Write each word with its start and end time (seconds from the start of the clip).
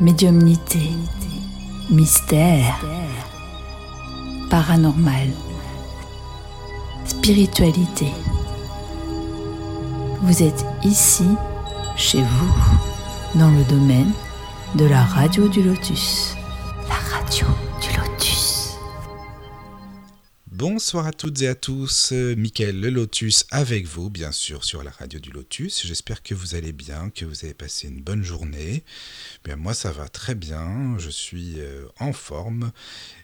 médiumnité, 0.00 0.92
mystère, 1.90 2.78
paranormal, 4.48 5.28
spiritualité. 7.04 8.12
Vous 10.22 10.42
êtes 10.42 10.64
ici, 10.84 11.26
chez 11.96 12.22
vous, 12.22 13.38
dans 13.38 13.50
le 13.50 13.64
domaine 13.64 14.12
de 14.76 14.84
la 14.84 15.02
radio 15.02 15.48
du 15.48 15.62
lotus. 15.62 16.36
La 16.88 17.16
radio. 17.16 17.46
Bonsoir 20.58 21.06
à 21.06 21.12
toutes 21.12 21.40
et 21.42 21.46
à 21.46 21.54
tous, 21.54 22.10
euh, 22.10 22.34
Mickaël 22.34 22.80
Le 22.80 22.90
Lotus 22.90 23.46
avec 23.52 23.86
vous, 23.86 24.10
bien 24.10 24.32
sûr, 24.32 24.64
sur 24.64 24.82
la 24.82 24.90
radio 24.90 25.20
du 25.20 25.30
Lotus. 25.30 25.86
J'espère 25.86 26.20
que 26.20 26.34
vous 26.34 26.56
allez 26.56 26.72
bien, 26.72 27.10
que 27.10 27.24
vous 27.24 27.44
avez 27.44 27.54
passé 27.54 27.86
une 27.86 28.02
bonne 28.02 28.24
journée. 28.24 28.82
Bien, 29.44 29.54
moi, 29.54 29.72
ça 29.72 29.92
va 29.92 30.08
très 30.08 30.34
bien, 30.34 30.98
je 30.98 31.10
suis 31.10 31.60
euh, 31.60 31.84
en 32.00 32.12
forme 32.12 32.72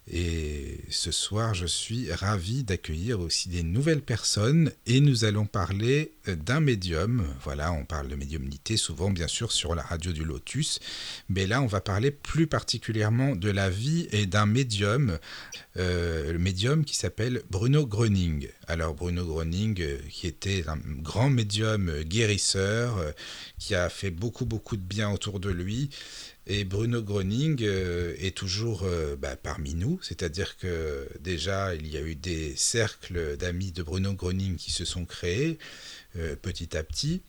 et 0.06 0.80
ce 0.90 1.10
soir, 1.10 1.54
je 1.54 1.64
suis 1.64 2.12
ravi 2.12 2.62
d'accueillir 2.62 3.20
aussi 3.20 3.48
des 3.48 3.62
nouvelles 3.62 4.02
personnes 4.02 4.70
et 4.86 5.00
nous 5.00 5.24
allons 5.24 5.46
parler 5.46 6.12
euh, 6.28 6.36
d'un 6.36 6.60
médium. 6.60 7.24
Voilà, 7.42 7.72
on 7.72 7.86
parle 7.86 8.08
de 8.08 8.14
médiumnité 8.14 8.76
souvent, 8.76 9.10
bien 9.10 9.28
sûr, 9.28 9.50
sur 9.50 9.74
la 9.74 9.82
radio 9.82 10.12
du 10.12 10.22
Lotus. 10.22 10.80
Mais 11.30 11.46
là, 11.46 11.62
on 11.62 11.66
va 11.66 11.80
parler 11.80 12.10
plus 12.10 12.46
particulièrement 12.46 13.34
de 13.34 13.50
la 13.50 13.70
vie 13.70 14.06
et 14.12 14.26
d'un 14.26 14.44
médium, 14.44 15.18
euh, 15.78 16.32
le 16.32 16.38
médium 16.38 16.84
qui 16.84 16.96
s'appelle 16.96 17.42
Bruno 17.48 17.86
Gröning. 17.86 18.48
Alors, 18.68 18.94
Bruno 18.94 19.24
Gröning, 19.24 19.80
euh, 19.80 19.98
qui 20.10 20.26
était 20.26 20.64
un 20.68 20.78
grand 21.00 21.30
médium 21.30 22.02
guérisseur, 22.02 22.94
qui 23.58 23.74
a 23.74 23.88
fait 23.88 24.10
beaucoup, 24.10 24.44
beaucoup 24.44 24.76
de 24.76 24.82
bien 24.82 25.10
autour 25.10 25.40
de 25.40 25.48
lui. 25.48 25.88
Et 26.46 26.64
Bruno 26.64 27.02
Groening 27.02 27.62
euh, 27.62 28.14
est 28.18 28.36
toujours 28.36 28.82
euh, 28.82 29.16
bah, 29.16 29.34
parmi 29.36 29.74
nous, 29.74 29.98
c'est-à-dire 30.02 30.58
que 30.58 31.08
déjà 31.20 31.74
il 31.74 31.86
y 31.86 31.96
a 31.96 32.02
eu 32.02 32.14
des 32.14 32.54
cercles 32.56 33.36
d'amis 33.38 33.72
de 33.72 33.82
Bruno 33.82 34.12
Groening 34.12 34.56
qui 34.56 34.70
se 34.70 34.84
sont 34.84 35.06
créés 35.06 35.58
euh, 36.16 36.36
petit 36.36 36.76
à 36.76 36.84
petit, 36.84 37.22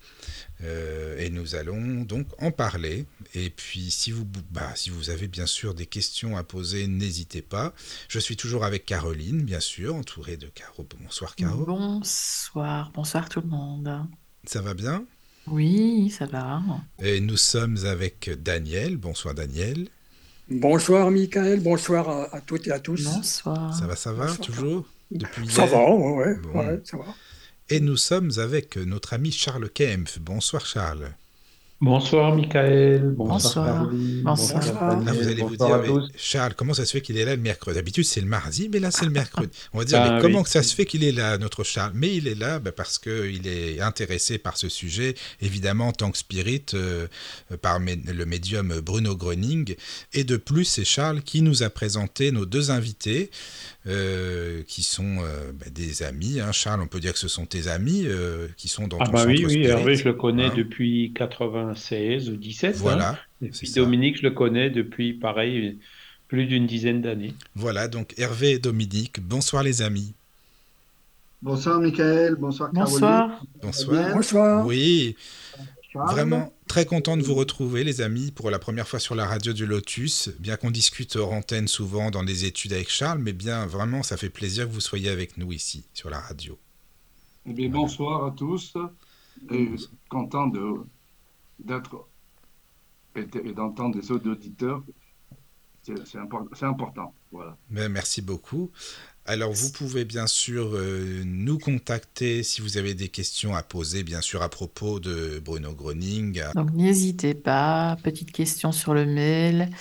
euh, 0.62 1.18
et 1.18 1.32
nous 1.32 1.56
allons 1.56 2.04
donc 2.04 2.28
en 2.40 2.52
parler. 2.52 3.06
Et 3.34 3.50
puis 3.50 3.90
si 3.90 4.12
vous, 4.12 4.26
bah, 4.52 4.74
si 4.76 4.90
vous 4.90 5.10
avez 5.10 5.28
bien 5.28 5.48
sûr 5.48 5.74
des 5.74 5.88
questions 5.88 6.38
à 6.38 6.44
poser, 6.44 6.86
n'hésitez 6.86 7.42
pas. 7.42 7.74
Je 8.10 8.20
suis 8.20 8.36
toujours 8.36 8.64
avec 8.64 8.86
Caroline, 8.86 9.44
bien 9.44 9.60
sûr, 9.60 9.96
entourée 9.96 10.38
de 10.38 10.48
Caro. 10.48 10.86
Bonsoir 11.02 11.36
Caro. 11.36 11.66
Bonsoir, 11.66 12.92
bonsoir 12.94 13.28
tout 13.30 13.42
le 13.42 13.48
monde. 13.48 14.08
Ça 14.44 14.62
va 14.62 14.76
bien? 14.76 15.08
Oui, 15.48 16.10
ça 16.10 16.26
va. 16.26 16.62
Et 17.02 17.20
nous 17.22 17.38
sommes 17.38 17.78
avec 17.86 18.30
Daniel. 18.42 18.98
Bonsoir 18.98 19.34
Daniel. 19.36 19.88
Bonsoir 20.50 21.10
Michael, 21.12 21.60
bonsoir 21.60 22.08
à, 22.10 22.36
à 22.36 22.42
toutes 22.42 22.68
et 22.68 22.72
à 22.72 22.80
tous. 22.80 23.04
Bonsoir. 23.04 23.74
Ça 23.78 23.88
va, 23.88 23.96
ça 23.96 24.14
va 24.14 24.28
Bonsoir. 24.28 24.46
toujours 24.48 24.86
Depuis 25.12 25.48
Ça 25.50 25.66
hier 25.66 25.72
va, 25.72 25.92
ouais, 25.96 26.12
ouais, 26.14 26.36
Bon. 26.54 26.60
ouais, 26.60 26.82
ça 26.84 26.98
va. 26.98 27.06
Et 27.70 27.80
nous 27.80 27.98
sommes 27.98 28.32
avec 28.38 28.78
notre 28.78 29.14
ami 29.14 29.32
Charles 29.32 29.70
Kempf. 29.70 30.20
Bonsoir 30.20 30.66
Charles. 30.66 31.12
Bonsoir 31.82 32.34
Michael, 32.34 33.14
bonsoir, 33.18 33.36
Bonsoir. 33.36 33.66
Caroline, 33.66 34.22
Bonsoir. 34.24 34.62
Bonsoir. 34.62 34.90
Là, 35.04 35.12
Daniel, 35.12 35.14
vous 35.24 35.28
allez 35.28 35.44
vous 35.44 35.58
dire, 35.58 35.78
mais. 35.82 35.90
Charles, 36.16 36.54
comment 36.56 36.74
ça 36.74 36.86
se 36.86 36.92
fait 36.94 37.02
qu'il 37.02 37.18
est 37.18 37.26
là 37.26 37.36
le 37.36 37.42
mercredi? 37.42 37.76
D'habitude, 37.76 38.06
c'est 38.06 38.22
le 38.22 38.28
mardi, 38.28 38.70
mais 38.72 38.80
là, 38.80 38.92
c'est 38.92 39.04
le 39.04 39.12
mercredi. 39.12 39.50
On 39.74 39.80
va 39.80 39.84
dire, 39.86 40.00
Ah 40.02 40.10
mais 40.10 40.16
oui. 40.16 40.22
comment 40.22 40.42
que 40.44 40.50
ça 40.50 40.64
se 40.64 40.74
fait 40.74 40.86
qu'il 40.86 41.04
est 41.04 41.12
là, 41.12 41.38
notre 41.38 41.66
Charles? 41.66 41.92
Mais 41.94 42.16
il 42.16 42.30
est 42.30 42.36
là 42.36 42.60
bah, 42.60 42.72
parce 42.72 42.98
qu'il 42.98 43.46
est 43.46 43.82
intéressé 43.82 44.38
par 44.38 44.56
ce 44.58 44.70
sujet, 44.70 45.16
évidemment, 45.42 45.90
en 45.90 45.92
tant 45.92 46.12
que 46.12 46.18
spirit, 46.18 46.66
euh, 46.74 47.08
par 47.62 47.80
le 47.80 48.26
médium 48.26 48.80
Bruno 48.80 49.16
Gröning. 49.18 49.76
Et 50.14 50.24
de 50.24 50.38
plus, 50.38 50.64
c'est 50.64 50.86
Charles 50.86 51.22
qui 51.24 51.42
nous 51.42 51.62
a 51.62 51.70
présenté 51.70 52.32
nos 52.32 52.46
deux 52.46 52.72
invités, 52.72 53.30
euh, 53.88 54.64
qui 54.68 54.82
sont 54.84 55.18
euh, 55.20 55.52
bah, 55.54 55.68
des 55.72 56.04
amis. 56.04 56.40
hein. 56.40 56.52
Charles, 56.52 56.82
on 56.82 56.88
peut 56.88 57.00
dire 57.00 57.14
que 57.14 57.20
ce 57.20 57.28
sont 57.28 57.46
tes 57.46 57.68
amis, 57.68 58.04
euh, 58.06 58.48
qui 58.58 58.68
sont 58.68 58.88
dans 58.88 58.98
Ah 59.00 59.06
ton 59.06 59.12
bah 59.12 59.26
oui. 59.28 59.64
Hervé, 59.64 59.96
je 59.96 60.06
le 60.06 60.14
connais 60.14 60.46
hein. 60.46 60.54
depuis 60.56 61.12
96 61.16 62.30
ou 62.30 62.36
17. 62.38 62.76
hein. 62.76 62.80
Voilà, 62.82 63.20
Et 63.42 63.50
puis 63.50 63.68
ça. 63.68 63.82
Dominique, 63.82 64.18
je 64.18 64.24
le 64.24 64.32
connais 64.32 64.70
depuis, 64.70 65.14
pareil, 65.14 65.78
plus 66.28 66.46
d'une 66.48 66.66
dizaine 66.66 67.02
d'années. 67.02 67.34
voilà, 67.56 67.88
donc 67.88 68.14
Hervé 68.18 68.52
et 68.54 68.60
Dominique, 68.60 69.20
bonsoir 69.22 69.62
les 69.64 69.82
amis. 69.84 70.14
Bonsoir 71.42 71.80
Michael, 71.80 72.36
bonsoir 72.36 72.72
Caroline. 72.72 72.92
Bonsoir. 72.94 73.46
Bonsoir. 73.62 74.16
Bonsoir. 74.16 74.66
Oui. 74.66 75.16
Vraiment 75.96 76.54
très 76.68 76.86
content 76.86 77.18
de 77.18 77.24
vous 77.24 77.36
retrouver 77.36 77.84
les 77.84 78.02
amis 78.02 78.32
pour 78.32 78.50
la 78.52 78.60
première 78.60 78.88
fois 78.88 79.00
sur 79.00 79.16
la 79.16 79.26
radio 79.26 79.54
du 79.54 79.66
Lotus. 79.66 80.30
Bien 80.40 80.58
qu'on 80.58 80.72
discute 80.72 81.16
hors 81.16 81.32
antenne 81.34 81.68
souvent 81.68 82.12
dans 82.12 82.24
des 82.24 82.46
études 82.46 82.74
avec 82.74 82.90
Charles, 82.90 83.20
mais 83.20 83.34
bien 83.34 83.66
vraiment 83.66 84.04
ça 84.04 84.18
fait 84.18 84.30
plaisir 84.30 84.68
que 84.68 84.74
vous 84.74 84.82
soyez 84.82 85.10
avec 85.10 85.38
nous 85.38 85.52
ici 85.54 85.86
sur 85.94 86.10
la 86.10 86.20
radio. 86.20 86.58
Eh 87.48 87.54
bien, 87.54 87.70
bonsoir 87.70 88.26
à 88.26 88.32
tous 88.32 88.76
et 89.52 89.70
content 90.10 90.48
de 90.48 90.64
d'être 91.60 92.08
et 93.16 93.24
de- 93.24 93.40
et 93.50 93.54
d'entendre 93.54 94.00
des 94.00 94.12
autres 94.12 94.30
auditeurs. 94.30 94.84
C'est 95.84 96.06
c'est 96.08 96.18
impor- 96.18 96.50
c'est 96.54 96.66
important. 96.66 97.14
Voilà. 97.32 97.58
Ben, 97.70 97.90
merci 97.92 98.22
beaucoup. 98.22 98.72
Alors 99.28 99.54
vous 99.54 99.72
pouvez 99.72 100.06
bien 100.06 100.28
sûr 100.28 100.76
euh, 100.76 101.24
nous 101.26 101.58
contacter 101.58 102.44
si 102.44 102.62
vous 102.62 102.78
avez 102.78 102.94
des 102.94 103.10
questions 103.10 103.56
à 103.56 103.64
poser, 103.64 104.04
bien 104.04 104.22
sûr 104.22 104.44
à 104.44 104.50
propos 104.50 105.00
de 105.00 105.42
Bruno 105.44 105.74
Groening. 105.74 106.44
Donc 106.54 106.72
n'hésitez 106.74 107.34
pas, 107.34 107.98
petite 108.04 108.32
question 108.32 108.72
sur 108.72 108.94
le 108.94 109.06
mail, 109.08 109.72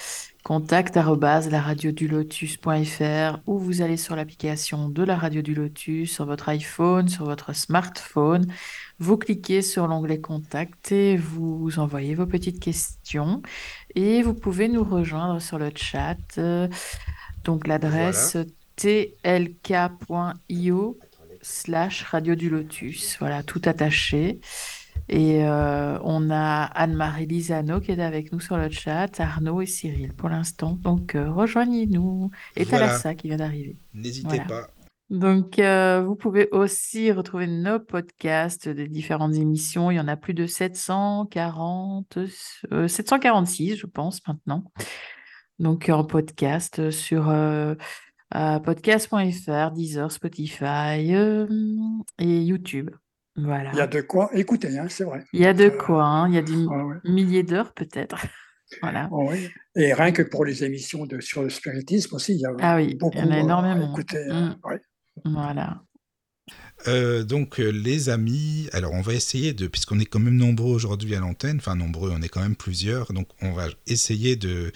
contact 0.45 0.97
laradiodulotus.fr 0.97 3.41
ou 3.47 3.59
vous 3.59 3.83
allez 3.83 3.99
sur 3.99 4.17
l'application 4.17 4.89
de 4.89 5.03
la 5.03 5.17
radio 5.17 5.43
du 5.43 5.55
Lotus 5.55 6.11
sur 6.15 6.25
votre 6.25 6.49
iPhone, 6.49 7.09
sur 7.09 7.27
votre 7.27 7.55
smartphone. 7.55 8.47
Vous 8.99 9.19
cliquez 9.19 9.61
sur 9.61 9.87
l'onglet 9.89 10.21
contact 10.23 10.91
et 10.91 11.19
vous 11.19 11.79
envoyez 11.79 12.15
vos 12.15 12.27
petites 12.27 12.61
questions. 12.61 13.43
Et 13.95 14.23
vous 14.23 14.33
pouvez 14.35 14.69
nous 14.69 14.85
rejoindre 14.85 15.39
sur 15.41 15.59
le 15.59 15.71
chat. 15.75 16.17
euh, 16.39 16.67
Donc 17.45 17.67
l'adresse 17.67 18.37
tlk.io 18.77 19.79
slash 21.43 22.03
radio 22.05 22.35
du 22.35 22.51
lotus. 22.51 23.17
Voilà, 23.19 23.43
tout 23.43 23.63
attaché. 23.65 24.41
Et 25.09 25.45
euh, 25.45 25.99
on 26.03 26.31
a 26.31 26.63
Anne-Marie 26.65 27.27
Lisano 27.27 27.81
qui 27.81 27.93
est 27.93 28.01
avec 28.01 28.33
nous 28.33 28.41
sur 28.41 28.57
le 28.57 28.71
chat, 28.71 29.21
Arnaud 29.21 29.61
et 29.61 29.67
Cyril 29.67 30.15
pour 30.15 30.31
l'instant. 30.31 30.79
Donc 30.81 31.15
euh, 31.15 31.31
rejoignez-nous. 31.31 32.31
Et 32.57 32.65
Voilà. 32.65 32.87
Thalassa 32.89 33.15
qui 33.15 33.29
vient 33.29 33.37
d'arriver. 33.37 33.77
N'hésitez 33.93 34.29
Voilà. 34.29 34.45
pas. 34.45 34.69
Donc, 35.11 35.59
euh, 35.59 36.03
vous 36.03 36.17
pouvez 36.17 36.49
aussi 36.51 37.13
retrouver 37.13 37.47
nos 37.47 37.79
podcasts 37.79 38.71
des 38.71 38.89
différentes 38.89 39.35
émissions. 39.35 39.91
Il 39.91 39.97
y 39.97 40.01
en 40.01 40.09
a 40.09 40.17
plus 40.17 40.33
de 40.33 40.47
740, 40.47 42.19
euh, 42.73 42.89
746, 42.89 43.77
je 43.77 43.87
pense, 43.87 44.27
maintenant. 44.27 44.65
Donc, 45.59 45.91
en 45.91 46.05
podcast 46.05 46.91
sur 46.91 47.29
euh, 48.35 48.57
euh, 48.57 48.59
podcast.fr, 48.61 49.71
Deezer, 49.73 50.11
Spotify 50.13 51.15
euh, 51.15 51.47
et 52.19 52.43
YouTube. 52.43 52.91
Voilà. 53.37 53.71
Il 53.73 53.79
y 53.79 53.81
a 53.81 53.87
de 53.89 54.01
quoi 54.01 54.31
écouter, 54.35 54.79
hein, 54.79 54.87
c'est 54.89 55.05
vrai. 55.05 55.25
Il 55.33 55.41
y 55.41 55.47
a 55.47 55.53
de 55.55 55.65
Euh, 55.65 55.71
quoi, 55.71 56.05
hein. 56.05 56.29
Il 56.29 56.35
y 56.35 56.39
a 56.39 56.43
des 56.43 56.55
Ouais, 56.55 56.83
ouais. 56.83 56.97
milliers 57.05 57.43
d'heures 57.43 57.73
peut-être. 57.75 58.17
Voilà. 58.83 59.09
Et 59.77 59.93
rien 59.93 60.11
que 60.11 60.23
pour 60.23 60.45
les 60.45 60.65
émissions 60.65 61.05
de, 61.07 61.21
sur 61.21 61.43
le 61.43 61.51
spiritisme 61.51 62.15
aussi, 62.17 62.33
il 62.35 62.41
y 62.41 62.47
a 62.47 62.51
Ah 62.61 62.77
oui, 62.77 62.97
il 63.01 63.19
y 63.19 63.21
en 63.21 63.31
a 63.31 63.35
à 63.35 63.39
énormément. 63.39 63.93
écouter. 63.93 64.17
euh, 64.17 64.49
Mm. 64.49 64.57
ouais. 64.65 64.81
Voilà. 65.27 65.83
Euh, 66.89 67.23
donc 67.25 67.61
euh, 67.61 67.69
les 67.71 68.09
amis, 68.09 68.69
alors 68.73 68.93
on 68.93 69.01
va 69.01 69.15
essayer 69.15 69.53
de, 69.53 69.69
puisqu'on 69.69 70.01
est 70.01 70.07
quand 70.07 70.19
même 70.19 70.37
nombreux 70.37 70.75
aujourd'hui 70.75 71.15
à 71.15 71.21
l'antenne, 71.21 71.59
enfin 71.59 71.77
nombreux, 71.77 72.11
on 72.13 72.21
est 72.21 72.29
quand 72.29 72.41
même 72.43 72.57
plusieurs, 72.57 73.13
donc 73.13 73.29
on 73.43 73.53
va 73.53 73.69
essayer 73.87 74.35
de 74.37 74.73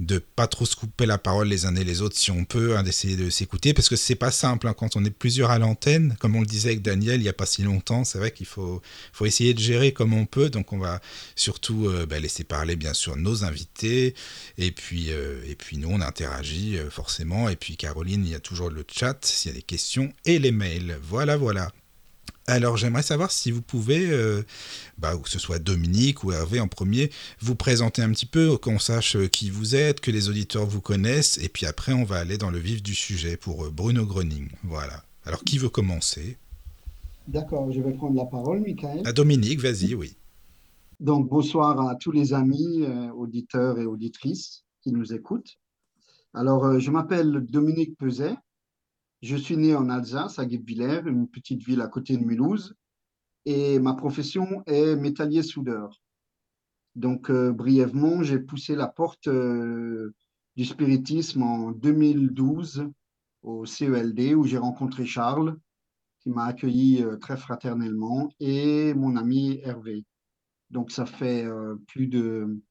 de 0.00 0.18
pas 0.18 0.46
trop 0.46 0.64
se 0.64 0.74
couper 0.74 1.04
la 1.04 1.18
parole 1.18 1.48
les 1.48 1.66
uns 1.66 1.76
et 1.76 1.84
les 1.84 2.00
autres 2.00 2.16
si 2.16 2.30
on 2.30 2.44
peut, 2.44 2.76
hein, 2.76 2.82
d'essayer 2.82 3.16
de 3.16 3.28
s'écouter, 3.28 3.74
parce 3.74 3.88
que 3.90 3.96
c'est 3.96 4.14
pas 4.14 4.30
simple 4.30 4.66
hein, 4.66 4.74
quand 4.74 4.96
on 4.96 5.04
est 5.04 5.10
plusieurs 5.10 5.50
à 5.50 5.58
l'antenne, 5.58 6.16
comme 6.18 6.36
on 6.36 6.40
le 6.40 6.46
disait 6.46 6.70
avec 6.70 6.82
Daniel 6.82 7.20
il 7.20 7.24
y 7.24 7.28
a 7.28 7.34
pas 7.34 7.46
si 7.46 7.62
longtemps, 7.62 8.04
c'est 8.04 8.18
vrai 8.18 8.30
qu'il 8.32 8.46
faut 8.46 8.80
faut 9.12 9.26
essayer 9.26 9.52
de 9.52 9.60
gérer 9.60 9.92
comme 9.92 10.14
on 10.14 10.24
peut, 10.24 10.48
donc 10.48 10.72
on 10.72 10.78
va 10.78 11.00
surtout 11.36 11.86
euh, 11.86 12.06
bah, 12.06 12.18
laisser 12.18 12.44
parler 12.44 12.76
bien 12.76 12.94
sûr 12.94 13.16
nos 13.16 13.44
invités, 13.44 14.14
et 14.56 14.72
puis 14.72 15.10
euh, 15.10 15.42
et 15.46 15.54
puis 15.54 15.76
nous 15.76 15.88
on 15.90 16.00
interagit 16.00 16.78
euh, 16.78 16.88
forcément, 16.88 17.50
et 17.50 17.56
puis 17.56 17.76
Caroline 17.76 18.24
il 18.24 18.32
y 18.32 18.34
a 18.34 18.40
toujours 18.40 18.70
le 18.70 18.84
chat 18.90 19.18
s'il 19.24 19.50
y 19.50 19.54
a 19.54 19.56
des 19.56 19.62
questions 19.62 20.12
et 20.24 20.38
les 20.38 20.52
mails, 20.52 20.98
voilà 21.02 21.36
voilà. 21.36 21.70
Alors 22.50 22.76
j'aimerais 22.76 23.04
savoir 23.04 23.30
si 23.30 23.52
vous 23.52 23.62
pouvez, 23.62 24.10
euh, 24.10 24.42
bah, 24.98 25.16
que 25.16 25.30
ce 25.30 25.38
soit 25.38 25.60
Dominique 25.60 26.24
ou 26.24 26.32
Hervé 26.32 26.58
en 26.58 26.66
premier, 26.66 27.12
vous 27.38 27.54
présenter 27.54 28.02
un 28.02 28.10
petit 28.10 28.26
peu, 28.26 28.56
qu'on 28.56 28.80
sache 28.80 29.14
euh, 29.14 29.28
qui 29.28 29.50
vous 29.50 29.76
êtes, 29.76 30.00
que 30.00 30.10
les 30.10 30.28
auditeurs 30.28 30.66
vous 30.66 30.80
connaissent, 30.80 31.38
et 31.38 31.48
puis 31.48 31.64
après 31.64 31.92
on 31.92 32.02
va 32.02 32.16
aller 32.16 32.38
dans 32.38 32.50
le 32.50 32.58
vif 32.58 32.82
du 32.82 32.96
sujet 32.96 33.36
pour 33.36 33.66
euh, 33.66 33.70
Bruno 33.70 34.04
Groening. 34.04 34.48
Voilà. 34.64 35.04
Alors 35.24 35.44
qui 35.44 35.58
veut 35.58 35.68
commencer? 35.68 36.38
D'accord, 37.28 37.70
je 37.70 37.80
vais 37.80 37.92
prendre 37.92 38.16
la 38.16 38.24
parole, 38.24 38.62
Michael. 38.62 39.02
Ah, 39.04 39.12
Dominique, 39.12 39.60
vas-y, 39.60 39.94
oui. 39.94 40.16
Donc, 40.98 41.28
bonsoir 41.28 41.88
à 41.88 41.94
tous 41.94 42.10
les 42.10 42.32
amis, 42.34 42.84
auditeurs 43.16 43.78
et 43.78 43.84
auditrices 43.84 44.64
qui 44.82 44.90
nous 44.90 45.14
écoutent. 45.14 45.56
Alors, 46.34 46.80
je 46.80 46.90
m'appelle 46.90 47.46
Dominique 47.48 47.96
Peset. 47.96 48.34
Je 49.22 49.36
suis 49.36 49.56
né 49.56 49.74
en 49.74 49.90
Alsace, 49.90 50.38
à 50.38 50.46
Guebwiller, 50.46 51.02
une 51.06 51.28
petite 51.28 51.62
ville 51.62 51.82
à 51.82 51.88
côté 51.88 52.16
de 52.16 52.24
Mulhouse. 52.24 52.74
Et 53.44 53.78
ma 53.78 53.94
profession 53.94 54.62
est 54.66 54.96
métallier 54.96 55.42
soudeur. 55.42 56.00
Donc, 56.94 57.30
euh, 57.30 57.52
brièvement, 57.52 58.22
j'ai 58.22 58.38
poussé 58.38 58.74
la 58.74 58.88
porte 58.88 59.28
euh, 59.28 60.14
du 60.56 60.64
spiritisme 60.64 61.42
en 61.42 61.70
2012 61.70 62.88
au 63.42 63.64
CELD 63.66 64.34
où 64.34 64.44
j'ai 64.44 64.58
rencontré 64.58 65.04
Charles, 65.06 65.56
qui 66.20 66.30
m'a 66.30 66.44
accueilli 66.44 67.02
euh, 67.02 67.16
très 67.16 67.36
fraternellement, 67.36 68.30
et 68.40 68.94
mon 68.94 69.16
ami 69.16 69.60
Hervé. 69.62 70.04
Donc, 70.70 70.90
ça 70.92 71.04
fait 71.04 71.46
plus 71.88 72.06
de 72.06 72.62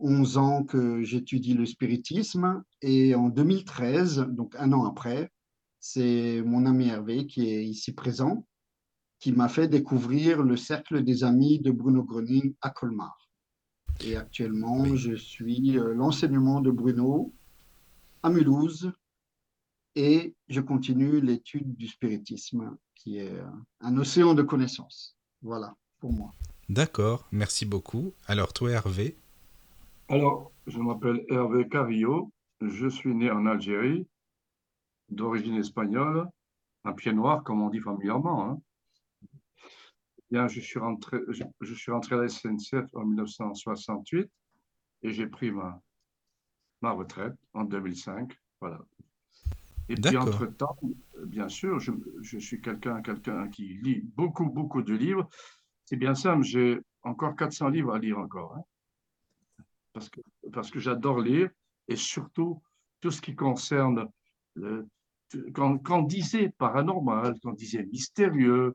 11 0.00 0.38
ans 0.38 0.64
que 0.64 1.02
j'étudie 1.02 1.54
le 1.54 1.66
spiritisme. 1.66 2.62
Et 2.82 3.14
en 3.14 3.28
2013, 3.28 4.26
donc 4.30 4.54
un 4.58 4.72
an 4.72 4.84
après, 4.84 5.30
c'est 5.78 6.42
mon 6.42 6.66
ami 6.66 6.88
Hervé 6.88 7.26
qui 7.26 7.48
est 7.48 7.64
ici 7.64 7.92
présent, 7.92 8.46
qui 9.18 9.32
m'a 9.32 9.48
fait 9.48 9.68
découvrir 9.68 10.42
le 10.42 10.56
cercle 10.56 11.02
des 11.02 11.24
amis 11.24 11.58
de 11.58 11.70
Bruno 11.70 12.02
Gröning 12.02 12.54
à 12.60 12.70
Colmar. 12.70 13.16
Et 14.04 14.16
actuellement, 14.16 14.96
je 14.96 15.14
suis 15.14 15.78
euh, 15.78 15.92
l'enseignement 15.94 16.60
de 16.60 16.70
Bruno 16.70 17.34
à 18.22 18.30
Mulhouse 18.30 18.92
et 19.94 20.34
je 20.48 20.60
continue 20.60 21.20
l'étude 21.20 21.74
du 21.76 21.88
spiritisme, 21.88 22.76
qui 22.94 23.18
est 23.18 23.32
euh, 23.32 23.46
un 23.80 23.96
océan 23.98 24.34
de 24.34 24.42
connaissances. 24.42 25.16
Voilà 25.42 25.74
pour 25.98 26.12
moi. 26.12 26.32
D'accord, 26.68 27.26
merci 27.32 27.66
beaucoup. 27.66 28.14
Alors 28.26 28.52
toi 28.52 28.70
Hervé? 28.70 29.16
Alors, 30.10 30.50
je 30.66 30.78
m'appelle 30.80 31.24
Hervé 31.28 31.68
Carrillo. 31.68 32.32
Je 32.60 32.88
suis 32.88 33.14
né 33.14 33.30
en 33.30 33.46
Algérie, 33.46 34.08
d'origine 35.08 35.54
espagnole, 35.54 36.26
un 36.84 36.92
pied 36.92 37.12
noir, 37.12 37.44
comme 37.44 37.62
on 37.62 37.70
dit 37.70 37.78
familièrement. 37.78 38.50
hein. 38.50 38.60
Bien, 40.32 40.48
je 40.48 40.60
suis 40.60 40.80
rentré, 40.80 41.18
je, 41.28 41.44
je 41.60 41.74
suis 41.74 41.92
rentré 41.92 42.16
à 42.16 42.18
la 42.18 42.28
SNCF 42.28 42.92
en 42.94 43.04
1968 43.04 44.28
et 45.02 45.12
j'ai 45.12 45.28
pris 45.28 45.52
ma, 45.52 45.80
ma 46.82 46.90
retraite 46.90 47.34
en 47.54 47.62
2005. 47.62 48.36
Voilà. 48.60 48.80
Et 49.88 49.94
puis, 49.94 50.16
entre-temps, 50.16 50.76
bien 51.24 51.48
sûr, 51.48 51.78
je, 51.78 51.92
je 52.20 52.38
suis 52.38 52.60
quelqu'un 52.60 53.00
quelqu'un 53.00 53.48
qui 53.48 53.78
lit 53.82 54.02
beaucoup, 54.16 54.50
beaucoup 54.50 54.82
de 54.82 54.94
livres. 54.94 55.28
C'est 55.84 55.96
bien 55.96 56.14
simple, 56.16 56.42
j'ai 56.42 56.80
encore 57.04 57.36
400 57.36 57.68
livres 57.68 57.94
à 57.94 57.98
lire 58.00 58.18
encore. 58.18 58.56
hein. 58.56 58.64
Parce 59.92 60.08
que, 60.08 60.20
parce 60.52 60.70
que 60.70 60.78
j'adore 60.78 61.20
lire 61.20 61.50
et 61.88 61.96
surtout 61.96 62.62
tout 63.00 63.10
ce 63.10 63.20
qui 63.20 63.34
concerne 63.34 64.08
quand, 65.52 65.90
on 65.90 66.02
disait 66.02 66.50
paranormal, 66.58 67.34
quand 67.42 67.50
on 67.50 67.54
disait 67.54 67.84
mystérieux, 67.84 68.74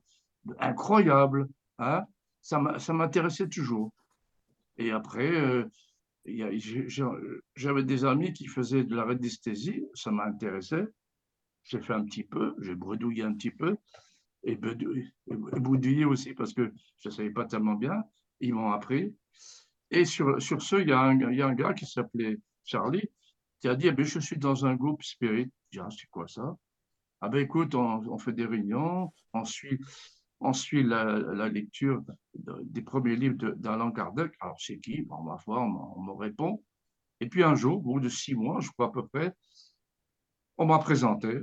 incroyable, 0.59 1.47
hein, 1.79 2.03
ça 2.41 2.93
m'intéressait 2.93 3.49
toujours. 3.49 3.91
Et 4.77 4.91
après, 4.91 5.31
euh, 5.31 5.65
j'avais 7.55 7.83
des 7.83 8.05
amis 8.05 8.33
qui 8.33 8.47
faisaient 8.47 8.83
de 8.83 8.95
la 8.95 9.03
radiesthésie, 9.03 9.85
ça 9.93 10.11
m'a 10.11 10.25
intéressé. 10.25 10.83
J'ai 11.63 11.81
fait 11.81 11.93
un 11.93 12.03
petit 12.03 12.23
peu, 12.23 12.55
j'ai 12.61 12.75
bredouillé 12.75 13.23
un 13.23 13.33
petit 13.33 13.51
peu, 13.51 13.75
et 14.43 14.55
boudouillé 14.55 16.05
aussi 16.05 16.33
parce 16.33 16.53
que 16.53 16.71
je 16.99 17.09
ne 17.09 17.13
savais 17.13 17.31
pas 17.31 17.45
tellement 17.45 17.73
bien. 17.73 18.03
Ils 18.39 18.53
m'ont 18.53 18.71
appris. 18.71 19.15
Et 19.95 20.03
sur, 20.03 20.41
sur 20.41 20.61
ce, 20.61 20.75
il 20.75 20.89
y, 20.89 20.91
a 20.91 20.99
un, 20.99 21.31
y 21.31 21.41
a 21.41 21.47
un 21.47 21.53
gars 21.55 21.73
qui 21.73 21.85
s'appelait 21.85 22.37
Charlie 22.65 23.09
qui 23.61 23.69
a 23.69 23.75
dit, 23.75 23.87
eh 23.87 23.93
ben, 23.93 24.05
je 24.05 24.19
suis 24.19 24.37
dans 24.37 24.65
un 24.65 24.75
groupe 24.75 25.01
spirit. 25.01 25.49
J'ai 25.71 25.79
dit, 25.79 25.85
ah, 25.85 25.89
c'est 25.89 26.09
quoi 26.11 26.27
ça? 26.27 26.55
Ah 27.21 27.29
ben 27.29 27.39
écoute, 27.39 27.73
on, 27.75 28.17
fait 28.17 28.33
des 28.33 28.45
réunions, 28.45 29.13
on 29.33 29.45
suit, 29.45 29.79
on 30.41 30.51
suit 30.51 30.83
la, 30.83 31.47
lecture 31.47 32.03
de- 32.33 32.61
des 32.63 32.81
premiers 32.81 33.15
livres 33.15 33.37
d'Alain 33.55 33.91
Kardec. 33.91 34.33
Alors 34.41 34.59
c'est 34.59 34.79
qui? 34.79 35.01
Bon, 35.03 35.15
on, 35.47 35.67
m'en- 35.67 35.97
on 35.97 36.01
me 36.01 36.11
répond. 36.11 36.61
Et 37.21 37.29
puis 37.29 37.43
un 37.43 37.55
jour, 37.55 37.77
au 37.77 37.81
bout 37.81 37.99
de 38.01 38.09
six 38.09 38.35
mois, 38.35 38.59
je 38.59 38.69
crois 38.71 38.87
à 38.87 38.91
peu 38.91 39.07
près, 39.07 39.33
on 40.57 40.65
m'a 40.65 40.79
présenté. 40.79 41.39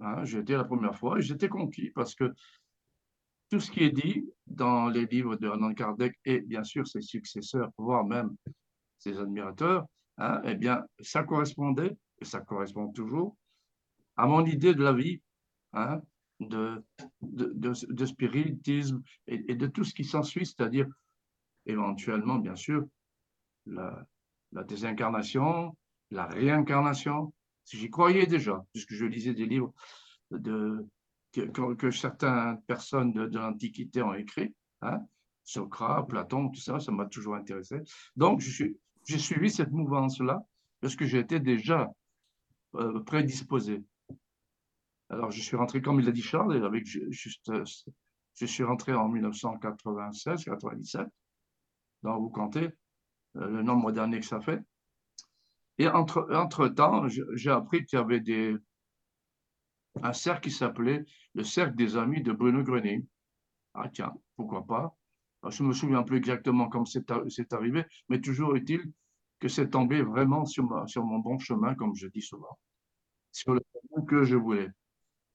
Hein, 0.00 0.24
j'étais 0.24 0.56
la 0.56 0.64
première 0.64 0.96
fois 0.96 1.18
et 1.18 1.22
j'étais 1.22 1.48
conquis 1.48 1.90
parce 1.90 2.14
que 2.14 2.32
tout 3.50 3.60
ce 3.60 3.70
qui 3.70 3.84
est 3.84 3.90
dit 3.90 4.28
dans 4.46 4.88
les 4.88 5.06
livres 5.06 5.36
de 5.36 5.48
Alain 5.48 5.74
Kardec 5.74 6.14
et 6.24 6.40
bien 6.40 6.64
sûr 6.64 6.86
ses 6.86 7.00
successeurs, 7.00 7.70
voire 7.78 8.04
même 8.04 8.36
ses 8.98 9.18
admirateurs, 9.18 9.86
hein, 10.18 10.40
eh 10.44 10.54
bien, 10.54 10.84
ça 11.00 11.22
correspondait, 11.22 11.96
et 12.20 12.24
ça 12.24 12.40
correspond 12.40 12.88
toujours, 12.88 13.36
à 14.16 14.26
mon 14.26 14.44
idée 14.44 14.74
de 14.74 14.82
la 14.82 14.92
vie, 14.92 15.20
hein, 15.72 16.00
de, 16.40 16.82
spiritisme 18.04 19.02
et, 19.26 19.44
et 19.48 19.54
de 19.54 19.66
tout 19.66 19.84
ce 19.84 19.94
qui 19.94 20.04
s'ensuit, 20.04 20.46
c'est-à-dire 20.46 20.86
éventuellement, 21.66 22.36
bien 22.36 22.56
sûr, 22.56 22.84
la, 23.66 24.04
la 24.52 24.64
désincarnation, 24.64 25.76
la 26.10 26.26
réincarnation. 26.26 27.32
J'y 27.70 27.90
croyais 27.90 28.26
déjà, 28.26 28.64
puisque 28.72 28.94
je 28.94 29.04
lisais 29.04 29.34
des 29.34 29.46
livres 29.46 29.72
de, 30.30 30.86
que, 31.32 31.74
que, 31.74 31.90
certaines 31.90 32.60
personnes 32.62 33.12
de, 33.12 33.38
l'Antiquité 33.38 34.02
ont 34.02 34.14
écrit, 34.14 34.54
hein, 34.82 35.00
Socrate, 35.44 36.08
Platon, 36.08 36.48
tout 36.50 36.60
ça, 36.60 36.80
ça 36.80 36.92
m'a 36.92 37.06
toujours 37.06 37.34
intéressé. 37.34 37.80
Donc, 38.16 38.40
j'ai 38.40 39.18
suivi 39.18 39.50
cette 39.50 39.70
mouvance-là 39.70 40.42
parce 40.80 40.94
que 40.94 41.06
j'étais 41.06 41.40
déjà 41.40 41.90
euh, 42.74 43.00
prédisposé. 43.00 43.82
Alors, 45.10 45.30
je 45.30 45.40
suis 45.40 45.56
rentré, 45.56 45.80
comme 45.80 46.00
il 46.00 46.06
l'a 46.06 46.12
dit 46.12 46.22
Charles, 46.22 46.62
avec 46.64 46.84
ju- 46.84 47.10
juste, 47.10 47.48
euh, 47.48 47.64
je 48.34 48.46
suis 48.46 48.62
rentré 48.62 48.92
en 48.92 49.08
1996-97. 49.08 51.06
Donc, 52.02 52.20
vous 52.20 52.30
comptez 52.30 52.68
euh, 53.36 53.48
le 53.48 53.62
nombre 53.62 53.90
d'années 53.92 54.20
que 54.20 54.26
ça 54.26 54.40
fait. 54.40 54.60
Et 55.78 55.88
entre, 55.88 56.28
entre-temps, 56.34 57.06
j'ai 57.08 57.50
appris 57.50 57.86
qu'il 57.86 57.98
y 57.98 58.02
avait 58.02 58.20
des, 58.20 58.56
un 60.02 60.12
cercle 60.12 60.42
qui 60.48 60.50
s'appelait 60.50 61.04
le 61.34 61.44
cercle 61.44 61.76
des 61.76 61.96
amis 61.96 62.22
de 62.22 62.32
Bruno 62.32 62.62
Gröning. 62.62 63.06
Ah 63.74 63.88
tiens, 63.92 64.12
pourquoi 64.36 64.66
pas? 64.66 64.96
Je 65.50 65.62
ne 65.62 65.68
me 65.68 65.72
souviens 65.74 66.02
plus 66.02 66.18
exactement 66.18 66.68
comment 66.68 66.84
c'est 66.84 67.10
ar- 67.10 67.24
c'est 67.28 67.52
arrivé, 67.52 67.84
mais 68.08 68.20
toujours 68.20 68.56
est-il 68.56 68.92
que 69.40 69.48
c'est 69.48 69.70
tombé 69.70 70.02
vraiment 70.02 70.44
sur, 70.46 70.64
mon 70.64 71.18
bon 71.20 71.38
chemin, 71.38 71.74
comme 71.74 71.94
je 71.94 72.08
dis 72.08 72.22
souvent, 72.22 72.58
sur 73.32 73.54
le 73.54 73.60
chemin 73.72 74.04
que 74.06 74.24
je 74.24 74.36
voulais. 74.36 74.68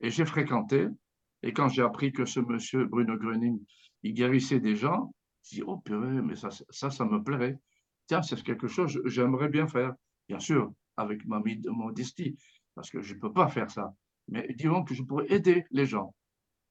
Et 0.01 0.09
j'ai 0.11 0.25
fréquenté, 0.25 0.87
et 1.43 1.53
quand 1.53 1.69
j'ai 1.69 1.81
appris 1.83 2.11
que 2.11 2.25
ce 2.25 2.39
monsieur 2.39 2.85
Bruno 2.85 3.17
Gröning, 3.17 3.59
il 4.03 4.13
guérissait 4.13 4.59
des 4.59 4.75
gens, 4.75 5.13
j'ai 5.43 5.57
dit, 5.57 5.63
oh 5.65 5.77
purée, 5.77 6.21
mais 6.21 6.35
ça, 6.35 6.49
ça, 6.69 6.89
ça 6.91 7.05
me 7.05 7.23
plairait. 7.23 7.59
Tiens, 8.07 8.21
c'est 8.21 8.41
quelque 8.43 8.67
chose 8.67 8.99
que 9.03 9.09
j'aimerais 9.09 9.49
bien 9.49 9.67
faire. 9.67 9.93
Bien 10.27 10.39
sûr, 10.39 10.73
avec 10.97 11.25
ma 11.25 11.41
modestie, 11.67 12.37
parce 12.75 12.89
que 12.91 13.01
je 13.01 13.15
ne 13.15 13.19
peux 13.19 13.33
pas 13.33 13.47
faire 13.49 13.69
ça. 13.71 13.93
Mais 14.27 14.47
disons 14.53 14.83
que 14.83 14.93
je 14.93 15.03
pourrais 15.03 15.31
aider 15.31 15.65
les 15.71 15.85
gens. 15.85 16.13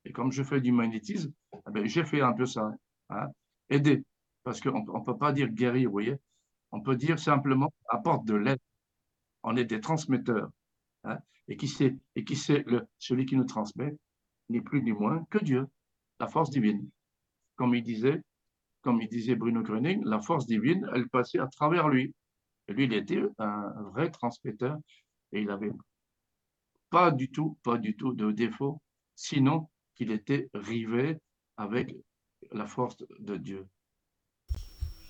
Et 0.04 0.12
comme 0.12 0.32
je 0.32 0.42
fais 0.42 0.60
du 0.60 0.72
magnétisme, 0.72 1.32
eh 1.54 1.70
ben, 1.70 1.86
j'ai 1.86 2.04
fait 2.04 2.20
un 2.20 2.32
peu 2.32 2.46
ça. 2.46 2.72
hein, 3.10 3.28
aider. 3.70 4.04
Parce 4.42 4.60
qu'on 4.60 4.80
ne 4.80 5.04
peut 5.04 5.16
pas 5.18 5.32
dire 5.32 5.48
guérir, 5.48 5.88
vous 5.88 5.92
voyez. 5.92 6.16
On 6.72 6.80
peut 6.80 6.96
dire 6.96 7.18
simplement 7.18 7.72
apporte 7.88 8.24
de 8.24 8.34
l'aide. 8.34 8.58
On 9.42 9.56
est 9.56 9.64
des 9.64 9.80
transmetteurs. 9.80 10.50
hein, 11.04 11.18
et 11.48 11.56
qui 11.56 11.68
c'est, 11.68 11.96
et 12.16 12.24
qui 12.24 12.36
c'est 12.36 12.64
celui 12.98 13.26
qui 13.26 13.36
nous 13.36 13.44
transmet, 13.44 13.94
ni 14.48 14.60
plus 14.60 14.82
ni 14.82 14.92
moins 14.92 15.24
que 15.30 15.38
Dieu, 15.38 15.66
la 16.20 16.28
force 16.28 16.50
divine. 16.50 16.88
Comme 17.56 17.74
il 17.74 17.82
disait, 17.82 18.22
comme 18.82 19.00
il 19.00 19.08
disait 19.08 19.34
Bruno 19.36 19.62
Gröning, 19.62 20.02
la 20.04 20.20
force 20.20 20.46
divine, 20.46 20.88
elle 20.94 21.08
passait 21.08 21.38
à 21.38 21.46
travers 21.46 21.88
lui. 21.88 22.14
Et 22.68 22.72
lui, 22.72 22.84
il 22.84 22.92
était 22.94 23.22
un 23.38 23.72
vrai 23.92 24.10
transmetteur 24.10 24.78
et 25.32 25.42
il 25.42 25.50
avait 25.50 25.70
pas 26.92 27.10
du 27.10 27.28
tout, 27.30 27.56
pas 27.64 27.78
du 27.78 27.96
tout 27.96 28.12
de 28.12 28.30
défaut, 28.30 28.74
sinon 29.16 29.68
qu'il 29.94 30.10
était 30.12 30.48
rivé 30.52 31.16
avec 31.56 31.96
la 32.52 32.66
force 32.66 32.96
de 33.18 33.36
Dieu. 33.38 33.66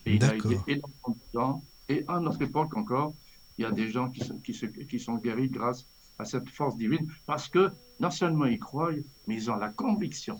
Et 0.07 0.15
il 0.15 0.25
a 0.25 0.35
été 0.37 0.55
énormément 0.69 1.17
de 1.21 1.33
temps, 1.33 1.65
et 1.89 2.05
à 2.09 2.21
notre 2.21 2.43
époque 2.43 2.77
encore, 2.77 3.15
il 3.59 3.63
y 3.63 3.65
a 3.65 3.73
des 3.73 3.89
gens 3.89 4.09
qui 4.11 4.21
sont, 4.25 4.39
qui, 4.39 4.55
se- 4.55 4.67
qui 4.67 4.99
sont 5.01 5.17
guéris 5.17 5.51
grâce 5.51 5.87
à 6.19 6.25
cette 6.25 6.49
force 6.51 6.77
divine, 6.77 7.07
parce 7.27 7.49
que 7.49 7.73
non 7.99 8.11
seulement 8.11 8.47
ils 8.47 8.59
croient, 8.61 8.93
mais 9.27 9.35
ils 9.35 9.51
ont 9.51 9.57
la 9.57 9.71
conviction. 9.71 10.37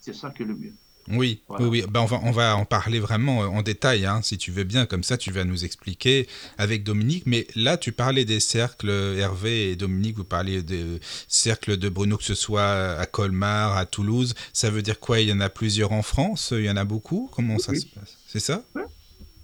C'est 0.00 0.14
ça 0.14 0.30
qui 0.30 0.42
est 0.42 0.46
le 0.46 0.56
mieux. 0.56 0.76
Oui, 1.08 1.42
Voilà. 1.48 1.64
oui, 1.68 1.82
oui. 1.82 1.86
Ben, 1.90 2.00
on, 2.00 2.06
va, 2.06 2.20
on 2.22 2.30
va 2.30 2.56
en 2.56 2.64
parler 2.64 2.98
vraiment 2.98 3.42
euh, 3.42 3.46
en 3.46 3.62
détail, 3.62 4.06
hein, 4.06 4.20
si 4.22 4.38
tu 4.38 4.50
veux 4.50 4.64
bien. 4.64 4.86
Comme 4.86 5.02
ça, 5.02 5.16
tu 5.18 5.30
vas 5.30 5.44
nous 5.44 5.64
expliquer 5.64 6.26
avec 6.58 6.82
Dominique. 6.84 7.24
Mais 7.26 7.46
là, 7.54 7.76
tu 7.76 7.92
parlais 7.92 8.24
des 8.24 8.40
cercles, 8.40 8.90
Hervé 8.90 9.70
et 9.72 9.76
Dominique, 9.76 10.16
vous 10.16 10.24
parliez 10.24 10.62
des 10.62 11.00
cercles 11.28 11.76
de 11.76 11.88
Bruno, 11.88 12.16
que 12.16 12.24
ce 12.24 12.34
soit 12.34 12.96
à 12.98 13.06
Colmar, 13.06 13.76
à 13.76 13.86
Toulouse. 13.86 14.34
Ça 14.52 14.70
veut 14.70 14.82
dire 14.82 14.98
quoi? 15.00 15.20
Il 15.20 15.28
y 15.28 15.32
en 15.32 15.40
a 15.40 15.48
plusieurs 15.50 15.92
en 15.92 16.02
France? 16.02 16.52
Il 16.56 16.64
y 16.64 16.70
en 16.70 16.76
a 16.76 16.84
beaucoup? 16.84 17.28
Comment 17.32 17.58
ça 17.58 17.72
Oui. 17.72 17.80
se 17.80 17.86
passe? 17.86 18.16
C'est 18.26 18.40
ça? 18.40 18.62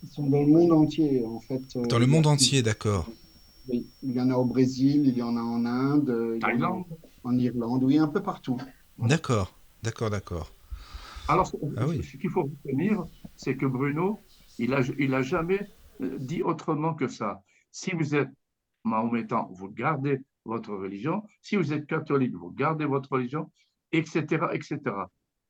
Ils 0.02 0.09
sont 0.14 0.26
dans 0.26 0.40
le 0.40 0.47
monde 0.47 0.73
entier, 0.73 1.23
en 1.26 1.40
fait. 1.40 1.61
Euh, 1.76 1.85
Dans 1.87 1.99
le 1.99 2.07
monde 2.07 2.26
entier, 2.26 2.62
d'accord. 2.62 3.07
Oui, 3.69 3.87
il 4.02 4.12
y 4.12 4.21
en 4.21 4.31
a 4.31 4.35
au 4.35 4.47
Brésil, 4.47 5.02
il 5.07 5.17
y 5.17 5.23
en 5.23 5.37
a 5.37 5.40
en 5.40 5.64
Inde, 5.67 6.09
euh, 6.09 6.38
Thaïlande. 6.40 6.85
en 7.23 7.38
Irlande, 7.38 7.85
oui, 7.85 7.99
un 7.99 8.09
peu 8.09 8.23
partout. 8.23 8.57
D'accord, 8.99 9.52
d'accord, 9.83 10.09
d'accord. 10.11 10.50
Alors, 11.33 11.47
ce 11.47 11.57
Ah 11.77 11.87
oui. 11.87 12.03
ce 12.03 12.17
qu'il 12.17 12.31
faut 12.31 12.45
retenir, 12.45 13.05
c'est 13.37 13.57
que 13.57 13.67
Bruno, 13.67 14.21
il 14.59 14.75
a, 14.75 14.81
il 14.99 15.15
a 15.15 15.23
jamais 15.23 15.69
euh, 16.01 16.19
dit 16.19 16.43
autrement 16.43 16.95
que 16.95 17.09
ça. 17.09 17.43
Si 17.71 17.93
vous 17.93 18.15
êtes 18.15 18.31
mahométan, 18.85 19.49
vous 19.53 19.69
gardez 19.69 20.19
votre 20.45 20.75
religion. 20.75 21.23
Si 21.43 21.57
vous 21.57 21.73
êtes 21.73 21.87
catholique, 21.87 22.35
vous 22.35 22.51
gardez 22.51 22.85
votre 22.85 23.13
religion, 23.13 23.51
etc., 23.93 24.47
etc. 24.53 24.79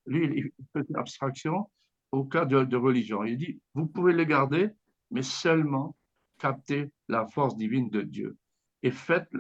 Lui, 0.07 0.25
il 0.27 0.51
fait 0.73 0.87
une 0.89 0.97
abstraction 0.97 1.71
au 2.13 2.25
cas 2.25 2.45
de, 2.45 2.65
de 2.65 2.77
religion. 2.77 3.25
Il 3.25 3.37
dit, 3.37 3.61
vous 3.75 3.87
pouvez 3.87 4.13
les 4.13 4.27
garder, 4.27 4.71
mais 5.11 5.23
seulement 5.23 5.97
capter 6.39 6.91
la 7.09 7.27
force 7.27 7.57
divine 7.57 7.91
de 7.91 8.03
Dieu. 8.03 8.37
Et 8.83 8.91
faites 8.91 9.31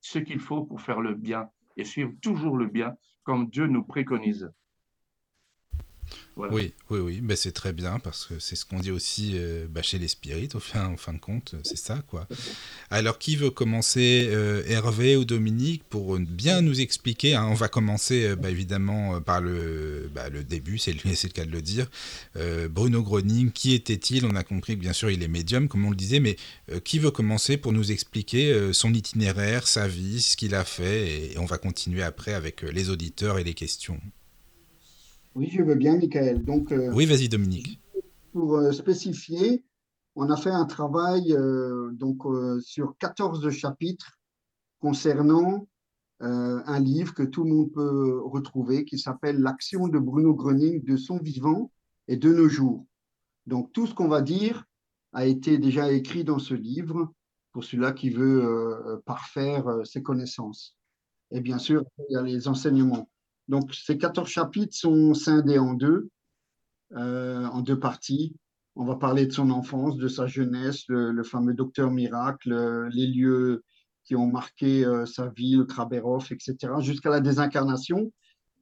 ce 0.00 0.18
qu'il 0.18 0.38
faut 0.38 0.64
pour 0.64 0.80
faire 0.80 1.00
le 1.00 1.14
bien 1.14 1.48
et 1.76 1.84
suivre 1.84 2.12
toujours 2.22 2.56
le 2.56 2.66
bien 2.66 2.94
comme 3.24 3.48
Dieu 3.48 3.66
nous 3.66 3.82
préconise. 3.82 4.50
Oui, 6.36 6.74
oui, 6.90 6.98
oui, 6.98 7.20
ben, 7.22 7.34
c'est 7.34 7.52
très 7.52 7.72
bien 7.72 7.98
parce 7.98 8.26
que 8.26 8.38
c'est 8.38 8.56
ce 8.56 8.66
qu'on 8.66 8.80
dit 8.80 8.90
aussi 8.90 9.32
euh, 9.36 9.66
bah, 9.70 9.80
chez 9.80 9.98
les 9.98 10.08
spirites, 10.08 10.58
fin, 10.58 10.86
en 10.86 10.98
fin 10.98 11.14
de 11.14 11.18
compte, 11.18 11.54
c'est 11.62 11.78
ça, 11.78 12.02
quoi. 12.08 12.28
Alors, 12.90 13.18
qui 13.18 13.36
veut 13.36 13.48
commencer, 13.48 14.26
euh, 14.28 14.62
Hervé 14.66 15.16
ou 15.16 15.24
Dominique, 15.24 15.82
pour 15.88 16.18
bien 16.18 16.60
nous 16.60 16.78
expliquer 16.82 17.34
hein, 17.34 17.46
On 17.48 17.54
va 17.54 17.68
commencer, 17.68 18.26
euh, 18.26 18.36
bah, 18.36 18.50
évidemment, 18.50 19.18
par 19.22 19.40
le, 19.40 20.10
bah, 20.14 20.28
début, 20.28 20.76
c'est 20.78 20.92
le, 20.92 21.28
cas 21.30 21.46
de 21.46 21.50
le 21.50 21.62
dire. 21.62 21.86
Bruno 22.70 23.02
Groening, 23.02 23.50
qui 23.50 23.72
était-il? 23.72 24.26
On 24.26 24.36
a 24.36 24.42
compris 24.42 24.76
que, 24.76 24.80
bien 24.80 24.92
sûr, 24.92 25.10
il 25.10 25.22
est 25.22 25.28
médium, 25.28 25.68
comme 25.68 25.86
on 25.86 25.90
le 25.90 25.96
disait, 25.96 26.20
mais 26.20 26.36
qui 26.84 26.98
veut 26.98 27.10
commencer 27.10 27.56
pour 27.56 27.72
nous 27.72 27.92
expliquer 27.92 28.72
son 28.72 28.92
itinéraire, 28.92 29.66
sa 29.66 29.88
vie, 29.88 30.20
ce 30.20 30.36
qu'il 30.36 30.54
a 30.54 30.64
fait? 30.64 31.32
Et, 31.32 31.38
on 31.38 31.46
va 31.46 31.58
continuer 31.58 32.02
après 32.02 32.34
avec 32.34 32.62
les 32.62 32.90
auditeurs 32.90 33.38
et 33.38 33.44
les 33.44 33.54
questions. 33.54 34.00
Oui, 35.36 35.50
je 35.52 35.62
veux 35.62 35.74
bien, 35.74 35.98
Michael. 35.98 36.42
Donc, 36.46 36.72
euh, 36.72 36.90
Oui, 36.94 37.04
vas-y, 37.04 37.28
Dominique. 37.28 37.78
pour 38.32 38.56
euh, 38.56 38.72
spécifier, 38.72 39.62
on 40.14 40.30
a 40.30 40.36
fait 40.38 40.50
un 40.50 40.64
travail 40.64 41.34
euh, 41.34 41.90
donc, 41.92 42.22
sur 42.62 42.96
14 42.96 43.50
chapitres 43.50 44.18
concernant 44.80 45.68
un 46.20 46.80
livre 46.80 47.12
que 47.12 47.22
tout 47.22 47.44
le 47.44 47.50
monde 47.50 47.72
peut 47.72 48.22
retrouver 48.22 48.86
qui 48.86 48.98
s'appelle 48.98 49.38
L'action 49.38 49.86
de 49.88 49.98
Bruno 49.98 50.32
Gröning 50.32 50.82
de 50.82 50.96
son 50.96 51.18
vivant 51.18 51.70
et 52.08 52.16
de 52.16 52.32
nos 52.32 52.48
jours. 52.48 52.86
Donc, 53.44 53.70
tout 53.74 53.86
ce 53.86 53.92
qu'on 53.92 54.08
va 54.08 54.22
dire 54.22 54.64
a 55.12 55.26
été 55.26 55.58
déjà 55.58 55.92
écrit 55.92 56.24
dans 56.24 56.38
ce 56.38 56.54
livre 56.54 57.12
pour 57.52 57.64
celui-là 57.64 57.92
qui 57.92 58.08
veut 58.08 59.02
parfaire 59.04 59.66
ses 59.84 60.02
connaissances. 60.02 60.78
Et 61.30 61.42
bien 61.42 61.58
sûr, 61.58 61.84
il 62.08 62.14
y 62.14 62.16
a 62.16 62.22
les 62.22 62.48
enseignements. 62.48 63.10
Donc, 63.48 63.74
ces 63.74 63.96
14 63.96 64.28
chapitres 64.28 64.76
sont 64.76 65.14
scindés 65.14 65.58
en 65.58 65.74
deux, 65.74 66.08
euh, 66.92 67.44
en 67.46 67.62
deux 67.62 67.78
parties. 67.78 68.34
On 68.74 68.84
va 68.84 68.96
parler 68.96 69.26
de 69.26 69.32
son 69.32 69.50
enfance, 69.50 69.96
de 69.96 70.08
sa 70.08 70.26
jeunesse, 70.26 70.84
le, 70.88 71.12
le 71.12 71.22
fameux 71.22 71.54
docteur 71.54 71.90
miracle, 71.90 72.52
euh, 72.52 72.88
les 72.92 73.06
lieux 73.06 73.62
qui 74.04 74.16
ont 74.16 74.26
marqué 74.26 74.84
euh, 74.84 75.06
sa 75.06 75.28
vie, 75.28 75.56
le 75.56 75.64
Kraberov, 75.64 76.26
etc., 76.30 76.74
jusqu'à 76.80 77.10
la 77.10 77.20
désincarnation. 77.20 78.12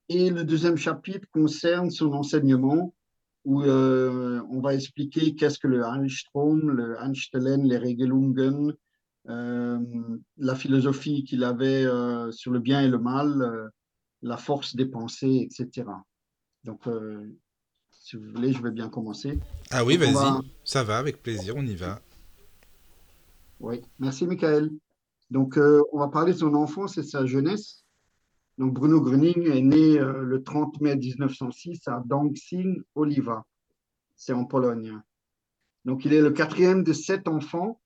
Et 0.09 0.31
le 0.31 0.45
deuxième 0.45 0.77
chapitre 0.77 1.27
concerne 1.33 1.91
son 1.91 2.13
enseignement, 2.13 2.95
où 3.47 3.63
on 3.63 4.61
va 4.63 4.75
expliquer 4.75 5.35
qu'est-ce 5.35 5.59
que 5.59 5.69
le 5.69 5.83
Einstrom, 5.83 6.71
le 6.71 6.97
Einstellen, 6.99 7.63
les 7.63 7.77
Regelungen, 7.77 8.73
la 9.27 10.55
philosophie 10.55 11.25
qu'il 11.25 11.45
avait 11.45 11.87
sur 12.33 12.53
le 12.53 12.59
bien 12.59 12.81
et 12.81 12.89
le 12.89 12.99
mal, 12.99 13.71
la 14.25 14.39
force 14.39 14.75
des 14.75 14.87
pensées, 14.87 15.47
etc. 15.51 15.87
Donc, 16.65 16.87
euh, 16.89 17.31
si 17.91 18.17
vous 18.17 18.33
voulez, 18.33 18.53
je 18.53 18.63
vais 18.63 18.71
bien 18.71 18.89
commencer. 18.89 19.39
Ah 19.71 19.85
oui, 19.85 19.97
vas-y, 19.99 20.15
va- 20.15 20.41
ça 20.65 20.83
va, 20.83 20.97
avec 20.99 21.23
plaisir, 21.23 21.55
on 21.57 21.65
y 21.67 21.77
va. 21.77 22.01
Oui, 23.61 23.83
merci 23.99 24.27
Michael. 24.27 24.71
Donc, 25.31 25.59
euh, 25.59 25.83
on 25.93 25.99
va 25.99 26.09
parler 26.09 26.33
de 26.33 26.39
son 26.39 26.55
enfance 26.55 26.97
et 26.97 27.03
de 27.03 27.07
sa 27.07 27.27
jeunesse. 27.27 27.85
Donc, 28.57 28.73
Bruno 28.73 29.01
Gröning 29.01 29.47
est 29.51 29.61
né 29.61 29.99
euh, 29.99 30.23
le 30.23 30.43
30 30.43 30.81
mai 30.81 30.97
1906 30.97 31.87
à 31.87 32.03
Dąbsing, 32.07 32.83
Oliva. 32.95 33.45
C'est 34.17 34.33
en 34.33 34.45
Pologne. 34.45 34.99
Donc, 35.85 36.05
il 36.07 36.15
est 36.15 36.23
le 36.23 36.31
quatrième 36.31 36.83
de 36.83 36.93
sept 36.95 37.29
enfants 37.29 37.81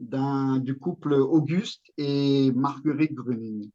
du 0.00 0.78
couple 0.78 1.14
Auguste 1.14 1.82
et 1.98 2.50
Marguerite 2.52 3.12
Gröning. 3.14 3.70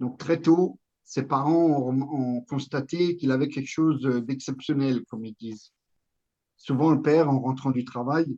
Donc, 0.00 0.18
très 0.18 0.40
tôt, 0.40 0.78
ses 1.08 1.22
parents 1.22 1.90
ont, 1.90 2.42
constaté 2.42 3.16
qu'il 3.16 3.32
avait 3.32 3.48
quelque 3.48 3.70
chose 3.70 4.02
d'exceptionnel, 4.02 5.06
comme 5.06 5.24
ils 5.24 5.34
disent. 5.40 5.72
Souvent, 6.56 6.90
le 6.90 7.00
père, 7.00 7.30
en 7.30 7.40
rentrant 7.40 7.70
du 7.70 7.86
travail, 7.86 8.36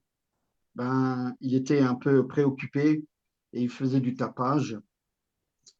ben, 0.76 1.34
il 1.40 1.56
était 1.56 1.80
un 1.80 1.96
peu 1.96 2.28
préoccupé 2.28 3.04
et 3.52 3.62
il 3.62 3.70
faisait 3.70 3.98
du 3.98 4.14
tapage. 4.14 4.78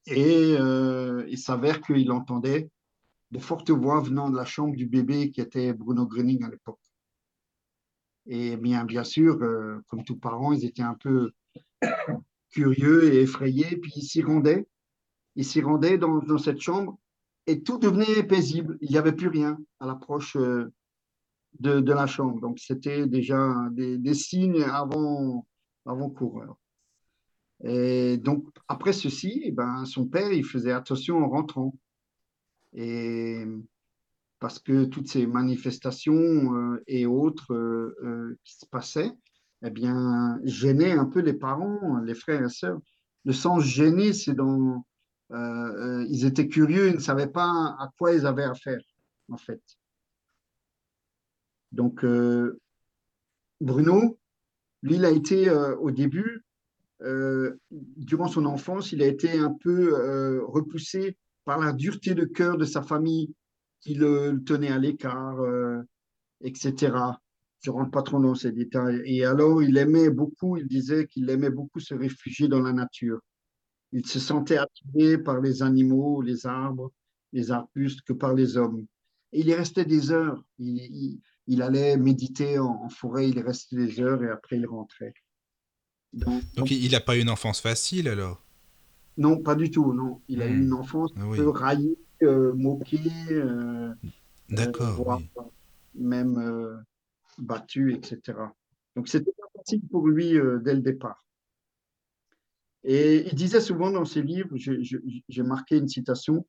Et 0.06 0.56
euh, 0.59 1.25
il 1.28 1.38
s'avère 1.38 1.80
qu'il 1.80 2.11
entendait 2.11 2.68
de 3.30 3.38
fortes 3.38 3.70
voix 3.70 4.00
venant 4.00 4.28
de 4.28 4.37
la 4.37 4.44
chambre 4.44 4.75
du 4.75 4.87
bébé 4.87 5.30
qui 5.30 5.40
était 5.40 5.73
Bruno 5.73 6.06
Gröning 6.06 6.42
à 6.42 6.50
l'époque. 6.50 6.80
Et 8.26 8.56
bien, 8.56 8.85
bien 8.85 9.04
sûr, 9.04 9.40
euh, 9.42 9.78
comme 9.87 10.02
tous 10.02 10.16
parents, 10.16 10.52
ils 10.52 10.64
étaient 10.64 10.82
un 10.82 10.97
peu 10.97 11.30
curieux 12.50 13.14
et 13.14 13.23
effrayés, 13.23 13.76
puis 13.76 13.92
ils 13.94 14.02
s'y 14.02 14.23
rendaient. 14.23 14.66
Ils 15.37 15.45
s'y 15.45 15.61
rendaient 15.61 15.99
dans, 15.99 16.39
cette 16.39 16.61
chambre 16.61 16.99
et 17.47 17.63
tout 17.63 17.79
devenait 17.79 18.23
paisible. 18.23 18.79
Il 18.81 18.91
n'y 18.91 18.99
avait 18.99 19.13
plus 19.13 19.29
rien 19.29 19.59
à 19.79 19.87
l'approche 19.87 20.37
euh, 20.37 20.73
de, 21.59 21.93
la 21.93 22.07
chambre. 22.07 22.41
Donc, 22.41 22.59
c'était 22.59 23.07
déjà 23.07 23.69
des, 23.73 24.15
signes 24.15 24.63
avant, 24.63 25.47
avant-coureurs. 25.87 26.57
Et 27.63 28.17
donc, 28.17 28.47
après 28.69 28.93
ceci, 28.93 29.43
eh 29.45 29.53
ben, 29.53 29.85
son 29.85 30.07
père, 30.07 30.33
il 30.33 30.45
faisait 30.45 30.73
attention 30.73 31.19
en 31.19 31.29
rentrant. 31.29 31.75
Et 32.73 33.45
parce 34.41 34.59
que 34.59 34.85
toutes 34.85 35.09
ces 35.09 35.27
manifestations 35.27 36.55
euh, 36.55 36.83
et 36.87 37.07
autres 37.07 37.53
euh, 37.53 38.39
qui 38.45 38.55
se 38.57 38.67
passaient, 38.67 39.13
eh 39.63 39.71
bien, 39.71 40.41
gênaient 40.45 40.93
un 40.93 41.05
peu 41.05 41.21
les 41.21 41.35
parents, 41.35 41.99
les 41.99 42.15
frères 42.15 42.43
et 42.43 42.49
sœurs. 42.49 42.81
Le 43.25 43.33
sens 43.33 43.63
gêné, 43.63 44.13
c'est 44.13 44.35
dans... 44.35 44.85
euh, 45.33 45.37
euh, 45.37 46.07
ils 46.09 46.25
étaient 46.25 46.49
curieux, 46.49 46.89
ils 46.89 46.95
ne 46.95 47.01
savaient 47.01 47.29
pas 47.29 47.77
à 47.79 47.91
quoi 47.99 48.13
ils 48.13 48.27
avaient 48.27 48.45
affaire, 48.45 48.81
en 49.31 49.37
fait. 49.37 49.63
Donc, 51.73 52.05
euh, 52.05 52.59
Bruno, 53.61 54.19
lui, 54.83 54.97
il 54.97 55.05
a 55.05 55.11
été 55.11 55.51
au 55.51 55.91
début, 55.91 56.43
durant 57.71 58.29
son 58.29 58.47
enfance, 58.47 58.93
il 58.93 59.03
a 59.03 59.07
été 59.07 59.39
un 59.39 59.53
peu 59.53 60.43
repoussé 60.47 61.17
par 61.45 61.59
la 61.59 61.73
dureté 61.73 62.15
de 62.15 62.25
cœur 62.25 62.57
de 62.57 62.65
sa 62.65 62.83
famille 62.83 63.35
qui 63.81 63.95
le, 63.95 64.33
le 64.33 64.43
tenait 64.43 64.71
à 64.71 64.79
l'écart, 64.79 65.39
etc. 66.41 66.75
Je 67.63 67.71
ne 67.71 67.77
rentre 67.77 67.91
pas 67.91 68.03
trop 68.03 68.21
dans 68.21 68.35
ces 68.35 68.53
détails. 68.53 69.03
Et 69.05 69.25
alors, 69.27 69.63
il 69.63 69.77
aimait 69.77 70.09
beaucoup, 70.09 70.57
il 70.57 70.67
disait 70.67 71.07
qu'il 71.07 71.29
aimait 71.29 71.51
beaucoup 71.51 71.81
se 71.81 71.95
réfugier 71.95 72.49
dans 72.49 72.63
la 72.63 72.73
nature. 72.73 73.21
Il 73.92 74.06
se 74.06 74.20
sentait 74.20 74.59
attiré 74.59 75.18
par 75.18 75.40
les 75.40 75.62
animaux, 75.62 76.23
les 76.23 76.47
arbres, 76.47 76.92
les 77.32 77.50
arbustes 77.50 78.02
que 78.02 78.12
par 78.12 78.35
les 78.35 78.56
hommes. 78.56 78.87
Et 79.32 79.40
il 79.40 79.49
y 79.49 79.54
restait 79.54 79.85
des 79.85 80.11
heures. 80.12 80.42
Il, 80.59 80.76
il, 80.78 81.20
il 81.47 81.62
allait 81.62 81.97
méditer 81.97 82.59
en, 82.59 82.85
en, 82.85 82.88
forêt, 82.88 83.28
il 83.28 83.38
restait 83.40 83.76
des 83.76 84.00
heures 84.00 84.23
et 84.23 84.30
après 84.30 84.56
il 84.56 84.66
rentrait. 84.66 85.14
Donc, 86.12 86.42
donc 86.54 86.70
il 86.70 86.90
n'a 86.90 87.00
pas 87.00 87.16
eu 87.16 87.20
une 87.20 87.30
enfance 87.30 87.61
facile 87.61 88.09
alors? 88.09 88.42
Non, 89.16 89.38
pas 89.38 89.54
du 89.54 89.70
tout. 89.70 89.92
Non, 89.92 90.23
il 90.28 90.42
a 90.42 90.47
eu 90.47 90.62
une 90.62 90.73
enfance 90.73 91.11
Ah 91.16 91.23
un 91.23 91.28
oui. 91.28 91.37
peu 91.38 91.49
raillée, 91.49 91.99
euh, 92.23 92.52
moquée, 92.54 93.00
euh, 93.30 93.92
D'accord. 94.49 94.94
voire 94.94 95.18
oui. 95.37 95.44
même 95.94 96.38
euh, 96.38 96.76
battue, 97.38 97.92
etc. 97.94 98.38
Donc 98.97 99.09
c'était 99.09 99.32
pas 99.32 99.47
facile 99.56 99.82
pour 99.90 100.09
lui 100.09 100.37
euh, 100.38 100.59
dès 100.59 100.75
le 100.75 100.80
départ. 100.80 101.25
Et 102.85 103.29
il 103.29 103.35
disait 103.35 103.61
souvent 103.61 103.91
dans 103.91 104.05
ses 104.05 104.23
livres, 104.23 104.57
j'ai 104.57 105.43
marqué 105.43 105.77
une 105.77 105.89
citation, 105.89 106.47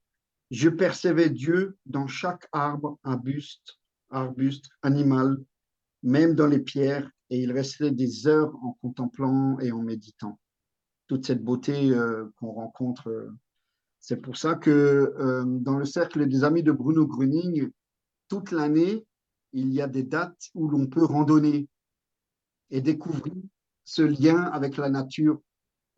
Je 0.50 0.70
percevais 0.70 1.30
Dieu 1.30 1.78
dans 1.86 2.08
chaque 2.08 2.48
arbre, 2.52 3.00
arbuste, 3.04 3.80
arbuste, 4.10 4.70
animal, 4.82 5.38
même 6.04 6.36
dans 6.36 6.48
les 6.48 6.60
pierres, 6.60 7.10
et 7.30 7.40
il 7.42 7.52
restait 7.52 7.92
des 7.92 8.28
heures 8.28 8.54
en 8.64 8.78
contemplant 8.82 9.60
et 9.60 9.72
en 9.72 9.82
méditant 9.82 10.40
toute 11.12 11.26
cette 11.26 11.44
beauté 11.44 11.92
euh, 11.92 12.32
qu'on 12.38 12.52
rencontre. 12.52 13.10
Euh. 13.10 13.30
C'est 14.00 14.22
pour 14.22 14.38
ça 14.38 14.56
que 14.56 14.70
euh, 15.20 15.44
dans 15.46 15.78
le 15.78 15.84
cercle 15.84 16.26
des 16.26 16.46
amis 16.46 16.64
de 16.64 16.72
Bruno 16.72 17.06
Gruning, 17.06 17.70
toute 18.30 18.52
l'année, 18.52 19.06
il 19.52 19.74
y 19.74 19.82
a 19.82 19.88
des 19.88 20.04
dates 20.04 20.50
où 20.56 20.70
l'on 20.70 20.88
peut 20.88 21.04
randonner 21.04 21.68
et 22.70 22.80
découvrir 22.80 23.34
ce 23.84 24.04
lien 24.04 24.44
avec 24.44 24.78
la 24.78 24.90
nature. 24.90 25.42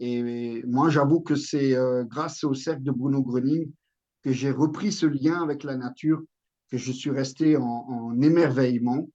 Et 0.06 0.62
moi, 0.66 0.90
j'avoue 0.90 1.22
que 1.22 1.36
c'est 1.36 1.78
grâce 2.10 2.44
au 2.44 2.54
cercle 2.54 2.84
de 2.84 2.92
Bruno 2.92 3.22
Gruning 3.24 3.72
que 4.22 4.34
j'ai 4.34 4.52
repris 4.52 4.92
ce 4.92 5.06
lien 5.06 5.42
avec 5.42 5.64
la 5.64 5.78
nature, 5.78 6.22
que 6.70 6.78
je 6.78 6.92
suis 6.92 7.10
resté 7.10 7.56
en, 7.56 8.22
émerveillement 8.22 9.08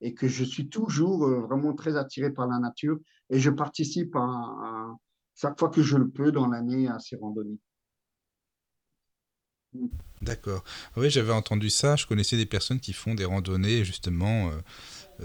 et 0.00 0.14
que 0.14 0.26
je 0.26 0.42
suis 0.42 0.68
toujours 0.68 1.28
vraiment 1.28 1.74
très 1.74 1.96
attiré 1.96 2.32
par 2.32 2.48
la 2.48 2.58
nature. 2.58 2.98
Et 3.30 3.38
je 3.38 3.50
participe 3.50 4.16
à, 4.16 4.88
chaque 5.36 5.60
fois 5.60 5.68
que 5.68 5.80
je 5.80 5.96
le 5.96 6.08
peux 6.08 6.32
dans 6.32 6.48
l'année 6.48 6.88
à 6.88 6.98
ces 6.98 7.14
randonnées. 7.14 7.58
D'accord. 10.22 10.64
Oui, 10.96 11.08
j'avais 11.08 11.32
entendu 11.32 11.70
ça. 11.70 11.94
Je 11.94 12.06
connaissais 12.08 12.36
des 12.36 12.46
personnes 12.46 12.80
qui 12.80 12.92
font 12.92 13.14
des 13.14 13.24
randonnées 13.24 13.84
justement 13.84 14.50
euh, 14.50 14.60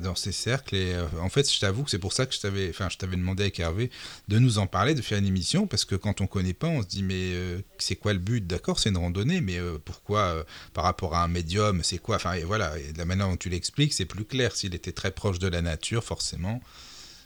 dans 0.01 0.15
ces 0.15 0.31
cercles. 0.31 0.75
Et 0.75 0.93
euh, 0.93 1.05
en 1.21 1.29
fait, 1.29 1.51
je 1.51 1.59
t'avoue 1.59 1.83
que 1.83 1.89
c'est 1.89 1.99
pour 1.99 2.13
ça 2.13 2.25
que 2.25 2.33
je 2.33 2.39
t'avais, 2.39 2.69
enfin, 2.69 2.89
je 2.89 2.97
t'avais 2.97 3.15
demandé 3.15 3.43
avec 3.43 3.59
Hervé 3.59 3.91
de 4.27 4.39
nous 4.39 4.57
en 4.57 4.67
parler, 4.67 4.95
de 4.95 5.01
faire 5.01 5.17
une 5.17 5.25
émission, 5.25 5.67
parce 5.67 5.85
que 5.85 5.95
quand 5.95 6.21
on 6.21 6.27
connaît 6.27 6.53
pas, 6.53 6.67
on 6.67 6.81
se 6.81 6.87
dit 6.87 7.03
mais 7.03 7.33
euh, 7.33 7.59
c'est 7.77 7.95
quoi 7.95 8.13
le 8.13 8.19
but? 8.19 8.45
D'accord, 8.45 8.79
c'est 8.79 8.89
une 8.89 8.97
randonnée, 8.97 9.41
mais 9.41 9.59
pourquoi 9.85 10.45
par 10.73 10.83
rapport 10.83 11.15
à 11.15 11.23
un 11.23 11.27
médium, 11.27 11.81
c'est 11.83 11.99
quoi? 11.99 12.17
Enfin, 12.17 12.33
et 12.33 12.43
voilà. 12.43 12.77
Et 12.79 12.93
de 12.93 12.97
la 12.97 13.05
manière 13.05 13.27
dont 13.27 13.37
tu 13.37 13.49
l'expliques, 13.49 13.93
c'est 13.93 14.05
plus 14.05 14.25
clair. 14.25 14.55
S'il 14.55 14.75
était 14.75 14.91
très 14.91 15.11
proche 15.11 15.39
de 15.39 15.47
la 15.47 15.61
nature, 15.61 16.03
forcément, 16.03 16.61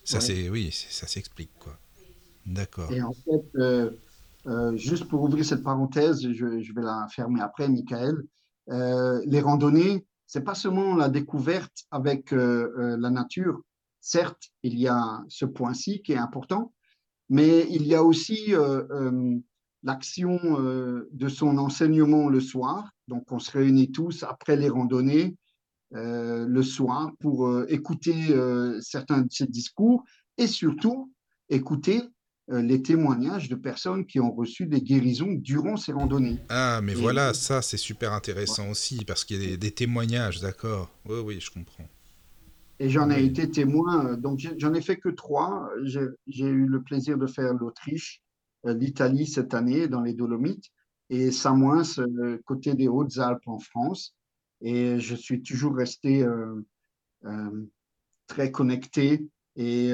ça 0.04 0.20
c'est, 0.20 0.50
oui, 0.50 0.72
ça 0.72 1.08
s'explique 1.08 1.51
quoi. 1.60 1.78
D'accord. 2.46 2.92
Et 2.92 3.01
en 3.01 3.13
fait, 3.13 3.44
euh, 3.56 3.92
euh, 4.48 4.75
juste 4.75 5.06
pour 5.06 5.24
ouvrir 5.24 5.46
cette 5.46 5.63
parenthèse, 5.63 6.22
je, 6.22 6.46
vais 6.46 6.82
la 6.82 7.08
fermer 7.10 7.42
après, 7.42 7.68
Michael. 7.70 8.24
Euh, 8.70 9.22
les 9.25 9.42
randonnées, 9.42 10.06
c'est 10.31 10.45
pas 10.45 10.55
seulement 10.55 10.95
la 10.95 11.09
découverte 11.09 11.83
avec 11.91 12.31
la 12.31 13.09
nature. 13.09 13.59
Certes, 14.00 14.43
il 14.63 14.79
y 14.79 14.88
a 14.88 15.21
ce 15.27 15.43
point-ci 15.43 16.01
qui 16.01 16.13
est 16.13 16.17
important, 16.17 16.71
mais 17.27 17.67
il 17.69 17.85
y 17.85 17.95
a 17.95 18.01
aussi 18.01 18.53
l'action 19.83 20.39
de 21.11 21.27
son 21.27 21.57
enseignement 21.57 22.29
le 22.29 22.39
soir. 22.39 22.91
Donc, 23.09 23.29
on 23.29 23.39
se 23.39 23.51
réunit 23.51 23.91
tous 23.91 24.23
après 24.23 24.55
les 24.55 24.69
randonnées 24.69 25.35
le 25.91 26.61
soir 26.61 27.11
pour 27.19 27.65
écouter 27.67 28.33
certains 28.79 29.23
de 29.23 29.31
ses 29.31 29.47
discours 29.47 30.05
et 30.38 30.47
surtout 30.47 31.11
écouter 31.50 32.03
euh, 32.03 32.21
les 32.51 32.81
témoignages 32.81 33.50
de 33.50 33.55
personnes 33.55 34.05
qui 34.05 34.20
ont 34.20 34.31
reçu 34.31 34.65
des 34.65 34.81
guérisons 34.81 35.34
durant 35.34 35.77
ces 35.77 35.93
randonnées. 35.93 36.38
Ah, 36.50 36.81
mais 36.84 36.93
voilà, 36.93 37.34
ça 37.34 37.62
c'est 37.62 37.77
super 37.77 38.13
intéressant 38.13 38.70
aussi, 38.70 39.05
parce 39.05 39.24
qu'il 39.24 39.50
y 39.50 39.53
a 39.53 39.58
des, 39.58 39.72
témoignages, 39.72 40.41
d'accord. 40.41 40.91
Oui, 41.05 41.20
oui, 41.24 41.39
je 41.39 41.50
comprends. 41.50 41.88
Et 42.79 42.89
j'en 42.89 43.10
ai 43.10 43.24
été 43.24 43.50
témoin, 43.50 44.05
euh, 44.05 44.15
donc 44.17 44.39
j'en 44.58 44.74
ai 44.74 44.81
fait 44.81 44.98
que 44.98 45.10
trois. 45.10 45.70
J'ai 45.84 46.46
eu 46.46 46.65
le 46.65 46.81
plaisir 46.81 47.17
de 47.17 47.27
faire 47.27 47.53
l'Autriche, 47.53 48.22
euh, 48.65 48.74
l'Italie 48.74 49.27
cette 49.27 49.53
année 49.53 49.88
dans 49.88 50.01
les 50.01 50.13
Dolomites, 50.13 50.72
et 51.10 51.31
Samoins, 51.31 51.84
côté 52.46 52.74
des 52.74 52.88
Hautes-Alpes 52.88 53.48
en 53.48 53.60
France. 53.60 54.15
Et 54.62 55.00
je 55.00 55.15
suis 55.15 55.41
toujours 55.41 55.75
resté 55.75 56.25
très 58.27 58.51
connecté 58.51 59.27
et 59.58 59.91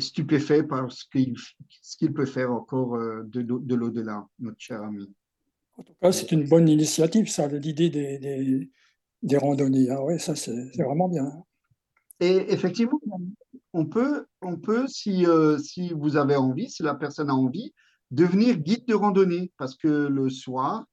stupéfait 0.00 0.62
par 0.62 0.90
ce 0.92 1.04
qu'il 1.08 2.12
peut 2.12 2.26
faire 2.26 2.52
encore 2.52 2.96
euh, 2.96 3.22
de, 3.24 3.42
de 3.42 3.74
l'au-delà, 3.74 4.26
notre 4.38 4.60
cher 4.60 4.82
ami. 4.82 5.08
En 5.76 5.82
tout 5.82 5.94
cas, 6.00 6.12
c'est 6.12 6.32
une 6.32 6.48
bonne 6.48 6.68
initiative, 6.68 7.28
ça, 7.28 7.46
l'idée 7.46 7.88
des, 7.88 8.18
des, 8.18 8.70
des, 9.22 9.36
randonnées. 9.36 9.88
Ah 9.90 10.02
oui, 10.04 10.18
ça, 10.18 10.34
c'est 10.34 10.70
vraiment 10.76 11.08
bien. 11.08 11.30
Et 12.20 12.52
effectivement, 12.52 13.00
on 13.72 13.86
peut, 13.86 14.26
on 14.42 14.56
peut 14.56 14.88
si, 14.88 15.24
euh, 15.26 15.56
si 15.58 15.92
vous 15.92 16.16
avez 16.16 16.34
envie, 16.34 16.68
si 16.68 16.82
la 16.82 16.94
personne 16.94 17.30
a 17.30 17.34
envie, 17.34 17.72
devenir 18.10 18.56
guide 18.58 18.86
de 18.86 18.94
randonnée, 18.94 19.52
parce 19.56 19.76
que 19.76 20.08
le 20.08 20.28
soir, 20.30 20.84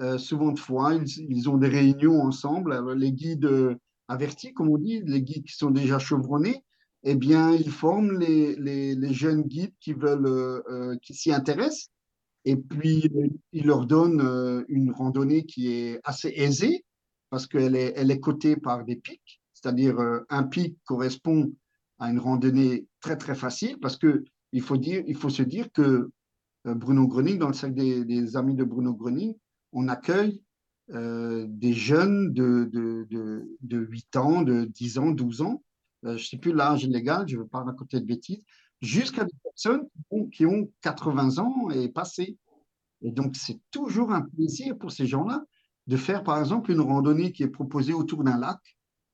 euh, 0.00 0.18
souvent 0.18 0.50
de 0.50 0.58
fois, 0.58 0.94
ils, 0.94 1.30
ils, 1.30 1.48
ont 1.48 1.58
des 1.58 1.68
réunions 1.68 2.20
ensemble. 2.20 2.92
les 2.94 3.12
guides 3.12 3.78
avertis, 4.08 4.52
comme 4.52 4.68
on 4.68 4.78
dit, 4.78 5.00
les 5.04 5.22
guides 5.22 5.44
qui 5.44 5.54
sont 5.54 5.70
déjà 5.70 6.00
chevronnés, 6.00 6.64
eh 7.04 7.14
bien, 7.14 7.52
ils 7.52 7.70
forment 7.70 8.18
les, 8.18 9.12
jeunes 9.12 9.42
guides 9.42 9.74
qui 9.78 9.92
veulent, 9.92 10.26
euh, 10.26 10.62
euh, 10.70 10.96
qui 11.02 11.12
s'y 11.12 11.32
intéressent, 11.32 11.90
et 12.46 12.56
puis 12.56 13.10
ils 13.52 13.66
leur 13.66 13.86
donnent 13.86 14.22
euh, 14.22 14.64
une 14.68 14.90
randonnée 14.90 15.44
qui 15.44 15.70
est 15.70 16.00
assez 16.04 16.32
aisée 16.34 16.84
parce 17.28 17.46
qu'elle 17.46 17.76
est, 17.76 17.92
elle 17.96 18.10
est 18.10 18.20
cotée 18.20 18.56
par 18.56 18.84
des 18.84 18.96
pics, 18.96 19.42
c'est-à-dire 19.52 19.96
un 20.28 20.42
pic 20.44 20.78
correspond 20.84 21.52
à 21.98 22.10
une 22.10 22.18
randonnée 22.18 22.86
très 23.00 23.16
très 23.16 23.34
facile 23.34 23.78
parce 23.80 23.96
que 23.96 24.24
il 24.52 24.62
faut 24.62 24.76
dire, 24.76 25.02
il 25.06 25.16
faut 25.16 25.30
se 25.30 25.42
dire 25.42 25.66
que 25.72 26.10
Bruno 26.64 27.08
Groning, 27.08 27.38
dans 27.38 27.48
le 27.48 27.54
cercle 27.54 27.74
des, 27.74 28.36
amis 28.36 28.54
de 28.54 28.62
Bruno 28.62 28.94
Groning, 28.94 29.34
on 29.72 29.88
accueille 29.88 30.42
des 30.88 31.72
jeunes 31.72 32.32
de, 32.32 32.68
de, 32.72 33.06
de, 33.10 33.56
de 33.62 33.78
8 33.78 34.16
ans, 34.16 34.42
de 34.42 34.66
10 34.66 34.98
ans, 34.98 35.10
12 35.10 35.42
ans, 35.42 35.62
euh, 35.64 35.73
je 36.04 36.10
ne 36.10 36.18
sais 36.18 36.36
plus 36.36 36.52
l'âge 36.52 36.86
légal, 36.86 37.26
je 37.26 37.36
ne 37.36 37.42
veux 37.42 37.46
pas 37.46 37.62
raconter 37.62 38.00
de 38.00 38.04
bêtises, 38.04 38.44
jusqu'à 38.82 39.24
des 39.24 39.34
personnes 39.42 39.88
qui 40.32 40.46
ont, 40.46 40.70
80 40.82 41.38
ans 41.38 41.70
et 41.70 41.88
passé. 41.88 42.36
Et 43.02 43.10
donc, 43.10 43.36
c'est 43.36 43.58
toujours 43.70 44.12
un 44.12 44.22
plaisir 44.22 44.76
pour 44.78 44.92
ces 44.92 45.06
gens-là 45.06 45.44
de 45.86 45.96
faire, 45.96 46.22
par 46.22 46.38
exemple, 46.38 46.70
une 46.70 46.80
randonnée 46.80 47.32
qui 47.32 47.42
est 47.42 47.48
proposée 47.48 47.92
autour 47.92 48.24
d'un 48.24 48.38
lac. 48.38 48.58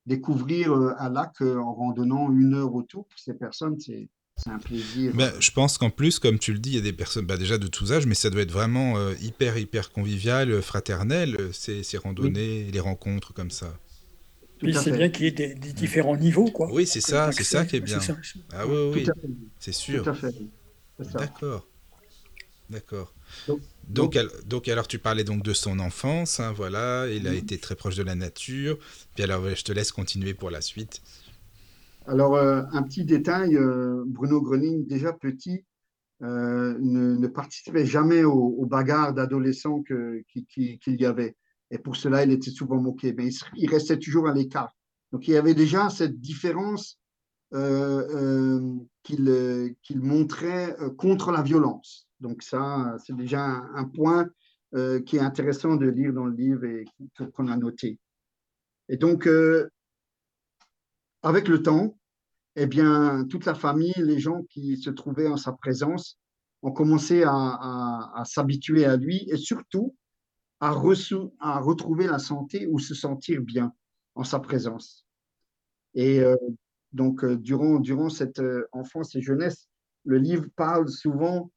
Découvrir 0.07 0.73
euh, 0.73 0.95
un 0.99 1.11
lac 1.11 1.43
euh, 1.43 1.59
en 1.59 1.75
randonnant 1.75 2.33
une 2.33 2.55
heure 2.55 2.75
autour, 2.75 3.07
pour 3.07 3.19
ces 3.19 3.35
personnes, 3.35 3.79
c'est 3.79 4.09
un 4.47 4.59
plaisir. 4.59 5.13
Je 5.39 5.51
pense 5.51 5.77
qu'en 5.77 5.91
plus, 5.91 6.19
comme 6.19 6.39
tu 6.39 6.53
le 6.53 6.59
dis, 6.59 6.71
il 6.71 6.77
y 6.77 6.79
a 6.79 6.83
des 6.83 6.93
personnes 6.93 7.27
bah, 7.27 7.37
déjà 7.37 7.59
de 7.59 7.67
tous 7.67 7.93
âges, 7.93 8.07
mais 8.07 8.15
ça 8.15 8.31
doit 8.31 8.41
être 8.41 8.53
vraiment 8.53 8.95
hyper, 9.21 9.59
hyper 9.59 9.93
convivial, 9.93 10.63
fraternel, 10.63 11.51
ces, 11.53 11.83
ces 11.83 11.99
randonnées, 11.99 12.71
les 12.73 12.81
rencontres 12.81 13.35
comme 13.35 13.51
ça. 13.51 13.75
Puis 14.61 14.75
c'est 14.75 14.93
bien 14.93 15.09
qu'il 15.09 15.25
y 15.25 15.29
ait 15.29 15.55
des, 15.55 15.55
différents 15.55 16.17
niveaux, 16.17 16.51
quoi. 16.51 16.69
Oui, 16.73 16.87
c'est 16.87 17.01
ça, 17.01 17.33
c'est 17.33 17.45
ça 17.45 17.65
qui 17.65 17.77
est 17.77 17.81
bien. 17.81 17.99
Ah 18.53 18.67
oui, 18.67 18.93
oui, 18.95 19.07
c'est 19.59 19.73
sûr. 19.73 20.05
Tout 20.05 20.11
à 20.11 20.15
fait. 20.15 20.35
D'accord. 20.99 21.67
D'accord. 22.69 23.13
Donc, 23.89 24.17
donc, 24.47 24.69
alors 24.69 24.87
tu 24.87 25.01
parlais 25.01 25.25
donc 25.25 25.43
de 25.43 25.53
son 25.53 25.81
enfance, 25.81 26.39
hein, 26.39 26.53
voilà, 26.53 27.09
il 27.09 27.27
a 27.27 27.35
été 27.35 27.59
très 27.59 27.75
proche 27.75 27.97
de 27.97 28.05
la 28.05 28.15
nature. 28.15 28.79
Puis 29.15 29.25
alors 29.25 29.49
je 29.49 29.65
te 29.65 29.73
laisse 29.73 29.91
continuer 29.91 30.35
pour 30.35 30.51
la 30.51 30.61
suite. 30.61 31.03
Alors 32.07 32.37
euh, 32.37 32.63
un 32.73 32.83
petit 32.83 33.05
détail, 33.05 33.57
euh, 33.57 34.05
Bruno 34.07 34.41
Groning 34.41 34.87
déjà 34.87 35.13
petit 35.13 35.65
euh, 36.23 36.77
ne, 36.81 37.27
participait 37.27 37.87
jamais 37.87 38.25
aux, 38.25 38.67
bagarres 38.67 39.15
d'adolescents 39.15 39.83
qu'il 39.83 40.25
y 40.87 41.05
avait. 41.05 41.37
Et 41.71 41.79
pour 41.79 41.97
cela, 41.97 42.25
il 42.25 42.33
était 42.33 42.51
souvent 42.51 42.81
moqué, 42.81 43.13
mais 43.13 43.29
il, 43.57 43.71
restait 43.71 43.99
toujours 43.99 44.29
à 44.29 44.35
l'écart. 44.35 44.75
Donc 45.13 45.29
il 45.29 45.35
y 45.35 45.37
avait 45.37 45.55
déjà 45.55 45.89
cette 45.89 46.21
différence 46.21 46.99
euh, 47.53 48.07
euh, 48.15 48.79
euh, 49.11 49.71
qu'il 49.83 50.01
montrait 50.01 50.77
contre 50.99 51.33
la 51.33 51.43
violence. 51.43 52.09
Donc 52.21 52.43
ça, 52.43 52.97
c'est 53.05 53.17
déjà 53.17 53.45
un, 53.45 53.85
point 53.85 54.29
qui 55.07 55.17
est 55.17 55.21
intéressant 55.21 55.75
de 55.75 55.89
lire 55.89 56.13
dans 56.13 56.27
le 56.27 56.35
livre 56.35 56.65
et 56.65 56.85
qu'on 57.33 57.49
a 57.49 57.57
noté. 57.57 57.99
Et 58.89 58.97
donc, 58.97 59.29
avec 61.23 61.49
le 61.49 61.63
temps, 61.63 61.99
eh 62.55 62.67
bien, 62.67 63.25
toute 63.29 63.47
la 63.47 63.55
famille, 63.55 63.95
les 63.97 64.21
gens 64.21 64.43
qui 64.51 64.77
se 64.77 64.91
trouvaient 64.91 65.27
en 65.27 65.37
sa 65.37 65.53
présence, 65.53 66.21
ont 66.63 66.73
commencé 66.73 67.25
à 67.25 68.23
s'habituer 68.27 68.85
à 68.85 68.97
lui 68.97 69.29
et 69.29 69.37
surtout 69.37 69.97
à, 70.61 70.69
à, 70.69 71.59
retrouver 71.61 72.07
la 72.07 72.19
santé 72.19 72.67
ou 72.67 72.79
se 72.79 72.95
sentir 72.95 73.41
bien 73.43 73.73
en 74.15 74.25
sa 74.25 74.39
présence. 74.39 75.07
Et 75.95 76.21
euh, 76.21 76.37
donc, 76.93 77.25
euh, 77.25 77.37
durant, 77.37 77.81
durant 77.81 78.11
cette 78.11 78.41
euh, 78.41 78.69
enfance 78.73 79.15
et 79.17 79.23
jeunesse, 79.23 79.69
le 80.05 80.19
livre 80.19 80.47
parle 80.57 80.89
souvent 80.89 81.51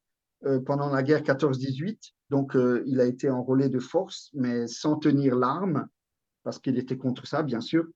pendant 0.65 0.89
la 0.89 1.03
guerre 1.03 1.23
14-18. 1.23 2.11
Donc, 2.29 2.57
il 2.85 2.99
a 2.99 3.05
été 3.05 3.29
enrôlé 3.29 3.69
de 3.69 3.79
force, 3.79 4.29
mais 4.33 4.67
sans 4.67 4.97
tenir 4.97 5.37
l'arme, 5.37 5.87
parce 6.43 6.59
qu'il 6.59 6.77
était 6.77 6.97
contre 6.97 7.25
ça, 7.25 7.43
bien 7.43 7.61
sûr. 7.61 7.87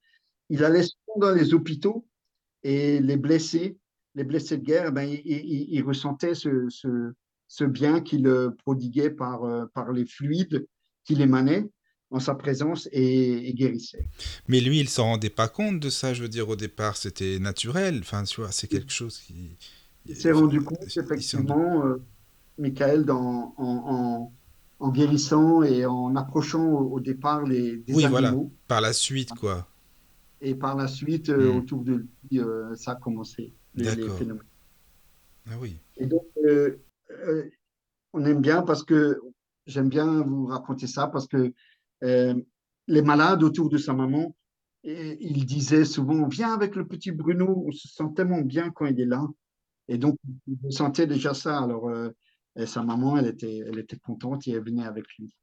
Il 0.47 0.63
allait 0.63 0.83
souvent 0.83 1.19
dans 1.19 1.31
les 1.33 1.53
hôpitaux 1.53 2.07
et 2.63 3.01
les 3.01 3.17
blessés, 3.17 3.77
les 4.15 4.23
blessés 4.23 4.59
de 4.59 4.63
guerre, 4.63 4.93
ben, 4.93 5.03
il, 5.25 5.83
ressentait 5.83 6.35
ce, 6.35 6.69
ce, 6.69 7.11
ce 7.49 7.65
bien 7.65 7.99
qu'il 7.99 8.31
prodiguait 8.63 9.09
par, 9.09 9.69
par 9.73 9.91
les 9.91 10.05
fluides 10.05 10.65
qu'il 11.07 11.21
émanait 11.21 11.65
en 12.11 12.19
sa 12.19 12.35
présence 12.35 12.87
et, 12.91 13.53
guérissait. 13.53 14.05
Mais 14.47 14.59
lui, 14.59 14.79
il 14.79 14.89
s'en 14.89 15.05
rendait 15.05 15.29
pas 15.29 15.47
compte 15.47 15.79
de 15.79 15.89
ça, 15.89 16.13
je 16.13 16.21
veux 16.21 16.29
dire, 16.29 16.47
au 16.47 16.55
départ, 16.55 16.97
c'était 16.97 17.39
naturel. 17.39 17.99
Enfin, 18.01 18.23
tu 18.23 18.41
vois, 18.41 18.51
c'est 18.51 18.67
quelque 18.67 18.91
chose 18.91 19.17
qui. 19.17 19.57
Il 20.05 20.15
s'est 20.15 20.31
rendu 20.31 20.61
compte, 20.61 20.85
effectivement, 20.95 21.85
euh, 21.85 21.97
Michael, 22.57 23.03
dans, 23.03 23.53
en, 23.57 24.31
en, 24.79 24.91
guérissant 24.91 25.63
et 25.63 25.85
en 25.85 26.15
approchant 26.15 26.65
au, 26.65 26.99
départ 27.01 27.43
les 27.43 27.77
des 27.77 27.93
oui, 27.93 28.05
voilà, 28.05 28.33
par 28.67 28.79
la 28.79 28.93
suite, 28.93 29.33
quoi. 29.33 29.67
Et 30.39 30.55
par 30.55 30.75
la 30.77 30.87
suite, 30.87 31.29
euh, 31.29 31.51
hmm. 31.51 31.57
autour 31.57 31.83
de 31.83 32.05
lui, 32.31 32.39
euh, 32.39 32.73
ça 32.75 32.91
a 32.91 32.95
commencé, 32.95 33.53
les, 33.75 33.95
les, 33.95 34.09
phénomènes. 34.09 34.43
Ah 35.49 35.55
oui. 35.59 35.77
Et 35.97 36.05
donc, 36.05 36.23
on 38.13 38.25
aime 38.25 38.41
bien 38.41 38.61
parce 38.61 38.83
que 38.83 39.19
j'aime 39.67 39.89
bien 39.89 40.21
vous 40.23 40.47
raconter 40.47 40.87
ça 40.87 41.07
parce 41.07 41.27
que 41.27 41.53
euh, 42.03 42.33
les 42.87 43.01
malades 43.01 43.43
autour 43.43 43.69
de 43.69 43.77
sa 43.77 43.93
maman, 43.93 44.35
et 44.83 45.17
il 45.19 45.45
disait 45.45 45.85
souvent 45.85 46.27
Viens 46.27 46.53
avec 46.53 46.75
le 46.75 46.87
petit 46.87 47.11
Bruno, 47.11 47.63
on 47.67 47.71
se 47.71 47.87
sent 47.87 48.11
tellement 48.15 48.41
bien 48.41 48.71
quand 48.71 48.85
il 48.85 48.99
est 48.99 49.05
là. 49.05 49.27
Et 49.89 49.97
donc, 49.97 50.17
il 50.47 50.71
sentait 50.71 51.07
déjà 51.07 51.33
ça. 51.33 51.59
Alors, 51.59 51.89
euh, 51.89 52.09
sa 52.65 52.83
maman, 52.83 53.17
elle 53.17 53.27
était, 53.27 53.63
elle 53.67 53.79
était 53.79 53.97
contente 53.97 54.47
et 54.47 54.51
elle 54.51 54.63
venait 54.63 54.85
avec 54.85 55.05
lui. 55.17 55.33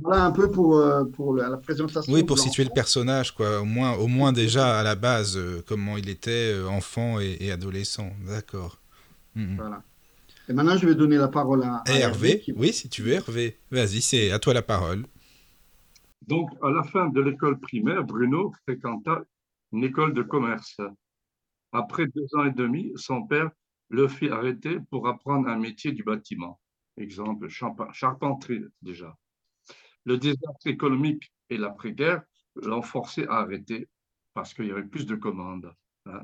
Voilà 0.00 0.24
un 0.24 0.30
peu 0.30 0.50
pour, 0.50 0.76
euh, 0.76 1.04
pour 1.04 1.34
la 1.34 1.56
présentation. 1.56 2.12
Oui, 2.12 2.22
pour 2.22 2.38
situer 2.38 2.64
le 2.64 2.70
personnage, 2.70 3.34
quoi. 3.34 3.60
Au 3.60 3.64
moins, 3.64 3.94
au 3.96 4.06
moins 4.06 4.32
déjà 4.32 4.78
à 4.78 4.82
la 4.82 4.94
base, 4.94 5.38
comment 5.66 5.96
il 5.96 6.08
était 6.08 6.54
enfant 6.68 7.18
et, 7.20 7.50
adolescent. 7.50 8.10
D'accord. 8.26 8.80
Mm, 9.34 9.42
mm. 9.42 9.56
Voilà. 9.56 9.82
Et 10.48 10.54
maintenant, 10.54 10.78
je 10.78 10.86
vais 10.86 10.94
donner 10.94 11.16
la 11.16 11.28
parole 11.28 11.62
à, 11.62 11.82
Hervé. 11.86 12.42
Oui, 12.56 12.72
si 12.72 12.88
tu 12.88 13.02
veux, 13.02 13.12
Hervé. 13.12 13.58
Vas-y, 13.70 14.00
c'est 14.00 14.30
à 14.30 14.38
toi 14.38 14.54
la 14.54 14.62
parole. 14.62 15.04
Donc, 16.26 16.50
à 16.62 16.70
la 16.70 16.82
fin 16.82 17.08
de 17.08 17.20
l'école 17.20 17.60
primaire, 17.60 18.02
Bruno 18.02 18.52
fréquenta 18.62 19.22
une 19.72 19.84
école 19.84 20.14
de 20.14 20.22
commerce. 20.22 20.78
Après 21.72 22.06
deux 22.06 22.26
ans 22.34 22.46
et 22.46 22.50
demi, 22.50 22.92
son 22.96 23.26
père 23.26 23.50
le 23.90 24.08
fit 24.08 24.30
arrêter 24.30 24.78
pour 24.90 25.06
apprendre 25.08 25.48
un 25.48 25.58
métier 25.58 25.92
du 25.92 26.02
bâtiment. 26.02 26.58
Exemple, 26.96 27.48
charpenterie 27.48 28.64
déjà. 28.80 29.14
Le 30.06 30.16
désastre 30.16 30.66
économique 30.66 31.30
et 31.50 31.58
l'après-guerre 31.58 32.22
l'ont 32.56 32.82
forcé 32.82 33.26
à 33.26 33.40
arrêter 33.40 33.86
parce 34.32 34.54
qu'il 34.54 34.66
y 34.66 34.70
avait 34.70 34.82
plus 34.82 35.04
de 35.04 35.14
commandes. 35.14 35.74
Hein. 36.06 36.22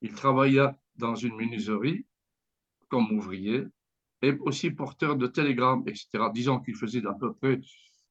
Il 0.00 0.14
travailla 0.14 0.78
dans 0.96 1.14
une 1.14 1.36
menuiserie 1.36 2.06
comme 2.94 3.10
ouvrier 3.10 3.64
et 4.22 4.30
aussi 4.38 4.70
porteur 4.70 5.16
de 5.16 5.26
télégrammes, 5.26 5.82
etc. 5.88 6.06
Disons 6.32 6.60
qu'il 6.60 6.76
faisait 6.76 7.04
à 7.04 7.12
peu 7.12 7.34
près 7.34 7.60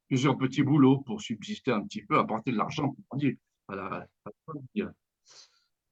plusieurs 0.09 0.37
petits 0.37 0.61
boulots 0.61 0.97
pour 0.97 1.21
subsister 1.21 1.71
un 1.71 1.83
petit 1.87 2.01
peu, 2.01 2.19
apporter 2.19 2.51
de 2.51 2.57
l'argent 2.57 2.93
pour 2.93 3.17
dire 3.17 3.37
à 3.69 3.75
la, 3.77 4.07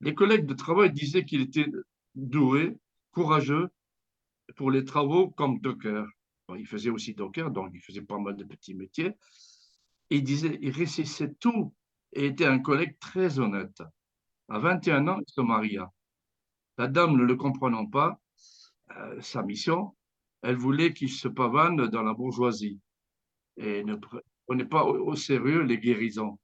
Les 0.01 0.13
collègues 0.13 0.45
de 0.45 0.53
travail 0.53 0.91
disaient 0.91 1.23
qu'il 1.23 1.39
était 1.39 1.67
doué, 2.15 2.75
courageux 3.11 3.69
pour 4.57 4.71
les 4.71 4.83
travaux 4.83 5.29
comme 5.29 5.61
docker. 5.61 6.05
il 6.57 6.67
faisait 6.67 6.89
aussi 6.89 7.13
docker, 7.13 7.49
donc 7.49 7.71
il 7.73 7.79
faisait 7.79 8.01
pas 8.01 8.19
mal 8.19 8.35
de 8.35 8.43
petits 8.43 8.73
métiers. 8.73 9.13
Il 10.09 10.25
disait, 10.25 10.59
il 10.61 10.71
réussissait 10.71 11.33
tout 11.39 11.73
et 12.11 12.25
était 12.25 12.45
un 12.45 12.59
collègue 12.59 12.99
très 12.99 13.39
honnête. 13.39 13.81
À 14.49 14.59
21 14.59 15.07
ans, 15.07 15.19
il 15.25 15.31
se 15.31 15.39
maria. 15.39 15.89
La 16.77 16.89
dame, 16.89 17.15
ne 17.15 17.23
le 17.23 17.37
comprenant 17.37 17.85
pas, 17.85 18.20
sa 19.19 19.43
mission, 19.43 19.95
elle 20.41 20.55
voulait 20.55 20.93
qu'il 20.93 21.09
se 21.09 21.27
pavane 21.27 21.87
dans 21.87 22.01
la 22.01 22.13
bourgeoisie 22.13 22.79
et 23.57 23.83
ne 23.83 23.95
prenait 24.45 24.65
pas 24.65 24.83
au, 24.83 25.15
sérieux 25.15 25.61
les 25.61 25.77
guérisons. 25.77 26.39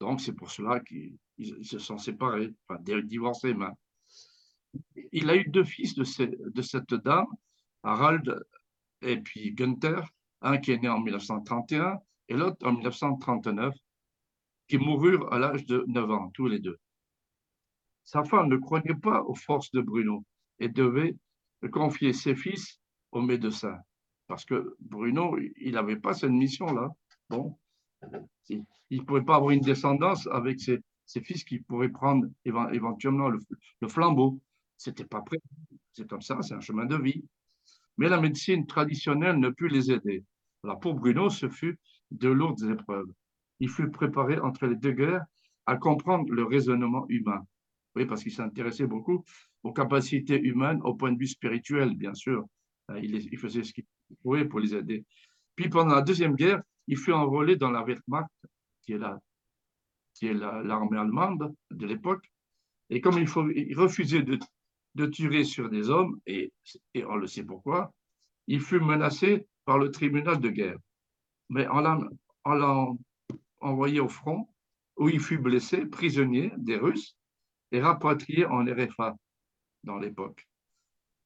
Donc, 0.00 0.20
c'est 0.20 0.32
pour 0.32 0.50
cela 0.50 0.80
qu'ils 0.80 1.18
se 1.62 1.78
sont 1.78 1.98
séparés, 1.98 2.52
enfin, 2.68 2.80
divorcés. 3.04 3.54
Il 5.12 5.30
a 5.30 5.36
eu 5.36 5.44
deux 5.48 5.64
fils 5.64 5.94
de, 5.94 6.04
de 6.50 6.62
cette 6.62 6.94
dame, 6.94 7.26
Harald 7.82 8.42
et 9.02 9.18
puis 9.18 9.52
Günther, 9.52 10.02
un 10.42 10.58
qui 10.58 10.72
est 10.72 10.78
né 10.78 10.88
en 10.88 11.00
1931 11.00 11.98
et 12.28 12.34
l'autre 12.34 12.66
en 12.66 12.72
1939, 12.72 13.74
qui 14.68 14.78
moururent 14.78 15.32
à 15.32 15.38
l'âge 15.38 15.66
de 15.66 15.84
9 15.88 16.10
ans, 16.10 16.30
tous 16.30 16.46
les 16.46 16.60
deux. 16.60 16.78
Sa 18.04 18.24
femme 18.24 18.48
ne 18.48 18.56
croyait 18.56 18.94
pas 18.94 19.22
aux 19.22 19.34
forces 19.34 19.70
de 19.72 19.80
Bruno 19.80 20.24
et 20.58 20.68
devait 20.68 21.12
de 21.12 21.18
confier 21.68 22.12
ses 22.12 22.34
fils 22.34 22.80
au 23.12 23.20
médecin. 23.20 23.76
Parce 24.26 24.44
que 24.44 24.76
Bruno, 24.80 25.36
il 25.56 25.72
n'avait 25.72 25.96
pas 25.96 26.14
cette 26.14 26.30
mission-là. 26.30 26.88
Bon, 27.28 27.58
il 28.48 28.64
ne 28.90 29.02
pouvait 29.02 29.22
pas 29.22 29.36
avoir 29.36 29.50
une 29.50 29.60
descendance 29.60 30.26
avec 30.28 30.60
ses, 30.60 30.80
fils 31.22 31.44
qui 31.44 31.58
pourraient 31.58 31.88
prendre 31.88 32.26
éventuellement 32.44 33.28
le, 33.28 33.40
le 33.80 33.88
flambeau. 33.88 34.40
C'était 34.76 35.04
pas 35.04 35.20
prêt. 35.20 35.40
C'est 35.92 36.08
comme 36.08 36.22
ça, 36.22 36.40
c'est 36.42 36.54
un 36.54 36.60
chemin 36.60 36.86
de 36.86 36.96
vie. 36.96 37.24
Mais 37.98 38.08
la 38.08 38.20
médecine 38.20 38.66
traditionnelle 38.66 39.38
ne 39.38 39.50
put 39.50 39.68
les 39.68 39.90
aider. 39.90 40.24
Alors 40.64 40.80
pour 40.80 40.94
Bruno, 40.94 41.28
ce 41.28 41.48
fut 41.48 41.78
de 42.10 42.28
lourdes 42.28 42.62
épreuves. 42.62 43.12
Il 43.58 43.68
fut 43.68 43.90
préparé 43.90 44.38
entre 44.38 44.66
les 44.66 44.76
deux 44.76 44.92
guerres 44.92 45.24
à 45.66 45.76
comprendre 45.76 46.32
le 46.32 46.44
raisonnement 46.44 47.06
humain. 47.08 47.44
Oui, 47.96 48.06
parce 48.06 48.22
qu'il 48.22 48.32
s'intéressait 48.32 48.86
beaucoup 48.86 49.24
aux 49.62 49.72
capacités 49.72 50.40
humaines 50.40 50.80
au 50.82 50.94
point 50.94 51.12
de 51.12 51.18
vue 51.18 51.26
spirituel, 51.26 51.94
bien 51.94 52.14
sûr. 52.14 52.46
Euh, 52.90 53.00
il, 53.02 53.38
faisait 53.38 53.62
ce 53.62 53.72
qu'il 53.72 53.84
pouvait 54.22 54.44
pour 54.44 54.60
les 54.60 54.74
aider. 54.74 55.04
Puis 55.56 55.68
pendant 55.68 55.94
la 55.94 56.02
Deuxième 56.02 56.34
Guerre, 56.34 56.62
il 56.86 56.96
fut 56.96 57.12
enrôlé 57.12 57.56
dans 57.56 57.70
la 57.70 57.84
Wehrmacht, 57.84 58.30
qui 58.82 58.92
est 58.92 58.98
la, 58.98 59.18
l'armée 60.62 60.98
allemande 60.98 61.54
de 61.70 61.86
l'époque. 61.86 62.30
Et 62.88 63.00
comme 63.00 63.18
il, 63.18 63.78
refusait 63.78 64.22
de, 64.22 64.38
de, 64.96 65.06
tirer 65.06 65.44
sur 65.44 65.68
des 65.68 65.90
hommes, 65.90 66.18
et, 66.26 66.52
et 66.94 67.04
on 67.04 67.16
le 67.16 67.26
sait 67.26 67.44
pourquoi, 67.44 67.92
il 68.46 68.60
fut 68.60 68.80
menacé 68.80 69.46
par 69.64 69.78
le 69.78 69.90
tribunal 69.90 70.40
de 70.40 70.48
guerre. 70.48 70.78
Mais 71.50 71.64
l'envoyant 71.64 72.98
envoyé 73.60 74.00
au 74.00 74.08
front, 74.08 74.48
où 74.96 75.08
il 75.08 75.20
fut 75.20 75.38
blessé, 75.38 75.86
prisonnier 75.86 76.52
des 76.56 76.76
Russes, 76.76 77.16
et 77.72 77.80
rapatrié 77.80 78.46
en 78.46 78.64
RFA 78.64 79.14
dans 79.84 79.98
l'époque. 79.98 80.46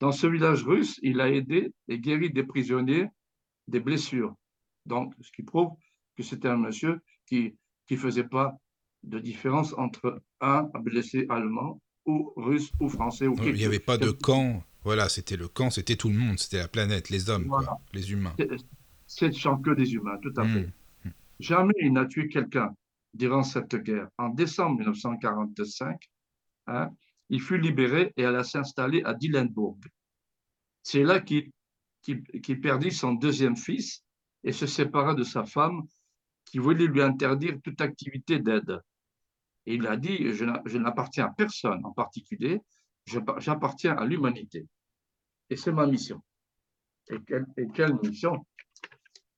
Dans 0.00 0.12
ce 0.12 0.26
village 0.26 0.64
russe, 0.64 0.98
il 1.02 1.20
a 1.20 1.30
aidé 1.30 1.72
et 1.88 1.98
guéri 1.98 2.30
des 2.30 2.44
prisonniers 2.44 3.06
des 3.68 3.80
blessures. 3.80 4.34
Donc, 4.86 5.14
ce 5.20 5.30
qui 5.32 5.42
prouve 5.42 5.70
que 6.16 6.22
c'était 6.22 6.48
un 6.48 6.56
monsieur 6.56 7.00
qui 7.26 7.56
ne 7.90 7.96
faisait 7.96 8.24
pas 8.24 8.54
de 9.02 9.18
différence 9.18 9.74
entre 9.74 10.22
un 10.40 10.68
blessé 10.80 11.26
allemand 11.28 11.80
ou 12.06 12.32
russe 12.36 12.70
ou 12.80 12.88
français. 12.88 13.26
Ou 13.26 13.36
il 13.42 13.54
n'y 13.54 13.64
avait 13.64 13.78
pas 13.78 13.98
de 13.98 14.10
camp. 14.10 14.62
Voilà, 14.82 15.08
c'était 15.08 15.36
le 15.36 15.48
camp, 15.48 15.70
c'était 15.70 15.96
tout 15.96 16.10
le 16.10 16.16
monde, 16.16 16.38
c'était 16.38 16.58
la 16.58 16.68
planète, 16.68 17.08
les 17.08 17.30
hommes, 17.30 17.50
les 17.94 18.12
humains. 18.12 18.36
C'est 19.06 19.30
que 19.30 19.74
des 19.74 19.94
humains, 19.94 20.18
tout 20.18 20.32
à 20.36 20.46
fait. 20.46 20.66
Mmh. 21.04 21.10
Jamais 21.40 21.74
il 21.80 21.92
n'a 21.92 22.04
tué 22.04 22.28
quelqu'un 22.28 22.74
durant 23.14 23.42
cette 23.42 23.74
guerre. 23.76 24.08
En 24.18 24.28
décembre 24.28 24.76
1945, 24.76 25.98
hein, 26.66 26.90
il 27.34 27.40
fut 27.40 27.58
libéré 27.58 28.12
et 28.16 28.24
alla 28.24 28.44
s'installer 28.44 29.02
à 29.02 29.12
Dillenburg. 29.12 29.80
C'est 30.84 31.02
là 31.02 31.20
qu'il 31.20 31.50
perdit 32.62 32.92
son 32.92 33.14
deuxième 33.14 33.56
fils 33.56 34.04
et 34.44 34.52
se 34.52 34.68
sépara 34.68 35.14
de 35.14 35.24
sa 35.24 35.44
femme 35.44 35.82
qui 36.44 36.58
voulait 36.58 36.86
lui 36.86 37.02
interdire 37.02 37.60
toute 37.60 37.80
activité 37.80 38.38
d'aide. 38.38 38.80
Et 39.66 39.74
il 39.74 39.84
a 39.88 39.96
dit, 39.96 40.32
je 40.32 40.78
n'appartiens 40.78 41.26
à 41.26 41.30
personne 41.30 41.84
en 41.84 41.90
particulier, 41.90 42.60
j'appartiens 43.38 43.96
à 43.96 44.04
l'humanité. 44.04 44.68
Et 45.50 45.56
c'est 45.56 45.72
ma 45.72 45.88
mission. 45.88 46.22
Et 47.08 47.16
quelle, 47.26 47.98
mission? 48.00 48.46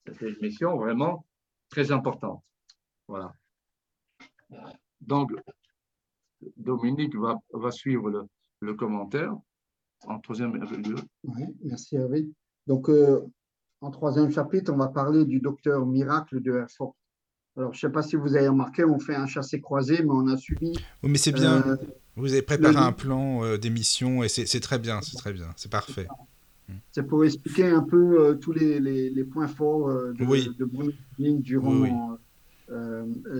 C'est 0.05 0.29
une 0.29 0.37
mission 0.39 0.77
vraiment 0.77 1.25
très 1.69 1.91
importante. 1.91 2.43
Voilà. 3.07 3.33
Donc, 5.01 5.31
Dominique 6.57 7.15
va, 7.15 7.39
va 7.53 7.71
suivre 7.71 8.09
le, 8.09 8.23
le, 8.61 8.73
commentaire 8.73 9.33
en 10.05 10.19
troisième 10.19 10.53
lieu. 10.55 10.95
Oui, 11.23 11.43
merci 11.63 11.95
Hervé. 11.95 12.27
Donc, 12.67 12.89
euh, 12.89 13.21
en 13.81 13.91
troisième 13.91 14.31
chapitre, 14.31 14.71
on 14.73 14.77
va 14.77 14.87
parler 14.87 15.25
du 15.25 15.39
docteur 15.39 15.85
Miracle 15.85 16.41
de 16.41 16.53
Herford. 16.53 16.95
Alors, 17.55 17.73
je 17.73 17.77
ne 17.77 17.89
sais 17.89 17.93
pas 17.93 18.03
si 18.03 18.15
vous 18.15 18.35
avez 18.35 18.47
remarqué, 18.47 18.83
on 18.83 18.99
fait 18.99 19.15
un 19.15 19.25
chassé-croisé, 19.25 20.03
mais 20.03 20.11
on 20.11 20.27
a 20.27 20.37
suivi. 20.37 20.73
Oui, 21.01 21.09
mais 21.09 21.17
c'est 21.17 21.31
bien. 21.31 21.63
Euh, 21.65 21.77
vous 22.15 22.33
avez 22.33 22.43
préparé 22.43 22.77
un 22.77 22.91
plan 22.91 23.43
euh, 23.43 23.57
d'émission 23.57 24.23
et 24.23 24.29
c'est 24.29 24.59
très 24.59 24.79
bien, 24.79 25.01
c'est 25.01 25.17
très 25.17 25.33
bien, 25.33 25.49
c'est 25.55 25.71
parfait. 25.71 26.07
C'est 26.91 27.03
pour 27.03 27.23
expliquer 27.23 27.67
un 27.67 27.81
peu 27.81 28.37
tous 28.41 28.51
les, 28.51 28.81
les, 28.81 29.09
les, 29.09 29.23
points 29.23 29.47
forts 29.47 29.87
de, 29.87 30.25
oui. 30.25 30.49
de 30.59 30.65
Bruno 30.65 30.91
durant 31.17 32.17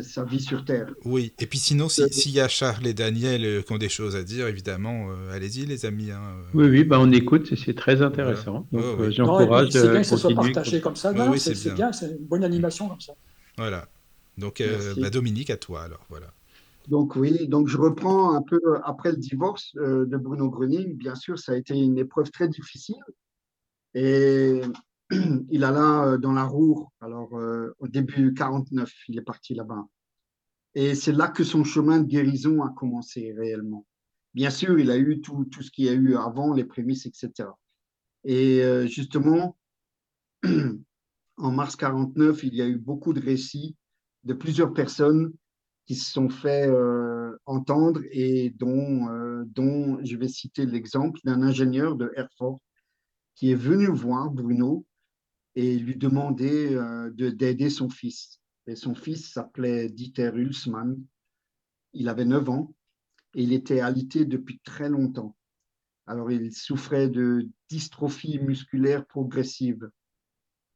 sa 0.03 0.23
vie 0.23 0.39
sur 0.39 0.63
Terre. 0.63 0.93
Oui, 1.03 1.33
et 1.39 1.47
puis 1.47 1.59
sinon, 1.59 1.89
s'il 1.89 2.31
y 2.31 2.39
a 2.39 2.47
Charles 2.47 2.87
et 2.87 2.93
Daniel 2.93 3.63
qui 3.63 3.73
ont 3.73 3.77
des 3.77 3.89
choses 3.89 4.15
à 4.15 4.23
dire, 4.23 4.47
évidemment, 4.47 5.09
allez-y 5.31 5.65
les 5.65 5.85
amis. 5.85 6.11
Hein, 6.11 6.21
oui, 6.53 6.67
oui, 6.69 6.83
bah, 6.83 6.97
on 6.99 7.11
écoute, 7.11 7.53
c'est 7.55 7.75
très 7.75 8.01
intéressant. 8.01 8.67
Donc 8.71 9.09
j'encourage. 9.09 9.69
c'est 9.71 9.89
bien 9.89 10.01
que 10.01 10.07
ce 10.07 10.17
soit 10.17 10.33
partagé 10.33 10.81
comme 10.81 10.95
ça. 10.95 11.13
c'est 11.37 11.73
bien, 11.73 11.91
c'est 11.91 12.11
une 12.11 12.25
bonne 12.25 12.43
animation 12.43 12.87
comme 12.87 13.01
ça. 13.01 13.13
Voilà. 13.57 13.87
Donc 14.37 14.63
bah, 14.97 15.09
Dominique, 15.09 15.49
à 15.49 15.57
toi 15.57 15.83
alors. 15.83 16.05
Voilà. 16.09 16.27
Donc 16.87 17.17
oui, 17.17 17.49
donc 17.49 17.67
je 17.67 17.77
reprends 17.77 18.33
un 18.33 18.41
peu 18.41 18.61
après 18.85 19.11
le 19.11 19.17
divorce 19.17 19.75
de 19.75 20.17
Bruno 20.17 20.49
Gröning. 20.49 20.95
Bien 20.95 21.15
sûr, 21.15 21.37
ça 21.37 21.51
a 21.51 21.55
été 21.55 21.75
une 21.75 21.97
épreuve 21.97 22.31
très 22.31 22.47
difficile. 22.47 22.95
Et 23.93 24.61
il 25.49 25.63
alla 25.63 26.17
dans 26.17 26.33
la 26.33 26.43
Roure, 26.43 26.91
alors 26.99 27.33
au 27.79 27.87
début 27.87 28.33
49, 28.33 28.91
il 29.07 29.17
est 29.17 29.23
parti 29.23 29.53
là-bas. 29.53 29.85
Et 30.75 30.95
c'est 30.95 31.11
là 31.11 31.27
que 31.27 31.43
son 31.43 31.63
chemin 31.63 31.99
de 31.99 32.05
guérison 32.05 32.61
a 32.61 32.69
commencé 32.69 33.33
réellement. 33.33 33.85
Bien 34.33 34.49
sûr, 34.49 34.77
il 34.79 34.91
a 34.91 34.97
eu 34.97 35.21
tout, 35.21 35.45
tout 35.45 35.63
ce 35.63 35.71
qu'il 35.71 35.85
y 35.85 35.89
a 35.89 35.93
eu 35.93 36.15
avant, 36.15 36.53
les 36.53 36.65
prémices, 36.65 37.05
etc. 37.05 37.49
Et 38.23 38.61
justement, 38.87 39.57
en 41.37 41.51
mars 41.51 41.75
49, 41.75 42.43
il 42.43 42.55
y 42.55 42.61
a 42.61 42.67
eu 42.67 42.77
beaucoup 42.77 43.13
de 43.13 43.21
récits 43.21 43.75
de 44.23 44.33
plusieurs 44.33 44.73
personnes 44.73 45.33
qui 45.85 45.95
se 45.95 46.11
sont 46.11 46.29
fait 46.29 46.69
entendre 47.45 48.01
et 48.11 48.49
dont, 48.51 49.07
dont 49.45 50.03
je 50.03 50.17
vais 50.17 50.27
citer 50.27 50.65
l'exemple 50.65 51.19
d'un 51.23 51.41
ingénieur 51.41 51.95
de 51.95 52.11
Airfort 52.15 52.59
qui 53.35 53.51
est 53.51 53.55
venu 53.55 53.87
voir 53.87 54.29
Bruno 54.31 54.85
et 55.57 55.75
lui 55.79 55.95
demander 55.95 56.75
euh, 56.75 57.09
d'aider 57.09 57.71
son 57.71 57.89
fils. 57.89 58.39
Et 58.67 58.75
son 58.75 58.93
fils 58.93 59.33
s'appelait 59.33 59.89
Dieter 59.89 60.29
Hulsmann. 60.35 61.03
Il 61.93 62.09
avait 62.09 62.25
9 62.25 62.47
ans 62.49 62.75
et 63.33 63.41
il 63.41 63.53
était 63.53 63.79
alité 63.79 64.25
depuis 64.25 64.59
très 64.59 64.87
longtemps. 64.87 65.35
Alors, 66.05 66.31
il 66.31 66.53
souffrait 66.53 67.09
de 67.09 67.49
dystrophie 67.69 68.37
musculaire 68.37 69.07
progressive. 69.07 69.89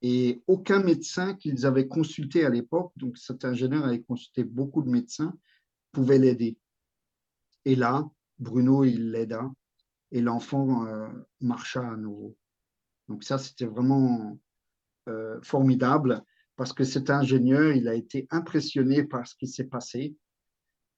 Et 0.02 0.42
aucun 0.48 0.82
médecin 0.82 1.36
qu'ils 1.36 1.68
avaient 1.68 1.88
consulté 1.88 2.44
à 2.44 2.50
l'époque, 2.50 2.92
donc 2.96 3.20
cet 3.20 3.46
ingénieur 3.46 3.86
avait 3.86 4.02
consulté 4.02 4.44
beaucoup 4.44 4.82
de 4.82 4.90
médecins, 4.90 5.38
pouvait 5.92 6.18
l'aider. 6.18 6.58
Et 7.66 7.76
là, 7.76 8.10
Bruno, 8.40 8.84
il 8.84 9.12
l'aida 9.12 9.48
et 10.10 10.22
l'enfant 10.22 10.88
euh, 10.88 11.08
marcha 11.40 11.88
à 11.88 11.98
nouveau. 11.98 12.36
Donc 13.10 13.24
ça, 13.24 13.38
c'était 13.38 13.68
vraiment 13.68 14.40
euh, 15.08 15.40
formidable 15.42 16.22
parce 16.56 16.74
que 16.74 16.84
cet 16.84 17.10
ingénieur, 17.10 17.72
il 17.72 17.88
a 17.88 17.96
été 17.96 18.28
impressionné 18.30 19.04
par 19.04 19.28
ce 19.28 19.36
qui 19.36 19.48
s'est 19.48 19.66
passé. 19.66 20.16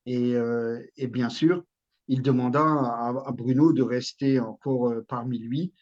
Et, 0.05 0.35
euh, 0.35 0.81
bien 1.09 1.29
sûr, 1.29 1.63
il 2.09 2.21
demanda 2.21 2.61
à, 2.61 3.31
Bruno 3.31 3.71
de 3.71 3.81
rester 3.81 4.39
encore 4.39 4.89
euh, 4.89 5.01
parmi 5.07 5.39
lui 5.39 5.73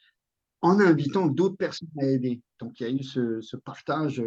en 0.61 0.79
invitant 0.79 1.25
d'autres 1.25 1.55
personnes 1.57 1.89
à 1.99 2.05
aider. 2.05 2.41
Donc 2.59 2.79
il 2.79 2.83
y 2.83 2.85
a 2.85 2.93
eu 2.93 3.01
ce, 3.01 3.55
partage 3.55 4.21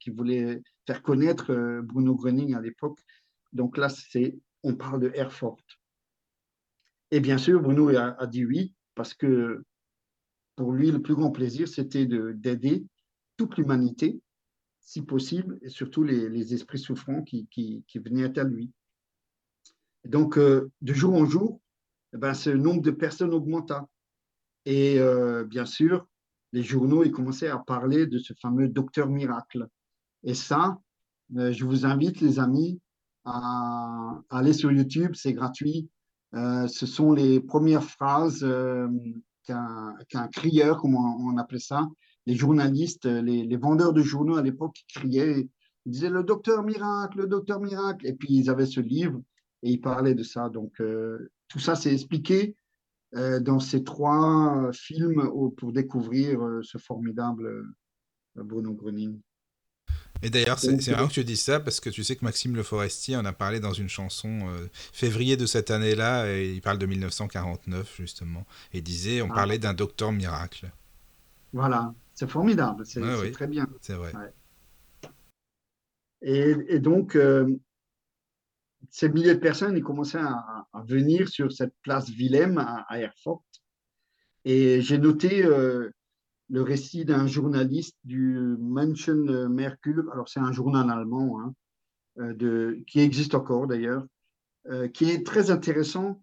qui 0.00 0.08
voulait 0.08 0.62
faire 0.86 1.02
connaître 1.02 1.82
Bruno 1.82 2.14
Gröning 2.14 2.54
à 2.54 2.62
l'époque. 2.62 2.98
Donc 3.52 3.76
là, 3.76 3.90
c'est, 3.90 4.38
on 4.62 4.74
parle 4.74 5.00
de 5.00 5.12
Airfort. 5.14 5.58
Et 7.10 7.20
bien 7.20 7.36
sûr, 7.36 7.60
Bruno 7.60 7.90
a 7.94 8.26
dit 8.26 8.46
oui 8.46 8.72
parce 8.94 9.12
que 9.12 9.62
pour 10.56 10.72
lui, 10.72 10.90
le 10.90 11.00
plus 11.00 11.14
grand 11.14 11.30
plaisir, 11.30 11.68
c'était 11.68 12.04
d'aider 12.06 12.84
toute 13.38 13.56
l'humanité, 13.56 14.20
si 14.80 15.00
possible, 15.00 15.58
et 15.62 15.70
surtout 15.70 16.02
les, 16.02 16.52
esprits 16.52 16.78
souffrants 16.78 17.22
qui, 17.22 17.84
venaient 17.94 18.38
à 18.38 18.44
lui. 18.44 18.70
donc, 20.04 20.36
euh, 20.36 20.70
de 20.82 20.92
jour 20.92 21.14
en 21.14 21.24
jour, 21.24 21.60
eh 22.12 22.18
ben, 22.18 22.34
ce 22.34 22.50
nombre 22.50 22.82
de 22.82 22.90
personnes 22.90 23.32
augmenta. 23.32 23.88
Et 24.66 24.98
euh, 24.98 25.44
bien 25.44 25.66
sûr, 25.66 26.06
les 26.52 26.62
journaux 26.62 27.04
ils 27.04 27.12
commençaient 27.12 27.48
à 27.48 27.58
parler 27.58 28.06
de 28.06 28.18
ce 28.18 28.34
fameux 28.34 28.68
docteur 28.68 29.08
miracle. 29.08 29.68
Et 30.24 30.34
ça, 30.34 30.78
euh, 31.36 31.52
je 31.52 31.64
vous 31.64 31.86
invite, 31.86 32.20
les 32.20 32.38
amis, 32.38 32.80
à, 33.24 34.20
aller 34.30 34.52
sur 34.52 34.72
YouTube, 34.72 35.12
c'est 35.14 35.32
gratuit. 35.32 35.88
ce 36.32 36.86
sont 36.86 37.12
les 37.12 37.40
premières 37.40 37.84
phrases 37.84 38.44
qu'un 39.44 40.28
crieur, 40.32 40.78
comme 40.78 40.94
on, 40.94 41.36
appelait 41.36 41.58
ça, 41.58 41.86
les 42.28 42.34
journalistes, 42.34 43.06
les, 43.06 43.56
vendeurs 43.56 43.94
de 43.94 44.02
journaux 44.02 44.36
à 44.36 44.42
l'époque 44.42 44.84
criaient, 44.94 45.48
ils 45.86 45.90
disaient 45.90 46.10
le 46.10 46.22
docteur 46.22 46.62
miracle, 46.62 47.20
le 47.20 47.26
docteur 47.26 47.58
miracle. 47.58 48.06
Et 48.06 48.12
puis 48.12 48.28
ils 48.30 48.50
avaient 48.50 48.66
ce 48.66 48.80
livre 48.80 49.18
et 49.62 49.70
ils 49.70 49.80
parlaient 49.80 50.14
de 50.14 50.22
ça. 50.22 50.50
Donc 50.50 50.78
euh, 50.80 51.30
tout 51.48 51.58
ça, 51.58 51.74
c'est 51.74 51.92
expliqué 51.92 52.54
euh, 53.16 53.40
dans 53.40 53.60
ces 53.60 53.82
trois 53.82 54.70
films 54.74 55.30
pour 55.56 55.72
découvrir 55.72 56.44
euh, 56.44 56.60
ce 56.62 56.76
formidable 56.76 57.64
Bruno 58.36 58.74
Gröning. 58.74 59.18
Et 60.22 60.30
d'ailleurs, 60.30 60.58
c'est 60.58 60.86
marrant 60.88 61.08
que 61.08 61.14
tu 61.14 61.24
dises 61.24 61.42
ça 61.42 61.60
parce 61.60 61.80
que 61.80 61.90
tu 61.90 62.02
sais 62.02 62.16
que 62.16 62.24
Maxime 62.24 62.56
Le 62.56 62.62
Forestier 62.62 63.16
en 63.16 63.24
a 63.24 63.32
parlé 63.32 63.60
dans 63.60 63.72
une 63.72 63.88
chanson 63.88 64.40
euh, 64.48 64.66
février 64.92 65.36
de 65.36 65.46
cette 65.46 65.70
année-là, 65.70 66.30
et 66.30 66.52
il 66.52 66.60
parle 66.60 66.78
de 66.78 66.86
1949 66.86 67.96
justement, 67.98 68.44
et 68.72 68.80
disait 68.80 69.22
on 69.22 69.30
ah. 69.30 69.34
parlait 69.34 69.58
d'un 69.58 69.74
docteur 69.74 70.12
miracle. 70.12 70.70
Voilà, 71.52 71.94
c'est 72.14 72.28
formidable, 72.28 72.84
c'est 72.86 73.30
très 73.32 73.46
bien. 73.46 73.66
C'est 73.80 73.94
vrai. 73.94 74.12
Et, 76.20 76.78
donc, 76.80 77.14
euh, 77.14 77.48
ces 78.90 79.08
milliers 79.08 79.34
de 79.34 79.40
personnes, 79.40 79.76
ils 79.76 79.82
commençaient 79.82 80.18
à, 80.18 80.66
venir 80.86 81.28
sur 81.28 81.52
cette 81.52 81.74
place 81.82 82.10
Willem 82.10 82.58
à, 82.58 82.84
à 82.88 82.98
Erfurt. 82.98 83.42
Et 84.44 84.80
j'ai 84.80 84.98
noté 84.98 85.44
euh, 85.44 85.90
le 86.48 86.62
récit 86.62 87.04
d'un 87.04 87.26
journaliste 87.26 87.96
du 88.04 88.56
München 88.58 89.48
Merkur, 89.48 90.10
alors 90.12 90.28
c'est 90.28 90.40
un 90.40 90.52
journal 90.52 90.90
allemand, 90.90 91.40
hein, 91.40 91.54
euh, 92.18 92.34
de, 92.34 92.82
qui 92.86 93.00
existe 93.00 93.34
encore 93.34 93.66
d'ailleurs, 93.66 94.04
euh, 94.66 94.88
qui 94.88 95.10
est 95.10 95.24
très 95.24 95.50
intéressant 95.50 96.22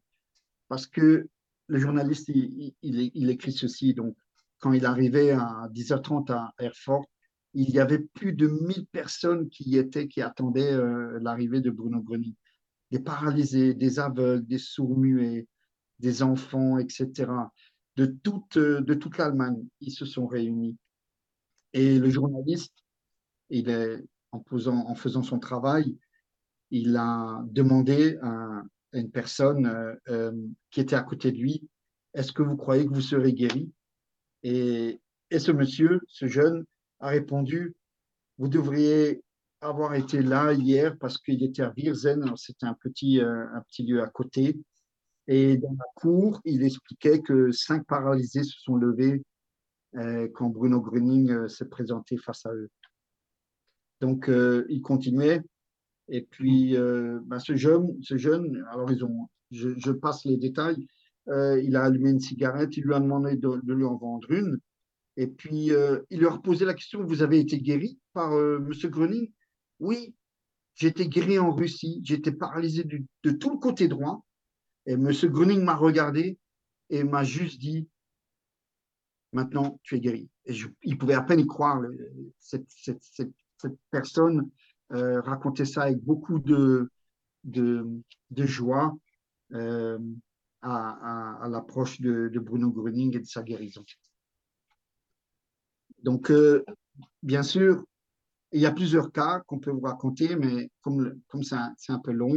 parce 0.67 0.87
que 0.87 1.29
le 1.67 1.79
journaliste, 1.79 2.29
il, 2.29 2.75
il, 2.81 3.29
écrit 3.29 3.51
ceci, 3.51 3.93
donc 3.93 4.15
quand 4.59 4.73
il 4.73 4.85
arrivait 4.85 5.31
à 5.31 5.69
10h30 5.73 6.31
à 6.31 6.53
Erfurt, 6.59 7.05
il 7.53 7.69
y 7.69 7.79
avait 7.79 7.99
plus 7.99 8.33
de 8.33 8.47
1000 8.47 8.85
personnes 8.87 9.49
qui 9.49 9.69
y 9.69 9.77
étaient, 9.77 10.07
qui 10.07 10.21
attendaient 10.21 10.73
euh, 10.73 11.19
l'arrivée 11.21 11.61
de 11.61 11.71
Bruno 11.71 12.01
Gröning. 12.01 12.35
Des 12.91 12.99
paralysés, 12.99 13.73
des 13.73 13.99
aveugles, 13.99 14.45
des 14.45 14.57
sourds-muets, 14.57 15.47
des 15.99 16.23
enfants, 16.23 16.77
etc 16.77 17.27
de 17.95 18.05
toute, 18.05 18.57
de 18.57 18.93
toute 18.93 19.17
l'Allemagne. 19.17 19.65
Ils 19.79 19.91
se 19.91 20.05
sont 20.05 20.27
réunis. 20.27 20.77
Et 21.73 21.99
le 21.99 22.09
journaliste, 22.09 22.73
il 23.49 23.69
est, 23.69 24.03
en, 24.31 24.43
faisant 24.95 25.23
son 25.23 25.39
travail, 25.39 25.97
il 26.71 26.95
a 26.97 27.43
demandé 27.47 28.17
à, 28.21 28.63
une 28.93 29.11
personne 29.11 29.65
euh, 29.65 29.95
euh, 30.07 30.31
qui 30.71 30.79
était 30.79 30.95
à 30.95 31.03
côté 31.03 31.31
de 31.31 31.37
lui, 31.37 31.67
est-ce 32.13 32.31
que 32.31 32.43
vous 32.43 32.55
croyez 32.55 32.85
que 32.85 32.93
vous 32.93 33.01
serez 33.01 33.33
guéri? 33.33 33.69
Et, 34.45 35.01
ce 35.39 35.51
monsieur, 35.51 35.99
ce 36.07 36.27
jeune, 36.27 36.65
a 36.99 37.07
répondu, 37.07 37.73
vous 38.37 38.47
devriez 38.47 39.23
avoir 39.59 39.95
été 39.95 40.21
là 40.21 40.53
hier 40.53 40.95
parce 40.99 41.17
qu'il 41.17 41.43
était 41.43 41.63
à 41.63 41.73
Wirzen, 41.75 42.31
c'était 42.37 42.67
un 42.67 42.75
petit, 42.75 43.19
euh, 43.21 43.47
un 43.53 43.61
petit 43.61 43.83
lieu 43.83 44.03
à 44.03 44.07
côté, 44.07 44.55
et 45.27 45.57
dans 45.57 45.71
la 45.71 45.85
cour, 45.95 46.41
il 46.45 46.63
expliquait 46.63 47.21
que 47.21 47.51
cinq 47.51 47.87
paralysés 47.87 48.43
se 48.43 48.59
sont 48.59 48.75
levés 48.75 49.23
euh, 49.95 50.27
quand 50.35 50.49
Bruno 50.49 50.79
Gröning 50.79 51.31
euh, 51.31 51.47
s'est 51.47 51.67
présenté 51.67 52.15
face 52.17 52.45
à 52.45 52.53
eux. 52.53 52.69
Donc, 54.01 54.29
il 54.69 54.81
continuait. 54.81 55.41
Et 56.09 56.21
puis, 56.21 56.75
ben, 56.75 57.39
ce, 57.39 57.55
jeune, 57.55 57.97
ce 58.03 58.17
jeune, 58.17 58.63
alors 58.69 58.91
ils 58.91 59.03
ont, 59.03 59.27
je, 59.49 59.91
passe 59.91 60.25
les 60.25 60.37
détails, 60.37 60.85
il 61.27 61.75
a 61.75 61.83
allumé 61.83 62.11
une 62.11 62.19
cigarette, 62.19 62.77
il 62.77 62.83
lui 62.83 62.93
a 62.93 62.99
demandé 62.99 63.35
de, 63.35 63.61
lui 63.65 63.85
en 63.85 63.95
vendre 63.97 64.31
une. 64.31 64.59
Et 65.17 65.27
puis, 65.27 65.71
il 66.09 66.19
leur 66.21 66.41
posé 66.41 66.65
la 66.65 66.73
question, 66.73 67.03
vous 67.03 67.23
avez 67.23 67.39
été 67.39 67.59
guéri 67.59 67.99
par 68.13 68.31
M. 68.33 68.69
Gröning? 68.85 69.31
Oui, 69.79 70.13
été 70.81 71.07
guéri 71.07 71.39
en 71.39 71.53
Russie, 71.53 72.01
j'étais 72.03 72.31
paralysé 72.31 72.83
de 72.83 73.31
tout 73.31 73.51
le 73.51 73.57
côté 73.57 73.87
droit 73.87 74.25
et 74.85 74.93
M. 74.93 75.11
Gruning 75.25 75.63
m'a 75.63 75.75
regardé 75.75 76.37
et 76.89 77.03
m'a 77.03 77.23
juste 77.23 77.59
dit 77.59 77.87
Maintenant, 79.33 79.79
tu 79.83 79.95
es 79.95 79.99
guéri. 79.99 80.29
Et 80.45 80.53
il 80.83 80.97
pouvait 80.97 81.15
à 81.15 81.21
peine 81.21 81.41
y 81.41 81.47
croire. 81.47 81.81
Cette, 82.39 82.65
personne 83.91 84.49
euh, 84.93 85.19
racontait 85.21 85.65
ça 85.65 85.83
avec 85.83 85.97
beaucoup 85.97 86.39
de, 86.39 86.89
joie 88.33 88.95
à, 90.65 91.47
l'approche 91.49 92.01
de, 92.01 92.39
Bruno 92.39 92.71
Gruning 92.71 93.15
et 93.15 93.19
de 93.19 93.25
sa 93.25 93.43
guérison. 93.43 93.83
Donc, 96.03 96.31
euh, 96.31 96.63
bien 97.23 97.43
sûr, 97.43 97.83
il 98.51 98.61
y 98.61 98.65
a 98.65 98.71
plusieurs 98.71 99.11
cas 99.11 99.41
qu'on 99.47 99.59
peut 99.59 99.71
vous 99.71 99.81
raconter, 99.81 100.35
mais 100.35 100.69
comme, 100.81 101.19
comme 101.27 101.43
c'est 101.43 101.55
un, 101.55 101.99
peu 101.99 102.11
long. 102.11 102.33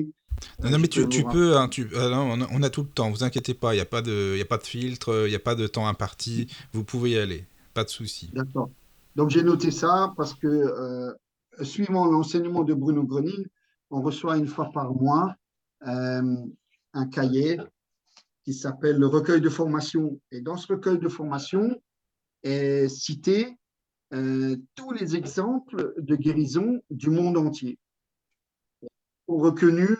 Non, 0.62 0.70
non 0.70 0.78
mais 0.78 0.88
tu, 0.88 1.08
tu 1.08 1.24
peux, 1.24 1.56
hein, 1.56 1.68
tu, 1.68 1.88
euh, 1.94 2.14
on, 2.14 2.62
a, 2.62 2.70
tout 2.70 2.82
le 2.82 2.88
temps, 2.88 3.10
vous 3.10 3.24
inquiétez 3.24 3.54
pas, 3.54 3.74
il 3.74 3.76
n'y 3.76 3.82
a, 3.82 3.86
pas 3.86 4.02
de, 4.02 4.40
a 4.40 4.44
pas 4.44 4.58
de 4.58 4.64
filtre, 4.64 5.26
il 5.26 5.30
n'y 5.30 5.36
a 5.36 5.40
pas 5.40 5.54
de 5.54 5.66
temps 5.66 5.86
imparti, 5.86 6.48
vous 6.72 6.84
pouvez 6.84 7.10
y 7.10 7.18
aller, 7.18 7.46
pas 7.74 7.84
de 7.84 7.88
souci. 7.88 8.30
D'accord. 8.32 8.70
Donc 9.16 9.30
j'ai 9.30 9.42
noté 9.42 9.70
ça 9.70 10.12
parce 10.16 10.34
que, 10.34 10.46
euh, 10.46 11.12
suivant 11.62 12.06
l'enseignement 12.06 12.62
de 12.62 12.72
Bruno 12.72 13.02
Gröning, 13.02 13.46
on 13.90 14.00
reçoit 14.00 14.36
une 14.36 14.46
fois 14.46 14.70
par 14.72 14.94
mois 14.94 15.34
euh, 15.86 16.36
un 16.92 17.06
cahier 17.08 17.58
qui 18.48 18.54
s'appelle 18.54 18.96
le 18.96 19.06
recueil 19.06 19.42
de 19.42 19.50
formation. 19.50 20.18
Et 20.30 20.40
dans 20.40 20.56
ce 20.56 20.72
recueil 20.72 20.98
de 20.98 21.08
formation 21.10 21.82
est 22.42 22.88
cité 22.88 23.58
euh, 24.14 24.56
tous 24.74 24.90
les 24.92 25.16
exemples 25.16 25.92
de 25.98 26.16
guérison 26.16 26.80
du 26.88 27.10
monde 27.10 27.36
entier, 27.36 27.78
reconnus 29.26 29.98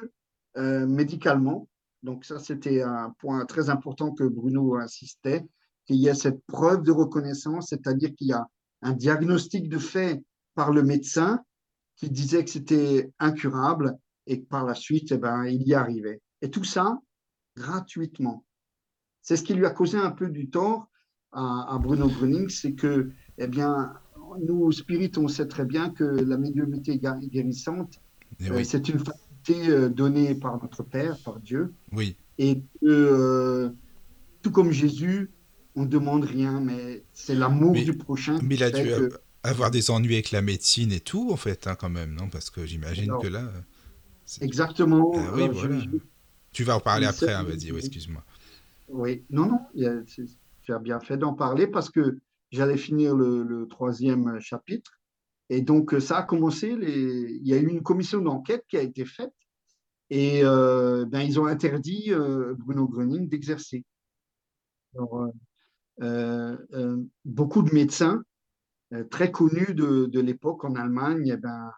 euh, 0.57 0.87
médicalement. 0.87 1.69
Donc 2.03 2.25
ça, 2.25 2.39
c'était 2.39 2.81
un 2.81 3.15
point 3.19 3.45
très 3.45 3.69
important 3.69 4.13
que 4.13 4.25
Bruno 4.25 4.77
insistait, 4.77 5.47
qu'il 5.85 5.97
y 5.97 6.09
a 6.09 6.15
cette 6.15 6.43
preuve 6.47 6.83
de 6.85 6.93
reconnaissance, 6.93 7.67
c'est-à-dire 7.69 8.15
qu'il 8.15 8.29
y 8.29 8.33
a 8.33 8.47
un 8.81 8.95
diagnostic 8.95 9.69
de 9.69 9.77
fait 9.77 10.23
par 10.55 10.73
le 10.73 10.83
médecin 10.83 11.45
qui 11.97 12.09
disait 12.09 12.45
que 12.45 12.51
c'était 12.51 13.13
incurable 13.19 13.99
et 14.27 14.41
que 14.41 14.47
par 14.47 14.65
la 14.65 14.75
suite, 14.75 15.13
eh 15.13 15.19
ben, 15.19 15.45
il 15.45 15.69
y 15.69 15.75
arrivait. 15.75 16.23
Et 16.41 16.49
tout 16.49 16.65
ça 16.65 16.99
gratuitement. 17.59 18.44
C'est 19.23 19.37
ce 19.37 19.42
qui 19.42 19.55
lui 19.55 19.66
a 19.66 19.71
causé 19.71 19.99
un 19.99 20.11
peu 20.11 20.29
du 20.29 20.49
tort 20.49 20.88
à, 21.33 21.75
à 21.75 21.79
Bruno 21.79 22.09
Gröning, 22.09 22.49
c'est 22.49 22.73
que 22.73 23.11
eh 23.38 23.47
bien, 23.47 23.92
nous, 24.47 24.73
spirites, 24.73 25.18
on 25.18 25.29
sait 25.29 25.47
très 25.47 25.64
bien 25.64 25.90
que 25.90 26.05
la 26.05 26.37
médiumnité 26.37 26.99
guérissante, 26.99 28.01
eh 28.40 28.51
euh, 28.51 28.64
c'est 28.64 28.88
une 28.88 28.99
faculté 28.99 29.68
euh, 29.68 29.88
donnée 29.88 30.35
par 30.35 30.61
notre 30.62 30.83
Père, 30.83 31.18
par 31.25 31.40
Dieu. 31.40 31.73
Oui. 31.92 32.16
Et 32.38 32.62
que, 32.81 32.87
euh, 32.87 33.71
tout 34.42 34.51
comme 34.51 34.71
Jésus, 34.71 35.31
on 35.75 35.83
ne 35.83 35.88
demande 35.88 36.25
rien, 36.25 36.61
mais 36.61 37.05
c'est 37.12 37.35
l'amour 37.35 37.73
du 37.73 37.97
prochain. 37.97 38.38
Mais 38.42 38.57
il 38.57 38.62
a 38.62 38.71
dû 38.71 38.90
avoir 39.42 39.71
des 39.71 39.90
ennuis 39.90 40.14
avec 40.14 40.31
la 40.31 40.42
médecine 40.42 40.92
et 40.92 41.01
tout, 41.01 41.31
en 41.31 41.37
fait, 41.37 41.66
hein, 41.66 41.77
quand 41.79 41.90
même, 41.90 42.14
non? 42.14 42.29
Parce 42.29 42.51
que 42.51 42.66
j'imagine 42.66 43.12
que 43.23 43.29
là. 43.29 43.51
Exactement. 44.40 45.12
Ah, 45.14 45.33
oui, 45.35 45.49
voilà. 45.53 45.79
Tu 46.53 46.65
vas 46.65 46.77
en 46.77 46.81
parler 46.81 47.07
après, 47.07 47.33
hein, 47.33 47.43
vas-y, 47.45 47.71
excuse-moi. 47.77 48.25
Oui, 48.89 49.25
non, 49.31 49.47
non, 49.47 49.61
tu 50.63 50.73
as 50.73 50.79
bien 50.79 51.01
fait 51.01 51.17
d'en 51.17 51.35
parler 51.35 51.67
parce 51.67 51.91
que 51.91 52.19
j'allais 52.51 52.79
finir 52.79 53.15
le, 53.15 53.67
troisième 53.69 54.41
chapitre. 54.41 54.99
Et 55.51 55.63
donc, 55.63 55.95
ça 56.01 56.19
a 56.19 56.23
commencé, 56.23 56.77
les... 56.77 57.39
il 57.41 57.47
y 57.47 57.55
a 57.55 57.57
eu 57.57 57.69
une 57.69 57.83
commission 57.83 58.21
d'enquête 58.21 58.65
qui 58.69 58.77
a 58.77 58.83
été 58.83 59.05
faite 59.05 59.33
et 60.11 60.41
euh, 60.43 61.05
ben, 61.07 61.21
ils 61.21 61.39
ont 61.39 61.47
interdit 61.47 62.07
euh, 62.09 62.55
Bruno 62.59 62.89
Gröning 62.89 63.29
d'exercer. 63.29 63.85
Euh, 66.01 66.57
beaucoup 67.25 67.63
de 67.63 67.73
médecins 67.75 68.23
très 69.11 69.31
connus 69.31 69.75
de, 69.75 70.21
l'époque 70.21 70.65
en 70.65 70.75
Allemagne 70.75 71.31
eh 71.35 71.37
ben, 71.37 71.71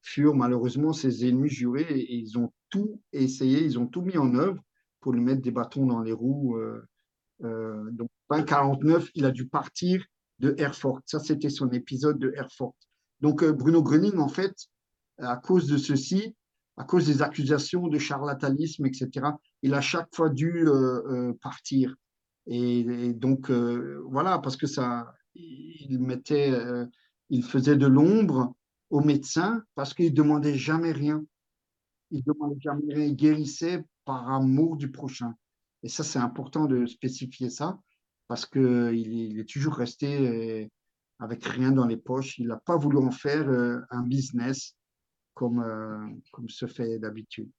furent 0.00 0.36
malheureusement 0.36 0.92
ses 0.92 1.26
ennemis 1.26 1.50
jurés 1.50 1.86
et, 1.88 2.14
ils 2.14 2.38
ont 2.38 2.52
tout 2.72 3.00
essayé, 3.12 3.62
ils 3.62 3.78
ont 3.78 3.86
tout 3.86 4.02
mis 4.02 4.18
en 4.18 4.34
œuvre 4.34 4.60
pour 5.00 5.12
lui 5.12 5.20
mettre 5.20 5.42
des 5.42 5.52
bâtons 5.52 5.86
dans 5.86 6.00
les 6.00 6.12
roues. 6.12 6.58
donc, 7.40 8.08
en 8.30 8.42
49, 8.42 9.10
il 9.14 9.24
a 9.26 9.30
dû 9.30 9.46
partir 9.46 10.02
de 10.38 10.54
Erfurt. 10.58 11.02
Ça, 11.06 11.20
c'était 11.20 11.50
son 11.50 11.70
épisode 11.70 12.18
de 12.18 12.32
Erfurt. 12.36 12.74
Donc, 13.20 13.42
euh, 13.42 13.52
Bruno 13.52 13.82
Gröning, 13.82 14.18
en 14.18 14.28
fait, 14.28 14.54
à 15.18 15.36
cause 15.36 15.66
de 15.68 15.76
ceci, 15.76 16.34
à 16.76 16.84
cause 16.84 17.06
des 17.06 17.22
accusations 17.22 17.88
de 17.88 17.98
charlatanisme, 17.98 18.86
etc., 18.86 19.10
il 19.62 19.74
a 19.74 19.80
chaque 19.80 20.08
fois 20.14 20.28
dû 20.28 20.66
euh, 20.66 20.72
euh, 20.72 21.32
partir. 21.40 21.94
Et, 22.46 23.12
donc, 23.12 23.52
voilà, 23.52 24.40
parce 24.40 24.56
que 24.56 24.66
ça, 24.66 25.14
il 25.36 26.00
mettait, 26.00 26.52
il 27.30 27.44
faisait 27.44 27.76
de 27.76 27.86
l'ombre 27.86 28.56
aux 28.90 29.00
médecins 29.00 29.62
parce 29.76 29.94
qu'il 29.94 30.12
demandait 30.12 30.56
jamais 30.56 30.90
rien. 30.90 31.24
Jamais 32.60 32.94
rien, 32.94 33.04
il 33.04 33.16
guérissait 33.16 33.84
par 34.04 34.30
amour 34.30 34.76
du 34.76 34.90
prochain. 34.90 35.34
Et 35.82 35.88
ça, 35.88 36.04
c'est 36.04 36.18
important 36.18 36.66
de 36.66 36.86
spécifier 36.86 37.50
ça 37.50 37.78
parce 38.28 38.46
qu'il 38.46 38.62
il 38.94 39.40
est 39.40 39.48
toujours 39.48 39.74
resté 39.74 40.62
euh, 40.62 40.66
avec 41.18 41.44
rien 41.44 41.72
dans 41.72 41.86
les 41.86 41.96
poches. 41.96 42.38
Il 42.38 42.48
n'a 42.48 42.56
pas 42.56 42.76
voulu 42.76 42.98
en 42.98 43.10
faire 43.10 43.48
euh, 43.48 43.80
un 43.90 44.02
business 44.02 44.76
comme, 45.34 45.60
euh, 45.60 46.06
comme 46.30 46.48
se 46.48 46.66
fait 46.66 46.98
d'habitude. 46.98 47.50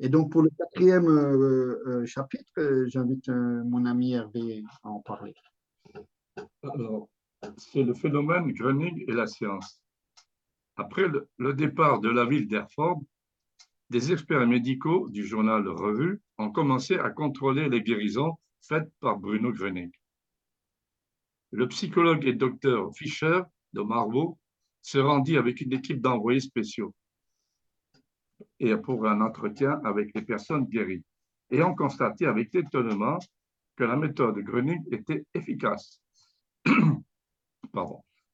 Et 0.00 0.08
donc, 0.08 0.32
pour 0.32 0.42
le 0.42 0.50
quatrième 0.50 2.04
chapitre, 2.04 2.84
j'invite 2.88 3.28
mon 3.28 3.86
ami 3.86 4.14
Hervé 4.14 4.64
à 4.82 4.88
en 4.88 5.00
parler. 5.00 5.34
Alors, 6.62 7.08
c'est 7.56 7.84
le 7.84 7.94
phénomène 7.94 8.52
Gröning 8.52 9.04
et 9.06 9.12
la 9.12 9.28
science. 9.28 9.80
Après 10.76 11.04
le 11.38 11.54
départ 11.54 12.00
de 12.00 12.08
la 12.08 12.24
ville 12.24 12.48
d'Erford, 12.48 13.00
des 13.90 14.12
experts 14.12 14.46
médicaux 14.46 15.08
du 15.10 15.24
journal 15.26 15.66
Revue 15.68 16.20
ont 16.38 16.50
commencé 16.50 16.98
à 16.98 17.10
contrôler 17.10 17.68
les 17.68 17.82
guérisons 17.82 18.38
faite 18.62 18.90
par 19.00 19.18
Bruno 19.18 19.52
Gröning. 19.52 19.90
Le 21.52 21.68
psychologue 21.68 22.26
et 22.26 22.32
docteur 22.32 22.90
Fischer 22.96 23.42
de 23.72 23.82
Marvaux 23.82 24.38
se 24.82 24.98
rendit 24.98 25.36
avec 25.36 25.60
une 25.60 25.72
équipe 25.72 26.00
d'envoyés 26.00 26.40
spéciaux 26.40 26.94
pour 28.82 29.06
un 29.06 29.20
entretien 29.20 29.80
avec 29.84 30.14
les 30.14 30.22
personnes 30.22 30.66
guéries 30.66 31.04
et 31.50 31.62
ont 31.62 31.74
constaté 31.74 32.26
avec 32.26 32.54
étonnement 32.54 33.18
que 33.76 33.84
la 33.84 33.96
méthode 33.96 34.38
Gröning 34.38 34.82
était 34.92 35.24
efficace. 35.34 36.00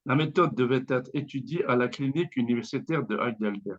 La 0.07 0.17
méthode 0.17 0.55
devait 0.55 0.85
être 0.89 1.11
étudiée 1.15 1.65
à 1.67 1.77
la 1.77 1.89
clinique 1.89 2.35
universitaire 2.37 3.07
de 3.07 3.19
Heidelberg. 3.19 3.79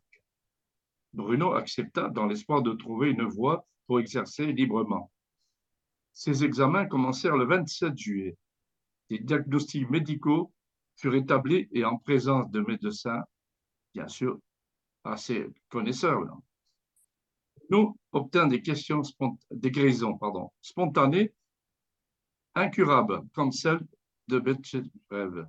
Bruno 1.14 1.54
accepta 1.54 2.10
dans 2.10 2.26
l'espoir 2.26 2.62
de 2.62 2.74
trouver 2.74 3.10
une 3.10 3.24
voie 3.24 3.66
pour 3.88 4.00
exercer 4.00 4.52
librement. 4.54 5.12
Ces 6.14 6.44
examens 6.44 6.86
commencèrent 6.86 7.38
le 7.38 7.46
27 7.46 7.98
juillet. 7.98 8.38
Des 9.10 9.20
diagnostics 9.20 9.90
médicaux 9.90 10.52
furent 10.96 11.16
établis 11.16 11.68
et 11.72 11.84
en 11.84 11.98
présence 11.98 12.50
de 12.52 12.62
médecins, 12.62 13.24
bien 13.94 14.08
sûr, 14.08 14.40
assez 15.04 15.48
connaisseurs. 15.70 16.22
Nous 17.70 17.98
obtint 18.12 18.48
des 18.48 18.62
questions, 18.62 19.02
des 19.52 19.72
guérisons 19.72 20.18
pardon, 20.18 20.52
spontanées, 20.62 21.34
incurables, 22.56 23.22
comme 23.34 23.52
celle 23.52 23.82
de 24.28 24.40
Betcherev. 24.40 25.48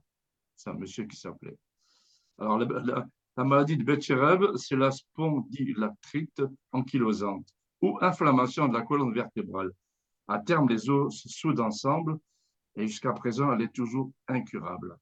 C'est 0.56 0.70
un 0.70 0.74
monsieur 0.74 1.04
qui 1.04 1.16
s'appelait. 1.16 1.58
Alors, 2.38 2.58
la, 2.58 3.06
maladie 3.36 3.76
de 3.76 3.84
Betcherev, 3.84 4.56
c'est 4.56 4.76
la 4.76 4.90
spondylactrite 4.90 6.42
ankylosante 6.72 7.48
ou 7.80 7.98
inflammation 8.00 8.68
de 8.68 8.74
la 8.74 8.82
colonne 8.82 9.12
vertébrale. 9.12 9.72
À 10.28 10.38
terme, 10.38 10.68
les 10.68 10.88
os 10.88 11.22
se 11.22 11.28
soudent 11.28 11.66
ensemble 11.66 12.18
et 12.76 12.86
jusqu'à 12.86 13.12
présent, 13.12 13.52
elle 13.52 13.62
est 13.62 13.74
toujours 13.74 14.12
incurable. 14.28 14.96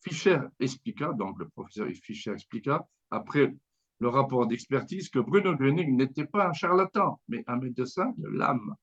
Fischer 0.00 0.40
expliqua, 0.60 1.12
donc 1.12 1.38
le 1.38 1.48
professeur 1.48 1.88
Fischer 2.02 2.32
expliqua, 2.32 2.86
après 3.10 3.54
le 4.00 4.08
rapport 4.08 4.46
d'expertise, 4.46 5.08
que 5.08 5.18
Bruno 5.18 5.56
Gröning 5.56 5.96
n'était 5.96 6.26
pas 6.26 6.48
un 6.48 6.52
charlatan, 6.52 7.20
mais 7.28 7.42
un 7.48 7.56
médecin 7.56 8.14
de 8.16 8.28
l'âme. 8.28 8.74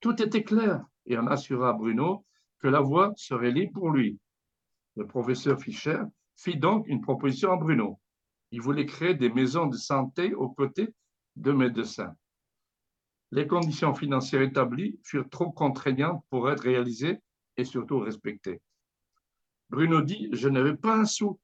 Tout 0.00 0.20
était 0.22 0.44
clair 0.44 0.84
et 1.06 1.16
on 1.16 1.26
assura 1.26 1.72
Bruno 1.72 2.26
que 2.58 2.68
la 2.68 2.80
voie 2.80 3.12
serait 3.16 3.50
libre 3.50 3.72
pour 3.72 3.90
lui. 3.90 4.18
Le 4.96 5.06
professeur 5.06 5.60
Fischer 5.60 6.02
fit 6.42 6.56
donc 6.56 6.86
une 6.88 7.00
proposition 7.00 7.52
à 7.52 7.56
Bruno. 7.56 7.98
Il 8.50 8.60
voulait 8.60 8.86
créer 8.86 9.14
des 9.14 9.30
maisons 9.30 9.66
de 9.66 9.76
santé 9.76 10.34
aux 10.34 10.48
côtés 10.48 10.88
de 11.36 11.52
médecins 11.52 12.14
les 13.32 13.46
conditions 13.46 13.94
financières 13.94 14.42
établies 14.42 15.00
furent 15.02 15.28
trop 15.28 15.50
contraignantes 15.50 16.22
pour 16.30 16.50
être 16.50 16.62
réalisées 16.62 17.18
et 17.56 17.64
surtout 17.64 17.98
respectées. 17.98 18.60
Bruno 19.70 20.02
dit, 20.02 20.28
je 20.32 20.48
n'avais 20.48 20.76
pas 20.76 20.98
un 20.98 21.06
sou 21.06 21.40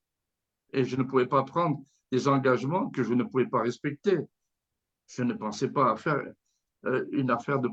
et 0.74 0.84
je 0.84 0.96
ne 0.96 1.02
pouvais 1.02 1.26
pas 1.26 1.42
prendre 1.44 1.82
des 2.12 2.28
engagements 2.28 2.90
que 2.90 3.02
je 3.02 3.14
ne 3.14 3.24
pouvais 3.24 3.46
pas 3.46 3.62
respecter. 3.62 4.18
Je 5.08 5.22
ne 5.22 5.32
pensais 5.32 5.68
pas 5.68 5.92
à 5.92 5.96
faire 5.96 6.22
euh, 6.84 7.06
une 7.12 7.30
affaire 7.30 7.58
de, 7.58 7.70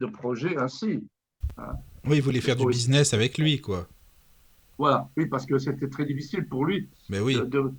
de 0.00 0.06
projet 0.06 0.56
ainsi. 0.56 1.04
Hein. 1.56 1.72
Oui, 2.04 2.18
il 2.18 2.22
voulait 2.22 2.40
faire 2.40 2.56
du 2.56 2.66
business 2.66 3.12
avec 3.12 3.36
lui, 3.36 3.60
quoi. 3.60 3.88
Voilà, 4.80 5.10
oui, 5.18 5.26
parce 5.26 5.44
que 5.44 5.58
c'était 5.58 5.90
très 5.90 6.06
difficile 6.06 6.48
pour 6.48 6.64
lui 6.64 6.88
Mais 7.10 7.20
oui. 7.20 7.34
de, 7.34 7.70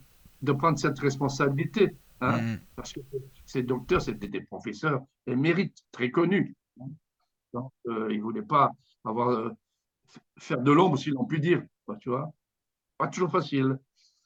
de, 0.43 0.51
prendre 0.51 0.77
cette 0.77 0.99
responsabilité. 0.99 1.97
Hein, 2.19 2.39
mm. 2.39 2.59
Parce 2.75 2.93
que 2.93 2.99
ces 3.43 3.63
docteurs, 3.63 4.03
c'était 4.03 4.27
des 4.27 4.41
professeurs 4.41 5.01
émérites, 5.25 5.83
très 5.91 6.11
connus. 6.11 6.55
Donc, 7.53 7.71
euh, 7.87 8.07
ils 8.11 8.19
ne 8.19 8.21
voulaient 8.21 8.43
pas 8.43 8.69
avoir, 9.03 9.29
euh, 9.29 9.49
faire 10.37 10.61
de 10.61 10.71
l'ombre, 10.71 10.95
si 10.95 11.09
l'on 11.09 11.25
peut 11.25 11.39
dire. 11.39 11.63
Tu 12.01 12.09
vois 12.09 12.31
pas 12.99 13.07
toujours 13.07 13.31
facile. 13.31 13.79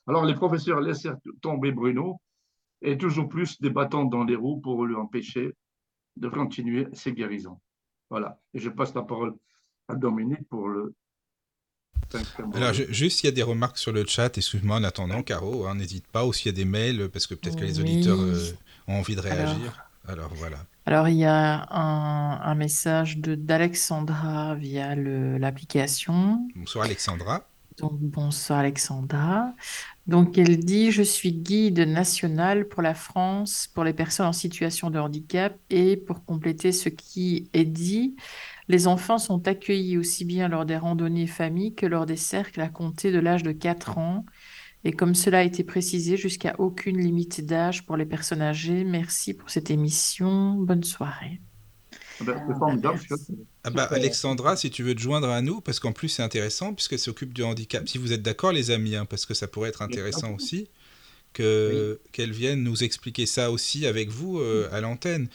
Alors 0.06 0.26
les 0.26 0.36
professeurs 0.36 0.82
laissèrent 0.82 1.18
tomber 1.42 1.72
Bruno 1.72 2.20
et 2.82 2.98
toujours 2.98 3.30
plus 3.30 3.62
des 3.62 3.70
bâtons 3.70 4.04
dans 4.04 4.26
les 4.26 4.36
roues 4.36 4.60
pour 4.60 4.86
lui 4.86 4.96
empêcher 4.96 5.54
de 6.18 6.28
continuer 6.28 6.90
ses 6.92 7.14
guérisons. 7.14 7.58
Voilà. 8.10 8.38
Et 8.54 8.60
je 8.60 8.70
passe 8.70 8.94
la 8.94 9.04
parole 9.04 9.34
à 9.88 9.96
Dominique 9.96 10.46
pour 10.50 10.68
le 10.68 10.94
alors, 12.54 12.74
juste, 12.74 13.24
il 13.24 13.28
y 13.28 13.30
a 13.30 13.32
des 13.32 13.43
remarques 13.43 13.78
sur 13.78 13.91
le 13.91 14.06
chat. 14.06 14.38
Excuse-moi 14.38 14.78
en 14.78 14.84
attendant, 14.84 15.24
Caro, 15.24 15.66
hein, 15.68 15.76
n'hésite 15.76 16.08
pas. 16.08 16.26
Ou 16.26 16.34
s'il 16.34 16.48
y 16.48 16.50
a 16.50 16.58
des 16.58 16.66
mails, 16.66 17.10
parce 17.12 17.28
que 17.28 17.36
peut-être 17.36 17.58
que 17.58 17.64
les 17.64 17.80
auditeurs 17.80 18.20
euh, 18.20 18.52
ont 18.88 19.00
envie 19.00 19.16
de 19.16 19.22
réagir. 19.22 19.86
Alors, 20.08 20.32
voilà. 20.36 20.58
Alors, 20.86 21.08
il 21.08 21.18
y 21.18 21.26
a 21.26 21.68
un, 21.74 22.56
message 22.56 23.18
d'Alexandra 23.18 24.56
via 24.56 24.96
l'application. 24.96 26.48
Bonsoir, 26.56 26.86
Alexandra. 26.86 27.48
Donc, 27.80 27.93
bonsoir, 28.00 28.60
Alexandra. 28.60 29.54
Donc, 30.08 30.38
elle 30.38 30.60
dit 30.60 30.91
Je 30.91 31.02
suis 31.02 31.34
guide 31.34 31.80
national 31.80 32.68
pour 32.68 32.82
la 32.82 32.93
France 32.93 33.68
pour 33.74 33.84
les 33.84 33.93
personnes 33.93 34.28
en 34.28 34.34
situation 34.34 34.89
de 34.91 35.00
handicap. 35.00 35.58
Et 35.70 35.98
pour 35.98 36.24
compléter 36.24 36.72
ce 36.72 36.89
qui 36.89 37.50
est 37.54 37.66
dit, 37.66 38.16
les 38.68 38.88
enfants 38.88 39.18
sont 39.18 39.47
accueillis 39.47 39.97
aussi 39.97 40.26
bien 40.26 40.47
lors 40.47 40.66
des 40.66 40.78
randonnées 40.78 41.28
famille 41.28 41.76
que 41.76 41.86
lors 41.86 42.05
des 42.05 42.18
cercles 42.18 42.61
à 42.61 42.70
compter 42.70 43.11
de 43.11 43.20
l'âge 43.20 43.43
de 43.43 43.51
4 43.51 43.97
ans. 43.97 44.26
Et 44.84 44.91
comme 44.91 45.16
cela 45.16 45.39
a 45.39 45.43
été 45.43 45.63
précisé, 45.63 46.16
jusqu'à 46.16 46.55
aucune 46.59 46.99
limite 46.99 47.45
d'âge 47.45 47.86
pour 47.86 47.97
les 47.97 48.05
personnes 48.05 48.41
âgées. 48.41 48.84
Merci 48.84 49.34
pour 49.34 49.49
cette 49.49 49.72
émission. 49.72 50.53
Bonne 50.53 50.84
soirée. 50.84 51.41
Ah 52.22 52.24
ben, 52.24 52.95
ah 53.63 53.70
bah, 53.72 53.89
Alexandra, 53.91 54.55
si 54.55 54.70
tu 54.70 54.84
veux 54.84 54.95
te 54.95 55.01
joindre 55.01 55.30
à 55.30 55.41
nous, 55.41 55.59
parce 55.59 55.80
qu'en 55.80 55.91
plus 55.91 56.07
c'est 56.07 56.24
intéressant, 56.24 56.74
puisqu'elle 56.74 56.99
s'occupe 56.99 57.34
du 57.34 57.43
handicap. 57.43 57.88
Si 57.89 57.97
vous 57.97 58.13
êtes 58.13 58.22
d'accord, 58.22 58.53
les 58.53 58.72
amis, 58.72 58.95
hein, 58.95 59.05
parce 59.05 59.26
que 59.26 59.34
ça 59.34 59.47
pourrait 59.47 59.70
être 59.70 59.82
intéressant 59.82 60.34
aussi, 60.34 60.70
qu'elle 61.34 62.32
vienne 62.32 62.63
nous 62.63 62.84
expliquer 62.84 63.26
ça 63.26 63.51
aussi 63.51 63.86
avec 63.86 64.09
vous 64.09 64.39
euh, 64.39 64.70
à 64.72 64.80
l'antenne. 64.80 65.28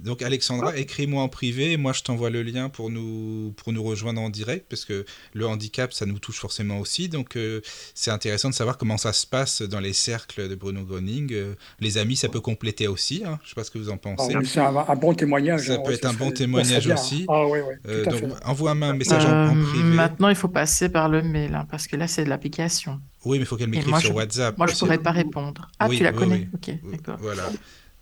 Donc 0.00 0.20
Alexandra, 0.20 0.76
écris-moi 0.76 1.22
en 1.22 1.28
privé, 1.28 1.76
moi 1.76 1.92
je 1.92 2.02
t'envoie 2.02 2.28
le 2.28 2.42
lien 2.42 2.68
pour 2.68 2.90
nous, 2.90 3.54
pour 3.56 3.72
nous 3.72 3.82
rejoindre 3.82 4.20
en 4.20 4.28
direct, 4.28 4.66
parce 4.68 4.84
que 4.84 5.06
le 5.32 5.46
handicap, 5.46 5.92
ça 5.92 6.04
nous 6.04 6.18
touche 6.18 6.38
forcément 6.38 6.80
aussi. 6.80 7.08
Donc 7.08 7.36
euh, 7.36 7.60
c'est 7.94 8.10
intéressant 8.10 8.50
de 8.50 8.54
savoir 8.54 8.76
comment 8.76 8.98
ça 8.98 9.12
se 9.12 9.26
passe 9.26 9.62
dans 9.62 9.80
les 9.80 9.94
cercles 9.94 10.48
de 10.48 10.54
Bruno 10.54 10.84
Groning. 10.84 11.32
Euh, 11.32 11.54
les 11.80 11.96
amis, 11.96 12.16
ça 12.16 12.28
peut 12.28 12.40
compléter 12.40 12.88
aussi, 12.88 13.22
hein. 13.24 13.38
je 13.42 13.46
ne 13.46 13.48
sais 13.48 13.54
pas 13.54 13.64
ce 13.64 13.70
que 13.70 13.78
vous 13.78 13.88
en 13.88 13.96
pensez. 13.96 14.34
Ah 14.34 14.40
c'est 14.44 14.60
un, 14.60 14.96
bon 14.96 15.14
témoignage. 15.14 15.68
Ça 15.68 15.74
hein, 15.74 15.82
peut 15.84 15.92
être 15.92 16.04
un 16.04 16.12
bon 16.12 16.30
témoignage 16.30 16.86
aussi. 16.88 17.24
Ah, 17.28 17.46
oui, 17.46 17.60
oui, 17.66 17.74
euh, 17.88 18.04
donc 18.04 18.22
envoie-moi 18.44 18.88
un 18.88 18.94
message 18.94 19.24
en, 19.24 19.54
privé. 19.54 19.82
Maintenant, 19.82 20.28
il 20.28 20.36
faut 20.36 20.48
passer 20.48 20.90
par 20.90 21.08
le 21.08 21.22
mail, 21.22 21.54
hein, 21.54 21.66
parce 21.70 21.86
que 21.86 21.96
là 21.96 22.06
c'est 22.06 22.24
de 22.24 22.28
l'application. 22.28 23.00
Oui, 23.24 23.38
mais 23.38 23.44
il 23.44 23.46
faut 23.46 23.56
qu'elle 23.56 23.70
m'écrive 23.70 23.96
sur 23.98 24.14
WhatsApp. 24.14 24.56
Moi, 24.56 24.66
je 24.68 24.74
ne 24.74 24.78
pourrais 24.78 24.98
pas 24.98 25.10
répondre. 25.10 25.68
Ah, 25.78 25.88
tu 25.88 26.02
la 26.02 26.12
connais 26.12 26.48
Ok, 26.54 26.70
d'accord. 26.92 27.16
Voilà. 27.20 27.50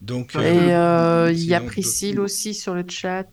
Donc, 0.04 0.34
et 0.34 0.38
euh, 0.38 1.28
euh, 1.28 1.32
il 1.32 1.44
y 1.44 1.54
a 1.54 1.60
Priscille 1.62 2.20
aussi 2.20 2.52
sur 2.52 2.74
le 2.74 2.84
chat 2.86 3.26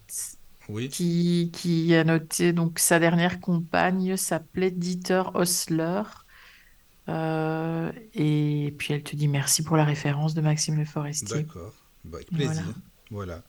qui, 0.89 1.49
qui 1.51 1.93
a 1.93 2.05
noté 2.05 2.53
donc 2.53 2.80
sa 2.80 2.97
dernière 2.97 3.41
compagne 3.41 4.15
s'appelait 4.15 4.72
Dieter 4.72 5.24
Osler. 5.34 6.03
Euh, 7.09 7.91
et 8.13 8.74
puis 8.78 8.93
elle 8.93 9.03
te 9.03 9.17
dit 9.17 9.28
merci 9.28 9.63
pour 9.63 9.76
la 9.76 9.84
référence 9.84 10.34
de 10.34 10.39
Maxime 10.39 10.78
Le 10.78 10.86
Forestier. 10.86 11.43
D'accord, 11.43 11.74
bah, 12.05 12.19
avec 12.19 12.30
plaisir. 12.30 12.63
Voilà. 13.09 13.43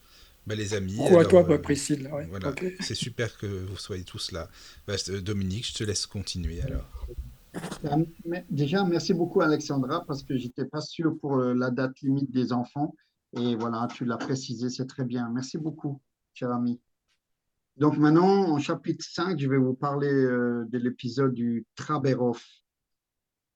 Bah, 0.45 0.57
les 0.57 0.75
amis. 0.75 0.97
Pourquoi 0.97 1.25
toi, 1.25 1.45
bah, 1.45 1.59
Priscille 1.59 2.11
voilà. 2.29 2.53
C'est 2.81 2.97
super 2.97 3.39
que 3.39 3.47
vous 3.47 3.77
soyez 3.77 4.03
tous 4.03 4.33
là. 4.33 4.49
Bah, 4.89 4.95
Dominique, 5.23 5.69
je 5.69 5.75
te 5.75 5.85
laisse 5.85 6.07
continuer 6.07 6.61
alors. 6.63 7.07
Déjà, 8.51 8.83
merci 8.83 9.15
beaucoup 9.15 9.43
Alexandra 9.43 10.05
parce 10.07 10.25
que 10.25 10.37
j'étais 10.37 10.65
pas 10.65 10.81
sûr 10.81 11.17
pour 11.21 11.37
la 11.37 11.71
date 11.71 12.01
limite 12.01 12.33
des 12.33 12.53
enfants. 12.53 12.97
Et 13.35 13.57
voilà, 13.57 13.89
tu 13.95 14.05
l'as 14.05 14.19
précisé, 14.19 14.69
c'est 14.69 14.87
très 14.87 15.05
bien. 15.05 15.31
Merci 15.31 15.59
beaucoup, 15.59 16.01
cher 16.35 16.53
ami. 16.53 16.81
Donc 17.77 17.97
maintenant, 17.97 18.51
en 18.53 18.59
chapitre 18.59 19.05
5, 19.05 19.39
je 19.41 19.49
vais 19.49 19.57
vous 19.57 19.75
parler 19.75 20.13
euh, 20.13 20.65
de 20.69 20.79
l'épisode 20.79 21.33
du 21.33 21.65
Traberov. 21.75 22.43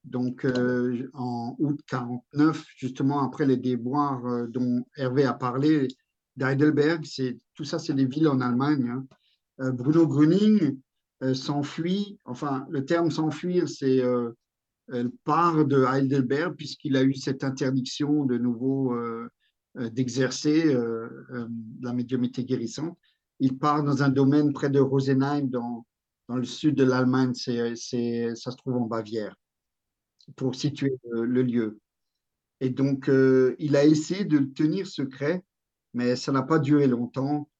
Donc 0.05 0.45
euh, 0.45 1.11
en 1.13 1.57
août 1.59 1.79
49, 1.89 2.65
justement 2.77 3.23
après 3.23 3.45
les 3.45 3.57
déboires 3.57 4.25
euh, 4.25 4.47
dont 4.47 4.87
Hervé 4.97 5.25
a 5.25 5.35
parlé, 5.35 5.89
d'Heidelberg, 6.37 7.05
tout 7.55 7.65
ça, 7.65 7.79
c'est 7.79 7.95
des 7.95 8.07
villes 8.07 8.29
en 8.29 8.41
Allemagne. 8.41 8.89
Hein. 9.59 9.73
Bruno 9.73 10.07
Gröning 10.07 10.79
s'enfuit, 11.33 12.19
enfin 12.27 12.67
le 12.69 12.85
terme 12.85 13.11
s'enfuir, 13.11 13.71
c'est 13.71 14.03
part 15.25 15.65
de 15.65 15.83
Heidelberg 15.83 16.55
puisqu'il 16.57 16.95
a 16.99 17.03
eu 17.03 17.15
cette 17.15 17.43
interdiction 17.43 18.27
de 18.27 18.37
nouveau 18.37 18.95
d'exercer 19.77 20.75
euh, 20.75 21.27
euh, 21.31 21.49
la 21.83 21.93
médiumité 21.93 22.45
guérissante. 22.45 22.97
Il 23.41 23.59
part 23.59 23.85
dans 23.85 24.03
un 24.03 24.09
domaine 24.09 24.53
près 24.53 24.71
de 24.71 24.81
Rosenheim, 24.81 25.49
dans, 25.49 25.87
dans 26.29 26.37
le 26.37 26.45
sud 26.45 26.75
de 26.75 26.85
l'Allemagne, 26.85 27.35
c'est, 27.35 28.35
ça 28.35 28.51
se 28.51 28.57
trouve 28.57 28.77
en 28.77 28.87
Bavière, 28.87 29.37
pour 30.37 30.55
situer 30.55 30.97
le, 31.11 31.43
lieu. 31.43 31.79
Et 32.61 32.71
donc, 32.71 33.11
il 33.59 33.77
a 33.77 33.85
essayé 33.85 34.25
de 34.25 34.39
le 34.39 34.51
tenir 34.51 34.87
secret, 34.87 35.45
mais 35.93 36.17
ça 36.17 36.33
n'a 36.33 36.43
pas 36.43 36.59
duré 36.59 36.87
longtemps, 36.87 37.51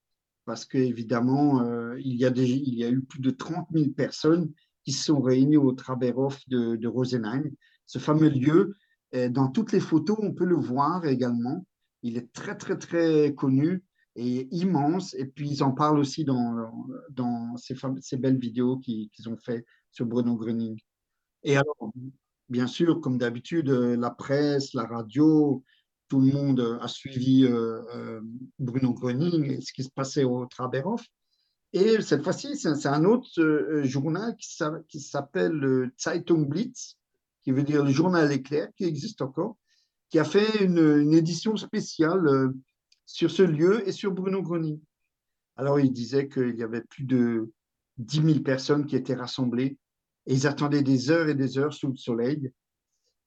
parce 0.45 0.65
qu'évidemment, 0.65 1.61
il, 1.97 2.15
y 2.15 2.25
a 2.25 2.29
il 2.29 2.73
y 2.73 2.83
a 2.83 2.89
eu 2.89 3.01
plus 3.01 3.21
de 3.21 3.29
30 3.29 3.67
000 3.71 3.91
personnes 3.91 4.51
qui 4.83 4.93
se 4.93 5.05
sont 5.05 5.21
réunies 5.21 5.57
au 5.57 5.73
Traberhof 5.73 6.39
de, 6.47 6.75
de 6.75 6.87
Rosenheim, 6.87 7.51
ce 7.85 7.99
fameux 7.99 8.29
lieu. 8.29 8.75
dans 9.29 9.49
toutes 9.49 9.71
les 9.71 9.79
photos, 9.79 10.17
on 10.19 10.33
peut 10.33 10.45
le 10.45 10.55
voir 10.55 11.05
également. 11.05 11.63
Il 12.03 12.17
est 12.17 12.31
très, 12.31 12.55
très, 12.55 12.77
très 12.77 13.33
connu 13.33 13.83
et 14.15 14.47
immense. 14.51 15.13
Et 15.15 15.25
puis, 15.25 15.49
ils 15.49 15.63
en 15.63 15.71
parlent 15.71 15.99
aussi 15.99 16.23
dans, 16.23 16.71
dans 17.09 17.55
ces, 17.57 17.75
ces 18.01 18.17
belles 18.17 18.39
vidéos 18.39 18.77
qu'ils 18.77 19.29
ont 19.29 19.37
fait 19.37 19.65
sur 19.91 20.05
Bruno 20.05 20.35
Gröning. 20.35 20.79
Et 21.43 21.55
alors, 21.55 21.91
bien 22.49 22.67
sûr, 22.67 23.01
comme 23.01 23.17
d'habitude, 23.17 23.69
la 23.69 24.09
presse, 24.11 24.73
la 24.73 24.85
radio, 24.85 25.63
tout 26.07 26.21
le 26.21 26.31
monde 26.31 26.79
a 26.81 26.87
suivi 26.87 27.43
euh, 27.43 27.81
euh, 27.95 28.21
Bruno 28.59 28.93
Gröning 28.93 29.51
et 29.51 29.61
ce 29.61 29.73
qui 29.73 29.83
se 29.83 29.89
passait 29.89 30.23
au 30.23 30.45
Traberhof. 30.45 31.05
Et 31.73 32.01
cette 32.01 32.23
fois-ci, 32.23 32.55
c'est 32.55 32.87
un 32.87 33.03
autre 33.03 33.29
euh, 33.39 33.83
journal 33.83 34.35
qui 34.37 34.99
s'appelle 34.99 35.91
Zeitung 35.99 36.47
Blitz, 36.47 36.97
qui 37.43 37.51
veut 37.51 37.63
dire 37.63 37.83
le 37.83 37.91
journal 37.91 38.31
éclair, 38.31 38.69
qui 38.75 38.85
existe 38.85 39.21
encore, 39.21 39.57
qui 40.09 40.19
a 40.19 40.23
fait 40.23 40.63
une, 40.63 41.13
édition 41.13 41.57
spéciale 41.57 42.27
euh, 42.27 42.49
sur 43.05 43.31
ce 43.31 43.43
lieu 43.43 43.87
et 43.87 43.91
sur 43.91 44.11
Bruno 44.11 44.41
Grony. 44.41 44.81
Alors, 45.55 45.79
il 45.79 45.91
disait 45.91 46.27
qu'il 46.27 46.55
y 46.55 46.63
avait 46.63 46.81
plus 46.81 47.03
de 47.03 47.51
10 47.97 48.21
000 48.23 48.39
personnes 48.39 48.85
qui 48.85 48.95
étaient 48.95 49.15
rassemblées 49.15 49.77
et 50.25 50.33
ils 50.33 50.47
attendaient 50.47 50.83
des 50.83 51.09
heures 51.09 51.29
et 51.29 51.35
des 51.35 51.57
heures 51.57 51.73
sous 51.73 51.87
le 51.87 51.95
soleil. 51.95 52.51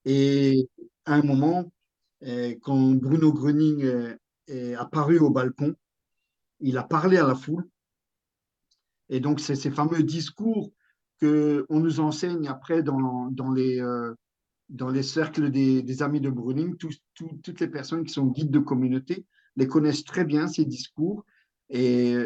Et 0.04 0.68
à 1.04 1.14
un 1.14 1.22
moment, 1.22 1.70
euh, 2.22 2.54
quand 2.62 2.94
Bruno 2.94 3.32
Gröning 3.32 3.84
euh, 3.84 4.16
est 4.46 4.74
apparu 4.74 5.18
au 5.18 5.30
balcon, 5.30 5.74
il 6.60 6.78
a 6.78 6.84
parlé 6.84 7.16
à 7.16 7.26
la 7.26 7.34
foule. 7.34 7.68
Et 9.08 9.20
donc, 9.20 9.40
c'est 9.40 9.56
ces 9.56 9.70
fameux 9.70 10.02
discours 10.02 10.70
qu'on 11.20 11.64
nous 11.68 12.00
enseigne 12.00 12.46
après 12.48 12.82
dans, 12.82 13.26
dans 13.30 13.50
les, 13.50 13.80
dans 14.70 14.88
les 14.88 15.02
cercles 15.02 15.50
des, 15.50 16.02
amis 16.02 16.20
de 16.20 16.30
Bruning, 16.30 16.76
toutes 16.76 17.60
les 17.60 17.68
personnes 17.68 18.04
qui 18.04 18.12
sont 18.12 18.26
guides 18.26 18.50
de 18.50 18.60
communauté 18.60 19.26
les 19.56 19.66
connaissent 19.66 20.04
très 20.04 20.24
bien, 20.24 20.46
ces 20.46 20.64
discours, 20.64 21.24
et 21.68 22.16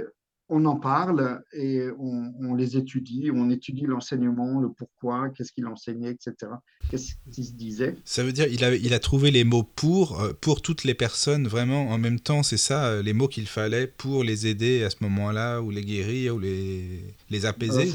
on 0.51 0.67
en 0.67 0.77
parle 0.77 1.43
et 1.55 1.87
on, 1.99 2.55
les 2.55 2.77
étudie, 2.77 3.31
on 3.33 3.49
étudie 3.51 3.87
l'enseignement, 3.87 4.61
le 4.61 4.69
pourquoi, 4.69 5.31
qu'est-ce 5.31 5.53
qu'il 5.53 5.67
enseignait, 5.67 6.11
etc. 6.11 6.53
Qu'est-ce 6.91 7.15
qu'il 7.33 7.45
se 7.45 7.53
disait? 7.53 7.97
Ça 8.05 8.23
veut 8.23 8.33
dire 8.33 8.47
il 8.49 8.63
a, 8.63 8.75
il 8.75 8.93
a 8.93 8.99
trouvé 8.99 9.31
les 9.31 9.45
mots 9.45 9.63
pour, 9.63 10.21
euh, 10.21 10.33
pour 10.39 10.61
toutes 10.61 10.85
les 10.85 10.95
personnes, 10.95 11.49
vraiment 11.49 11.89
en 11.89 11.99
même 11.99 12.21
temps, 12.21 12.43
c'est 12.43 12.59
ça, 12.59 12.87
euh, 12.87 13.03
les 13.03 13.15
mots 13.15 13.29
qu'il 13.29 13.47
fallait 13.47 13.87
pour 13.87 14.23
les 14.23 14.47
aider 14.47 14.85
à 14.85 14.91
ce 14.91 14.97
moment-là, 15.01 15.61
ou 15.61 15.71
les 15.71 15.85
guérir, 15.85 16.37
ou 16.37 16.39
les, 16.39 17.15
les 17.31 17.47
apaiser. 17.47 17.91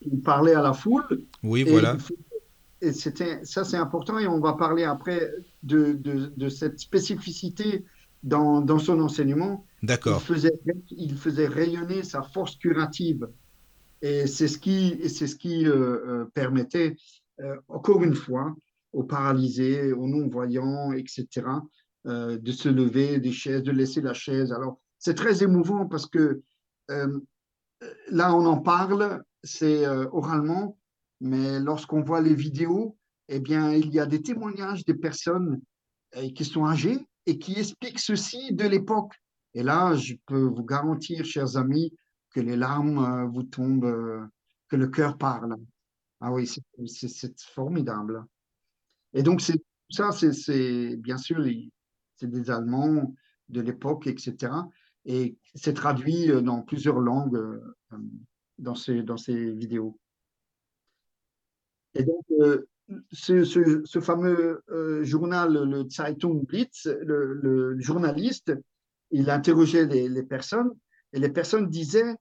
Il 0.00 0.20
parlait 0.20 0.54
à 0.54 0.62
la 0.62 0.72
foule. 0.72 1.04
Oui, 1.42 1.64
voilà 1.64 1.96
et 2.80 2.92
c'était, 2.92 3.44
ça 3.44 3.64
c'est 3.64 3.76
important 3.76 4.18
et 4.18 4.26
on 4.26 4.40
va 4.40 4.52
parler 4.52 4.84
après 4.84 5.30
de, 5.62 5.92
de, 5.92 6.48
cette 6.48 6.78
spécificité 6.78 7.84
dans, 8.22 8.60
dans, 8.60 8.78
son 8.78 9.00
enseignement. 9.00 9.66
D'accord. 9.82 10.20
Il 10.22 10.26
faisait, 10.26 10.60
il 10.90 11.16
faisait 11.16 11.46
rayonner 11.46 12.02
sa 12.02 12.22
force 12.22 12.56
curative 12.56 13.28
et 14.02 14.26
c'est 14.26 14.48
ce 14.48 14.58
qui, 14.58 15.08
c'est 15.08 15.26
ce 15.26 15.36
qui 15.36 15.66
euh, 15.66 15.74
euh, 15.74 16.24
permettait, 16.26 16.96
euh, 17.40 17.56
encore 17.68 18.02
une 18.04 18.14
fois, 18.14 18.54
aux 18.92 19.02
paralysés, 19.02 19.92
aux 19.92 20.06
non-voyants, 20.06 20.92
etc., 20.92 21.46
de 22.04 22.52
se 22.52 22.70
lever 22.70 23.18
des 23.18 23.32
chaises, 23.32 23.62
de 23.62 23.70
laisser 23.70 24.00
la 24.00 24.14
chaise. 24.14 24.50
Alors, 24.50 24.80
c'est 24.98 25.12
très 25.12 25.42
émouvant 25.42 25.84
parce 25.84 26.06
que 26.06 26.40
là, 26.88 28.34
on 28.34 28.46
en 28.46 28.56
parle, 28.56 29.22
c'est 29.42 29.86
oralement, 29.86 30.78
mais 31.20 31.58
lorsqu'on 31.60 32.02
voit 32.02 32.20
les 32.20 32.34
vidéos, 32.34 32.96
eh 33.28 33.40
bien, 33.40 33.72
il 33.72 33.92
y 33.92 34.00
a 34.00 34.06
des 34.06 34.22
témoignages 34.22 34.84
des 34.84 34.94
personnes 34.94 35.60
euh, 36.16 36.30
qui 36.30 36.44
sont 36.44 36.66
âgées 36.66 37.06
et 37.26 37.38
qui 37.38 37.58
expliquent 37.58 37.98
ceci 37.98 38.52
de 38.52 38.66
l'époque. 38.66 39.14
Et 39.54 39.62
là, 39.62 39.94
je 39.94 40.14
peux 40.26 40.42
vous 40.42 40.64
garantir, 40.64 41.24
chers 41.24 41.56
amis, 41.56 41.92
que 42.30 42.40
les 42.40 42.56
larmes 42.56 42.98
euh, 42.98 43.26
vous 43.26 43.42
tombent, 43.42 43.84
euh, 43.84 44.24
que 44.68 44.76
le 44.76 44.88
cœur 44.88 45.18
parle. 45.18 45.56
Ah 46.20 46.32
oui, 46.32 46.46
c'est 46.46 47.40
formidable. 47.40 48.24
Et 49.12 49.22
donc, 49.22 49.40
ça, 49.90 50.10
c'est 50.12 50.96
bien 50.96 51.16
sûr, 51.16 51.44
c'est 52.16 52.28
des 52.28 52.50
Allemands 52.50 53.14
de 53.48 53.60
l'époque, 53.60 54.06
etc. 54.06 54.52
Et 55.04 55.38
c'est 55.54 55.74
traduit 55.74 56.26
dans 56.42 56.62
plusieurs 56.62 56.98
langues 56.98 57.60
dans 58.58 58.74
ces 58.74 59.52
vidéos. 59.52 59.98
Et 61.98 62.04
donc, 62.04 62.24
ce, 63.12 64.00
fameux 64.00 64.62
euh, 64.70 65.04
journal, 65.04 65.52
le 65.52 65.88
Zeitung 65.88 66.44
Blitz, 66.46 66.86
le, 66.86 67.76
journaliste, 67.78 68.52
il 69.10 69.30
interrogeait 69.30 69.86
les, 69.86 70.22
personnes 70.22 70.70
et 71.12 71.18
les 71.18 71.30
personnes 71.30 71.68
disaient 71.68 72.16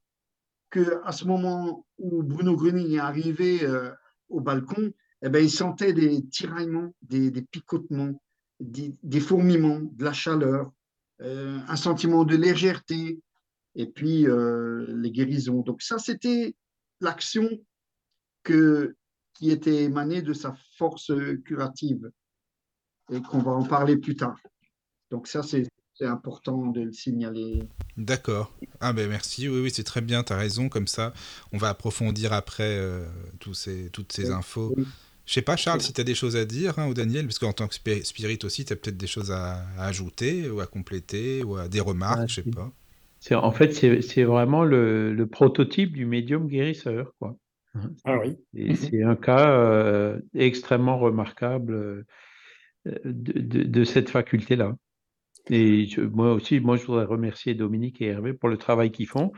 que 0.69 1.01
à 1.03 1.11
ce 1.11 1.25
moment 1.25 1.85
où 1.97 2.23
Bruno 2.23 2.55
Gröning 2.55 2.95
est 2.95 2.99
arrivé 2.99 3.63
euh, 3.63 3.91
au 4.29 4.41
balcon, 4.41 4.91
eh 5.21 5.29
ben, 5.29 5.43
il 5.43 5.49
sentait 5.49 5.93
des 5.93 6.25
tiraillements, 6.27 6.93
des, 7.01 7.31
picotements, 7.31 8.21
des, 8.59 9.19
fourmillements, 9.19 9.79
de 9.81 10.03
la 10.03 10.13
chaleur, 10.13 10.71
euh, 11.21 11.59
un 11.67 11.75
sentiment 11.75 12.23
de 12.23 12.35
légèreté 12.35 13.19
et 13.75 13.87
puis 13.87 14.25
les 14.25 15.11
guérisons. 15.11 15.61
Donc 15.61 15.81
ça, 15.81 15.99
c'était 15.99 16.55
l'action 16.99 17.47
que 18.43 18.95
qui 19.37 19.51
était 19.51 19.83
émané 19.83 20.21
de 20.21 20.33
sa 20.33 20.55
force 20.77 21.11
curative 21.45 22.09
et 23.11 23.21
qu'on 23.21 23.39
va 23.39 23.51
en 23.51 23.63
parler 23.63 23.97
plus 23.97 24.15
tard. 24.15 24.37
Donc 25.11 25.27
ça, 25.27 25.43
c'est 25.43 25.67
important 26.01 26.67
de 26.67 26.81
le 26.81 26.91
signaler. 26.91 27.63
D'accord. 27.97 28.53
Ah 28.79 28.93
ben 28.93 29.09
merci, 29.09 29.47
oui, 29.47 29.61
oui, 29.61 29.71
c'est 29.71 29.83
très 29.83 30.01
bien, 30.01 30.23
tu 30.23 30.33
as 30.33 30.37
raison, 30.37 30.69
comme 30.69 30.87
ça, 30.87 31.13
on 31.51 31.57
va 31.57 31.69
approfondir 31.69 32.33
après 32.33 32.77
euh, 32.77 33.05
tous 33.39 33.53
ces, 33.53 33.89
toutes 33.91 34.11
ces 34.11 34.31
infos. 34.31 34.75
Je 35.25 35.33
sais 35.33 35.41
pas, 35.41 35.55
Charles, 35.55 35.81
si 35.81 35.93
tu 35.93 36.01
as 36.01 36.03
des 36.03 36.15
choses 36.15 36.35
à 36.35 36.45
dire, 36.45 36.79
hein, 36.79 36.87
ou 36.87 36.93
Daniel, 36.93 37.25
parce 37.25 37.39
qu'en 37.39 37.53
tant 37.53 37.67
que 37.67 37.75
spirit 37.75 38.39
aussi, 38.43 38.65
tu 38.65 38.73
as 38.73 38.75
peut-être 38.75 38.97
des 38.97 39.07
choses 39.07 39.31
à, 39.31 39.65
ajouter, 39.77 40.49
ou 40.49 40.61
à 40.61 40.67
compléter, 40.67 41.43
ou 41.43 41.57
à 41.57 41.67
des 41.67 41.81
remarques, 41.81 42.19
ah, 42.21 42.27
je 42.27 42.35
sais 42.35 42.43
pas. 42.43 42.71
En 43.31 43.51
fait, 43.51 43.73
c'est 43.73 44.23
vraiment 44.23 44.63
le, 44.63 45.13
le, 45.13 45.27
prototype 45.27 45.93
du 45.93 46.05
médium 46.05 46.47
guérisseur, 46.47 47.13
quoi. 47.19 47.35
Ah 48.05 48.17
oui. 48.19 48.37
Et 48.55 48.75
c'est 48.75 49.03
un 49.03 49.15
cas 49.15 49.49
euh, 49.51 50.19
extrêmement 50.33 50.97
remarquable 50.97 51.73
euh, 51.73 52.05
de, 53.05 53.63
de, 53.63 53.83
cette 53.83 54.09
faculté-là. 54.09 54.75
Et 55.49 55.87
moi 56.11 56.33
aussi, 56.33 56.59
moi, 56.59 56.77
je 56.77 56.85
voudrais 56.85 57.05
remercier 57.05 57.53
Dominique 57.53 58.01
et 58.01 58.07
Hervé 58.07 58.33
pour 58.33 58.49
le 58.49 58.57
travail 58.57 58.91
qu'ils 58.91 59.07
font, 59.07 59.31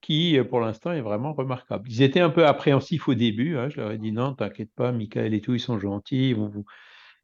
qui, 0.00 0.38
euh, 0.38 0.44
pour 0.44 0.60
l'instant, 0.60 0.92
est 0.92 1.00
vraiment 1.00 1.32
remarquable. 1.32 1.88
Ils 1.90 2.02
étaient 2.02 2.20
un 2.20 2.30
peu 2.30 2.46
appréhensifs 2.46 3.08
au 3.08 3.14
début. 3.14 3.56
Hein, 3.56 3.68
je 3.68 3.80
leur 3.80 3.90
ai 3.90 3.98
dit 3.98 4.12
non, 4.12 4.34
t'inquiète 4.34 4.70
pas, 4.74 4.92
Michael 4.92 5.34
et 5.34 5.40
tout, 5.40 5.54
ils 5.54 5.60
sont 5.60 5.78
gentils, 5.78 6.30
ils 6.30 6.36
vont 6.36 6.48
vous, 6.48 6.64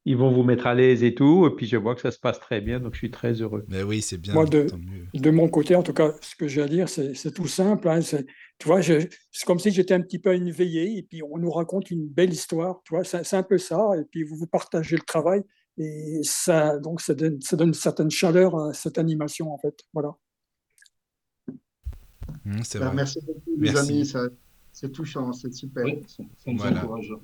ils 0.05 0.17
vont 0.17 0.31
vous 0.31 0.43
mettre 0.43 0.67
à 0.67 0.75
l'aise 0.75 1.03
et 1.03 1.15
tout. 1.15 1.47
Et 1.47 1.55
puis 1.55 1.67
je 1.67 1.77
vois 1.77 1.95
que 1.95 2.01
ça 2.01 2.11
se 2.11 2.19
passe 2.19 2.41
très 2.41 2.61
bien, 2.61 2.81
donc 2.81 2.95
je 2.95 2.99
suis 2.99 3.11
très 3.11 3.35
heureux. 3.35 3.65
Mais 3.69 3.83
oui, 3.83 4.03
c'est 4.03 4.19
bien. 4.19 4.35
Moi, 4.35 4.47
de, 4.47 4.67
de, 5.15 5.31
mon 5.31 5.49
côté, 5.49 5.77
en 5.77 5.83
tout 5.83 5.95
cas, 5.95 6.13
ce 6.21 6.37
que 6.37 6.49
j'ai 6.49 6.63
à 6.63 6.69
dire, 6.69 6.89
c'est 6.89 7.33
tout 7.33 7.49
simple. 7.49 7.89
Hein, 7.89 8.01
tu 8.59 8.69
vois, 8.69 8.83
c'est 8.83 9.09
comme 9.47 9.59
si 9.59 9.71
j'étais 9.71 9.95
un 9.95 10.01
petit 10.01 10.19
peu 10.19 10.35
éveillé 10.35 10.99
et 10.99 11.03
puis 11.03 11.23
on 11.23 11.39
nous 11.39 11.51
raconte 11.51 11.91
une 11.91 12.07
belle 12.07 12.33
histoire. 12.33 12.81
Tu 12.85 12.95
vois, 12.95 13.05
c'est 13.05 13.35
un 13.35 13.43
peu 13.43 13.59
ça. 13.59 13.91
Et 13.99 14.05
puis 14.05 14.23
vous 14.23 14.37
vous 14.37 14.47
partagez 14.47 14.97
le 14.97 15.03
travail 15.03 15.43
et 15.77 16.21
ça, 16.23 16.79
donc 16.79 17.01
ça 17.01 17.15
donne, 17.15 17.41
ça 17.41 17.57
donne 17.57 17.69
une 17.69 17.75
certaine 17.75 18.11
chaleur 18.11 18.57
à 18.59 18.73
cette 18.73 18.99
animation 18.99 19.53
en 19.53 19.59
fait. 19.59 19.81
Voilà. 19.93 20.15
Mmh, 22.45 22.63
c'est 22.63 22.79
ben, 22.79 22.87
vrai. 22.87 22.95
Merci 22.95 23.21
beaucoup, 23.27 23.57
les 23.59 23.77
amis. 23.77 24.13
C'est 24.73 24.91
touchant, 24.91 25.33
c'est 25.33 25.53
super. 25.55 25.85
Oui, 25.85 26.03
c'est 26.09 26.51
encourageant. 26.51 27.21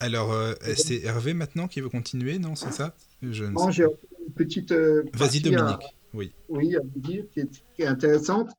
Alors, 0.00 0.32
euh, 0.32 0.54
c'est 0.76 1.02
Hervé 1.02 1.34
maintenant 1.34 1.66
qui 1.66 1.80
veut 1.80 1.88
continuer, 1.88 2.38
non 2.38 2.54
C'est 2.54 2.72
ça? 2.72 2.94
Je 3.22 3.44
Non, 3.44 3.70
j'ai 3.70 3.84
une 3.84 4.32
petite. 4.34 4.72
Euh, 4.72 5.04
Vas-y, 5.12 5.40
Dominique. 5.40 5.94
oui. 6.14 6.32
Oui, 6.48 6.76
à 6.76 6.80
vous 6.80 7.00
dire, 7.00 7.24
qui 7.32 7.40
est, 7.82 7.86
intéressante, 7.86 8.50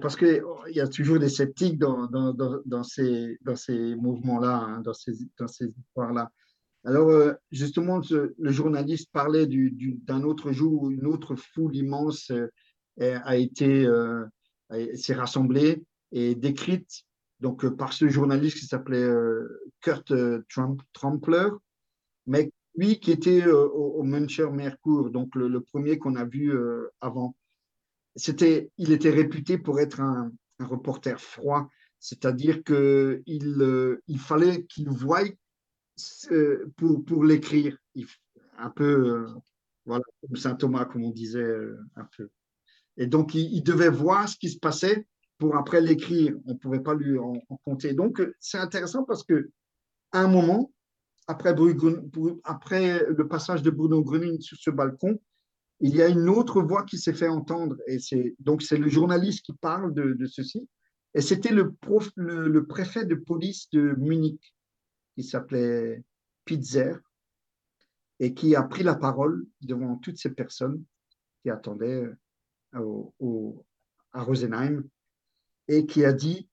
parce 0.00 0.16
qu'il 0.16 0.42
y 0.70 0.80
a 0.80 0.88
toujours 0.88 1.18
des 1.18 1.28
sceptiques 1.28 1.78
dans, 1.78 2.82
ces, 2.82 3.38
mouvements-là, 3.96 4.56
hein, 4.56 4.82
dans 4.82 4.94
ces, 4.94 5.66
histoires-là. 5.66 6.30
Alors, 6.84 7.08
euh, 7.10 7.34
justement, 7.50 8.00
le 8.10 8.52
journaliste 8.52 9.10
parlait 9.12 9.46
d'un 9.46 10.22
autre 10.22 10.52
jour 10.52 10.82
où 10.82 10.90
une 10.90 11.06
autre 11.06 11.34
foule 11.36 11.76
immense 11.76 12.32
a 13.00 13.36
été 13.36 13.86
s'est 14.94 15.14
rassemblée 15.14 15.82
et 16.12 16.34
décrite 16.34 17.04
donc 17.40 17.64
euh, 17.64 17.70
par 17.70 17.92
ce 17.92 18.08
journaliste 18.08 18.58
qui 18.58 18.66
s'appelait 18.66 19.02
euh, 19.02 19.60
Kurt 19.80 20.10
euh, 20.10 20.44
Trump, 20.48 20.80
Trampler, 20.92 21.48
mais 22.26 22.52
lui 22.74 23.00
qui 23.00 23.10
était 23.10 23.46
au, 23.46 24.02
Muncher 24.04 24.50
Mercure, 24.50 25.10
donc 25.10 25.34
le, 25.34 25.60
premier 25.60 25.98
qu'on 25.98 26.14
a 26.14 26.24
vu 26.24 26.56
avant. 27.00 27.34
C'était, 28.18 28.70
il 28.76 28.92
était 28.92 29.10
réputé 29.10 29.56
pour 29.56 29.80
être 29.80 30.00
un, 30.00 30.30
reporter 30.60 31.20
froid, 31.20 31.68
c'est-à-dire 32.00 32.64
qu'il 32.64 33.22
il 33.26 34.18
fallait 34.18 34.64
qu'il 34.64 34.88
voie 34.90 35.22
pour, 36.76 37.04
pour 37.04 37.24
l'écrire, 37.24 37.78
un 38.58 38.70
peu 38.70 39.24
voilà, 39.86 40.02
comme 40.20 40.36
saint 40.36 40.56
Thomas, 40.56 40.84
comme 40.84 41.04
on 41.04 41.10
disait 41.10 41.56
un 41.94 42.04
peu. 42.16 42.28
Et 42.98 43.06
donc, 43.06 43.34
il, 43.34 43.62
devait 43.62 43.88
voir 43.88 44.28
ce 44.28 44.36
qui 44.36 44.50
se 44.50 44.58
passait 44.58 45.06
pour 45.38 45.56
après 45.56 45.80
l'écrire. 45.80 46.36
On 46.44 46.52
ne 46.52 46.58
pouvait 46.58 46.80
pas 46.80 46.94
lui 46.94 47.16
en, 47.16 47.34
compter. 47.64 47.94
Donc, 47.94 48.20
c'est 48.40 48.58
intéressant 48.58 49.04
parce 49.04 49.22
que 49.22 49.50
un 50.12 50.26
moment, 50.26 50.72
après, 51.28 51.54
après 52.44 53.04
le 53.08 53.28
passage 53.28 53.62
de 53.62 53.70
Bruno 53.70 54.02
Gröning 54.02 54.40
sur 54.40 54.58
ce 54.58 54.70
balcon, 54.70 55.20
il 55.80 55.94
y 55.94 56.02
a 56.02 56.08
une 56.08 56.28
autre 56.28 56.60
voix 56.62 56.84
qui 56.84 56.98
s'est 56.98 57.14
fait 57.14 57.28
entendre. 57.28 57.76
Et 57.86 57.98
c'est 57.98 58.34
donc 58.38 58.62
c'est 58.62 58.76
le 58.76 58.88
journaliste 58.88 59.44
qui 59.44 59.52
parle 59.52 59.94
de, 59.94 60.26
ceci. 60.26 60.68
Et 61.14 61.20
c'était 61.20 61.52
le, 61.52 61.74
préfet 62.64 63.04
de 63.04 63.14
police 63.14 63.68
de 63.70 63.94
Munich 63.98 64.54
qui 65.14 65.22
s'appelait 65.22 66.04
Pitzer 66.44 66.94
et 68.20 68.34
qui 68.34 68.56
a 68.56 68.62
pris 68.62 68.82
la 68.82 68.94
parole 68.94 69.46
devant 69.60 69.96
toutes 69.96 70.18
ces 70.18 70.30
personnes 70.30 70.84
qui 71.42 71.50
attendaient 71.50 72.08
euh, 72.74 73.52
à 74.12 74.22
Rosenheim 74.22 74.84
et 75.68 75.86
qui 75.86 76.04
a 76.04 76.12
dit 76.12 76.48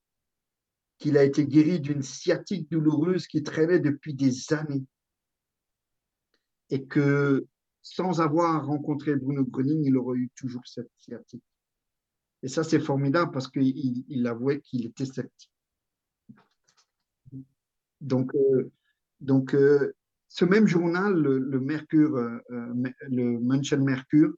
qu'il 0.98 1.18
a 1.18 1.24
été 1.24 1.46
guéri 1.46 1.80
d'une 1.80 2.04
sciatique 2.04 2.70
douloureuse 2.72 3.28
qui 3.28 3.44
traînait 3.44 3.80
depuis 3.80 4.14
des 4.14 4.54
années 4.54 4.86
et 6.70 6.86
que 6.86 7.48
sans 7.86 8.20
avoir 8.20 8.66
rencontré 8.66 9.16
Bruno 9.16 9.46
Gröning, 9.46 9.86
il 9.86 9.96
aurait 9.96 10.18
eu 10.18 10.30
toujours 10.36 10.66
cette 10.66 10.90
sciatique. 10.98 11.44
Et 12.42 12.48
ça, 12.48 12.64
c'est 12.64 12.80
formidable 12.80 13.32
parce 13.32 13.48
qu'il 13.48 14.04
il 14.08 14.26
avouait 14.26 14.60
qu'il 14.60 14.88
était 14.88 15.06
sceptique. 15.06 15.52
Donc, 18.02 18.34
euh, 18.34 18.72
donc 19.20 19.54
euh, 19.54 19.94
ce 20.28 20.46
même 20.46 20.66
journal, 20.66 21.14
le, 21.14 21.60
Mercure, 21.60 22.18
euh, 22.18 22.40
le 22.50 23.78
Mercure, 23.78 24.34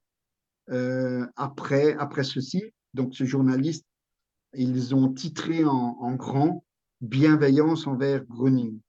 après, 1.38 1.96
après 1.96 2.26
ceci, 2.26 2.64
donc 2.94 3.16
ce 3.16 3.24
journaliste 3.24 3.86
ils 4.54 4.94
ont 4.94 5.14
titré 5.14 5.64
en, 5.66 6.16
grand 6.16 6.66
Bienveillance 7.00 7.88
envers 7.88 8.26
Groening. 8.26 8.80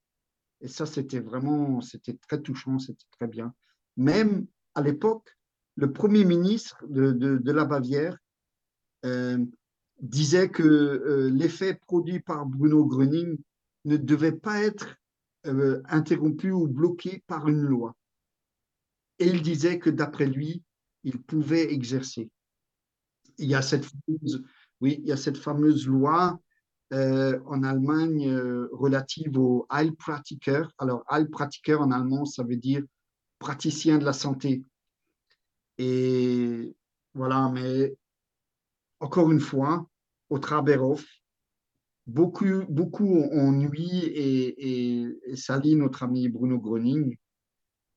Et 0.60 0.68
ça, 0.68 0.86
c'était 0.86 1.20
vraiment, 1.20 1.80
c'était 1.80 2.16
très 2.26 2.40
touchant, 2.40 2.78
c'était 2.78 3.04
très 3.18 3.28
bien. 3.28 3.54
Même 3.98 4.46
à 4.76 4.80
l'époque, 4.80 5.36
le 5.74 5.92
premier 5.92 6.24
ministre 6.24 6.84
de, 6.88 7.52
la 7.52 7.64
Bavière 7.64 8.16
euh, 9.04 9.44
disait 10.00 10.50
que 10.50 10.62
euh, 10.62 11.30
l'effet 11.30 11.74
produit 11.74 12.20
par 12.20 12.46
Bruno 12.46 12.84
Gröning 12.86 13.36
ne 13.84 13.96
devait 13.96 14.32
pas 14.32 14.62
être 14.62 14.96
euh, 15.46 15.82
interrompu 15.86 16.52
ou 16.52 16.68
bloqué 16.68 17.24
par 17.26 17.48
une 17.48 17.60
loi. 17.60 17.96
Et 19.18 19.26
il 19.26 19.42
disait 19.42 19.80
que 19.80 19.90
d'après 19.90 20.26
lui, 20.26 20.62
il 21.02 21.20
pouvait 21.20 21.72
exercer. 21.72 22.30
Il 23.36 23.48
y 23.48 23.56
a 23.56 23.62
cette 23.62 23.84
fameuse 23.84 24.44
oui, 24.80 25.00
il 25.02 25.08
y 25.08 25.12
a 25.12 25.16
cette 25.16 25.38
fameuse 25.38 25.88
loi 25.88 26.40
en 26.92 27.62
Allemagne 27.64 28.32
relative 28.72 29.36
au 29.36 29.66
Heilpraktiker. 29.70 30.62
Alors, 30.78 31.02
Heilpraktiker 31.10 31.74
en 31.74 31.90
allemand, 31.90 32.24
ça 32.24 32.44
veut 32.44 32.56
dire 32.56 32.84
praticien 33.38 33.98
de 33.98 34.04
la 34.04 34.12
santé. 34.12 34.62
Et 35.78 36.74
voilà, 37.14 37.50
mais 37.52 37.96
encore 39.00 39.30
une 39.30 39.40
fois, 39.40 39.88
au 40.28 40.38
Traberhof, 40.38 41.06
beaucoup, 42.06 42.64
beaucoup 42.68 43.14
ont 43.14 43.52
nui 43.52 43.88
et, 44.04 45.04
et, 45.04 45.76
notre 45.76 46.02
ami 46.02 46.28
Bruno 46.28 46.58
Groning. 46.58 47.16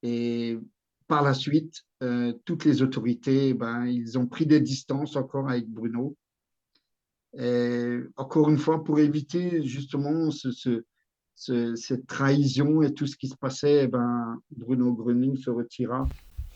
Et 0.04 0.60
par 1.08 1.24
la 1.24 1.34
suite, 1.34 1.84
euh, 2.04 2.34
toutes 2.46 2.66
les 2.66 2.82
autorités, 2.82 3.54
ben, 3.54 3.86
ils 3.86 4.18
ont 4.18 4.28
pris 4.28 4.46
des 4.46 4.62
distances 4.62 5.16
encore 5.16 5.50
avec 5.50 5.68
Bruno. 5.68 6.16
Et 7.38 8.00
encore 8.16 8.50
une 8.50 8.58
fois, 8.58 8.84
pour 8.84 9.00
éviter 9.00 9.64
justement 9.64 10.32
ce, 10.32 10.84
cette 11.36 12.08
trahison 12.08 12.82
et 12.82 12.94
tout 12.94 13.08
ce 13.08 13.16
qui 13.16 13.28
se 13.28 13.36
passait, 13.36 13.88
ben, 13.88 14.40
Bruno 14.56 14.94
Groning 14.94 15.38
se 15.38 15.50
retira 15.50 16.08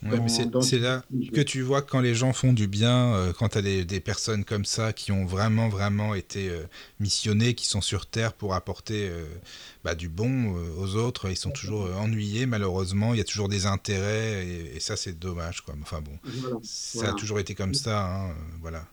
Ouais, 0.04 0.20
mais 0.20 0.30
c'est 0.30 0.80
là 0.80 1.04
que 1.34 1.42
tu 1.42 1.62
vois 1.62 1.82
quand 1.82 2.00
les 2.00 2.14
gens 2.14 2.32
font 2.34 2.54
du 2.54 2.68
bien, 2.68 3.16
euh, 3.16 3.34
quand 3.34 3.50
tu 3.50 3.58
as 3.58 3.62
des, 3.62 3.86
des, 3.86 4.00
personnes 4.00 4.44
comme 4.44 4.66
ça 4.66 4.94
qui 4.94 5.12
ont 5.12 5.26
vraiment, 5.26 5.68
vraiment 5.68 6.14
été 6.14 6.50
euh, 6.50 6.64
missionnées, 7.00 7.56
qui 7.56 7.66
sont 7.66 7.82
sur 7.82 8.06
Terre 8.06 8.34
pour 8.34 8.54
apporter 8.54 9.08
euh, 9.10 9.26
bah, 9.84 9.96
du 9.96 10.08
bon 10.08 10.54
aux 10.78 10.96
autres, 10.96 11.30
ils 11.30 11.38
sont 11.38 11.50
toujours 11.50 11.90
ennuyés, 11.98 12.46
malheureusement, 12.46 13.14
il 13.14 13.18
y 13.18 13.22
a 13.22 13.26
toujours 13.26 13.50
des 13.50 13.66
intérêts, 13.66 14.46
et, 14.46 14.80
ça, 14.80 14.96
c'est 14.96 15.18
dommage. 15.18 15.62
Quoi. 15.62 15.74
Enfin 15.82 16.02
bon, 16.02 16.20
ça 16.62 17.10
a 17.10 17.14
toujours 17.14 17.40
été 17.40 17.56
comme 17.56 17.74
ça. 17.74 18.06
Hein, 18.06 18.36
voilà. 18.62 18.86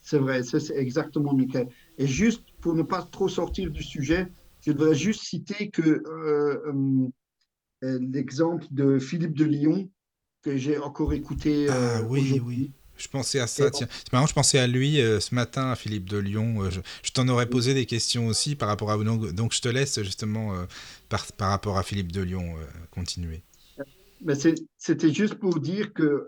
C'est 0.00 0.18
vrai, 0.18 0.42
c'est 0.42 0.70
exactement, 0.76 1.34
Michael. 1.34 1.68
Et 1.98 2.06
juste 2.06 2.42
pour 2.60 2.74
ne 2.74 2.82
pas 2.82 3.02
trop 3.02 3.28
sortir 3.28 3.70
du 3.70 3.82
sujet, 3.82 4.28
je 4.62 4.72
voudrais 4.72 4.94
juste 4.94 5.22
citer 5.22 5.70
que 5.70 6.02
l'exemple 7.82 8.66
de 8.70 8.98
Philippe 8.98 9.34
de 9.34 9.44
Lyon, 9.44 9.90
que 10.42 10.56
j'ai 10.56 10.78
encore 10.78 11.12
écouté. 11.12 11.68
ah 11.68 11.98
euh, 11.98 12.02
oui, 12.08 12.40
oui. 12.44 12.72
Je 12.96 13.08
pensais 13.08 13.40
à 13.40 13.46
ça, 13.46 13.70
tiens. 13.70 13.86
C'est 13.90 14.12
marrant, 14.12 14.26
je 14.26 14.34
pensais 14.34 14.58
à 14.58 14.66
lui 14.66 15.00
euh, 15.00 15.20
ce 15.20 15.34
matin, 15.34 15.70
à 15.70 15.76
Philippe 15.76 16.08
de 16.08 16.18
Lyon. 16.18 16.62
Euh, 16.62 16.70
je, 17.02 17.10
t'en 17.12 17.26
aurais 17.28 17.48
posé 17.48 17.72
des 17.72 17.86
questions 17.86 18.26
aussi 18.26 18.56
par 18.56 18.68
rapport 18.68 18.90
à 18.90 18.96
vous. 18.96 19.04
Donc, 19.04 19.54
je 19.54 19.60
te 19.60 19.68
laisse 19.68 20.02
justement, 20.02 20.52
par, 21.08 21.26
par, 21.32 21.48
rapport 21.48 21.78
à 21.78 21.82
Philippe 21.82 22.12
de 22.12 22.20
Lyon, 22.20 22.54
continuer. 22.90 23.42
Mais 24.22 24.34
c'était 24.76 25.14
juste 25.14 25.36
pour 25.36 25.60
dire 25.60 25.94
qu'il 25.94 26.20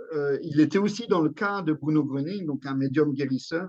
il 0.44 0.60
était 0.60 0.78
aussi 0.78 1.06
dans 1.08 1.20
le 1.20 1.28
cas 1.28 1.60
de 1.60 1.74
Bruno 1.74 2.04
Grening, 2.04 2.46
donc 2.46 2.64
un 2.64 2.74
médium 2.74 3.12
guérisseur. 3.12 3.68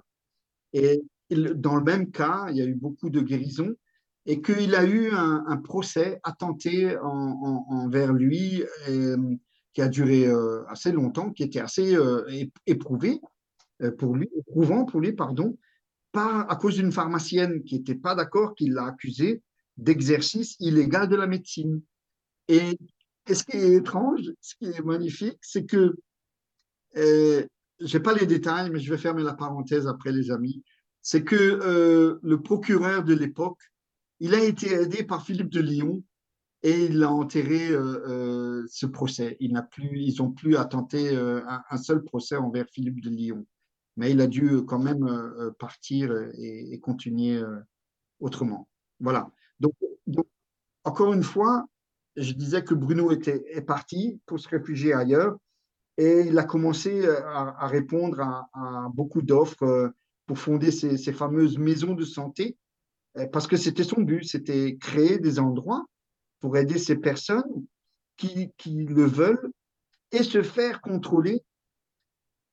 Et 0.72 1.02
dans 1.30 1.76
le 1.76 1.84
même 1.84 2.10
cas, 2.10 2.48
il 2.52 2.56
y 2.56 2.62
a 2.62 2.66
eu 2.66 2.74
beaucoup 2.74 3.10
de 3.10 3.20
guérisons 3.20 3.76
et 4.26 4.42
qu'il 4.42 4.76
a 4.76 4.86
eu 4.86 5.12
un, 5.12 5.58
procès 5.58 6.20
attenté 6.24 6.98
envers 6.98 8.14
lui. 8.14 8.64
Et, 8.88 9.16
qui 9.74 9.82
a 9.82 9.88
duré 9.88 10.26
euh, 10.28 10.64
assez 10.68 10.92
longtemps, 10.92 11.32
qui 11.32 11.44
était 11.44 11.60
assez 11.60 11.96
euh, 11.96 12.24
éprouvé 12.66 13.20
euh, 13.82 13.92
pour 13.92 14.16
lui, 14.16 14.30
éprouvant 14.38 14.86
pour 14.86 15.02
lui, 15.02 15.14
pardon, 15.14 15.58
à 16.16 16.56
cause 16.62 16.76
d'une 16.76 16.92
pharmacienne 16.92 17.64
qui 17.64 17.76
n'était 17.76 17.96
pas 17.96 18.14
d'accord, 18.14 18.54
qui 18.54 18.70
l'a 18.70 18.86
accusé 18.86 19.42
d'exercice 19.78 20.56
illégal 20.60 21.10
de 21.10 21.16
la 21.16 21.26
médecine. 21.26 21.82
Et, 22.48 22.78
ce 23.28 23.44
qui 23.44 23.58
est 23.58 23.74
étrange, 23.76 24.22
ce 24.42 24.56
qui 24.56 24.66
est 24.66 24.84
magnifique, 24.84 25.40
c'est 25.42 25.66
que, 25.66 25.96
je 26.94 27.48
n'ai 27.80 28.00
pas 28.00 28.14
les 28.14 28.28
détails, 28.28 28.70
mais 28.70 28.80
je 28.80 28.92
vais 28.92 28.98
fermer 29.00 29.24
la 29.24 29.34
parenthèse 29.34 29.88
après 29.88 30.12
les 30.12 30.30
amis, 30.30 30.62
c'est 31.02 31.24
que 31.24 32.20
le 32.22 32.42
procureur 32.42 33.04
de 33.04 33.16
l'époque, 33.16 33.62
il 34.20 34.34
a 34.34 34.44
été 34.44 34.72
aidé 34.74 35.04
par 35.04 35.26
Philippe 35.26 35.50
de 35.50 35.62
Lyon, 35.62 36.04
et 36.64 36.86
il 36.86 37.04
a 37.04 37.12
enterré 37.12 37.70
euh, 37.70 38.00
euh, 38.08 38.66
ce 38.70 38.86
procès. 38.86 39.36
Il 39.42 39.62
plus, 39.70 40.00
ils 40.00 40.16
n'ont 40.20 40.32
plus 40.32 40.56
à 40.56 40.64
tenter 40.64 41.16
euh, 41.16 41.42
un, 41.70 41.78
seul 41.78 42.04
procès 42.04 42.38
envers 42.38 42.68
Philippe 42.70 43.02
de 43.02 43.10
Lyon. 43.10 43.46
Mais 43.98 44.12
il 44.12 44.22
a 44.22 44.28
dû 44.28 44.64
quand 44.66 44.80
même 44.80 45.08
partir 45.60 46.12
et, 46.40 46.80
continuer 46.80 47.40
autrement. 48.20 48.68
Voilà. 49.00 49.30
Donc, 49.60 49.76
encore 50.84 51.14
une 51.14 51.22
fois, 51.22 51.68
je 52.16 52.34
disais 52.34 52.64
que 52.64 52.74
Bruno 52.74 53.12
était, 53.12 53.44
est 53.56 53.62
parti 53.62 54.20
pour 54.26 54.40
se 54.40 54.50
réfugier 54.50 54.94
ailleurs 54.94 55.38
et 55.98 56.22
il 56.22 56.40
a 56.40 56.44
commencé 56.44 57.08
à, 57.08 57.68
répondre 57.68 58.20
à, 58.20 58.90
beaucoup 58.92 59.22
d'offres 59.22 59.94
pour 60.26 60.40
fonder 60.40 60.72
ces, 60.72 61.14
fameuses 61.14 61.60
maisons 61.60 61.94
de 61.94 62.04
santé 62.04 62.58
parce 63.32 63.48
que 63.48 63.58
c'était 63.58 63.84
son 63.84 64.02
but, 64.02 64.24
c'était 64.24 64.76
créer 64.78 65.20
des 65.20 65.40
endroits 65.40 65.86
pour 66.40 66.58
aider 66.58 66.78
ces 66.78 66.96
personnes 66.96 67.66
qui, 68.18 68.52
le 68.66 69.06
veulent 69.06 69.52
et 70.12 70.24
se 70.24 70.42
faire 70.42 70.82
contrôler 70.82 71.44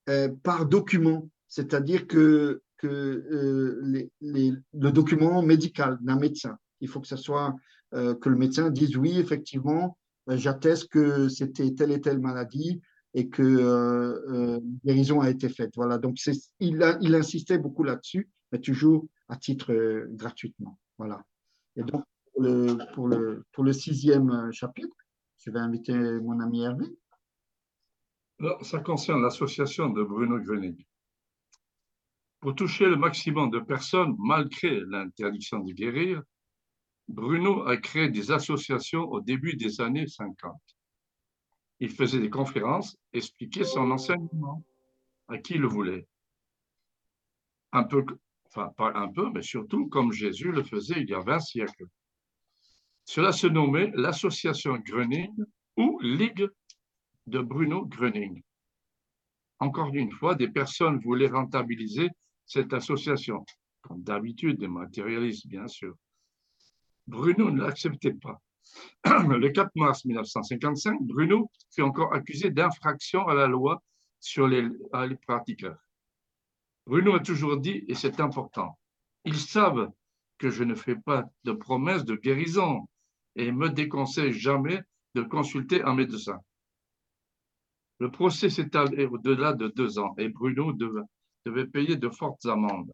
euh, 0.09 0.29
par 0.43 0.67
document, 0.67 1.29
c'est-à-dire 1.49 2.07
que, 2.07 2.63
euh, 2.85 4.09
le 4.23 4.91
document 4.91 5.43
médical 5.43 5.99
d'un 6.01 6.19
médecin. 6.19 6.57
Il 6.81 6.89
faut 6.89 7.01
que 7.01 7.07
ce 7.07 7.17
soit 7.17 7.55
euh, 7.93 8.15
que 8.15 8.31
le 8.31 8.37
médecin 8.37 8.71
dise 8.71 8.97
oui, 8.97 9.19
effectivement, 9.19 9.99
j'atteste 10.29 10.89
que 10.89 11.29
c'était 11.29 11.73
telle 11.73 11.93
et 11.93 12.01
telle 12.01 12.21
maladie 12.21 12.81
et 13.15 13.29
que 13.29 13.43
euh, 13.43 14.61
guérison 14.85 15.21
a 15.21 15.31
été 15.31 15.49
faite. 15.49 15.73
Voilà, 15.77 15.99
donc 15.99 16.19
il 16.61 17.15
insistait 17.15 17.59
beaucoup 17.59 17.83
là-dessus, 17.83 18.29
mais 18.53 18.61
toujours 18.61 19.07
à 19.29 19.37
titre 19.37 20.07
gratuitement. 20.11 20.79
Voilà. 20.99 21.25
Et 21.77 21.83
donc, 21.83 22.05
pour 22.95 23.09
le, 23.09 23.45
pour 23.53 23.65
le 23.65 23.73
sixième 23.73 24.31
euh, 24.31 24.53
chapitre. 24.53 24.97
Je 25.39 25.51
vais 25.51 25.59
inviter 25.59 25.95
mon 25.95 26.41
ami 26.41 26.63
Hervé? 26.63 26.87
ça 28.63 28.79
concerne 28.81 29.23
l'association 29.23 29.91
de 29.91 30.03
Bruno 30.03 30.39
Grenig. 30.39 30.87
Pour 32.41 32.55
toucher 32.55 32.87
le 32.87 32.97
maximum 32.97 33.51
de 33.51 33.59
personnes 33.59 34.17
malgré 34.19 34.81
l'interdiction 34.81 35.61
de 35.61 35.73
guérir, 35.73 36.23
Bruno 37.09 37.67
a 37.67 37.77
créé 37.77 38.09
des 38.09 38.31
associations 38.31 39.03
au 39.11 39.21
début 39.21 39.57
des 39.57 39.81
années 39.83 40.07
50. 40.07 40.59
Il 41.81 41.91
faisait 41.91 42.21
des 42.21 42.31
conférences, 42.31 42.97
expliquait 43.13 43.65
son 43.65 43.91
enseignement 43.91 44.65
à 45.29 45.37
qui 45.37 45.55
le 45.55 45.67
voulait. 45.67 46.07
Un 47.73 47.85
peu, 47.85 48.05
enfin 48.51 48.73
pas 48.77 48.93
un 48.95 49.09
peu, 49.09 49.31
mais 49.31 49.43
surtout 49.43 49.89
comme 49.89 50.13
Jésus 50.13 50.53
le 50.53 50.63
faisait 50.63 51.01
il 51.01 51.09
y 51.09 51.15
a 51.15 51.21
20 51.21 51.39
siècles. 51.41 51.87
Cela 53.05 53.33
se 53.33 53.47
nommait 53.47 53.91
l'Association 53.95 54.79
Gröning 54.79 55.33
ou 55.77 55.99
Ligue 56.01 56.49
de 57.27 57.41
Bruno 57.41 57.87
Gröning. 57.87 58.43
Encore 59.59 59.95
une 59.95 60.11
fois, 60.13 60.35
des 60.35 60.49
personnes 60.49 60.99
voulaient 61.01 61.29
rentabiliser 61.29 62.09
cette 62.47 62.73
association, 62.73 63.45
comme 63.83 64.03
d'habitude 64.03 64.59
des 64.59 64.69
matérialistes, 64.69 65.47
bien 65.47 65.69
sûr. 65.69 65.95
Bruno 67.07 67.51
ne 67.51 67.63
l'acceptait 67.63 68.15
pas. 68.15 68.41
Le 69.05 69.49
4 69.49 69.71
mars 69.77 70.05
1955, 70.05 71.03
Bruno 71.03 71.51
fut 71.75 71.83
encore 71.83 72.15
accusé 72.15 72.51
d'infraction 72.51 73.27
à 73.27 73.35
la 73.35 73.47
loi 73.47 73.83
sur 74.21 74.47
les, 74.47 74.63
les 74.63 75.17
pratiqueurs. 75.27 75.79
Bruno 76.87 77.14
a 77.14 77.20
toujours 77.20 77.57
dit, 77.59 77.85
et 77.89 77.95
c'est 77.95 78.20
important, 78.20 78.78
ils 79.24 79.39
savent 79.39 79.91
que 80.39 80.51
je 80.51 80.64
ne 80.64 80.74
fais 80.74 80.97
pas 80.97 81.24
de 81.45 81.53
promesses 81.53 82.05
de 82.05 82.16
guérison 82.16 82.89
et 83.37 83.53
me 83.53 83.68
déconseille 83.68 84.33
jamais 84.33 84.81
de 85.14 85.22
consulter 85.22 85.83
un 85.83 85.95
médecin. 85.95 86.39
Le 87.99 88.11
procès 88.11 88.49
s'étalait 88.49 89.07
au-delà 89.07 89.53
de 89.53 89.68
deux 89.68 89.99
ans 89.99 90.14
et 90.16 90.28
Bruno 90.31 90.72
devait, 90.72 91.66
payer 91.66 91.97
de 91.97 92.09
fortes 92.09 92.47
amendes. 92.47 92.91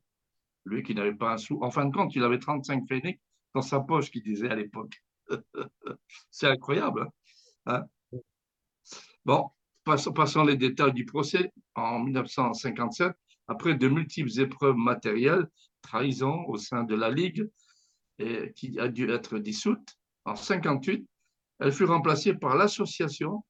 Lui 0.64 0.82
qui 0.82 0.94
n'avait 0.96 1.14
pas 1.14 1.34
un 1.34 1.36
sou. 1.36 1.62
En 1.62 1.70
fin 1.70 1.84
de 1.84 1.94
compte, 1.94 2.16
il 2.16 2.24
avait 2.24 2.40
35 2.40 2.88
phénix 2.88 3.20
dans 3.54 3.62
sa 3.62 3.78
poche, 3.78 4.10
qu'il 4.10 4.24
disait 4.24 4.50
à 4.50 4.56
l'époque. 4.56 5.00
C'est 6.30 6.48
incroyable. 6.48 7.08
Hein, 7.66 7.84
hein? 8.12 8.18
bon, 9.24 9.50
passons, 9.84 10.12
passons 10.12 10.42
les 10.42 10.56
détails 10.56 10.92
du 10.92 11.04
procès. 11.04 11.52
En 11.76 12.00
1957, 12.00 13.12
après 13.48 13.74
de 13.74 13.88
multiples 13.88 14.40
épreuves 14.40 14.76
matérielles, 14.76 15.46
trahison 15.82 16.44
au 16.46 16.56
sein 16.56 16.84
de 16.84 16.94
la 16.94 17.10
Ligue, 17.10 17.48
qui 18.54 18.78
a 18.80 18.88
dû 18.88 19.10
être 19.10 19.38
dissoute, 19.38 19.96
en 20.24 20.34
58, 20.34 21.06
elle 21.58 21.72
fut 21.72 21.84
remplacée 21.84 22.34
par 22.34 22.56
l'association 22.56 23.44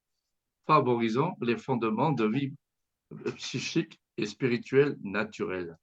favorisant 0.65 1.37
les 1.41 1.57
fondements 1.57 2.11
de 2.11 2.25
vie 2.25 2.53
psychique 3.37 3.99
et 4.17 4.25
spirituelle 4.25 4.97
naturelle. 5.01 5.77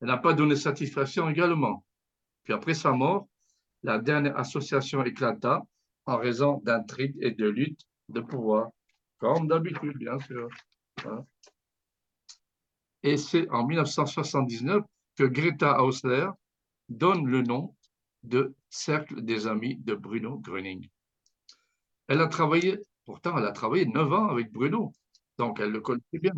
Elle 0.00 0.08
n'a 0.08 0.18
pas 0.18 0.34
donné 0.34 0.56
satisfaction 0.56 1.30
également. 1.30 1.84
Puis 2.42 2.52
après 2.52 2.74
sa 2.74 2.92
mort, 2.92 3.28
la 3.82 3.98
dernière 3.98 4.36
association 4.38 5.04
éclata 5.04 5.62
en 6.06 6.16
raison 6.18 6.60
d'intrigues 6.64 7.16
et 7.20 7.30
de 7.30 7.48
luttes 7.48 7.86
de 8.08 8.20
pouvoir, 8.20 8.70
comme 9.18 9.46
d'habitude, 9.46 9.96
bien 9.96 10.18
sûr. 10.18 10.48
Et 13.04 13.18
c'est 13.18 13.48
en 13.50 13.66
1979 13.66 14.82
que 15.16 15.24
Greta 15.24 15.82
Hausler 15.82 16.28
donne 16.88 17.26
le 17.26 17.42
nom 17.42 17.76
de 18.22 18.54
Cercle 18.70 19.22
des 19.22 19.46
Amis 19.46 19.76
de 19.76 19.94
Bruno 19.94 20.38
Gröning. 20.38 20.88
Elle 22.08 22.22
a 22.22 22.28
travaillé, 22.28 22.78
pourtant, 23.04 23.36
elle 23.36 23.44
a 23.44 23.52
travaillé 23.52 23.84
neuf 23.84 24.10
ans 24.10 24.28
avec 24.28 24.50
Bruno, 24.50 24.92
donc 25.36 25.60
elle 25.60 25.70
le 25.70 25.82
connaissait 25.82 26.18
bien. 26.18 26.32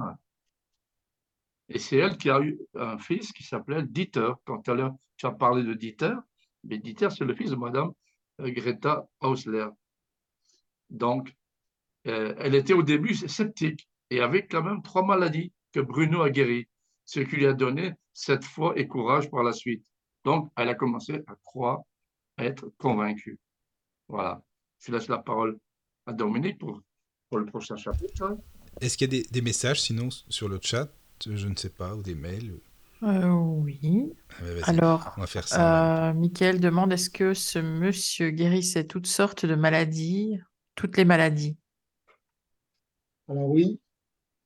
Et 1.68 1.78
c'est 1.78 1.98
elle 1.98 2.16
qui 2.16 2.30
a 2.30 2.40
eu 2.40 2.58
un 2.74 2.98
fils 2.98 3.32
qui 3.32 3.44
s'appelait 3.44 3.84
Dieter. 3.84 4.32
Quand 4.44 4.62
tu 4.62 5.26
as 5.26 5.30
parlé 5.32 5.62
de 5.62 5.72
Dieter, 5.72 6.14
mais 6.64 6.78
Dieter, 6.78 7.10
c'est 7.10 7.24
le 7.24 7.34
fils 7.34 7.50
de 7.50 7.56
Madame 7.56 7.92
euh, 8.40 8.50
Greta 8.50 9.06
Hausler. 9.20 9.68
Donc, 10.90 11.32
euh, 12.08 12.34
elle 12.38 12.56
était 12.56 12.74
au 12.74 12.82
début 12.82 13.14
sceptique 13.14 13.88
et 14.10 14.20
avait 14.20 14.46
quand 14.46 14.62
même 14.62 14.82
trois 14.82 15.04
maladies 15.04 15.52
que 15.76 15.82
Bruno 15.82 16.22
a 16.22 16.30
guéries, 16.30 16.66
ce 17.04 17.20
qui 17.20 17.36
lui 17.36 17.46
a 17.46 17.52
donné 17.52 17.92
cette 18.14 18.44
foi 18.44 18.72
et 18.78 18.86
courage 18.86 19.30
par 19.30 19.42
la 19.42 19.52
suite. 19.52 19.84
Donc, 20.24 20.50
elle 20.56 20.70
a 20.70 20.74
commencé 20.74 21.22
à 21.26 21.34
croire, 21.44 21.80
à 22.38 22.46
être 22.46 22.72
convaincue. 22.78 23.38
Voilà. 24.08 24.42
Je 24.78 24.90
laisse 24.90 25.08
la 25.08 25.18
parole 25.18 25.58
à 26.06 26.14
Dominique 26.14 26.58
pour, 26.58 26.80
pour 27.28 27.38
le 27.38 27.44
prochain 27.44 27.76
chapitre. 27.76 28.38
Est-ce 28.80 28.96
qu'il 28.96 29.12
y 29.12 29.18
a 29.18 29.22
des, 29.22 29.28
des, 29.28 29.42
messages 29.42 29.82
sinon 29.82 30.08
sur 30.10 30.48
le 30.48 30.58
chat? 30.62 30.88
Je 31.26 31.46
ne 31.46 31.54
sais 31.56 31.68
pas, 31.68 31.94
ou 31.94 32.02
des 32.02 32.14
mails? 32.14 32.58
Euh, 33.02 33.28
Oui. 33.28 34.14
Ah 34.40 34.70
Alors, 34.70 35.14
on 35.18 35.20
va 35.20 35.26
faire 35.26 35.46
ça. 35.46 36.08
Euh, 36.08 36.14
Michael 36.14 36.58
demande 36.58 36.90
est-ce 36.94 37.10
que 37.10 37.34
ce 37.34 37.58
monsieur 37.58 38.30
guérissait 38.30 38.86
toutes 38.86 39.06
sortes 39.06 39.44
de 39.44 39.54
maladies, 39.54 40.40
toutes 40.74 40.96
les 40.96 41.04
maladies? 41.04 41.58
Alors 43.28 43.50
oui, 43.50 43.78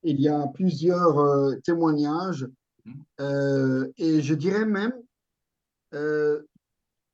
il 0.02 0.20
y 0.20 0.28
a 0.28 0.46
plusieurs 0.48 1.18
euh, 1.18 1.56
témoignages 1.64 2.46
mmh. 2.84 2.92
euh, 3.20 3.92
et 3.96 4.22
je 4.22 4.34
dirais 4.34 4.64
même 4.64 4.94
euh, 5.94 6.42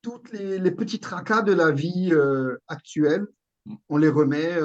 toutes 0.01 0.31
les, 0.31 0.59
les, 0.59 0.71
petits 0.71 0.99
tracas 0.99 1.41
de 1.41 1.53
la 1.53 1.71
vie 1.71 2.13
actuelle, 2.67 3.25
mmh. 3.65 3.75
on 3.89 3.97
les 3.97 4.09
remet 4.09 4.57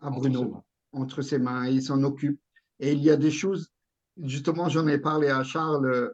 à 0.00 0.10
Bruno 0.10 0.64
entre 0.92 1.22
ses 1.22 1.38
mains 1.38 1.66
et 1.66 1.72
il 1.72 1.82
s'en 1.82 2.02
occupe. 2.02 2.40
Et 2.80 2.92
il 2.92 3.02
y 3.02 3.10
a 3.10 3.16
des 3.16 3.30
choses, 3.30 3.70
justement, 4.22 4.68
j'en 4.68 4.88
ai 4.88 4.98
parlé 4.98 5.28
à 5.28 5.44
Charles 5.44 6.12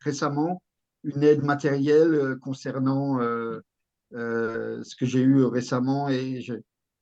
récemment, 0.00 0.62
une 1.02 1.22
aide 1.22 1.42
matérielle 1.42 2.36
concernant 2.42 3.18
ce 4.10 4.96
que 4.96 5.06
j'ai 5.06 5.20
eu 5.20 5.44
récemment 5.44 6.08
et 6.08 6.44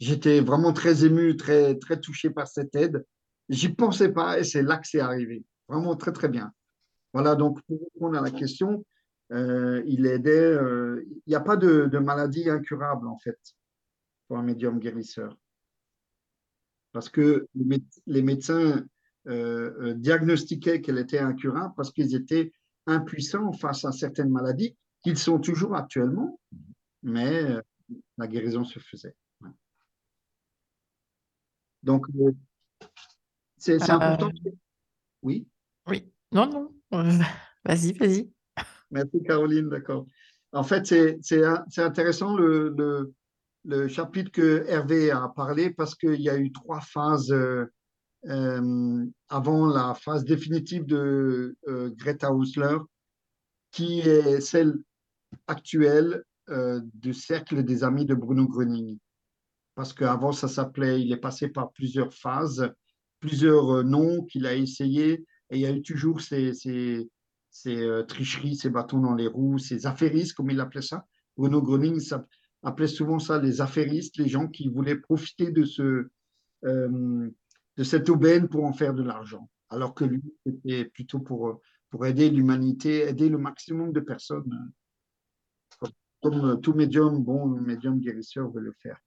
J'étais 0.02 0.40
vraiment 0.40 0.72
très 0.72 1.04
ému, 1.04 1.36
très, 1.36 1.76
très 1.78 2.00
touché 2.00 2.28
par 2.28 2.48
cette 2.48 2.74
aide. 2.74 3.06
J'y 3.48 3.68
pensais 3.68 4.08
pas 4.08 4.40
et 4.40 4.42
c'est 4.42 4.62
là 4.62 4.78
que 4.78 4.88
c'est 4.88 4.98
arrivé. 4.98 5.44
Vraiment 5.68 5.94
très, 5.94 6.10
très 6.10 6.28
bien. 6.28 6.52
Voilà, 7.12 7.36
donc 7.36 7.62
pour 7.62 7.78
répondre 7.78 8.18
à 8.18 8.20
la 8.20 8.32
question, 8.32 8.84
euh, 9.30 9.80
il 9.86 10.06
aidait. 10.06 10.32
Euh, 10.32 11.04
il 11.06 11.22
n'y 11.28 11.36
a 11.36 11.40
pas 11.40 11.56
de, 11.56 11.86
maladie 11.98 12.50
incurable, 12.50 13.06
en 13.06 13.16
fait, 13.20 13.38
pour 14.26 14.38
un 14.38 14.42
médium 14.42 14.80
guérisseur. 14.80 15.38
Parce 16.90 17.08
que 17.08 17.46
les 17.54 18.22
médecins 18.22 18.84
euh, 19.28 19.94
diagnostiquaient 19.94 20.80
qu'elle 20.80 20.98
était 20.98 21.20
incurable 21.20 21.74
parce 21.76 21.92
qu'ils 21.92 22.16
étaient 22.16 22.52
impuissants 22.88 23.52
face 23.52 23.84
à 23.84 23.92
certaines 23.92 24.30
maladies, 24.30 24.76
qu'ils 25.04 25.16
sont 25.16 25.38
toujours 25.38 25.76
actuellement, 25.76 26.40
mais 27.04 27.56
la 28.18 28.26
guérison 28.26 28.64
se 28.64 28.80
faisait. 28.80 29.14
Donc, 31.82 32.06
euh, 32.18 32.32
c'est 33.56 33.82
important. 33.90 34.30
Euh, 34.46 34.50
oui. 35.22 35.46
Oui. 35.86 36.12
Non, 36.30 36.46
non. 36.46 36.70
vas-y, 37.64 37.92
vas-y. 37.94 38.30
Merci, 38.90 39.22
Caroline. 39.24 39.68
D'accord. 39.68 40.06
En 40.52 40.62
fait, 40.62 40.86
c'est 40.86 41.78
intéressant 41.78 42.36
le, 42.36 42.74
le, 42.76 43.14
le, 43.64 43.88
chapitre 43.88 44.30
que 44.30 44.64
Hervé 44.68 45.10
a 45.10 45.28
parlé 45.34 45.70
parce 45.70 45.94
qu'il 45.94 46.20
y 46.20 46.28
a 46.28 46.36
eu 46.36 46.52
trois 46.52 46.80
phases 46.80 47.32
euh, 47.32 49.06
avant 49.28 49.66
la 49.66 49.94
phase 49.94 50.24
définitive 50.24 50.84
de 50.84 51.56
Greta 51.96 52.32
Hausler, 52.32 52.76
qui 53.70 54.00
est 54.00 54.40
celle 54.40 54.74
actuelle 55.46 56.22
du 56.92 57.14
cercle 57.14 57.62
des 57.62 57.82
amis 57.82 58.04
de 58.04 58.14
Bruno 58.14 58.46
Gröning 58.46 58.98
parce 59.74 59.92
qu'avant, 59.92 60.32
ça 60.32 60.48
s'appelait, 60.48 61.00
il 61.00 61.12
est 61.12 61.16
passé 61.16 61.48
par 61.48 61.72
plusieurs 61.72 62.12
phases, 62.12 62.72
plusieurs 63.20 63.78
euh, 63.78 63.82
noms 63.82 64.24
qu'il 64.24 64.46
a 64.46 64.54
essayé, 64.54 65.24
et 65.50 65.56
il 65.56 65.60
y 65.60 65.66
a 65.66 65.72
eu 65.72 65.82
toujours 65.82 66.20
ces, 66.20 66.52
ces, 66.54 67.08
ces 67.50 67.82
euh, 67.82 68.02
tricheries, 68.02 68.56
ces 68.56 68.70
bâtons 68.70 69.00
dans 69.00 69.14
les 69.14 69.26
roues, 69.26 69.58
ces 69.58 69.86
affairistes, 69.86 70.34
comme 70.34 70.50
il 70.50 70.60
appelait 70.60 70.82
ça. 70.82 71.06
Bruno 71.36 71.62
Groning 71.62 72.00
appelait 72.62 72.86
souvent 72.86 73.18
ça 73.18 73.38
les 73.38 73.60
affairistes, 73.60 74.18
les 74.18 74.28
gens 74.28 74.48
qui 74.48 74.68
voulaient 74.68 74.96
profiter 74.96 75.50
de, 75.50 75.64
ce, 75.64 76.08
euh, 76.64 77.30
de 77.76 77.84
cette 77.84 78.08
aubaine 78.08 78.48
pour 78.48 78.64
en 78.64 78.72
faire 78.72 78.94
de 78.94 79.02
l'argent, 79.02 79.48
alors 79.70 79.94
que 79.94 80.04
lui, 80.04 80.22
c'était 80.44 80.84
plutôt 80.84 81.20
pour, 81.20 81.60
pour 81.90 82.06
aider 82.06 82.28
l'humanité, 82.30 83.08
aider 83.08 83.28
le 83.28 83.38
maximum 83.38 83.92
de 83.92 84.00
personnes, 84.00 84.72
comme, 86.22 86.60
tout 86.60 86.74
médium, 86.74 87.22
bon 87.22 87.46
médium 87.46 87.98
guérisseur 87.98 88.50
veut 88.50 88.60
le 88.60 88.72
faire. 88.72 89.00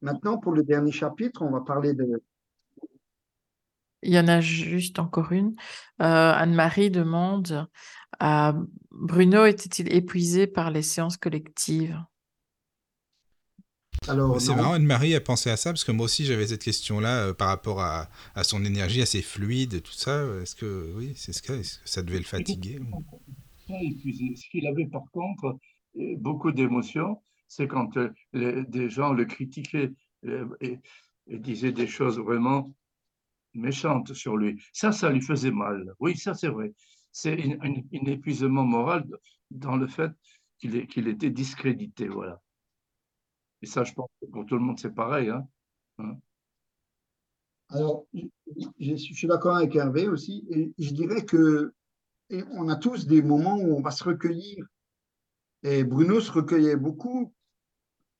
Maintenant, 0.00 0.38
pour 0.38 0.52
le 0.52 0.62
dernier 0.62 0.92
chapitre, 0.92 1.42
on 1.42 1.50
va 1.50 1.60
parler 1.60 1.94
de... 1.94 2.22
Il 4.02 4.12
y 4.12 4.18
en 4.18 4.28
a 4.28 4.40
juste 4.40 4.98
encore 4.98 5.32
une. 5.32 5.54
Euh, 6.02 6.32
Anne-Marie 6.34 6.90
demande 6.90 7.66
euh, 8.22 8.52
Bruno 8.90 9.46
était-il 9.46 9.92
épuisé 9.92 10.46
par 10.46 10.70
les 10.70 10.82
séances 10.82 11.16
collectives? 11.16 11.98
Alors, 14.06 14.38
c'est 14.38 14.54
marrant, 14.54 14.74
Anne-Marie 14.74 15.14
a 15.14 15.20
pensé 15.20 15.48
à 15.48 15.56
ça, 15.56 15.70
parce 15.70 15.84
que 15.84 15.92
moi 15.92 16.04
aussi 16.04 16.26
j'avais 16.26 16.48
cette 16.48 16.62
question-là 16.62 17.28
euh, 17.28 17.32
par 17.32 17.48
rapport 17.48 17.80
à, 17.80 18.10
à, 18.34 18.44
son 18.44 18.62
énergie, 18.64 19.00
à 19.00 19.06
ses 19.06 19.22
fluides, 19.22 19.82
tout 19.82 19.92
ça. 19.92 20.22
Est-ce 20.42 20.54
que, 20.54 20.92
oui, 20.96 21.14
c'est 21.16 21.32
ce 21.32 21.40
que, 21.40 21.54
-ce 21.54 21.82
que 21.82 21.88
ça 21.88 22.02
devait 22.02 22.18
le 22.18 22.24
fatiguer 22.24 22.80
Pas 23.66 23.74
épuisé. 23.80 24.36
Ce 24.36 24.50
qu'il 24.50 24.66
avait 24.66 24.86
par 24.86 25.04
contre, 25.12 25.56
beaucoup 26.18 26.52
d'émotions, 26.52 27.22
c'est 27.54 27.68
quand 27.68 27.96
euh, 27.96 28.64
des 28.68 28.90
gens 28.90 29.12
le 29.12 29.24
critiquaient 29.24 29.92
euh, 30.24 30.48
et, 30.60 30.80
disaient 31.28 31.72
des 31.72 31.86
choses 31.86 32.18
vraiment 32.18 32.74
méchantes 33.54 34.12
sur 34.12 34.36
lui. 34.36 34.60
Ça, 34.72 34.90
ça 34.90 35.08
lui 35.10 35.20
faisait 35.20 35.52
mal. 35.52 35.94
Oui, 36.00 36.16
ça 36.16 36.34
c'est 36.34 36.48
vrai. 36.48 36.74
C'est 37.12 37.38
un 37.62 38.06
épuisement 38.06 38.64
moral 38.64 39.06
dans 39.52 39.76
le 39.76 39.86
fait 39.86 40.10
qu'il 40.58 41.08
était 41.08 41.30
discrédité. 41.30 42.08
Voilà. 42.08 42.42
Et 43.62 43.66
ça, 43.66 43.84
je 43.84 43.92
pense 43.92 44.10
que 44.20 44.26
pour 44.26 44.44
tout 44.46 44.56
le 44.56 44.60
monde, 44.60 44.80
c'est 44.80 44.94
pareil. 44.94 45.28
Hein. 45.28 45.46
hein. 45.98 46.18
Alors, 47.68 48.04
je, 48.80 48.96
suis 48.96 49.28
d'accord 49.28 49.56
avec 49.56 49.76
Hervé 49.76 50.08
aussi. 50.08 50.44
Je 50.76 50.90
dirais 50.90 51.24
que 51.24 51.72
on 52.50 52.68
a 52.68 52.76
tous 52.76 53.06
des 53.06 53.22
moments 53.22 53.56
où 53.56 53.76
on 53.76 53.80
va 53.80 53.92
se 53.92 54.02
recueillir. 54.02 54.66
Et 55.62 55.82
Bruno 55.82 56.20
se 56.20 56.30
recueillait 56.30 56.76
beaucoup 56.76 57.32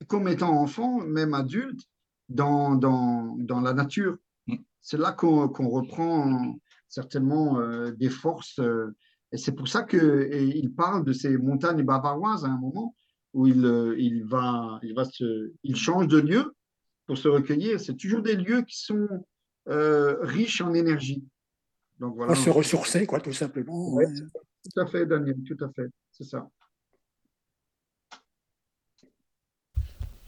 comme 0.06 0.28
étant 0.28 0.60
enfant, 0.60 1.00
même 1.00 1.34
adulte, 1.34 1.80
dans, 2.28 2.74
dans, 2.74 3.36
dans 3.38 3.60
la 3.60 3.72
nature. 3.72 4.16
Mm. 4.46 4.56
C'est 4.80 4.98
là 4.98 5.12
qu'on 5.12 5.68
reprend 5.68 6.56
certainement 6.88 7.58
euh, 7.58 7.90
des 7.92 8.10
forces. 8.10 8.58
Euh, 8.58 8.94
et 9.32 9.36
c'est 9.36 9.52
pour 9.52 9.68
ça 9.68 9.82
qu'il 9.82 10.72
parle 10.76 11.04
de 11.04 11.12
ces 11.12 11.36
montagnes 11.36 11.82
bavaroises 11.82 12.44
à 12.44 12.48
un 12.48 12.58
moment 12.58 12.94
où 13.32 13.46
il, 13.46 13.64
euh, 13.64 13.96
il, 13.98 14.24
va, 14.24 14.78
il, 14.82 14.94
va 14.94 15.04
se, 15.04 15.52
il 15.64 15.76
change 15.76 16.06
de 16.06 16.18
lieu 16.18 16.54
pour 17.06 17.18
se 17.18 17.28
recueillir. 17.28 17.80
C'est 17.80 17.96
toujours 17.96 18.22
des 18.22 18.36
lieux 18.36 18.62
qui 18.62 18.78
sont 18.78 19.08
riches 19.66 20.60
en 20.60 20.74
énergie. 20.74 21.24
Donc 21.98 22.16
voilà. 22.16 22.34
se 22.34 22.50
ressourcer, 22.50 23.06
quoi, 23.06 23.20
tout 23.20 23.32
simplement. 23.32 23.96
Tout 23.98 24.80
à 24.80 24.86
fait, 24.86 25.06
Daniel, 25.06 25.36
tout 25.42 25.56
à 25.64 25.70
fait. 25.70 25.88
C'est 26.12 26.24
ça. 26.24 26.48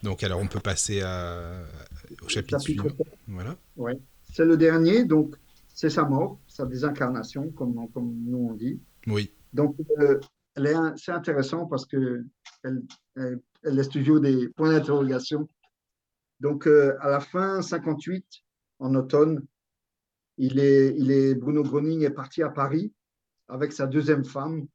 Donc, 0.02 0.22
alors, 0.22 0.40
on 0.40 0.46
peut 0.46 0.60
passer 0.60 1.00
à, 1.02 1.62
au 2.22 2.28
chapitre, 2.28 2.60
suivant. 2.60 2.88
Voilà. 3.26 3.56
Ouais. 3.76 3.98
C'est 4.32 4.44
le 4.44 4.56
dernier, 4.56 5.04
donc 5.04 5.36
c'est 5.68 5.90
sa 5.90 6.04
mort, 6.04 6.38
sa 6.46 6.66
désincarnation, 6.66 7.50
comme, 7.50 7.88
comme 7.92 8.14
nous 8.24 8.48
on 8.50 8.54
dit. 8.54 8.80
Oui. 9.06 9.32
Donc, 9.52 9.76
euh, 9.98 10.20
c'est 10.96 11.12
intéressant 11.12 11.66
parce 11.66 11.86
que 11.86 12.24
elle, 12.62 12.82
elle, 13.16 13.40
laisse 13.62 13.88
toujours 13.88 14.20
des 14.20 14.48
points 14.48 14.72
d'interrogation. 14.72 15.48
Donc, 16.40 16.66
euh, 16.66 16.96
à 17.00 17.08
la 17.08 17.20
fin 17.20 17.62
58, 17.62 18.24
en 18.78 18.94
automne, 18.94 19.44
il 20.38 20.58
est, 20.58 20.94
il 20.98 21.10
est, 21.10 21.34
Bruno 21.34 21.62
Groning 21.62 22.02
est 22.02 22.10
parti 22.10 22.42
à 22.42 22.50
Paris 22.50 22.92
avec 23.48 23.72
sa 23.72 23.86
deuxième 23.86 24.24
femme. 24.24 24.66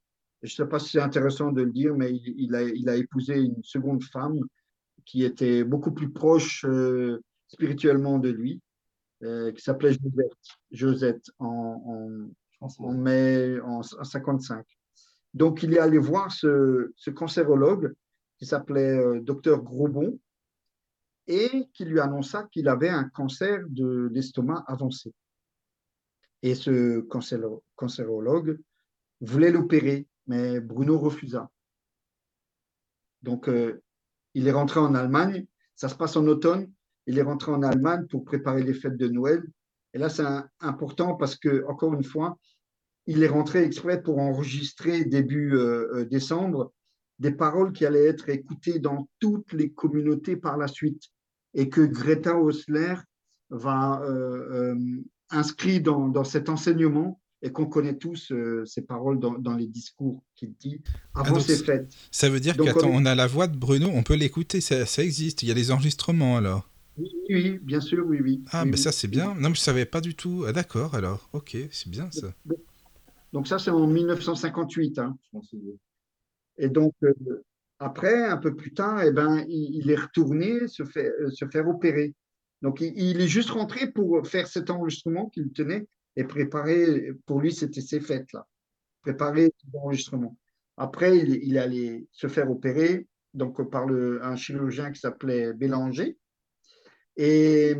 Je 0.42 0.52
ne 0.52 0.56
sais 0.56 0.70
pas 0.70 0.80
si 0.80 0.90
c'est 0.92 1.02
intéressant 1.02 1.52
de 1.52 1.62
le 1.62 1.72
dire, 1.72 1.94
mais 1.96 2.12
il, 2.12 2.34
il, 2.38 2.56
a, 2.56 2.64
il 2.64 2.90
a 2.90 2.96
épousé 2.96 3.36
une 3.36 3.64
seconde 3.64 4.04
femme 4.04 4.40
qui 5.06 5.24
était 5.24 5.64
beaucoup 5.64 5.92
plus 5.92 6.12
proche 6.12 6.66
euh, 6.66 7.22
spirituellement 7.48 8.20
de 8.20 8.30
lui, 8.30 8.62
euh, 9.24 9.52
qui 9.52 9.62
s'appelait 9.62 9.94
Josette, 9.94 10.38
Josette 10.72 11.26
en, 11.40 12.32
en, 12.60 12.94
mai 12.94 13.60
en, 13.62 13.84
55. 13.84 14.66
Donc, 15.34 15.64
il 15.64 15.74
est 15.74 15.80
allé 15.80 15.98
voir 15.98 16.32
ce, 16.32 16.92
ce 16.96 17.10
cancérologue 17.10 17.94
qui 18.38 18.46
s'appelait 18.46 18.98
euh, 18.98 19.22
docteur 19.22 19.62
Grobon 19.62 20.20
et 21.28 21.70
qui 21.74 21.86
lui 21.86 22.00
annonça 22.00 22.48
qu'il 22.52 22.68
avait 22.68 22.90
un 22.90 23.06
cancer 23.06 23.64
d'estomac 23.70 24.64
avancé. 24.68 25.14
Et 26.42 26.56
ce 26.56 27.02
cancérologue 27.76 28.60
voulait 29.22 29.52
l'opérer, 29.52 30.08
mais 30.26 30.60
Bruno 30.60 30.98
refusa. 30.98 31.50
Donc, 33.22 33.48
euh, 33.48 33.82
il 34.34 34.48
est 34.48 34.52
rentré 34.52 34.80
en 34.80 34.96
Allemagne. 34.96 35.46
Ça 35.76 35.90
se 35.90 35.96
passe 35.96 36.16
en 36.16 36.26
automne. 36.28 36.72
Il 37.08 37.18
est 37.18 37.24
rentré 37.24 37.52
en 37.52 37.64
Allemagne 37.64 38.06
pour 38.08 38.24
préparer 38.24 38.64
les 38.64 38.74
fêtes 38.74 38.98
de 38.98 39.08
Noël. 39.08 39.44
Et 39.94 39.98
là, 39.98 40.10
c'est 40.10 40.24
important 40.60 41.16
parce 41.16 41.36
que, 41.36 41.66
encore 41.68 41.94
une 41.94 42.04
fois, 42.04 42.38
il 43.08 43.24
est 43.24 43.28
rentré 43.28 43.64
exprès 43.64 44.02
pour 44.02 44.20
enregistrer 44.20 45.06
début 45.06 45.56
euh, 45.56 45.90
euh, 45.94 46.06
décembre 46.06 46.72
des 47.20 47.32
paroles 47.32 47.72
qui 47.72 47.86
allaient 47.86 48.08
être 48.08 48.30
écoutées 48.30 48.80
dans 48.80 49.08
toutes 49.20 49.54
les 49.54 49.72
communautés 49.72 50.36
par 50.36 50.58
la 50.58 50.68
suite 50.68 51.04
et 51.54 51.70
que 51.70 51.82
Greta 51.82 52.38
Osler 52.38 52.96
va 53.50 54.02
euh, 54.04 54.76
inscrire 55.30 55.82
dans, 55.82 56.24
cet 56.24 56.50
enseignement 56.50 57.20
et 57.42 57.52
qu'on 57.52 57.66
connaît 57.66 57.98
tous 57.98 58.32
ces 58.66 58.82
paroles 58.82 59.20
dans, 59.20 59.56
les 59.56 59.68
discours 59.68 60.24
qu'il 60.36 60.54
dit 60.54 60.82
avant 61.14 61.40
ses 61.40 61.62
ah, 61.62 61.66
fêtes. 61.66 61.94
Ça 62.12 62.30
veut 62.30 62.40
dire 62.40 62.56
qu'on 62.56 62.84
on 62.84 63.06
a 63.06 63.16
la 63.16 63.28
voix 63.28 63.48
de 63.48 63.58
Bruno, 63.58 63.90
on 63.92 64.04
peut 64.04 64.16
l'écouter, 64.16 64.62
ça, 64.62 64.86
ça, 64.86 65.04
existe, 65.04 65.44
il 65.44 65.50
y 65.50 65.52
a 65.52 65.56
des 65.56 65.72
enregistrements 65.72 66.38
alors 66.38 66.68
oui, 67.30 67.60
bien 67.62 67.80
sûr, 67.80 68.06
oui, 68.06 68.20
oui. 68.22 68.44
Ah, 68.52 68.66
mais 68.66 68.78
ça 68.78 68.92
c'est 68.92 69.08
bien. 69.08 69.34
Non, 69.36 69.50
mais 69.50 69.56
je 69.56 69.62
savais 69.62 69.86
pas 69.86 70.02
du 70.02 70.14
tout. 70.14 70.44
Ah, 70.46 70.52
d'accord, 70.52 70.94
alors, 70.94 71.30
ok, 71.34 71.58
c'est 71.72 71.90
bien 71.90 72.12
ça. 72.12 72.34
Donc 73.34 73.48
ça, 73.48 73.60
c'est 73.60 73.72
en 73.72 73.88
1958. 73.88 75.00
Hein. 75.00 75.18
Et 76.58 76.70
donc, 76.70 76.94
euh, 77.04 77.14
après, 77.80 78.26
un 78.26 78.38
peu 78.38 78.56
plus 78.56 78.74
tard, 78.74 79.02
eh 79.04 79.12
ben, 79.12 79.46
il, 79.48 79.90
est 79.90 79.96
retourné 79.96 80.68
se 80.68 80.84
faire, 80.84 81.12
euh, 81.22 81.32
se 81.32 81.46
faire 81.46 81.68
opérer. 81.68 82.14
Donc, 82.62 82.82
il, 82.82 83.22
est 83.22 83.28
juste 83.28 83.50
rentré 83.50 83.90
pour 83.92 84.28
faire 84.28 84.48
cet 84.48 84.70
enregistrement 84.70 85.30
qu'il 85.30 85.52
tenait 85.52 85.88
et 86.16 86.24
préparer, 86.24 87.12
pour 87.26 87.40
lui, 87.40 87.54
c'était 87.54 87.82
ses 87.82 88.00
fêtes, 88.00 88.32
là. 88.34 88.48
Préparer 89.02 89.54
l'enregistrement. 89.74 90.38
Après, 90.78 91.18
il, 91.18 91.44
il 91.44 91.58
allait 91.58 92.06
se 92.12 92.28
faire 92.28 92.52
opérer 92.52 93.08
donc, 93.34 93.70
par 93.70 93.86
le, 93.86 94.24
un 94.24 94.36
chirurgien 94.36 94.92
qui 94.92 95.00
s'appelait 95.00 95.54
Bélanger. 95.54 96.18
Et 97.18 97.76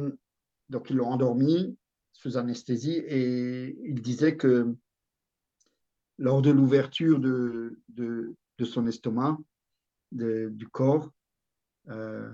donc, 0.70 0.90
ils 0.90 0.96
l'ont 0.96 1.10
endormi 1.10 1.78
sous 2.12 2.38
anesthésie 2.38 2.98
et 2.98 3.76
il 3.84 4.02
disait 4.02 4.38
que 4.38 4.76
lors 6.18 6.42
de 6.42 6.52
l'ouverture 6.52 7.20
de, 7.20 7.82
de, 7.90 8.36
son 8.64 8.86
estomac, 8.86 9.40
du 10.12 10.68
corps, 10.72 11.10
euh, 11.90 12.32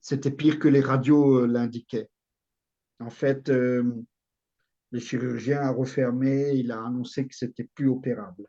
c'était 0.00 0.30
pire 0.30 0.58
que 0.58 0.68
les 0.68 0.82
radios 0.82 1.38
euh, 1.38 1.46
l'indiquaient. 1.46 2.10
En 3.00 3.08
fait, 3.08 3.48
euh, 3.48 3.82
le 4.94 5.00
chirurgien 5.00 5.60
a 5.60 5.72
refermé, 5.72 6.52
il 6.54 6.70
a 6.70 6.80
annoncé 6.84 7.26
que 7.26 7.34
c'était 7.34 7.68
plus 7.74 7.88
opérable. 7.88 8.46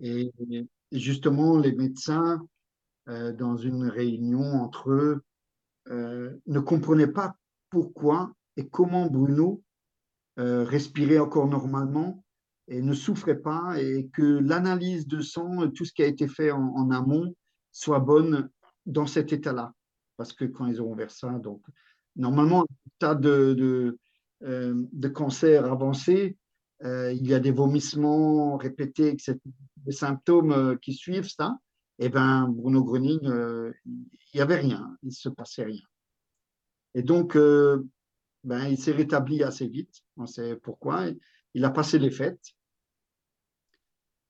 Et, 0.00 0.32
justement, 0.90 1.56
les 1.56 1.72
médecins, 1.72 2.44
dans 3.06 3.56
une 3.56 3.84
réunion 3.84 4.42
entre 4.42 4.90
eux, 4.90 5.22
ne 5.88 6.58
comprenaient 6.58 7.12
pas 7.12 7.36
pourquoi 7.70 8.34
et 8.56 8.68
comment 8.68 9.06
Bruno 9.06 9.62
respirait 10.36 11.20
encore 11.20 11.46
normalement 11.46 12.24
et 12.66 12.82
ne 12.82 12.92
souffrait 12.92 13.38
pas 13.38 13.80
et 13.80 14.08
que 14.12 14.40
l'analyse 14.40 15.06
de 15.06 15.20
sang, 15.20 15.70
tout 15.70 15.84
ce 15.84 15.92
qui 15.92 16.02
a 16.02 16.06
été 16.06 16.26
fait 16.26 16.50
en, 16.50 16.90
amont, 16.90 17.36
soit 17.70 18.00
bonne 18.00 18.50
dans 18.84 19.06
cet 19.06 19.32
état-là. 19.32 19.72
Parce 20.16 20.32
que 20.32 20.44
quand 20.44 20.66
ils 20.66 20.80
auront 20.80 20.96
vers 20.96 21.12
ça, 21.12 21.30
donc 21.38 21.62
normalement, 22.16 22.66
tas 22.98 23.14
de, 23.14 23.54
euh, 23.60 23.98
de 24.40 25.08
cancer 25.08 25.64
avancé, 25.64 26.36
euh, 26.84 27.12
il 27.12 27.26
y 27.26 27.34
a 27.34 27.40
des 27.40 27.50
vomissements 27.50 28.56
répétés, 28.56 29.08
etc., 29.08 29.38
des 29.76 29.92
symptômes 29.92 30.52
euh, 30.52 30.76
qui 30.76 30.94
suivent 30.94 31.28
ça. 31.28 31.58
Eh 31.98 32.08
ben 32.08 32.46
Bruno 32.48 32.84
Gröning, 32.84 33.20
il 33.24 34.36
n'y 34.36 34.40
avait 34.40 34.60
rien, 34.60 34.96
il 35.02 35.08
ne 35.08 35.12
se 35.12 35.28
passait 35.28 35.64
rien. 35.64 35.82
Et 36.94 37.02
donc, 37.02 37.36
ben, 37.36 38.68
il 38.68 38.78
s'est 38.78 38.92
rétabli 38.92 39.42
assez 39.42 39.66
vite, 39.66 40.02
on 40.16 40.26
sait 40.26 40.54
pourquoi. 40.54 41.06
Il 41.54 41.64
a 41.64 41.70
passé 41.70 41.98
les 41.98 42.12
fêtes, 42.12 42.54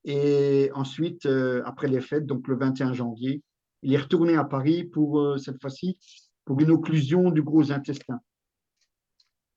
et 0.04 0.70
ensuite, 0.74 1.26
euh, 1.26 1.62
après 1.66 1.86
les 1.86 2.00
fêtes, 2.00 2.24
donc 2.24 2.48
le 2.48 2.56
21 2.56 2.94
janvier, 2.94 3.42
il 3.82 3.92
est 3.92 3.98
retourné 3.98 4.36
à 4.36 4.44
Paris 4.44 4.84
pour, 4.84 5.20
euh, 5.20 5.36
cette 5.36 5.60
fois-ci, 5.60 5.98
pour 6.46 6.58
une 6.60 6.70
occlusion 6.70 7.30
du 7.30 7.42
gros 7.42 7.72
intestin. 7.72 8.18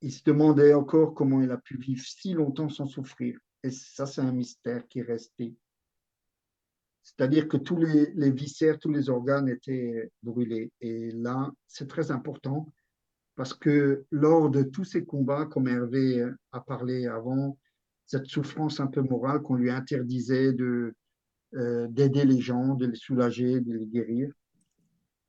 il 0.00 0.12
se 0.12 0.22
demandait 0.24 0.74
encore 0.74 1.14
comment 1.14 1.40
il 1.40 1.50
a 1.50 1.56
pu 1.56 1.78
vivre 1.78 2.04
si 2.04 2.32
longtemps 2.32 2.68
sans 2.68 2.86
souffrir. 2.86 3.38
Et 3.62 3.70
ça, 3.70 4.06
c'est 4.06 4.20
un 4.20 4.32
mystère 4.32 4.86
qui 4.88 5.00
est 5.00 5.02
resté. 5.02 5.54
C'est-à-dire 7.06 7.46
que 7.46 7.56
tous 7.56 7.76
les, 7.76 8.30
viscères, 8.32 8.80
tous 8.80 8.90
les 8.90 9.08
organes 9.10 9.48
étaient 9.48 10.10
brûlés. 10.24 10.72
Et 10.80 11.12
là, 11.12 11.52
c'est 11.68 11.86
très 11.86 12.10
important 12.10 12.66
parce 13.36 13.54
que 13.54 14.04
lors 14.10 14.50
de 14.50 14.64
tous 14.64 14.82
ces 14.82 15.04
combats, 15.04 15.46
comme 15.46 15.68
Hervé 15.68 16.26
a 16.50 16.60
parlé 16.60 17.06
avant, 17.06 17.56
cette 18.06 18.26
souffrance 18.26 18.80
un 18.80 18.88
peu 18.88 19.02
morale 19.02 19.40
qu'on 19.42 19.54
lui 19.54 19.70
interdisait 19.70 20.52
de, 20.52 20.94
euh, 21.54 21.86
d'aider 21.88 22.24
les 22.24 22.40
gens, 22.40 22.74
de 22.74 22.86
les 22.86 22.96
soulager, 22.96 23.60
de 23.60 23.72
les 23.72 23.86
guérir, 23.86 24.32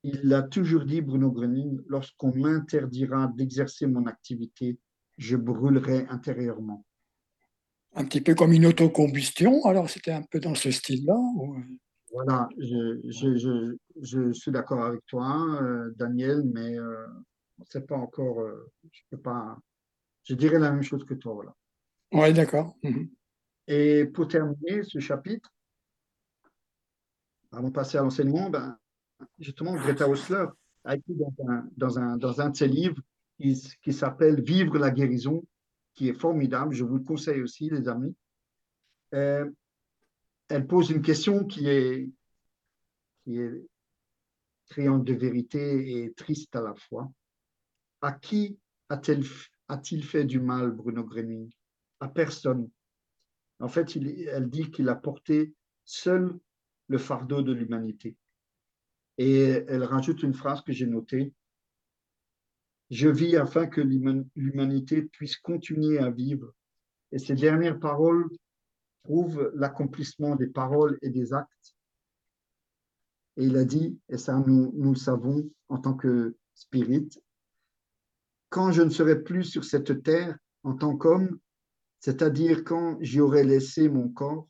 il 0.01 0.33
a 0.33 0.41
toujours 0.41 0.83
dit, 0.83 1.01
Bruno 1.01 1.31
Gröning, 1.31 1.79
lorsqu'on 1.87 2.35
m'interdira 2.35 3.31
d'exercer 3.35 3.85
mon 3.85 4.07
activité, 4.07 4.79
je 5.19 5.37
brûlerai 5.37 6.07
intérieurement. 6.09 6.86
Un 7.97 8.05
petit 8.05 8.21
peu 8.21 8.35
comme 8.35 8.53
une 8.53 8.67
autocombustion, 8.67 9.65
alors 9.65 9.89
c'était 9.89 10.11
un 10.11 10.21
peu 10.21 10.39
dans 10.39 10.53
ce 10.53 10.69
style-là 10.69 11.17
Voilà, 12.11 12.47
je, 12.59 13.01
je, 13.09 13.35
je, 13.35 13.75
je, 14.03 14.31
suis 14.33 14.51
d'accord 14.51 14.83
avec 14.85 15.03
toi, 15.07 15.59
euh, 15.63 15.91
Daniel, 15.95 16.43
mais 16.45 16.77
euh, 16.77 17.07
c'est 17.67 17.87
pas 17.87 17.95
encore, 17.95 18.41
euh, 18.41 18.71
je 18.91 19.01
peux 19.09 19.17
pas, 19.17 19.57
je 20.25 20.35
dirais 20.35 20.59
la 20.59 20.71
même 20.71 20.83
chose 20.83 21.05
que 21.05 21.15
toi, 21.15 21.33
voilà. 21.33 21.55
Oui, 22.11 22.31
d'accord. 22.33 22.77
Mhm. 22.83 23.09
Et 23.65 24.05
pour 24.05 24.27
terminer 24.27 24.83
ce 24.83 24.99
chapitre, 24.99 25.49
avant 27.51 27.69
de 27.69 27.73
passer 27.73 27.97
à 27.97 28.03
l'enseignement, 28.03 28.51
ben, 28.51 28.77
justement, 29.39 29.73
Greta 29.73 30.07
Osler 30.07 30.45
a 30.83 30.97
écrit 30.97 31.15
dans 31.15 31.33
un, 31.47 31.67
dans 31.75 31.97
un, 31.97 32.17
dans 32.17 32.41
un 32.41 32.51
de 32.51 32.57
ses 32.57 32.67
livres 32.67 33.01
qui, 33.39 33.59
qui 33.81 33.91
s'appelle 33.91 34.39
Vivre 34.43 34.77
la 34.77 34.91
guérison, 34.91 35.43
qui 35.97 36.09
est 36.09 36.13
formidable. 36.13 36.73
Je 36.73 36.83
vous 36.83 36.97
le 36.97 37.03
conseille 37.03 37.41
aussi, 37.41 37.69
les 37.69 37.89
amis. 37.89 38.15
Euh, 39.15 39.49
elle 40.47 40.67
pose 40.67 40.91
une 40.91 41.01
question 41.01 41.43
qui 41.43 41.67
est, 41.67 42.09
qui 43.23 43.39
est 43.39 43.65
criante 44.69 45.03
de 45.03 45.13
vérité 45.13 46.03
et 46.03 46.13
triste 46.13 46.55
à 46.55 46.61
la 46.61 46.75
fois. 46.75 47.11
À 48.01 48.11
qui 48.11 48.59
a-t-il 48.89 50.03
fait 50.03 50.23
du 50.23 50.39
mal, 50.39 50.71
Bruno 50.71 51.03
Grenier 51.03 51.49
À 51.99 52.07
personne. 52.07 52.69
En 53.59 53.67
fait, 53.67 53.95
il, 53.95 54.27
elle 54.27 54.49
dit 54.49 54.69
qu'il 54.69 54.87
a 54.89 54.95
porté 54.95 55.53
seul 55.83 56.37
le 56.89 56.99
fardeau 56.99 57.41
de 57.41 57.53
l'humanité. 57.53 58.15
Et 59.17 59.63
elle 59.67 59.83
rajoute 59.83 60.21
une 60.21 60.35
phrase 60.35 60.61
que 60.61 60.73
j'ai 60.73 60.85
notée. 60.85 61.33
Je 62.89 63.09
vis 63.09 63.35
afin 63.35 63.67
que 63.67 63.81
l'humanité 63.81 65.01
puisse 65.01 65.37
continuer 65.37 65.99
à 65.99 66.09
vivre. 66.09 66.53
Et 67.11 67.19
ces 67.19 67.35
dernières 67.35 67.79
paroles 67.79 68.29
prouvent 69.03 69.51
l'accomplissement 69.55 70.35
des 70.35 70.47
paroles 70.47 70.97
et 71.01 71.09
des 71.09 71.33
actes. 71.33 71.75
Et 73.37 73.45
il 73.45 73.57
a 73.57 73.65
dit, 73.65 73.99
et 74.09 74.17
ça 74.17 74.37
nous, 74.39 74.73
nous 74.75 74.91
le 74.91 74.97
savons 74.97 75.49
en 75.69 75.77
tant 75.77 75.93
que 75.93 76.35
spirit, 76.53 77.09
quand 78.49 78.71
je 78.71 78.81
ne 78.81 78.89
serai 78.89 79.21
plus 79.21 79.43
sur 79.43 79.63
cette 79.63 80.03
terre 80.03 80.37
en 80.63 80.73
tant 80.73 80.95
qu'homme, 80.95 81.37
c'est-à-dire 81.99 82.63
quand 82.63 82.97
j'y 83.01 83.19
aurai 83.19 83.43
laissé 83.43 83.89
mon 83.89 84.09
corps, 84.09 84.47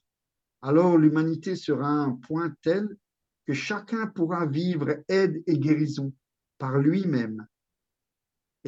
alors 0.62 0.98
l'humanité 0.98 1.56
sera 1.56 1.90
un 1.90 2.14
point 2.14 2.54
tel 2.62 2.98
que 3.46 3.54
chacun 3.54 4.08
pourra 4.08 4.46
vivre 4.46 4.98
aide 5.08 5.42
et 5.48 5.58
guérison 5.58 6.14
par 6.58 6.78
lui-même. 6.78 7.48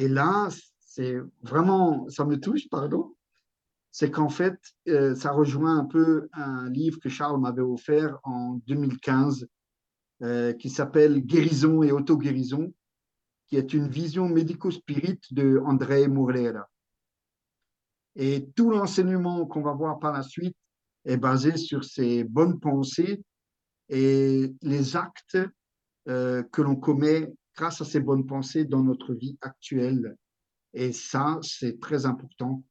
Et 0.00 0.08
là, 0.08 0.48
c'est 0.78 1.18
vraiment, 1.42 2.08
ça 2.08 2.24
me 2.24 2.40
touche, 2.40 2.70
pardon, 2.70 3.14
c'est 3.90 4.10
qu'en 4.10 4.30
fait, 4.30 4.58
euh, 4.88 5.14
ça 5.14 5.30
rejoint 5.30 5.76
un 5.76 5.84
peu 5.84 6.26
un 6.32 6.70
livre 6.70 6.98
que 6.98 7.10
Charles 7.10 7.38
m'avait 7.38 7.60
offert 7.60 8.18
en 8.24 8.54
2015 8.66 9.46
euh, 10.22 10.54
qui 10.54 10.70
s'appelle 10.70 11.20
Guérison 11.20 11.82
et 11.82 11.92
auto-guérison, 11.92 12.72
qui 13.46 13.58
est 13.58 13.74
une 13.74 13.88
vision 13.88 14.26
médico-spirit 14.26 15.20
de 15.32 15.60
André 15.66 16.08
Mourlera. 16.08 16.66
Et 18.16 18.48
tout 18.56 18.70
l'enseignement 18.70 19.44
qu'on 19.44 19.60
va 19.60 19.74
voir 19.74 19.98
par 19.98 20.14
la 20.14 20.22
suite 20.22 20.56
est 21.04 21.18
basé 21.18 21.58
sur 21.58 21.84
ces 21.84 22.24
bonnes 22.24 22.58
pensées 22.58 23.22
et 23.90 24.50
les 24.62 24.96
actes 24.96 25.36
euh, 26.08 26.42
que 26.44 26.62
l'on 26.62 26.76
commet 26.76 27.30
grâce 27.56 27.80
à 27.80 27.84
ces 27.84 28.00
bonnes 28.00 28.26
pensées 28.26 28.64
dans 28.64 28.82
notre 28.82 29.14
vie 29.14 29.36
actuelle. 29.40 30.16
Et 30.72 30.92
ça, 30.92 31.38
c'est 31.42 31.80
très 31.80 32.06
important 32.06 32.62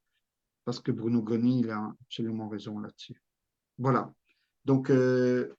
parce 0.65 0.79
que 0.79 0.91
Bruno 0.91 1.21
Goni, 1.21 1.61
il 1.61 1.69
a 1.71 1.93
absolument 2.01 2.47
raison 2.47 2.79
là-dessus. 2.79 3.21
Voilà. 3.77 4.13
Donc, 4.65 4.89
euh, 4.89 5.55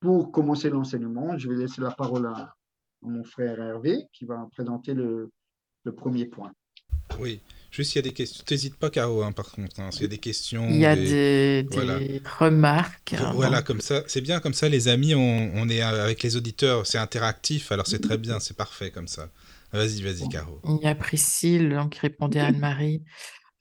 pour 0.00 0.32
commencer 0.32 0.68
l'enseignement, 0.68 1.38
je 1.38 1.48
vais 1.48 1.56
laisser 1.56 1.80
la 1.80 1.90
parole 1.90 2.26
à, 2.26 2.54
mon 3.00 3.24
frère 3.24 3.60
Hervé 3.60 4.06
qui 4.12 4.24
va 4.24 4.48
présenter 4.52 4.94
le, 4.94 5.30
premier 5.96 6.26
point. 6.26 6.52
Oui, 7.20 7.40
juste 7.74 7.90
s'il 7.90 7.96
y 7.96 8.04
a 8.04 8.08
des 8.08 8.14
questions, 8.14 8.44
n'hésite 8.48 8.76
pas 8.76 8.88
Caro, 8.88 9.22
hein, 9.22 9.32
par 9.32 9.50
contre, 9.50 9.80
hein, 9.80 9.90
s'il 9.90 10.02
y 10.02 10.04
a 10.04 10.08
des 10.08 10.18
questions. 10.18 10.68
Il 10.70 10.76
y 10.76 10.86
a 10.86 10.94
des, 10.94 11.66
remarques. 12.38 13.14
Voilà, 13.34 13.62
comme 13.62 13.80
ça, 13.80 14.02
c'est 14.06 14.20
bien 14.20 14.38
comme 14.40 14.54
ça, 14.54 14.68
les 14.68 14.88
amis, 14.88 15.14
on, 15.14 15.68
est 15.68 15.82
avec 15.82 16.22
les 16.22 16.36
auditeurs, 16.36 16.86
c'est 16.86 16.98
interactif, 16.98 17.72
alors 17.72 17.86
c'est 17.86 18.00
très 18.00 18.18
bien, 18.18 18.38
c'est 18.38 18.56
parfait 18.56 18.90
comme 18.90 19.08
ça. 19.08 19.28
Vas-y, 19.72 20.02
vas-y, 20.02 20.28
Caro. 20.28 20.60
Il 20.64 20.84
y 20.84 20.86
a 20.86 20.94
Priscille 20.94 21.76
qui 21.90 21.98
répondait 21.98 22.38
à 22.38 22.46
Anne-Marie. 22.46 23.02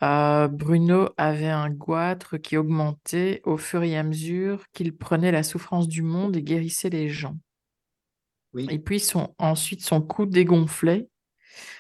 Euh, 0.04 0.48
Bruno 0.48 1.10
avait 1.18 1.48
un 1.48 1.70
goitre 1.70 2.38
qui 2.38 2.58
augmentait 2.58 3.42
au 3.46 3.58
fur 3.58 3.82
et 3.84 3.98
à 3.98 4.04
mesure 4.04 4.66
qu'il 4.74 4.96
prenait 4.96 5.32
la 5.32 5.44
souffrance 5.44 5.88
du 5.88 6.04
monde 6.04 6.36
et 6.36 6.44
guérissait 6.44 6.90
les 6.90 7.10
gens. 7.10 7.38
Et 8.58 8.78
puis 8.78 9.00
son, 9.00 9.34
ensuite, 9.40 9.82
son 9.82 10.02
cou 10.02 10.28
dégonflait. 10.28 11.08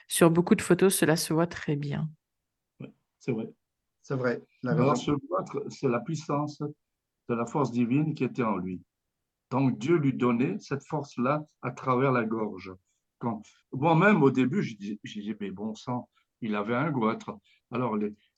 Sur 0.08 0.32
beaucoup 0.32 0.56
de 0.56 0.62
photos, 0.62 0.96
cela 0.96 1.16
se 1.16 1.34
voit 1.34 1.48
très 1.48 1.76
bien. 1.76 2.10
C'est 3.24 3.32
vrai. 3.32 3.50
C'est 4.02 4.16
vrai. 4.16 4.42
Alors, 4.66 4.98
ce 4.98 5.12
goitre, 5.12 5.64
c'est 5.70 5.88
la 5.88 6.02
puissance 6.02 6.60
de 6.60 7.34
la 7.34 7.46
force 7.46 7.72
divine 7.72 8.14
qui 8.14 8.26
était 8.26 8.44
en 8.44 8.58
lui. 8.58 8.82
Donc, 9.50 9.78
Dieu 9.78 9.96
lui 9.96 10.14
donnait 10.14 10.58
cette 10.60 10.86
force-là 10.86 11.42
à 11.62 11.72
travers 11.72 12.12
la 12.12 12.26
gorge. 12.26 12.74
Moi-même, 13.72 14.22
au 14.24 14.30
début, 14.30 14.62
je 14.62 14.76
disais, 14.76 15.38
mais 15.40 15.52
bon 15.52 15.74
sang, 15.74 16.10
il 16.42 16.54
avait 16.54 16.76
un 16.76 16.92
goitre. 16.92 17.38
Alors, 17.72 17.96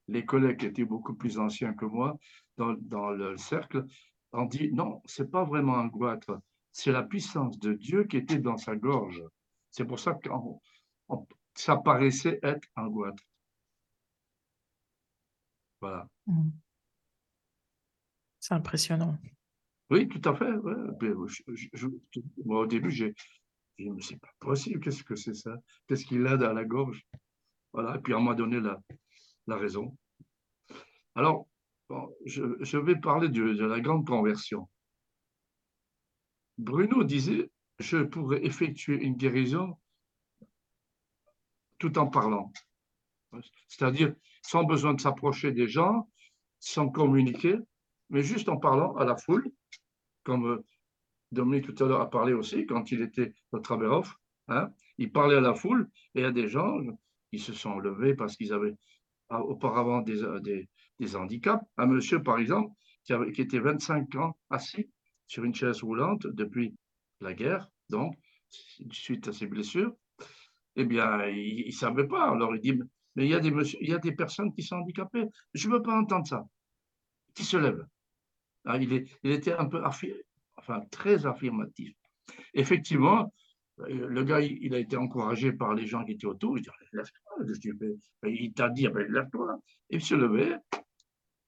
les, 0.07 0.25
collègues 0.25 0.59
qui 0.59 0.67
étaient 0.67 0.86
beaucoup 0.86 1.15
plus 1.15 1.39
anciens 1.39 1.73
que 1.73 1.86
moi 1.86 2.15
dans, 2.57 3.09
le 3.09 3.36
cercle 3.38 3.86
ont 4.33 4.45
dit 4.45 4.71
non, 4.71 5.01
c'est 5.05 5.31
pas 5.31 5.45
vraiment 5.45 5.79
un 5.79 5.88
goitre, 5.88 6.39
c'est 6.71 6.91
la 6.91 7.01
puissance 7.01 7.57
de 7.57 7.73
Dieu 7.73 8.03
qui 8.03 8.17
était 8.17 8.38
dans 8.38 8.57
sa 8.57 8.75
gorge. 8.75 9.23
C'est 9.71 9.86
pour 9.86 9.97
ça 9.97 10.13
que 10.13 10.29
ça 11.55 11.77
paraissait 11.77 12.39
être 12.43 12.67
un 12.75 12.88
goitre. 12.88 13.23
Voilà. 15.86 16.09
Mmh. 16.25 16.49
C'est 18.39 18.55
impressionnant. 18.55 19.19
Oui, 19.91 20.07
tout 20.07 20.21
à 20.27 20.36
fait. 20.36 20.51
moi, 22.43 22.61
au 22.61 22.65
début, 22.65 22.89
j'ai 22.89 23.13
dit, 23.77 23.91
mais 23.91 24.01
c'est 24.01 24.19
pas 24.19 24.33
possible, 24.39 24.79
qu'est-ce 24.79 25.03
que 25.03 25.15
c'est 25.15 25.36
ça? 25.36 25.55
Qu'est-ce 25.86 26.05
qu'il 26.05 26.25
a 26.25 26.38
dans 26.38 26.53
la 26.53 26.65
gorge? 26.65 27.05
Voilà, 27.71 27.97
et 27.97 27.99
puis 27.99 28.15
on 28.15 28.21
m'a 28.21 28.33
donné 28.33 28.59
la, 28.59 28.81
la 29.45 29.57
raison. 29.57 29.95
Alors, 31.13 31.47
je, 32.25 32.77
vais 32.77 32.95
parler 32.95 33.29
de, 33.29 33.43
la 33.43 33.79
grande 33.79 34.07
conversion. 34.07 34.67
Bruno 36.57 37.03
disait, 37.03 37.51
je 37.77 37.97
pourrais 37.97 38.43
effectuer 38.43 39.03
une 39.03 39.17
guérison 39.17 39.77
tout 41.77 41.95
en 41.99 42.07
parlant. 42.07 42.51
C'est-à-dire 43.67 44.15
sans 44.45 44.63
besoin 44.63 44.93
de 44.93 45.01
s'approcher 45.01 45.51
des 45.51 45.67
gens, 45.67 46.09
sans 46.59 46.89
communiquer, 46.89 47.57
mais 48.09 48.21
juste 48.21 48.49
en 48.49 48.57
parlant 48.57 48.95
à 48.95 49.05
la 49.05 49.15
foule, 49.15 49.49
comme 50.23 50.45
euh, 50.45 50.65
Dominique 51.31 51.73
tout 51.73 51.83
à 51.83 51.87
l'heure 51.87 52.01
a 52.01 52.09
parlé 52.09 52.33
aussi 52.33 52.65
quand 52.65 52.91
il 52.91 53.01
était 53.01 53.33
au 53.51 53.59
Traberoff. 53.59 54.15
Hein, 54.47 54.69
il 54.97 55.11
parlait 55.11 55.37
à 55.37 55.41
la 55.41 55.55
foule 55.55 55.89
et 56.13 56.23
à 56.23 56.31
des 56.31 56.47
gens 56.47 56.77
qui 57.31 57.39
se 57.39 57.53
sont 57.53 57.79
levés 57.79 58.13
parce 58.13 58.35
qu'ils 58.35 58.53
avaient 58.53 58.75
auparavant 59.29 60.03
euh, 60.07 60.39
des, 60.39 61.15
handicaps. 61.15 61.63
Un 61.77 61.87
monsieur, 61.87 62.21
par 62.21 62.37
exemple, 62.37 62.71
qui, 63.03 63.13
qui 63.33 63.41
était 63.41 63.59
25 63.59 64.15
ans 64.15 64.37
assis 64.51 64.87
sur 65.27 65.43
une 65.43 65.55
chaise 65.55 65.81
roulante 65.81 66.27
depuis 66.27 66.75
la 67.19 67.33
guerre, 67.33 67.67
donc, 67.89 68.15
suite 68.91 69.27
à 69.27 69.33
ses 69.33 69.47
blessures, 69.47 69.93
eh 70.75 70.85
bien, 70.85 71.25
il 71.27 71.65
ne 71.65 71.71
savait 71.71 72.07
pas. 72.07 72.29
Alors, 72.29 72.55
il 72.55 72.61
dit, 72.61 72.79
mais 73.16 73.26
il 73.26 73.30
y, 73.30 73.34
a 73.34 73.39
des 73.39 73.51
monsieur, 73.51 73.78
il 73.82 73.89
y 73.89 73.93
a 73.93 73.97
des 73.97 74.11
personnes 74.11 74.53
qui 74.53 74.61
sont 74.63 74.76
handicapées. 74.76 75.26
Je 75.53 75.68
ne 75.68 75.74
veux 75.74 75.82
pas 75.82 75.97
entendre 75.97 76.28
ça. 76.28 76.45
Qui 77.34 77.43
se 77.43 77.57
lève. 77.57 77.86
Ah, 78.66 78.78
il, 78.78 78.93
est, 78.93 79.07
il, 79.24 79.32
était 79.32 79.53
un 79.53 79.66
peu 79.66 79.82
enfin, 80.57 80.82
très 80.91 81.26
affirmatif. 81.26 81.95
Effectivement, 82.53 83.34
euh, 83.82 84.07
le 84.07 84.24
gars, 84.24 84.41
il 84.41 84.74
a 84.74 84.80
été 84.80 84.97
encouragé 84.97 85.53
par 85.53 85.74
les 85.74 85.86
gens 85.86 86.03
qui 86.03 86.13
étaient 86.13 86.26
autour. 86.26 86.57
Il 86.57 86.61
dit 86.61 86.70
Lève-toi. 86.93 87.45
Il 88.24 88.53
t'a 88.53 88.70
dit 88.70 88.88
ben, 88.88 89.05
Lève-toi. 89.09 89.59
Il 89.89 90.01
se 90.01 90.16
levait 90.16 90.57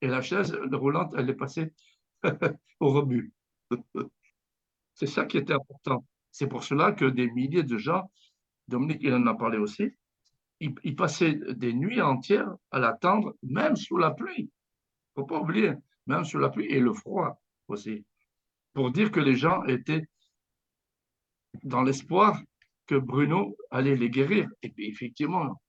et 0.01 0.07
la 0.07 0.22
chaise 0.22 0.55
roulante, 0.72 1.13
elle 1.18 1.30
est 1.30 1.36
passée 1.36 1.74
au 2.80 2.91
rebut. 2.91 3.34
C'est 4.93 5.07
ça 5.07 5.26
qui 5.26 5.38
était 5.38 5.53
important. 5.53 6.05
C'est 6.32 6.47
pour 6.47 6.63
cela 6.63 6.91
que 6.91 7.05
des 7.05 7.30
milliers 7.32 7.63
de 7.63 7.78
gens, 7.78 8.11
Dominique, 8.68 8.99
il 9.01 9.13
en 9.13 9.26
a 9.28 9.34
parlé 9.34 9.57
aussi, 9.57 9.91
ils, 10.59 10.95
passaient 10.95 11.39
des 11.49 11.73
nuits 11.73 12.01
entières 12.01 12.53
à 12.71 12.79
l'attendre, 12.79 13.35
même 13.43 13.75
sous 13.75 13.97
la 13.97 14.11
pluie. 14.11 14.49
Il 14.49 15.19
ne 15.19 15.21
faut 15.21 15.25
pas 15.25 15.39
oublier, 15.39 15.73
même 16.07 16.25
sous 16.25 16.39
la 16.39 16.49
pluie 16.49 16.67
et 16.67 16.79
le 16.79 16.93
froid 16.93 17.39
aussi, 17.67 18.05
pour 18.73 18.91
dire 18.91 19.11
que 19.11 19.19
les 19.19 19.35
gens 19.35 19.63
étaient 19.65 20.07
dans 21.63 21.83
l'espoir 21.83 22.41
que 22.85 22.95
Bruno 22.95 23.55
allait 23.71 23.95
les 23.95 24.09
guérir. 24.09 24.49
Et 24.61 24.69
puis 24.69 24.87
effectivement, 24.87 25.61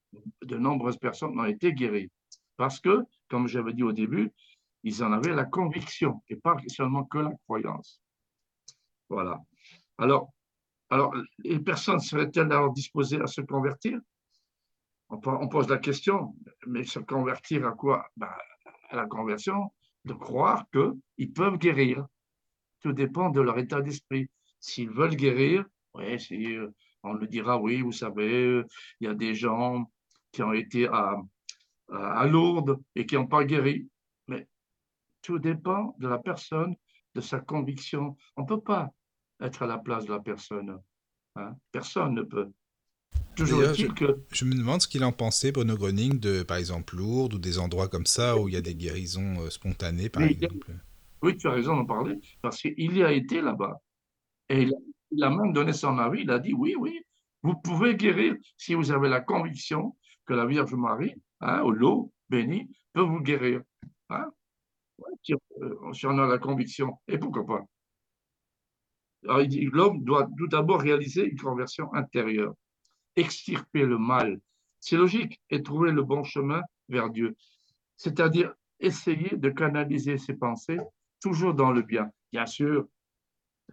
de 0.43 0.57
nombreuses 0.57 0.99
personnes 0.99 1.39
ont 1.39 1.45
été 1.45 1.73
guéries. 1.73 2.11
Parce 2.57 2.81
que, 2.81 3.03
comme 3.29 3.47
j'avais 3.47 3.73
dit 3.73 3.83
au 3.83 3.93
début, 3.93 4.31
ils 4.85 5.03
en 5.03 5.13
avaient 5.13 5.35
la 5.35 5.45
conviction 5.45 6.23
et 6.29 6.37
pas 6.37 6.57
seulement 6.69 7.05
que 7.05 7.19
la 7.19 7.33
croyance. 7.45 8.01
Voilà. 9.09 9.41
Alors, 9.99 10.33
alors 10.91 11.15
les 11.39 11.59
personnes 11.59 12.01
seraient-elles 12.01 12.53
alors 12.53 12.73
disposées 12.73 13.21
à 13.21 13.27
se 13.27 13.41
convertir? 13.41 14.01
On, 15.11 15.49
pose 15.49 15.69
la 15.69 15.79
question, 15.79 16.35
mais 16.67 16.85
se 16.85 16.99
convertir 16.99 17.67
à 17.67 17.73
quoi? 17.73 18.07
Ben, 18.17 18.31
À 18.91 18.97
la 18.97 19.07
conversion, 19.07 19.73
de 20.05 20.15
croire 20.15 20.67
qu'ils 20.71 21.33
peuvent 21.33 21.59
guérir. 21.59 22.07
Tout 22.81 22.93
dépend 22.93 23.31
de 23.31 23.41
leur 23.41 23.59
état 23.59 23.81
d'esprit. 23.81 24.29
S'ils 24.61 24.91
veulent 24.91 25.17
guérir, 25.17 25.65
euh, 25.97 26.71
on 27.03 27.13
le 27.15 27.27
dira, 27.27 27.61
oui, 27.61 27.81
vous 27.83 27.93
savez, 27.93 28.63
il 29.01 29.07
y 29.07 29.11
a 29.11 29.15
des 29.15 29.35
gens 29.35 29.91
qui 30.33 30.43
ont 30.43 30.53
été 30.53 30.89
à, 30.89 31.17
à 31.91 32.27
Lourdes 32.27 32.81
et 32.95 33.07
qui 33.07 33.15
n'ont 33.15 33.27
pas 33.27 33.45
guéri. 33.45 33.89
Mais 34.27 34.47
tout 35.23 35.39
dépend 35.39 35.97
de 35.99 36.09
la 36.09 36.19
personne, 36.19 36.77
de 37.15 37.21
sa 37.21 37.41
conviction. 37.41 38.17
On 38.37 38.43
ne 38.43 38.47
peut 38.47 38.61
pas 38.61 38.91
être 39.41 39.63
à 39.63 39.67
la 39.67 39.79
place 39.79 40.05
de 40.05 40.13
la 40.13 40.21
personne. 40.21 40.81
Hein. 41.37 41.57
Personne 41.73 42.15
ne 42.15 42.23
peut. 42.23 42.51
Toujours 43.39 43.63
est-il 43.63 43.95
que... 43.95 44.19
Je 44.33 44.45
me 44.45 44.55
demande 44.55 44.83
ce 44.83 44.89
qu'il 44.89 45.05
en 45.05 45.13
pensait, 45.13 45.53
Bruno 45.53 45.77
Gröning, 45.77 46.19
de, 46.19 46.43
par 46.43 46.57
exemple, 46.57 46.97
Lourdes 46.97 47.35
ou 47.35 47.39
des 47.39 47.59
endroits 47.59 47.89
comme 47.89 48.07
ça 48.07 48.37
où 48.37 48.49
il 48.49 48.55
y 48.55 48.57
a 48.57 48.61
des 48.61 48.75
guérisons 48.75 49.41
euh, 49.41 49.51
spontanées, 49.51 50.09
par 50.09 50.25
exemple. 50.25 50.73
Oui, 51.23 51.37
tu 51.37 51.47
as 51.47 51.53
raison 51.53 51.77
d'en 51.77 51.87
parler, 51.87 52.19
parce 52.43 52.61
qu'il 52.61 52.97
y 52.97 53.03
a 53.03 53.13
été 53.13 53.41
là-bas. 53.41 53.81
Et 54.49 54.69
il 55.11 55.25
a, 55.25 55.31
même 55.31 55.53
donné 55.53 55.73
son 55.73 55.99
avis, 55.99 56.23
il 56.23 56.31
a 56.31 56.39
dit, 56.39 56.53
oui, 56.53 56.75
oui, 56.79 57.01
vous 57.43 57.55
pouvez 57.55 57.95
guérir 57.95 58.35
si 58.57 58.75
vous 58.75 58.91
avez 58.91 59.09
la 59.09 59.21
conviction 59.21 59.97
que 60.27 60.35
la 60.35 60.47
Vierge 60.47 60.75
Marie, 60.75 61.15
hein, 61.41 61.63
ou 61.63 61.71
l'eau 61.71 62.13
bénie, 62.29 62.69
peut 62.93 63.03
vous 63.03 63.21
guérir. 63.21 63.63
Hein. 64.11 64.31
si, 65.23 66.07
on 66.07 66.19
a 66.19 66.27
la 66.27 66.39
conviction, 66.39 66.99
et 67.07 67.19
pourquoi 67.19 67.47
pas 67.47 67.65
L'homme 69.23 70.05
doit 70.05 70.29
tout 70.37 70.49
d'abord 70.49 70.81
réaliser 70.81 71.25
une 71.25 71.39
conversion 71.39 71.93
intérieure 71.95 72.55
extirper 73.19 73.85
le 73.85 73.99
mal. 73.99 74.41
C'est 74.81 74.97
logique 74.97 75.41
et 75.51 75.63
trouver 75.63 75.91
le 75.93 76.03
bon 76.03 76.25
chemin 76.25 76.63
vers 76.89 77.11
Dieu. 77.11 77.37
C'est-à-dire 77.97 78.55
essayer 78.81 79.37
de 79.37 79.51
canaliser 79.51 80.19
ses 80.19 80.35
pensées 80.35 80.79
toujours 81.21 81.55
dans 81.55 81.73
le 81.73 81.83
bien. 81.83 82.11
Bien 82.33 82.47
sûr, 82.47 82.87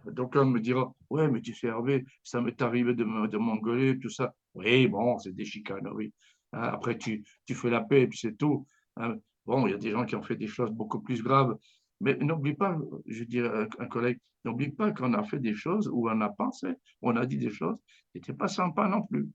on 0.04 0.44
me 0.44 0.60
dira, 0.60 0.92
ouais, 1.10 1.28
mais 1.28 1.40
tu 1.40 1.54
sais, 1.54 1.68
Hervé, 1.68 2.04
ça 2.22 2.40
m'est 2.40 2.60
arrivé 2.60 2.94
de, 2.94 3.04
m'engueuler, 3.04 3.98
tout 3.98 4.10
ça. 4.10 4.34
Oui, 4.54 4.88
bon, 4.88 5.18
c'est 5.18 5.32
des 5.32 5.44
chicaneries. 5.44 6.12
Hein, 6.52 6.62
après, 6.62 6.98
tu, 6.98 7.24
tu 7.44 7.54
fais 7.54 7.70
la 7.70 7.80
paix 7.80 8.02
et 8.02 8.06
puis 8.06 8.18
c'est 8.18 8.36
tout. 8.36 8.66
Hein. 8.96 9.16
Bon, 9.46 9.66
il 9.66 9.70
y 9.70 9.74
a 9.74 9.78
des 9.78 9.90
gens 9.90 10.04
qui 10.04 10.16
ont 10.16 10.22
fait 10.22 10.36
des 10.36 10.48
choses 10.48 10.70
beaucoup 10.70 11.00
plus 11.00 11.22
graves. 11.22 11.56
Mais 12.00 12.14
n'oublie 12.16 12.54
pas, 12.54 12.78
je 13.06 13.24
dirais 13.24 13.68
un 13.78 13.86
collègue, 13.86 14.18
n'oublie 14.44 14.70
pas 14.70 14.92
qu'on 14.92 15.14
a 15.14 15.24
fait 15.24 15.38
des 15.38 15.54
choses 15.54 15.88
où 15.88 16.08
on 16.08 16.20
a 16.20 16.28
pensé, 16.28 16.74
on 17.02 17.16
a 17.16 17.26
dit 17.26 17.38
des 17.38 17.50
choses 17.50 17.76
qui 18.12 18.18
n'étaient 18.18 18.34
pas 18.34 18.48
sympas 18.48 18.88
non 18.88 19.02
plus. 19.02 19.28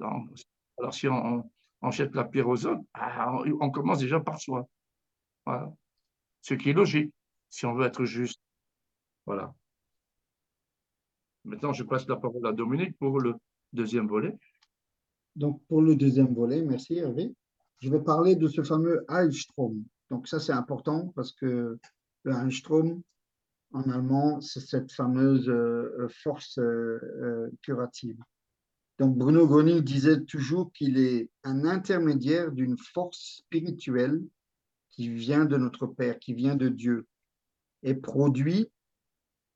alors 0.00 0.94
si 0.94 1.08
on, 1.08 1.48
on, 1.82 1.90
jette 1.90 2.14
la 2.14 2.24
pierre 2.24 2.48
aux 2.48 2.66
autres, 2.66 2.82
ah, 2.94 3.40
on, 3.60 3.70
commence 3.70 4.00
déjà 4.00 4.20
par 4.20 4.40
soi. 4.40 4.68
Voilà. 5.46 5.72
Ce 6.42 6.54
qui 6.54 6.70
est 6.70 6.74
logique, 6.74 7.12
si 7.48 7.66
on 7.66 7.74
veut 7.74 7.86
être 7.86 8.04
juste. 8.04 8.40
Voilà. 9.26 9.54
Maintenant, 11.44 11.72
je 11.72 11.84
passe 11.84 12.06
la 12.08 12.16
parole 12.16 12.46
à 12.46 12.52
Dominique 12.52 12.98
pour 12.98 13.20
le 13.20 13.34
deuxième 13.72 14.08
volet. 14.08 14.36
Donc, 15.36 15.62
pour 15.68 15.80
le 15.82 15.94
deuxième 15.94 16.34
volet, 16.34 16.62
merci 16.62 16.98
Hervé. 16.98 17.32
Je 17.78 17.88
vais 17.88 18.00
parler 18.02 18.36
de 18.36 18.46
ce 18.48 18.62
fameux 18.62 19.04
Heilstrom. 19.08 19.82
Donc 20.10 20.26
ça, 20.26 20.40
c'est 20.40 20.52
important 20.52 21.12
parce 21.14 21.32
que 21.32 21.78
le 22.24 22.32
Heilstrom, 22.32 23.02
en 23.72 23.88
allemand, 23.88 24.40
c'est 24.40 24.60
cette 24.60 24.92
fameuse 24.92 25.48
euh, 25.48 26.08
force 26.22 26.58
euh, 26.58 26.98
euh, 27.22 27.50
curative. 27.62 28.18
Donc 28.98 29.16
Bruno 29.16 29.46
Gröning 29.46 29.80
disait 29.80 30.20
toujours 30.20 30.72
qu'il 30.72 30.98
est 30.98 31.30
un 31.44 31.64
intermédiaire 31.64 32.52
d'une 32.52 32.76
force 32.76 33.38
spirituelle 33.38 34.22
qui 34.90 35.08
vient 35.08 35.46
de 35.46 35.56
notre 35.56 35.86
Père, 35.86 36.18
qui 36.18 36.34
vient 36.34 36.56
de 36.56 36.68
Dieu, 36.68 37.06
et 37.82 37.94
produit 37.94 38.68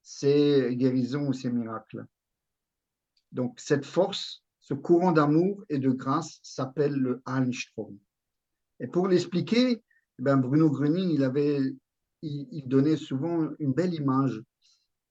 ces 0.02 0.74
guérisons 0.76 1.28
ou 1.28 1.32
ces 1.32 1.50
miracles. 1.50 2.06
Donc 3.32 3.58
cette 3.58 3.84
force, 3.84 4.44
ce 4.60 4.72
courant 4.72 5.12
d'amour 5.12 5.62
et 5.68 5.78
de 5.78 5.90
grâce 5.90 6.38
s'appelle 6.42 6.94
le 6.94 7.20
Heilstrom. 7.26 7.98
Et 8.80 8.86
pour 8.86 9.08
l'expliquer, 9.08 9.82
ben 10.18 10.36
Bruno 10.36 10.70
Gröning, 10.70 11.18
il, 12.22 12.68
donnait 12.68 12.96
souvent 12.96 13.50
une 13.58 13.72
belle 13.72 13.94
image. 13.94 14.40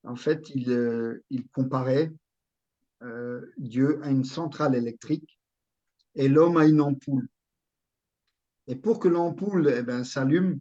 En 0.04 0.16
fait, 0.16 0.50
il, 0.50 0.70
euh, 0.72 1.24
comparait 1.54 2.12
euh, 3.02 3.42
Dieu 3.58 4.00
à 4.04 4.10
une 4.10 4.24
centrale 4.24 4.76
électrique 4.76 5.40
et 6.16 6.28
l'homme 6.28 6.58
à 6.58 6.66
une 6.66 6.82
ampoule. 6.82 7.28
Et 8.68 8.76
pour 8.76 9.00
que 9.00 9.08
l'ampoule 9.08 9.70
eh 9.76 9.84
ben, 9.84 10.04
s'allume, 10.04 10.60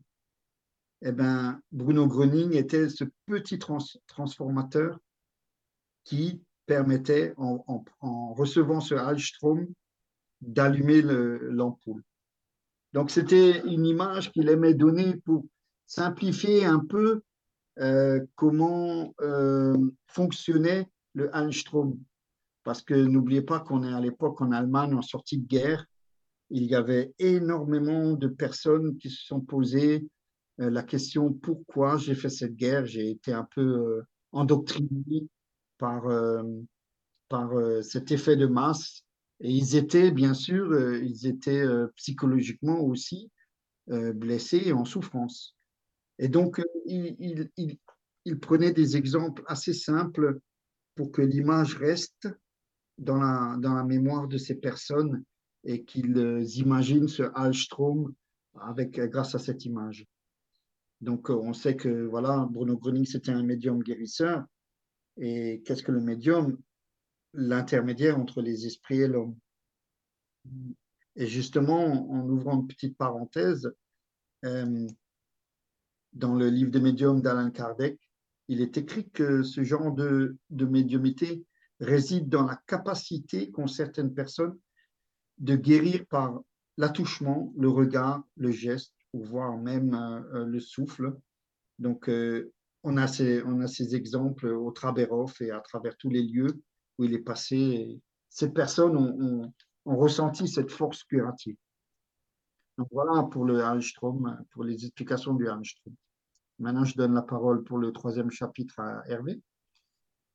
eh 1.03 1.13
ben, 1.13 1.61
Bruno 1.71 2.07
Gröning 2.07 2.55
était 2.55 2.89
ce 2.89 3.05
petit 3.27 3.59
transformateur 3.59 4.99
qui 6.05 6.43
permettait, 6.67 7.35
en, 7.37 7.85
en 8.01 8.35
recevant 8.35 8.81
ce 8.81 8.95
Hallstrom, 8.95 9.69
d'allumer 10.41 11.03
l'ampoule. 11.03 12.03
Donc, 12.93 13.11
c'était 13.11 13.61
une 13.61 13.87
image 13.87 14.33
qu'il 14.33 14.49
aimait 14.49 14.75
donner 14.75 15.17
pour 15.25 15.45
simplifier 15.87 16.65
un 16.65 16.79
peu 16.79 17.23
euh, 17.79 18.21
comment 18.35 19.15
euh, 19.21 19.77
fonctionnait 20.07 20.89
le 21.15 21.35
Einstrom. 21.35 21.99
Parce 22.65 22.83
que 22.83 22.95
n'oubliez 22.95 23.43
pas 23.43 23.61
qu'on 23.61 23.83
est 23.83 23.93
à 23.93 24.01
l'époque 24.01 24.41
en 24.41 24.53
Allemagne 24.53 24.95
en 24.95 25.03
sortie 25.03 25.39
de 25.39 25.47
guerre. 25.47 25.87
Il 26.51 26.65
y 26.65 26.75
avait 26.75 27.15
énormément 27.19 28.13
de 28.13 28.29
personnes 28.29 28.97
qui 28.99 29.11
se 29.11 29.25
sont 29.25 29.41
posées 29.41 30.07
euh, 30.61 30.69
la 30.69 30.83
question 30.83 31.33
pourquoi 31.33 31.97
j'ai 31.97 32.15
fait 32.15 32.29
cette 32.29 32.57
guerre? 32.57 32.85
J'ai 32.85 33.11
été 33.11 33.33
un 33.33 33.49
peu 33.55 34.03
endoctriné 34.33 35.27
par, 35.79 36.05
par 37.29 37.53
cet 37.83 38.13
effet 38.13 38.37
de 38.37 38.47
masse 38.47 39.05
et 39.41 39.51
ils 39.51 39.77
étaient, 39.77 40.11
bien 40.11 40.35
sûr, 40.35 40.71
euh, 40.71 40.99
ils 41.03 41.27
étaient 41.27 41.63
euh, 41.63 41.89
psychologiquement 41.97 42.81
aussi 42.81 43.31
euh, 43.91 44.13
blessés 44.13 44.63
et 44.67 44.73
en 44.73 44.85
souffrance. 44.85 45.57
Et 46.19 46.29
donc, 46.29 46.63
il, 46.87 47.51
il, 48.25 48.39
prenait 48.39 48.73
des 48.73 48.97
exemples 48.97 49.43
assez 49.47 49.73
simples 49.73 50.39
pour 50.95 51.11
que 51.11 51.23
l'image 51.23 51.77
reste 51.77 52.29
dans 52.99 53.17
la, 53.17 53.57
dans 53.59 53.75
la 53.75 53.83
mémoire 53.83 54.29
de 54.29 54.39
ces 54.39 54.55
personnes 54.55 55.25
et 55.65 55.83
qu'ils 55.83 56.45
imaginent 56.59 57.09
ce 57.09 57.25
Hallstrom 57.35 58.15
avec, 58.61 59.01
grâce 59.01 59.35
à 59.35 59.39
cette 59.39 59.65
image. 59.65 60.07
Donc, 61.01 61.31
on 61.31 61.53
sait 61.53 61.75
que 61.75 62.07
voilà, 62.07 62.47
Bruno 62.49 62.77
Gröning, 62.77 63.07
c'était 63.07 63.33
un 63.33 63.43
médium 63.43 63.83
guérisseur. 63.83 64.45
Et 65.17 65.63
qu'est-ce 65.65 65.83
que 65.83 65.91
le 65.91 66.01
médium? 66.01 66.59
L'intermédiaire 67.35 68.19
entre 68.19 68.43
les 68.43 68.67
esprits 68.67 69.01
et 69.01 69.09
l'homme. 69.09 69.37
Et 71.17 71.27
justement, 71.27 72.11
en 72.11 72.29
ouvrant 72.29 72.61
une 72.61 72.67
petite 72.67 72.97
parenthèse, 72.97 73.73
euh, 74.45 74.87
dans 76.13 76.35
le 76.35 76.49
livre 76.49 76.71
des 76.71 76.81
médiums 76.81 77.23
d'Alain 77.23 77.51
Kardec, 77.51 77.99
il 78.49 78.61
est 78.61 78.77
écrit 78.77 79.09
que 79.11 79.43
ce 79.43 79.63
genre 79.63 79.93
de, 79.93 80.37
de 80.51 80.67
médiumité 80.67 81.45
réside 81.81 82.29
dans 82.29 82.45
la 82.45 82.61
capacité 82.67 83.51
qu'ont 83.51 83.67
certaines 83.67 84.15
personnes 84.15 84.59
de 85.39 85.57
guérir 85.57 86.05
par 86.07 86.41
l'attouchement, 86.77 87.53
le 87.57 87.69
regard, 87.69 88.23
le 88.37 88.51
geste, 88.51 88.95
ou 89.13 89.23
voire 89.23 89.57
même 89.57 89.95
euh, 89.95 90.45
le 90.45 90.61
souffle. 90.61 91.15
Donc, 91.79 92.09
euh, 92.09 92.53
on, 92.83 92.97
a 92.97 93.07
ces, 93.07 93.43
on 93.45 93.61
a 93.61 93.67
ces 93.67 93.95
exemples 93.95 94.49
au 94.49 94.71
Traberov 94.71 95.35
et 95.41 95.51
à 95.51 95.61
travers 95.61 95.97
tous 95.97 96.11
les 96.11 96.23
lieux 96.23 96.63
où 97.03 97.05
il 97.05 97.15
est 97.15 97.19
passé. 97.19 98.01
Ces 98.29 98.53
personnes 98.53 98.97
ont, 98.97 99.53
ressenti 99.85 100.47
cette 100.47 100.71
force 100.71 101.03
curative. 101.03 101.57
Donc 102.79 102.87
voilà 102.93 103.25
pour 103.25 103.45
le 103.45 103.65
Hallstrom, 103.65 104.45
pour 104.53 104.63
les 104.63 104.85
explications 104.85 105.35
du 105.35 105.49
Hallstrom. 105.49 105.95
Maintenant, 106.61 106.85
je 106.85 106.95
donne 106.95 107.15
la 107.15 107.23
parole 107.23 107.65
pour 107.65 107.79
le 107.79 107.91
troisième 107.91 108.31
chapitre 108.31 108.79
à 108.79 109.03
Hervé. 109.09 109.41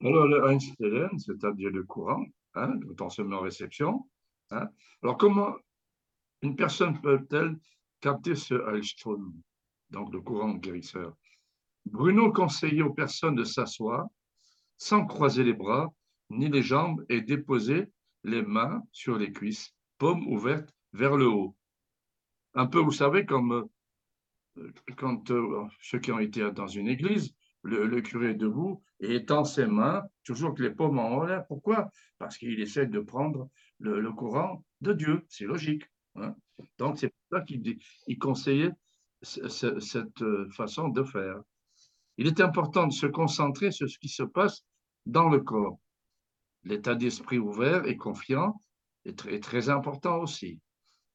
Alors, 0.04 0.28
le 0.28 0.50
Einstein, 0.50 1.18
c'est-à-dire 1.18 1.70
le 1.72 1.84
courant, 1.84 2.26
hein, 2.56 2.78
potentiellement 2.86 3.40
réception. 3.40 4.06
Hein. 4.52 4.68
Alors, 5.02 5.18
comment 5.18 5.56
une 6.42 6.58
personne 6.58 7.00
peut-elle 7.00 7.58
capter 8.02 8.36
ce 8.36 8.54
Hallstrom, 8.54 9.34
donc 9.92 10.12
le 10.12 10.20
courant 10.20 10.56
guérisseur? 10.56 11.16
Bruno 11.86 12.34
conseillait 12.34 12.82
aux 12.82 12.94
personnes 12.94 13.36
de 13.36 13.46
s'asseoir 13.46 14.08
sans 14.78 15.06
croiser 15.06 15.46
les 15.46 15.54
bras 15.54 15.92
ni 16.30 16.50
les 16.50 16.62
jambes 16.62 17.06
et 17.10 17.22
déposer 17.22 17.88
les 18.24 18.42
mains 18.42 18.84
sur 18.92 19.18
les 19.18 19.32
cuisses, 19.32 19.74
paumes 19.98 20.28
ouvertes 20.28 20.74
vers 20.94 21.16
le 21.16 21.28
haut. 21.28 21.56
Un 22.54 22.66
peu, 22.66 22.80
vous 22.80 22.92
savez, 22.92 23.26
comme 23.26 23.70
euh, 24.58 24.74
quand 24.98 25.32
euh, 25.32 25.66
ceux 25.82 26.00
qui 26.00 26.12
ont 26.12 26.20
été 26.20 26.52
dans 26.52 26.68
une 26.68 26.88
église, 26.88 27.34
le, 27.64 28.02
curé 28.02 28.32
est 28.32 28.36
debout 28.36 28.82
et 29.00 29.16
étend 29.16 29.44
ses 29.44 29.66
mains, 29.66 30.04
toujours 30.24 30.54
que 30.54 30.64
les 30.64 30.72
paumes 30.72 31.00
en 31.00 31.24
l'air. 31.24 31.46
Pourquoi? 31.48 31.90
Parce 32.18 32.38
qu'il 32.38 32.60
essaie 32.60 32.88
de 32.88 33.00
prendre 33.00 33.50
le, 33.80 34.12
courant 34.12 34.64
de 34.82 34.94
Dieu. 34.94 35.26
C'est 35.28 35.46
logique. 35.46 35.84
Hein. 36.16 36.36
Donc, 36.78 36.98
c'est 36.98 37.10
pour 37.10 37.40
ça 37.40 37.42
qu'il 37.44 38.20
conseillait 38.20 38.72
cette 39.22 40.22
euh, 40.22 40.50
façon 40.52 40.90
de 40.90 41.04
faire. 41.04 41.42
Il 42.18 42.28
est 42.28 42.42
important 42.42 42.88
de 42.88 42.94
se 42.94 43.06
concentrer 43.06 43.72
sur 43.72 43.90
ce 43.90 44.00
qui 44.00 44.10
se 44.10 44.24
passe 44.24 44.64
dans 45.06 45.30
le 45.30 45.40
corps. 45.40 45.80
L'état 46.68 46.96
d'esprit 46.96 47.40
ouvert 47.40 47.86
et 47.86 47.96
confiant 47.96 48.62
est 49.06 49.42
très, 49.42 49.70
important 49.70 50.18
aussi. 50.18 50.60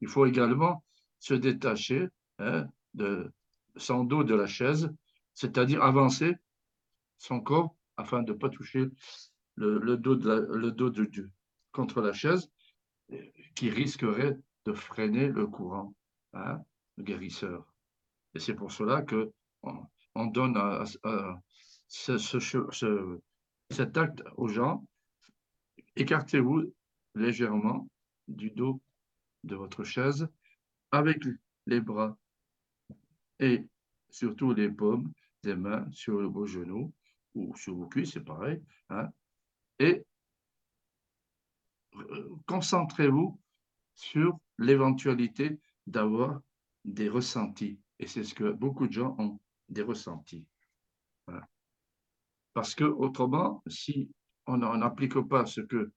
Il 0.01 0.09
faut 0.09 0.25
également 0.25 0.83
se 1.19 1.35
détacher 1.35 2.09
hein, 2.39 2.67
de 2.95 3.31
son 3.77 4.05
dos 4.05 4.25
de 4.25 4.35
la 4.35 4.47
chaise, 4.47 4.91
c'est-à-dire 5.35 5.83
avancer 5.83 6.37
son 7.19 7.41
corps 7.41 7.77
afin 7.99 8.23
de 8.23 8.33
ne 8.33 8.39
pas 8.39 8.49
toucher 8.49 8.87
le, 9.57 9.97
dos, 9.97 10.17
de 10.17 10.49
le 10.55 10.73
dos 10.73 10.89
de 10.89 11.05
Dieu 11.05 11.31
contre 11.71 12.01
la 12.01 12.15
chaise 12.15 12.51
qui 13.55 13.69
risquerait 13.69 14.39
de 14.65 14.73
freiner 14.73 15.29
le 15.29 15.47
courant 15.47 15.95
hein, 16.33 16.61
le 16.97 17.05
guérisseur. 17.05 17.67
Et 18.35 18.39
c'est 18.39 18.55
pour 18.55 18.73
cela 18.73 19.03
que 19.03 19.31
on, 20.15 20.27
donne 20.27 20.59
ce, 21.89 23.21
cet 23.71 23.97
acte 23.99 24.23
aux 24.37 24.49
gens. 24.49 24.85
Écartez-vous 25.97 26.73
légèrement 27.15 27.89
du 28.29 28.51
dos 28.51 28.81
de 29.45 29.57
votre 29.57 29.85
chaise 29.85 30.29
avec 30.91 31.23
les 31.67 31.81
bras 31.81 32.17
et 33.39 33.67
surtout 34.11 34.53
les 34.53 34.71
paumes 34.71 35.13
des 35.43 35.57
mains 35.57 35.87
sur 35.91 36.31
vos 36.31 36.47
genoux 36.47 36.93
ou 37.35 37.55
sur 37.57 37.75
vos 37.75 37.89
cuisses, 37.89 38.13
c'est 38.13 38.25
pareil. 38.25 38.63
Hein, 38.91 39.09
et 39.79 40.05
euh, 41.97 42.37
concentrez-vous 42.47 43.41
sur 43.95 44.39
l'éventualité 44.59 45.59
d'avoir 45.87 46.41
des 46.85 47.09
ressentis. 47.09 47.79
Et 47.99 48.07
c'est 48.07 48.25
ce 48.25 48.35
que 48.35 48.53
beaucoup 48.53 48.87
de 48.87 48.93
gens 48.93 49.15
ont, 49.19 49.41
des 49.69 49.83
ressentis. 49.83 50.47
Parce 52.53 52.75
que 52.75 52.85
autrement, 52.85 53.63
si 53.67 54.11
on 54.47 54.57
n'applique 54.57 55.21
pas 55.21 55.47
ce 55.47 55.61
que 55.61 55.93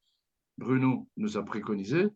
Bruno 0.58 1.08
nous 1.18 1.38
a 1.38 1.44
préconisé, 1.44 2.08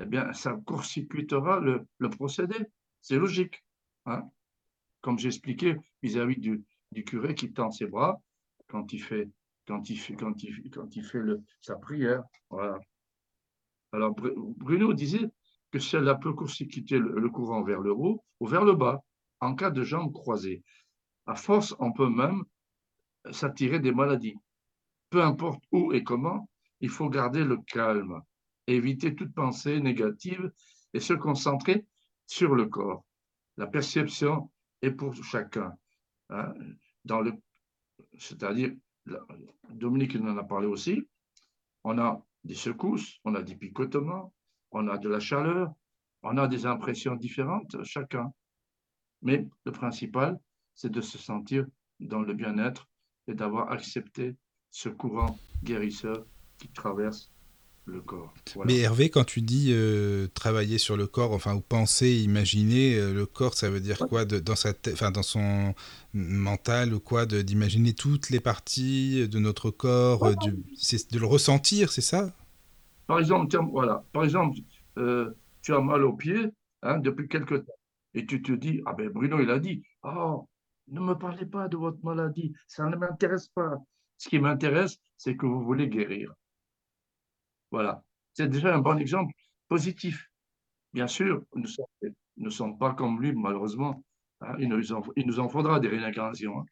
eh 0.00 0.06
bien, 0.06 0.32
ça 0.32 0.54
court-circuitera 0.66 1.60
le, 1.60 1.86
procédé. 2.10 2.56
C'est 3.00 3.16
logique. 3.16 3.62
Hein. 4.06 4.22
Comme 5.00 5.18
j'expliquais 5.18 5.76
vis-à-vis 6.02 6.38
du, 6.38 6.64
curé 7.04 7.34
qui 7.34 7.52
tend 7.52 7.70
ses 7.70 7.86
bras 7.86 8.20
quand 8.66 8.92
il 8.92 9.02
fait, 9.02 9.28
quand 9.66 9.88
il 9.88 10.00
le, 11.14 11.42
sa 11.60 11.76
prière. 11.76 12.22
Alors, 13.92 14.14
Bruno 14.14 14.92
disait 14.92 15.30
que 15.70 15.78
cela 15.78 16.14
peut 16.14 16.32
court-circuiter 16.32 16.98
le, 16.98 17.28
courant 17.28 17.62
vers 17.62 17.80
le 17.80 17.92
haut 17.92 18.24
ou 18.40 18.46
vers 18.46 18.64
le 18.64 18.74
bas 18.74 19.02
en 19.40 19.54
cas 19.54 19.70
de 19.70 19.82
jambes 19.82 20.12
croisées. 20.12 20.62
À 21.26 21.34
force, 21.34 21.74
on 21.78 21.92
peut 21.92 22.08
même 22.08 22.44
s'attirer 23.30 23.80
des 23.80 23.92
maladies. 23.92 24.36
Peu 25.10 25.22
importe 25.22 25.62
où 25.72 25.92
et 25.92 26.04
comment, 26.04 26.48
il 26.80 26.88
faut 26.88 27.08
garder 27.08 27.44
le 27.44 27.58
calme, 27.58 28.22
éviter 28.66 29.14
toute 29.14 29.34
pensée 29.34 29.80
négative 29.80 30.52
et 30.94 31.00
se 31.00 31.12
concentrer 31.12 31.86
sur 32.26 32.54
le 32.54 32.66
corps. 32.66 33.04
La 33.56 33.66
perception 33.66 34.50
est 34.82 34.92
pour 34.92 35.14
chacun. 35.14 35.74
Hein. 36.30 36.54
c'est-à-dire, 38.16 38.72
Dominique 39.70 40.16
en 40.16 40.36
a 40.36 40.44
parlé 40.44 40.66
aussi, 40.66 41.02
on 41.82 41.98
a 41.98 42.24
des 42.44 42.54
secousses, 42.54 43.18
on 43.24 43.34
a 43.34 43.42
des 43.42 43.56
picotements, 43.56 44.32
on 44.70 44.86
a 44.88 44.96
de 44.96 45.08
la 45.08 45.20
chaleur, 45.20 45.72
on 46.22 46.36
a 46.36 46.46
des 46.46 46.66
impressions 46.66 47.16
différentes 47.16 47.82
chacun. 47.82 48.32
Mais 49.22 49.48
le 49.64 49.72
principal, 49.72 50.38
c'est 50.74 50.90
de 50.90 51.00
se 51.00 51.18
sentir 51.18 51.66
dans 51.98 52.22
le 52.22 52.32
bien-être 52.32 52.88
et 53.26 53.34
d'avoir 53.34 53.70
accepté 53.70 54.36
ce 54.70 54.88
courant 54.88 55.38
guérisseur 55.62 56.24
qui 56.58 56.68
traverse 56.68 57.30
le 57.86 58.00
corps. 58.00 58.32
Mais 58.66 58.78
Hervé, 58.78 59.10
quand 59.10 59.24
tu 59.24 59.42
dis 59.42 59.70
euh, 59.70 60.28
travailler 60.34 60.78
sur 60.78 60.96
le 60.96 61.06
corps, 61.06 61.32
enfin, 61.32 61.56
ou 61.56 61.60
penser, 61.60 62.22
imaginer, 62.22 62.96
euh, 62.96 63.12
le 63.12 63.26
corps, 63.26 63.54
ça 63.54 63.68
veut 63.68 63.80
dire 63.80 63.98
quoi 63.98 64.24
de, 64.24 64.38
dans, 64.38 64.54
sa 64.54 64.72
enfin, 64.92 65.10
dans 65.10 65.22
son 65.22 65.74
mental 66.12 66.94
ou 66.94 67.00
quoi 67.00 67.26
D'imaginer 67.26 67.94
toutes 67.94 68.30
les 68.30 68.40
parties 68.40 69.28
de 69.28 69.38
notre 69.38 69.70
corps, 69.70 70.24
euh, 70.24 70.34
de 70.34 71.18
le 71.18 71.26
ressentir, 71.26 71.90
c'est 71.90 72.00
ça? 72.00 72.30
Par 73.06 73.18
exemple, 73.18 73.56
voilà, 73.72 74.04
par 74.12 74.24
exemple 74.24 74.58
tu 75.62 75.74
as 75.74 75.80
mal 75.80 76.04
au 76.04 76.12
pied 76.12 76.52
hein, 76.82 76.98
depuis 76.98 77.28
quelque 77.28 77.56
temps 77.56 77.72
et 78.14 78.26
tu 78.26 78.42
te 78.42 78.52
dis, 78.52 78.80
ah 78.86 78.92
ben 78.92 79.08
Bruno, 79.08 79.40
il 79.40 79.50
a 79.50 79.58
dit, 79.58 79.82
oh, 80.02 80.48
ne 80.88 81.00
me 81.00 81.14
parlez 81.14 81.46
pas 81.46 81.68
de 81.68 81.76
votre 81.76 81.98
maladie, 82.02 82.52
ça 82.66 82.88
ne 82.88 82.96
m'intéresse 82.96 83.48
pas. 83.48 83.78
Ce 84.20 84.28
qui 84.28 84.38
m'intéresse, 84.38 84.98
c'est 85.16 85.34
que 85.34 85.46
vous 85.46 85.62
voulez 85.62 85.88
guérir. 85.88 86.34
Voilà. 87.70 88.04
C'est 88.34 88.48
déjà 88.48 88.74
un 88.74 88.80
bon 88.80 88.98
exemple 88.98 89.32
positif. 89.66 90.30
Bien 90.92 91.06
sûr, 91.06 91.42
nous 91.54 91.64
ne 92.36 92.50
sommes, 92.50 92.76
pas 92.76 92.92
comme 92.92 93.18
lui, 93.18 93.32
malheureusement. 93.32 94.04
Hein. 94.42 94.56
il, 94.58 94.68
nous 94.68 94.92
en, 94.92 95.02
il, 95.16 95.26
nous 95.26 95.40
en, 95.40 95.48
faudra 95.48 95.80
des 95.80 95.88
réincarnations. 95.88 96.60
Hein. 96.60 96.66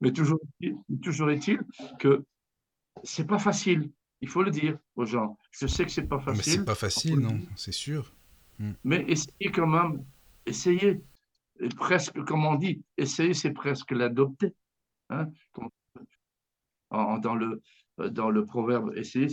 Mais 0.00 0.12
toujours, 0.12 0.38
toujours 1.02 1.30
est-il 1.32 1.58
que 1.98 2.24
c'est 3.02 3.26
pas 3.26 3.40
facile. 3.40 3.90
Il 4.20 4.28
faut 4.28 4.44
le 4.44 4.52
dire 4.52 4.78
aux 4.94 5.06
gens. 5.06 5.36
Je 5.50 5.66
sais 5.66 5.84
que 5.84 5.90
c'est 5.90 6.06
pas 6.06 6.20
facile. 6.20 6.52
Mais 6.52 6.58
c'est 6.58 6.64
pas 6.64 6.74
facile, 6.76 7.18
non, 7.18 7.40
c'est 7.56 7.72
sûr. 7.72 8.14
Hmm. 8.60 8.74
Mais 8.84 9.04
essayez 9.08 9.50
quand 9.50 9.66
même 9.66 10.04
essayez, 10.46 11.02
presque, 11.76 12.22
comme 12.24 12.46
on 12.46 12.54
dit, 12.54 12.80
essayer, 12.96 13.34
c'est 13.34 13.50
presque 13.50 13.90
l'adopter. 13.90 14.54
Hein, 15.08 15.26
dans, 16.90 17.34
le, 17.34 17.62
dans 17.98 18.30
le 18.30 18.46
proverbe, 18.46 18.92
essayer, 18.96 19.28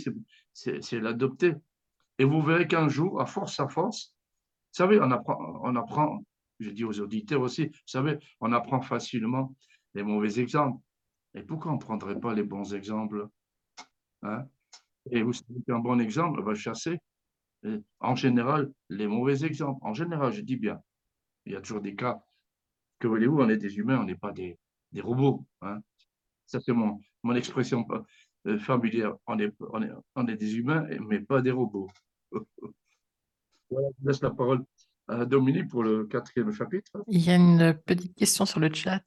c'est 0.52 1.00
l'adopter. 1.00 1.54
Et 2.18 2.24
vous 2.24 2.42
verrez 2.42 2.66
qu'un 2.66 2.88
jour, 2.88 3.20
à 3.20 3.26
force, 3.26 3.60
à 3.60 3.68
force, 3.68 4.14
vous 4.72 4.76
savez, 4.76 5.00
on 5.00 5.10
apprend, 5.10 5.60
on 5.62 5.76
apprend, 5.76 6.24
je 6.60 6.70
dis 6.70 6.84
aux 6.84 7.00
auditeurs 7.00 7.40
aussi, 7.40 7.66
vous 7.66 7.72
savez, 7.86 8.18
on 8.40 8.52
apprend 8.52 8.80
facilement 8.80 9.54
les 9.94 10.02
mauvais 10.02 10.38
exemples. 10.40 10.80
Et 11.34 11.42
pourquoi 11.42 11.72
on 11.72 11.76
ne 11.76 11.80
prendrait 11.80 12.18
pas 12.18 12.34
les 12.34 12.42
bons 12.42 12.74
exemples 12.74 13.28
hein? 14.22 14.44
Et 15.10 15.22
vous 15.22 15.32
savez 15.32 15.62
qu'un 15.66 15.78
bon 15.78 16.00
exemple 16.00 16.42
va 16.42 16.54
chasser, 16.54 16.98
en 18.00 18.14
général, 18.14 18.70
les 18.88 19.06
mauvais 19.06 19.44
exemples. 19.44 19.80
En 19.82 19.94
général, 19.94 20.32
je 20.32 20.42
dis 20.42 20.56
bien. 20.56 20.80
Il 21.46 21.52
y 21.52 21.56
a 21.56 21.60
toujours 21.60 21.80
des 21.80 21.94
cas. 21.94 22.22
Que 22.98 23.08
voulez-vous, 23.08 23.40
on 23.40 23.48
est 23.48 23.56
des 23.56 23.78
humains, 23.78 24.00
on 24.00 24.04
n'est 24.04 24.16
pas 24.16 24.32
des, 24.32 24.58
des 24.92 25.00
robots. 25.00 25.46
Hein? 25.62 25.80
Ça, 26.46 26.60
c'est 26.60 26.72
mon, 26.72 27.00
mon 27.22 27.34
expression 27.34 27.86
euh, 28.46 28.58
familière. 28.58 29.14
On 29.26 29.38
est, 29.38 29.52
on, 29.72 29.82
est, 29.82 29.90
on 30.14 30.26
est 30.26 30.36
des 30.36 30.56
humains, 30.56 30.86
mais 31.00 31.20
pas 31.20 31.42
des 31.42 31.50
robots. 31.50 31.88
voilà, 33.70 33.88
je 34.00 34.06
laisse 34.06 34.22
la 34.22 34.30
parole 34.30 34.64
à 35.08 35.24
Dominique 35.24 35.68
pour 35.68 35.82
le 35.82 36.04
quatrième 36.04 36.52
chapitre. 36.52 36.90
Il 37.06 37.24
y 37.24 37.30
a 37.30 37.36
une 37.36 37.74
petite 37.74 38.14
question 38.14 38.46
sur 38.46 38.60
le 38.60 38.72
chat 38.72 39.02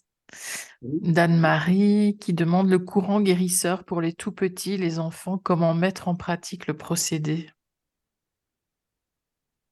d'Anne-Marie 0.82 2.18
qui 2.20 2.34
demande 2.34 2.70
le 2.70 2.80
courant 2.80 3.22
guérisseur 3.22 3.84
pour 3.84 4.02
les 4.02 4.14
tout 4.14 4.32
petits, 4.32 4.78
les 4.78 4.98
enfants, 4.98 5.38
comment 5.38 5.74
mettre 5.74 6.08
en 6.08 6.16
pratique 6.16 6.68
le 6.68 6.76
procédé? 6.76 7.50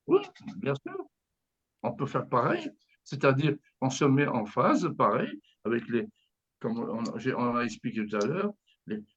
Oui, 0.08 0.22
bien 0.58 0.74
sûr 0.76 1.10
on 1.84 1.94
peut 1.94 2.06
faire 2.06 2.28
pareil, 2.28 2.70
c'est-à-dire 3.04 3.56
on 3.82 3.90
se 3.90 4.06
met 4.06 4.28
en 4.28 4.46
phase, 4.46 4.90
pareil, 4.98 5.40
avec 5.64 5.88
les, 5.88 6.08
comme 6.60 6.80
on, 6.80 7.56
a 7.56 7.64
expliqué 7.64 8.06
tout 8.06 8.18
à 8.18 8.26
l'heure, 8.26 8.54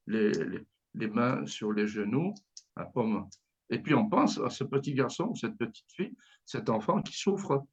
les, 0.07 1.07
mains 1.07 1.45
sur 1.45 1.71
les 1.71 1.87
genoux, 1.87 2.33
à 2.75 2.85
pomme. 2.85 3.27
Et 3.69 3.79
puis 3.79 3.93
on 3.93 4.07
pense 4.09 4.39
à 4.39 4.49
ce 4.49 4.63
petit 4.63 4.93
garçon, 4.93 5.33
cette 5.35 5.57
petite 5.57 5.91
fille, 5.91 6.15
cet 6.45 6.69
enfant 6.69 7.01
qui 7.01 7.17
souffre. 7.17 7.65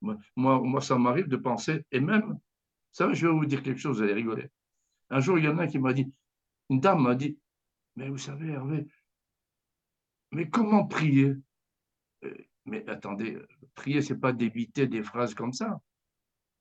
Moi, 0.00 0.16
moi 0.36 0.80
ça 0.80 0.98
m'arrive 0.98 1.28
de 1.28 1.36
penser, 1.36 1.84
et 1.92 2.00
même, 2.00 2.38
ça, 2.90 3.12
je 3.12 3.26
vais 3.26 3.32
vous 3.32 3.46
dire 3.46 3.62
quelque 3.62 3.78
chose, 3.78 3.98
vous 3.98 4.02
allez 4.02 4.14
rigoler. 4.14 4.48
Un 5.10 5.20
jour, 5.20 5.38
il 5.38 5.44
y 5.44 5.48
en 5.48 5.58
a 5.58 5.62
un 5.64 5.66
qui 5.66 5.78
m'a 5.78 5.92
dit, 5.92 6.12
une 6.70 6.80
dame 6.80 7.02
m'a 7.02 7.14
dit, 7.14 7.38
mais 7.96 8.08
vous 8.08 8.18
savez, 8.18 8.50
Hervé, 8.50 8.86
mais 10.32 10.48
comment 10.48 10.86
prier? 10.86 11.36
Euh, 12.24 12.34
Mais 12.64 12.88
attendez, 12.88 13.38
prier, 13.74 14.02
c'est 14.02 14.18
pas 14.18 14.32
d'éviter 14.32 14.86
des 14.86 15.02
phrases 15.02 15.34
comme 15.34 15.52
ça. 15.52 15.80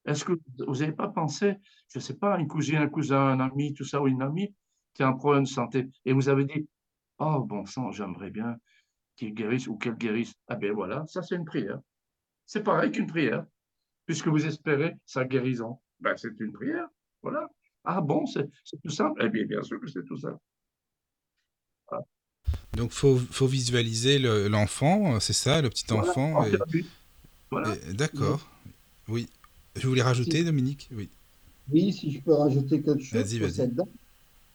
Est-ce 0.06 0.26
que 0.26 0.34
vous 0.68 0.76
n'avez 0.78 0.92
pas 0.94 1.08
pensé, 1.10 1.56
je 1.94 2.00
ne 2.00 2.02
sais 2.02 2.16
pas, 2.16 2.38
une 2.40 2.48
cousine, 2.48 2.78
un 2.78 2.88
cousin, 2.90 3.20
un 3.20 3.40
ami, 3.40 3.74
tout 3.74 3.84
ça, 3.86 4.02
ou 4.02 4.08
une 4.08 4.22
amie 4.22 4.54
qui 4.94 5.04
a 5.04 5.08
un 5.08 5.14
problème 5.14 5.44
de 5.44 5.48
santé, 5.50 5.88
et 6.06 6.14
vous 6.14 6.28
avez 6.28 6.46
dit, 6.46 6.68
oh 7.20 7.40
bon 7.44 7.66
sang, 7.66 7.92
j'aimerais 7.92 8.30
bien 8.32 8.58
qu'il 9.16 9.34
guérisse 9.34 9.68
ou 9.68 9.78
qu'elle 9.78 9.96
guérisse. 9.96 10.34
Ah 10.48 10.56
ben 10.56 10.74
voilà, 10.74 11.06
ça 11.08 11.22
c'est 11.22 11.36
une 11.36 11.46
prière. 11.46 11.80
C'est 12.46 12.64
pareil 12.64 12.92
qu'une 12.92 13.08
prière, 13.08 13.46
puisque 14.06 14.28
vous 14.28 14.46
espérez 14.46 14.96
sa 15.06 15.24
guérison. 15.26 15.80
Ben 16.00 16.18
c'est 16.18 16.38
une 16.40 16.52
prière, 16.52 16.88
voilà. 17.22 17.48
Ah 17.84 18.02
bon, 18.02 18.26
c'est 18.26 18.50
tout 18.84 18.90
simple? 18.90 19.24
Eh 19.24 19.30
bien, 19.30 19.46
bien 19.46 19.62
sûr 19.64 19.80
que 19.80 19.88
c'est 19.88 20.04
tout 20.04 20.18
simple. 20.18 20.40
Donc, 22.74 22.92
faut, 22.92 23.18
faut 23.18 23.48
visualiser 23.48 24.18
le- 24.18 24.48
l'enfant, 24.48 25.20
c'est 25.20 25.34
ça, 25.34 25.62
le 25.62 25.70
petit 25.70 25.92
enfant. 25.94 26.42
Voilà. 27.52 27.76
et- 27.76 27.94
D'accord. 27.94 28.48
Oui. 29.10 29.28
Je 29.76 29.88
voulais 29.88 30.02
rajouter, 30.02 30.44
Dominique? 30.44 30.90
Oui. 30.96 31.10
Oui, 31.72 31.94
si 31.94 32.12
je 32.12 32.22
peux 32.22 32.34
rajouter 32.34 32.82
quelque 32.82 33.02
chose 33.02 33.20
Vas-y, 33.20 33.36
sur 33.38 33.46
vas-y. 33.46 33.54
cette 33.54 33.74
date. 33.76 33.88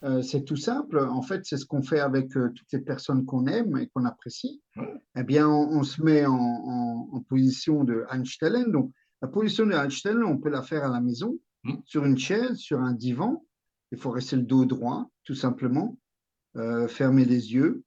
Euh, 0.05 0.23
c'est 0.23 0.45
tout 0.45 0.57
simple. 0.57 0.99
En 0.99 1.23
fait, 1.23 1.47
c'est 1.47 1.57
ce 1.57 1.65
qu'on 1.65 1.83
fait 1.83 2.01
avec 2.01 2.37
euh, 2.37 2.51
toutes 2.55 2.71
les 2.73 2.81
personnes 2.81 3.25
qu'on 3.25 3.47
aime 3.47 3.79
et 3.79 3.89
qu'on 3.89 4.05
apprécie. 4.05 4.61
Eh 5.17 5.23
bien, 5.23 5.49
on, 5.49 5.79
on 5.79 5.83
se 5.85 6.03
met 6.03 6.27
en, 6.27 6.35
en- 6.35 7.09
en 7.13 7.21
position 7.21 7.83
de 7.85 8.05
Einstein. 8.13 8.71
Donc, 8.71 8.93
la 9.23 9.29
position 9.29 9.65
de 9.67 9.73
Einstein, 9.73 10.23
on 10.23 10.37
peut 10.37 10.51
la 10.51 10.63
faire 10.63 10.85
à 10.85 10.89
la 10.89 11.01
maison, 11.01 11.39
Mm. 11.65 11.75
sur 11.85 12.05
une 12.05 12.19
chaise, 12.19 12.59
sur 12.59 12.81
un 12.81 12.93
divan. 12.93 13.45
Il 13.91 13.99
faut 13.99 14.11
rester 14.11 14.37
le 14.37 14.43
dos 14.43 14.65
droit, 14.67 15.11
tout 15.25 15.35
simplement. 15.35 15.97
Euh, 16.57 16.87
fermer 16.87 17.25
les 17.25 17.55
yeux, 17.55 17.83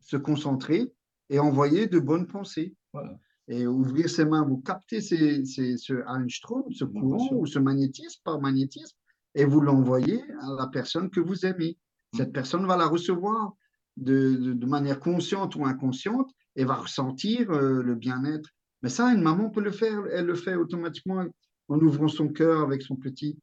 se 0.00 0.16
concentrer 0.16 0.92
et 1.30 1.38
envoyer 1.40 1.86
de 1.88 1.98
bonnes 1.98 2.26
pensées. 2.28 2.74
Voilà. 2.92 3.18
Et 3.48 3.66
ouvrir 3.66 4.10
ses 4.10 4.24
mains, 4.24 4.44
vous 4.44 4.58
captez 4.58 5.00
ces- 5.00 5.44
ces- 5.44 5.76
ce 5.76 5.94
Einstrom, 6.08 6.64
ce 6.72 6.84
courant 6.84 7.28
ou 7.32 7.46
ce 7.46 7.58
magnétisme 7.60 8.20
par 8.24 8.40
magnétisme, 8.40 8.96
et 9.34 9.44
vous 9.44 9.60
l'envoyez 9.60 10.20
à 10.40 10.52
la 10.58 10.66
personne 10.66 11.10
que 11.10 11.20
vous 11.20 11.46
aimez. 11.46 11.76
Mm. 12.12 12.16
Cette 12.16 12.32
personne 12.32 12.66
va 12.66 12.76
la 12.76 12.86
recevoir 12.88 13.52
de, 13.96 14.34
de- 14.34 14.52
de 14.52 14.66
manière 14.66 14.98
consciente 14.98 15.54
ou 15.56 15.64
inconsciente 15.64 16.30
et 16.56 16.64
va 16.64 16.74
ressentir 16.74 17.50
euh, 17.50 17.82
le 17.82 17.94
bien-être. 17.94 18.50
Mais 18.82 18.88
ça, 18.88 19.12
une 19.14 19.22
maman 19.22 19.48
peut 19.50 19.62
le 19.62 19.70
faire, 19.70 20.04
elle 20.12 20.26
le 20.26 20.34
fait 20.34 20.54
automatiquement 20.56 21.24
en 21.68 21.78
ouvrant 21.80 22.08
son 22.08 22.28
cœur 22.28 22.62
avec 22.62 22.82
son 22.82 22.96
petit. 22.96 23.38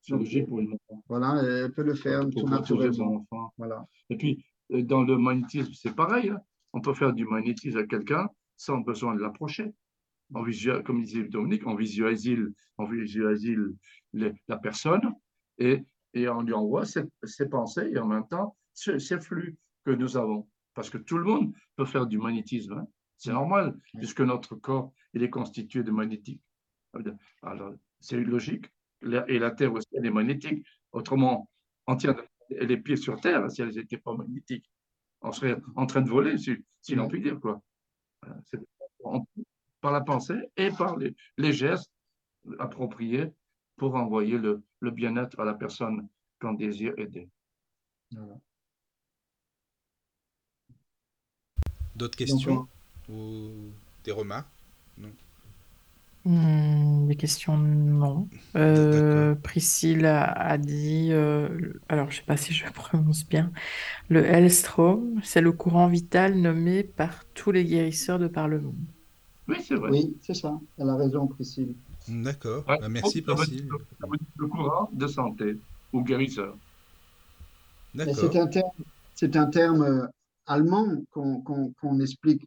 C'est 0.00 0.14
logique 0.14 0.46
pour 0.48 0.60
une 0.60 0.68
maman. 0.68 1.02
Voilà, 1.08 1.42
elle 1.42 1.72
peut 1.72 1.82
le 1.82 1.94
faire 1.94 2.20
Pour 2.20 2.44
tout 2.44 2.48
naturellement. 2.48 3.26
enfant. 3.30 3.52
Voilà. 3.58 3.86
Et 4.08 4.16
puis, 4.16 4.44
euh, 4.72 4.82
dans 4.82 5.02
le 5.02 5.18
magnétisme, 5.18 5.72
c'est 5.74 5.94
pareil. 5.94 6.30
hein. 6.30 6.38
On 6.72 6.80
peut 6.80 6.94
faire 6.94 7.12
du 7.12 7.24
magnétisme 7.26 7.78
à 7.78 7.86
quelqu'un 7.86 8.28
sans 8.56 8.78
besoin 8.80 9.14
de 9.14 9.20
l'approcher. 9.20 9.72
Comme 10.32 11.02
disait 11.02 11.24
Dominique, 11.24 11.66
on 11.66 11.74
visualise, 11.76 12.52
on 12.78 12.84
visualise 12.84 13.56
la 14.12 14.56
personne 14.58 15.12
et, 15.58 15.84
et 16.14 16.28
on 16.28 16.42
lui 16.42 16.52
envoie 16.52 16.84
ses, 16.84 17.02
ses 17.22 17.48
pensées 17.48 17.90
et 17.92 17.98
en 17.98 18.06
même 18.06 18.26
temps 18.28 18.56
ce- 18.74 18.98
ces 18.98 19.20
flux 19.20 19.56
que 19.84 19.92
nous 19.92 20.16
avons. 20.16 20.48
Parce 20.74 20.90
que 20.90 20.98
tout 20.98 21.16
le 21.18 21.24
monde 21.24 21.54
peut 21.76 21.84
faire 21.86 22.06
du 22.06 22.18
magnétisme. 22.18 22.72
hein. 22.72 22.86
C'est 23.18 23.32
normal, 23.32 23.78
puisque 23.96 24.20
notre 24.20 24.56
corps 24.56 24.92
il 25.14 25.22
est 25.22 25.30
constitué 25.30 25.82
de 25.82 25.90
magnétique. 25.90 26.42
Alors, 27.42 27.72
c'est 28.00 28.20
logique. 28.20 28.66
Et 29.28 29.38
la 29.38 29.50
Terre 29.52 29.72
aussi, 29.72 29.88
elle 29.92 30.06
est 30.06 30.10
magnétique. 30.10 30.66
Autrement, 30.92 31.48
on 31.86 31.96
tient 31.96 32.16
les 32.50 32.76
pieds 32.78 32.96
sur 32.96 33.20
terre 33.20 33.50
si 33.50 33.62
elles 33.62 33.74
n'étaient 33.74 33.98
pas 33.98 34.14
magnétiques. 34.14 34.70
On 35.22 35.32
serait 35.32 35.56
en 35.76 35.86
train 35.86 36.02
de 36.02 36.10
voler, 36.10 36.36
si, 36.38 36.56
si 36.80 36.94
l'on 36.94 37.08
peut 37.08 37.18
dire. 37.18 37.38
Quoi. 37.40 37.62
On- 39.04 39.26
par 39.80 39.92
la 39.92 40.00
pensée 40.00 40.50
et 40.56 40.70
par 40.70 40.96
les, 40.96 41.14
les 41.36 41.52
gestes 41.52 41.92
appropriés 42.58 43.32
pour 43.76 43.94
envoyer 43.94 44.38
le, 44.38 44.62
le 44.80 44.90
bien-être 44.90 45.38
à 45.38 45.44
la 45.44 45.54
personne 45.54 46.08
qu'on 46.40 46.54
désire 46.54 46.94
aider. 46.98 47.28
D'autres 48.10 48.38
Donc, 51.96 52.16
questions 52.16 52.68
ou 53.08 53.70
des 54.02 54.12
remarques? 54.12 54.48
Hmm, 56.26 57.06
des 57.06 57.14
questions, 57.14 57.56
non. 57.56 58.28
Euh, 58.56 59.36
Priscille 59.36 60.04
a, 60.06 60.24
a 60.24 60.58
dit, 60.58 61.10
euh, 61.12 61.48
alors 61.88 62.10
je 62.10 62.16
sais 62.16 62.24
pas 62.26 62.36
si 62.36 62.52
je 62.52 62.64
prononce 62.74 63.24
bien, 63.28 63.52
le 64.08 64.24
Hellstrom, 64.26 65.20
c'est 65.22 65.40
le 65.40 65.52
courant 65.52 65.86
vital 65.86 66.34
nommé 66.34 66.82
par 66.82 67.24
tous 67.34 67.52
les 67.52 67.64
guérisseurs 67.64 68.18
de 68.18 68.26
par 68.26 68.48
le 68.48 68.60
monde. 68.60 68.74
Oui, 69.46 69.58
c'est 69.62 69.76
vrai. 69.76 69.90
Oui, 69.92 70.16
c'est 70.20 70.34
ça. 70.34 70.58
Elle 70.78 70.88
a 70.88 70.96
raison, 70.96 71.28
Priscille. 71.28 71.76
D'accord. 72.08 72.64
Ouais, 72.68 72.78
Bah, 72.80 72.88
merci, 72.88 73.22
Priscille. 73.22 73.68
Le 74.36 74.46
courant 74.48 74.90
de 74.92 75.06
santé 75.06 75.56
ou 75.92 76.02
guérisseur. 76.02 76.56
D'accord. 77.94 78.14
c'est 78.16 78.36
un 78.36 78.48
terme, 78.48 78.70
c'est 79.14 79.36
un 79.36 79.46
terme 79.46 79.82
euh, 79.82 80.06
allemand 80.46 80.88
qu'on 81.12 81.40
qu'on- 81.40 81.72
qu'on 81.80 82.00
explique. 82.00 82.42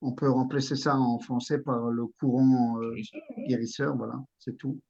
On 0.00 0.12
peut 0.12 0.30
remplacer 0.30 0.76
ça 0.76 0.96
en 0.96 1.18
français 1.18 1.58
par 1.58 1.90
le 1.90 2.06
courant 2.20 2.80
euh, 2.80 2.94
Guérisseur, 3.48 3.96
voilà, 3.96 4.22
c'est 4.38 4.56
tout. 4.56 4.80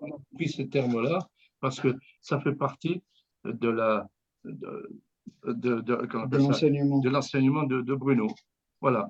On 0.00 0.06
a 0.06 0.18
pris 0.34 0.48
ce 0.48 0.62
terme-là 0.62 1.28
parce 1.60 1.78
que 1.80 1.94
ça 2.20 2.40
fait 2.40 2.54
partie 2.54 3.02
de 3.44 3.68
la 3.68 4.08
de, 4.44 4.88
l'enseignement. 6.38 6.98
de 7.64 7.94
Bruno. 7.94 8.26
Voilà. 8.80 9.08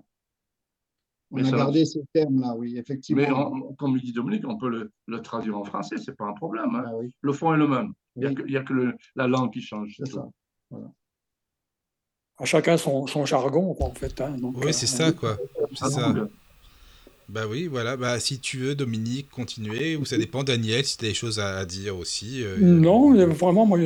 On 1.31 1.37
Mais 1.37 1.47
a 1.47 1.51
ça- 1.51 1.57
gardé 1.57 1.87
ce 1.87 1.99
terme-là, 2.13 2.55
oui, 2.57 2.77
effectivement. 2.77 3.23
Mais 3.55 3.75
comme 3.79 3.99
dit 3.99 4.13
Dominique, 4.13 4.47
on 4.47 4.59
peut 4.59 4.69
le, 4.69 4.93
le 5.07 5.23
traduire 5.23 5.57
en 5.57 5.65
français, 5.65 5.97
c'est 5.97 6.15
pas 6.15 6.27
un 6.27 6.35
problème. 6.35 6.75
hein. 6.75 6.85
Ah 6.87 6.97
oui, 6.99 7.15
Le 7.23 7.33
fond 7.33 7.55
est 7.55 7.57
le 7.57 7.69
même. 7.69 7.95
Il 8.17 8.21
n'y 8.21 8.27
a 8.27 8.35
que, 8.35 8.47
y 8.51 8.57
a 8.59 8.63
que 8.63 8.75
le- 8.75 8.95
la 9.15 9.27
langue 9.29 9.51
qui 9.51 9.63
change. 9.63 9.95
c'est 9.97 10.13
ça. 10.13 10.29
tout. 10.71 10.95
À 12.39 12.45
chacun 12.45 12.77
son, 12.77 13.07
son 13.07 13.25
jargon, 13.27 13.75
quoi, 13.75 13.87
en 13.87 13.95
fait. 13.95 14.21
hein. 14.21 14.31
Donc, 14.39 14.55
Oui, 14.59 14.69
euh, 14.69 14.73
c'est 14.73 14.87
ça, 14.87 15.13
quoi. 15.13 15.37
C'est 15.75 15.91
ça. 15.91 16.15
Bah 17.29 17.43
oui, 17.49 17.67
voilà. 17.67 17.97
Bah, 17.97 18.19
si 18.21 18.41
tu 18.41 18.59
veux, 18.59 18.75
Dominique, 18.75 19.31
continuer, 19.31 19.97
ou 19.97 20.05
ça 20.05 20.19
dépend, 20.19 20.43
Daniel, 20.43 20.85
si 20.85 20.97
tu 20.99 21.05
as 21.05 21.09
des 21.09 21.15
choses 21.15 21.39
à, 21.39 21.59
à 21.59 21.65
dire 21.65 21.97
aussi. 21.97 22.43
euh, 22.43 22.57
Non, 22.59 23.15
euh, 23.15 23.27
vraiment, 23.27 23.65
moi, 23.65 23.79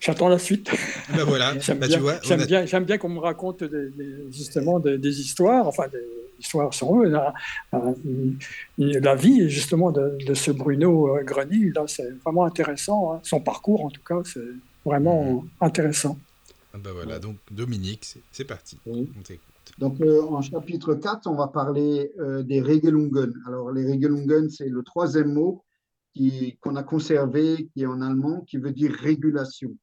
j'attends 0.00 0.28
la 0.28 0.38
suite. 0.38 0.70
Bah 1.14 1.24
voilà. 1.24 1.58
J'aime 1.60 1.78
Bah, 1.78 1.86
bien, 2.46 2.64
a- 2.72 2.80
bien, 2.80 2.98
qu'on 2.98 3.08
me 3.08 3.18
raconte 3.18 3.64
des- 3.64 3.90
des- 3.90 4.32
justement 4.32 4.78
des, 4.78 4.98
des 4.98 5.20
histoires, 5.20 5.66
enfin 5.66 5.88
des 5.88 5.98
histoires 6.38 6.72
sur 6.72 6.94
eux. 7.02 7.06
La, 7.06 7.34
la- 7.72 9.00
la 9.00 9.14
vie 9.16 9.50
justement 9.50 9.90
de, 9.90 10.16
de 10.24 10.34
ce 10.34 10.50
Bruno 10.52 11.18
Greny, 11.24 11.72
là, 11.74 11.84
c'est 11.86 12.08
vraiment 12.24 12.44
intéressant. 12.44 13.14
hein. 13.14 13.20
Son 13.24 13.40
parcours, 13.40 13.84
en 13.84 13.90
tout 13.90 14.02
cas, 14.06 14.20
c'est 14.24 14.40
vraiment 14.84 15.42
Mhm. 15.42 15.48
intéressant. 15.60 16.16
Ah 16.78 16.80
bah 16.84 16.90
voilà, 16.92 17.18
donc 17.18 17.36
Dominique, 17.50 18.04
c'est- 18.30 18.44
parti. 18.44 18.78
Oui. 18.86 19.10
On 19.18 19.22
t'écoute. 19.22 19.44
Donc, 19.78 20.00
euh, 20.00 20.22
en 20.22 20.40
chapitre 20.40 20.94
4, 20.94 21.26
on 21.26 21.34
va 21.34 21.48
parler 21.48 22.12
euh, 22.18 22.42
des 22.42 22.60
Regelungen. 22.60 23.32
Alors, 23.46 23.70
les 23.70 23.84
Regelungen, 23.84 24.48
c'est 24.48 24.68
le 24.68 24.82
troisième 24.82 25.32
mot 25.32 25.64
qu'on 26.60 26.74
a 26.74 26.82
conservé, 26.82 27.68
qui 27.72 27.82
est 27.82 27.86
en 27.86 28.00
allemand, 28.00 28.40
qui 28.40 28.56
veut 28.56 28.72
dire 28.72 28.92
régulation. 28.92 29.76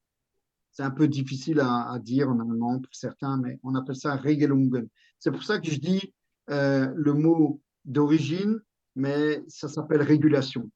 C'est 0.70 0.82
un 0.82 0.90
peu 0.90 1.08
difficile 1.08 1.60
à, 1.60 1.90
à 1.90 1.98
dire 1.98 2.28
en 2.28 2.38
allemand 2.40 2.78
pour 2.78 2.94
certains, 2.94 3.38
mais 3.38 3.58
on 3.62 3.74
appelle 3.74 3.96
ça 3.96 4.16
Regelungen. 4.16 4.88
C'est 5.18 5.30
pour 5.30 5.44
ça 5.44 5.58
que 5.58 5.70
je 5.70 5.78
dis 5.78 6.12
euh, 6.50 6.92
le 6.94 7.14
mot 7.14 7.62
d'origine, 7.84 8.60
mais 8.94 9.42
ça 9.48 9.68
s'appelle 9.68 10.02
régulation. 10.02 10.70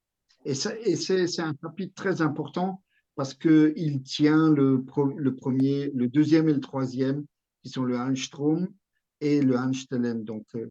Et, 0.45 0.55
c'est 0.55 1.41
un 1.41 1.55
chapitre 1.61 1.95
très 1.95 2.23
important 2.23 2.83
parce 3.21 3.35
qu'il 3.35 4.03
tient 4.03 4.49
le, 4.49 4.83
premier, 4.83 5.91
le 5.91 6.09
deuxième 6.09 6.49
et 6.49 6.55
le 6.55 6.61
troisième, 6.61 7.27
qui 7.63 7.69
sont 7.69 7.85
le 7.85 7.97
Einstrom 7.97 8.67
et 9.21 9.43
le 9.43 9.57
Einstellen. 9.57 10.25
Donc, 10.25 10.47
euh, 10.55 10.71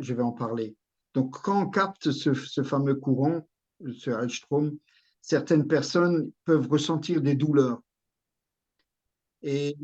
je 0.00 0.12
vais 0.12 0.22
en 0.22 0.32
parler. 0.32 0.76
Donc, 1.14 1.40
quand 1.40 1.62
on 1.62 1.70
capte 1.70 2.10
ce, 2.10 2.34
ce 2.34 2.62
fameux 2.62 2.96
courant, 2.96 3.48
ce 3.96 4.10
Einstrom, 4.10 4.76
certaines 5.22 5.66
personnes 5.66 6.30
peuvent 6.44 6.68
ressentir 6.68 7.22
des 7.22 7.34
douleurs. 7.34 7.80
Et 9.40 9.74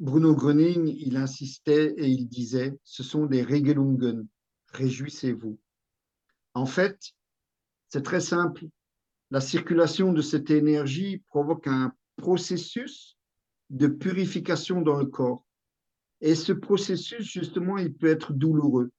Bruno 0.00 0.34
Gröning, 0.34 0.88
il 0.98 1.16
insistait 1.16 1.94
et 1.96 2.08
il 2.08 2.26
disait, 2.26 2.76
ce 2.82 3.04
sont 3.04 3.26
des 3.26 3.44
Regelungen, 3.44 4.26
réjouissez-vous. 4.72 5.60
En 6.54 6.66
fait, 6.66 6.98
c'est 7.88 8.02
très 8.02 8.20
simple. 8.20 8.66
La 9.30 9.40
circulation 9.40 10.12
de 10.12 10.22
cette 10.22 10.50
énergie 10.50 11.22
provoque 11.28 11.66
un 11.66 11.92
processus 12.16 13.16
de 13.70 13.88
purification 13.88 14.80
dans 14.80 14.96
le 14.96 15.06
corps. 15.06 15.44
Et 16.20 16.34
ce 16.34 16.52
processus, 16.52 17.24
justement, 17.24 17.76
il 17.76 17.92
peut 17.92 18.06
être 18.06 18.32
douloureux. 18.32 18.90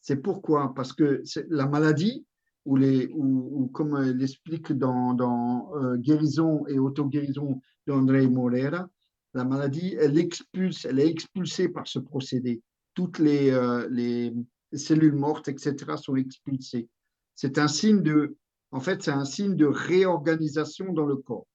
C'est 0.00 0.16
pourquoi? 0.16 0.74
Parce 0.74 0.92
que 0.92 1.22
la 1.48 1.66
maladie, 1.66 2.24
ou, 2.64 2.76
les, 2.76 3.08
ou, 3.14 3.68
comme 3.72 3.96
elle 3.96 4.22
explique 4.22 4.72
dans, 4.72 5.14
dans 5.14 5.74
euh, 5.76 5.96
Guérison 5.96 6.66
et 6.66 6.78
Autoguérison 6.78 7.60
d'André 7.86 8.28
Morera, 8.28 8.88
la 9.34 9.44
maladie, 9.44 9.96
elle 9.98 10.18
expulse, 10.18 10.84
elle 10.84 11.00
est 11.00 11.08
expulsée 11.08 11.68
par 11.68 11.86
ce 11.86 11.98
procédé. 11.98 12.62
Toutes 12.94 13.18
les, 13.18 13.50
euh, 13.50 13.88
les 13.90 14.34
cellules 14.72 15.14
mortes, 15.14 15.48
etc., 15.48 15.96
sont 15.96 16.16
expulsées. 16.16 16.88
C'est 17.34 17.58
un 17.58 17.68
signe 17.68 18.02
de, 18.02 18.36
en 18.70 18.80
fait, 18.80 19.02
c'est 19.02 19.10
un 19.10 19.24
signe 19.24 19.56
de 19.56 19.66
réorganisation 19.66 20.92
dans 20.92 21.06
le 21.06 21.16
corps. 21.16 21.46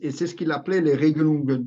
Et 0.00 0.10
c'est 0.10 0.26
ce 0.26 0.34
qu'il 0.34 0.52
appelait 0.52 0.80
les 0.80 0.94
Regelungen. 0.94 1.66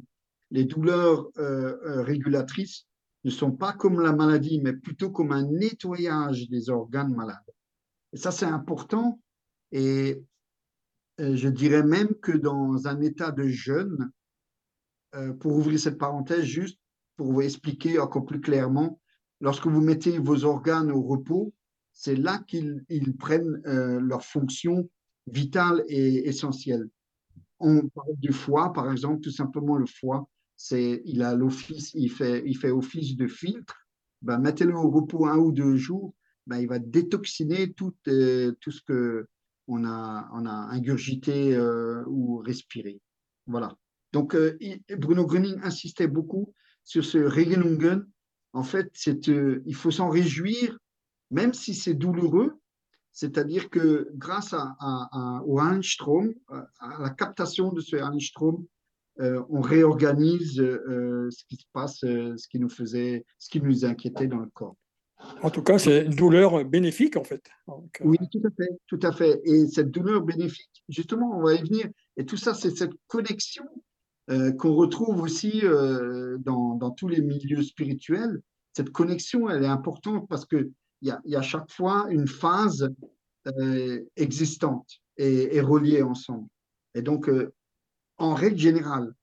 Les 0.52 0.66
douleurs 0.66 1.28
euh, 1.38 1.76
euh, 1.86 2.04
régulatrices 2.04 2.86
ne 3.24 3.32
sont 3.32 3.52
pas 3.52 3.74
comme 3.74 4.00
la 4.02 4.14
maladie, 4.14 4.62
mais 4.62 4.74
plutôt 4.74 5.10
comme 5.10 5.32
un 5.32 5.44
nettoyage 5.44 6.48
des 6.50 6.70
organes 6.70 7.14
malades. 7.14 7.38
Et 8.14 8.18
ça, 8.18 8.32
c'est 8.32 8.46
important. 8.46 9.20
Et 9.72 10.24
je 11.18 11.48
dirais 11.48 11.84
même 11.84 12.14
que 12.22 12.32
dans 12.32 12.88
un 12.88 13.02
état 13.02 13.32
de 13.32 13.48
jeûne, 13.48 14.12
euh, 15.16 15.34
pour 15.34 15.56
ouvrir 15.56 15.80
cette 15.80 15.98
parenthèse, 15.98 16.44
juste 16.44 16.80
pour 17.16 17.32
vous 17.32 17.42
expliquer 17.42 18.00
encore 18.00 18.26
plus 18.26 18.42
clairement, 18.42 19.00
lorsque 19.40 19.68
vous 19.68 19.80
mettez 19.80 20.18
vos 20.18 20.44
organes 20.44 20.92
au 20.92 21.02
repos, 21.02 21.54
c'est 21.96 22.16
là 22.16 22.38
qu'ils 22.46 22.84
prennent 23.18 23.60
euh, 23.66 24.00
leur 24.00 24.24
fonction 24.24 24.88
vitale 25.26 25.84
et 25.88 26.28
essentielle. 26.28 26.88
On 27.60 27.88
parle 27.88 28.16
du 28.18 28.32
foie, 28.32 28.72
par 28.72 28.92
exemple, 28.92 29.22
tout 29.22 29.32
simplement 29.32 29.78
le 29.78 29.88
foie, 29.88 30.30
c'est 30.56 31.02
il 31.06 31.24
a 31.24 31.34
l'office, 31.34 31.94
il 31.96 32.12
fait, 32.12 32.44
il 32.46 32.56
fait 32.56 32.70
office 32.70 33.16
de 33.16 33.26
filtre. 33.26 33.88
Ben, 34.22 34.38
mettez-le 34.38 34.76
au 34.76 34.92
repos 34.92 35.26
un 35.26 35.38
ou 35.38 35.52
deux 35.52 35.78
jours, 35.78 36.14
ben, 36.46 36.60
il 36.60 36.68
va 36.68 36.78
détoxiner 36.78 37.74
tout, 37.74 37.96
euh, 38.08 38.52
tout 38.60 38.72
ce 38.72 38.82
que 38.84 39.28
on 39.68 39.84
a, 39.84 40.30
on 40.34 40.46
a 40.46 40.52
ingurgité 40.52 41.58
ou 42.06 42.38
respiré. 42.38 43.02
Voilà. 43.48 43.76
Donc, 44.16 44.34
euh, 44.34 44.58
Bruno 44.98 45.26
Gröning 45.26 45.60
insistait 45.62 46.08
beaucoup 46.08 46.54
sur 46.86 47.04
ce 47.04 47.18
Regelungen. 47.18 48.06
En 48.54 48.64
fait, 48.64 48.90
euh, 49.28 49.62
il 49.66 49.76
faut 49.76 49.92
s'en 49.92 50.10
réjouir, 50.10 50.78
même 51.32 51.54
si 51.54 51.74
c'est 51.74 51.94
douloureux. 51.94 52.60
C'est-à-dire 53.12 53.70
que 53.70 54.10
grâce 54.16 54.54
à, 54.54 55.42
au 55.46 55.60
Einstrom, 55.60 56.34
à 56.50 57.00
la 57.00 57.10
captation 57.12 57.72
de 57.72 57.80
ce 57.80 57.96
Einstrom, 57.96 58.66
euh, 59.22 59.42
on 59.50 59.62
réorganise 59.62 60.56
ce 60.58 61.44
qui 61.48 61.56
se 61.56 61.66
passe, 61.72 62.00
ce 62.00 62.48
qui 62.50 62.60
nous 62.60 62.70
faisait, 62.70 63.26
ce 63.40 63.50
qui 63.50 63.62
nous 63.62 63.86
inquiétait 63.86 64.28
dans 64.28 64.40
le 64.40 64.50
corps. 64.54 64.76
En 65.42 65.50
tout 65.50 65.62
cas, 65.62 65.78
c'est 65.80 66.06
une 66.06 66.16
douleur 66.16 66.64
bénéfique, 66.66 67.16
en 67.18 67.24
fait. 67.24 67.50
Oui, 68.02 68.18
tout 68.32 68.42
à 68.46 68.52
fait, 68.52 68.70
tout 68.88 69.00
à 69.02 69.12
fait. 69.12 69.42
Et 69.46 69.68
cette 69.68 69.92
douleur 69.92 70.22
bénéfique, 70.22 70.84
justement, 70.90 71.38
on 71.38 71.44
va 71.44 71.54
y 71.54 71.62
venir. 71.62 71.88
Et 72.18 72.26
tout 72.26 72.38
ça, 72.38 72.54
c'est 72.54 72.72
cette 72.72 72.94
connexion 73.08 73.66
euh, 74.30 74.52
qu'on 74.54 74.74
retrouve 74.74 75.22
aussi 75.22 75.62
euh, 75.64 76.38
dans, 76.40 76.92
tous 76.92 77.08
les 77.08 77.22
milieux 77.22 77.64
spirituels. 77.64 78.42
Cette 78.74 78.90
connexion, 78.90 79.50
elle 79.50 79.64
est 79.64 79.68
importante 79.68 80.28
parce 80.28 80.46
qu'il 80.46 80.72
a, 81.12 81.22
y 81.26 81.36
a 81.36 81.42
chaque 81.42 81.72
fois 81.72 82.08
une 82.10 82.28
phase 82.28 82.90
euh, 83.48 84.04
existante 84.16 84.90
et, 85.18 85.62
reliée 85.62 86.02
ensemble. 86.02 86.48
Et 86.94 87.02
donc, 87.02 87.30
en 88.18 88.34
règle 88.34 88.58
générale, 88.58 89.14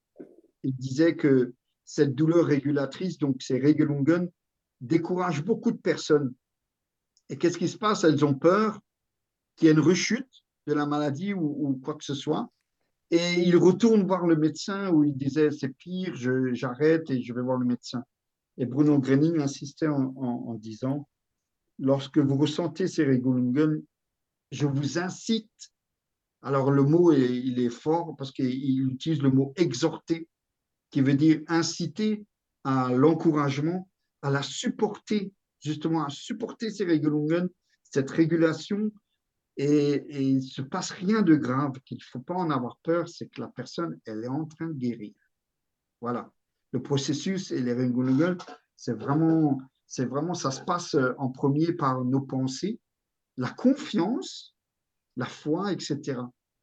il 0.63 0.75
disait 0.75 1.17
que 1.17 1.55
cette 1.85 2.15
douleur 2.15 2.47
régulatrice, 2.47 3.19
donc 3.19 3.43
ces 3.43 3.59
Regelungen, 3.59 4.31
décourage 4.81 5.45
beaucoup 5.45 5.71
de 5.71 5.77
personnes. 5.77 6.33
Et 7.29 7.37
qu'est-ce 7.37 7.59
qui 7.59 7.69
se 7.69 7.79
passe? 7.79 8.05
Elles 8.05 8.25
ont 8.25 8.35
peur 8.35 8.81
qu'il 9.57 9.67
y 9.67 9.71
ait 9.71 9.75
une 9.75 9.81
rechute 9.81 10.45
de 10.67 10.75
la 10.75 10.87
maladie 10.87 11.35
ou 11.35 11.81
quoi 11.83 11.95
que 11.95 12.05
ce 12.05 12.15
soit. 12.15 12.51
Et 13.13 13.43
il 13.47 13.59
retourne 13.59 14.07
voir 14.07 14.27
le 14.27 14.37
médecin 14.37 14.89
où 14.89 15.05
il 15.05 15.15
disait 15.15 15.51
c'est 15.51 15.69
pire, 15.69 16.15
j'arrête 16.15 17.11
et 17.11 17.21
je 17.21 17.35
vais 17.35 17.43
voir 17.43 17.59
le 17.59 17.67
médecin. 17.67 18.03
Et 18.57 18.65
Bruno 18.65 18.99
Grening 18.99 19.39
insistait 19.39 19.87
en, 19.87 20.55
disant 20.55 21.07
lorsque 21.79 22.19
vous 22.19 22.37
ressentez 22.37 22.87
ces 22.87 23.05
Regulungen, 23.05 23.83
je 24.51 24.67
vous 24.67 24.99
incite. 24.99 25.51
Alors 26.43 26.71
le 26.71 26.83
mot 26.83 27.13
il 27.13 27.59
est 27.59 27.71
fort 27.71 28.15
parce 28.17 28.33
qu'il 28.33 28.87
utilise 28.89 29.23
le 29.23 29.31
mot 29.31 29.53
exhorter, 29.57 30.29
qui 30.91 31.01
veut 31.01 31.15
dire 31.15 31.41
inciter 31.49 32.25
à 32.65 32.93
l'encouragement, 32.93 33.89
à 34.23 34.31
la 34.31 34.43
supporter, 34.43 35.33
justement 35.61 36.05
à 36.05 36.11
supporter 36.11 36.71
ces 36.71 36.85
Regulungen, 36.85 37.49
cette 37.83 38.11
régulation 38.11 38.91
et, 39.57 40.05
il 40.09 40.37
ne 40.37 40.41
se 40.41 40.63
passe 40.63 40.91
rien 40.91 41.23
de 41.23 41.35
grave, 41.35 41.73
qu'il 41.85 41.99
ne 41.99 42.03
faut 42.03 42.21
pas 42.21 42.35
en 42.35 42.51
avoir 42.51 42.79
peur, 42.83 43.09
c'est 43.09 43.29
que 43.29 43.41
la 43.41 43.49
personne, 43.49 43.99
elle 44.07 44.25
est 44.25 44.29
en 44.29 44.47
train 44.47 44.67
de 44.67 44.73
guérir. 44.73 45.13
Voilà. 46.01 46.31
Le 46.73 46.83
processus 46.83 47.51
et 47.51 47.61
les 47.61 47.75
Ringulungel, 47.75 48.39
c'est 48.77 48.95
vraiment, 48.95 49.61
c'est 49.93 50.07
vraiment, 50.07 50.33
ça 50.33 50.51
se 50.51 50.63
passe 50.63 50.95
euh, 50.95 51.13
en 51.19 51.29
premier 51.29 51.75
par 51.75 52.03
nos 52.03 52.23
pensées, 52.23 52.81
la 53.37 53.51
confiance, 53.51 54.57
la 55.19 55.27
foi, 55.27 55.71
etc. 55.71 56.19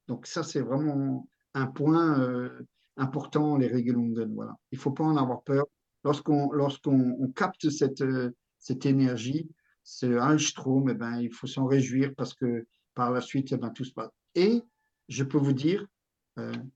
Donc 0.07 0.25
ça, 0.25 0.41
c'est 0.41 0.61
vraiment 0.61 1.27
un 1.53 1.67
point 1.67 2.19
euh, 2.19 2.65
important, 2.97 3.55
les 3.55 3.67
Regelungen. 3.67 4.33
Voilà. 4.33 4.55
Il 4.71 4.77
ne 4.77 4.81
faut 4.81 4.89
pas 4.89 5.03
en 5.03 5.15
avoir 5.15 5.43
peur. 5.43 5.67
Lorsqu'on 6.03 6.51
lorsqu'on 6.51 7.31
capte 7.35 7.69
cette, 7.69 8.01
euh, 8.01 8.31
cette 8.57 8.87
énergie, 8.87 9.47
ce 9.83 10.17
Alstrom, 10.17 10.89
eh 10.89 10.95
ben, 10.95 11.19
il 11.19 11.31
faut 11.31 11.45
s'en 11.45 11.67
réjouir 11.67 12.11
parce 12.17 12.33
que 12.33 12.65
par 12.95 13.11
la 13.11 13.21
suite, 13.21 13.53
va 13.53 13.69
tout 13.69 13.85
se 13.85 13.93
passe. 13.93 14.09
Et 14.33 14.63
je 15.07 15.23
peux 15.23 15.37
vous 15.37 15.53
dire 15.53 15.85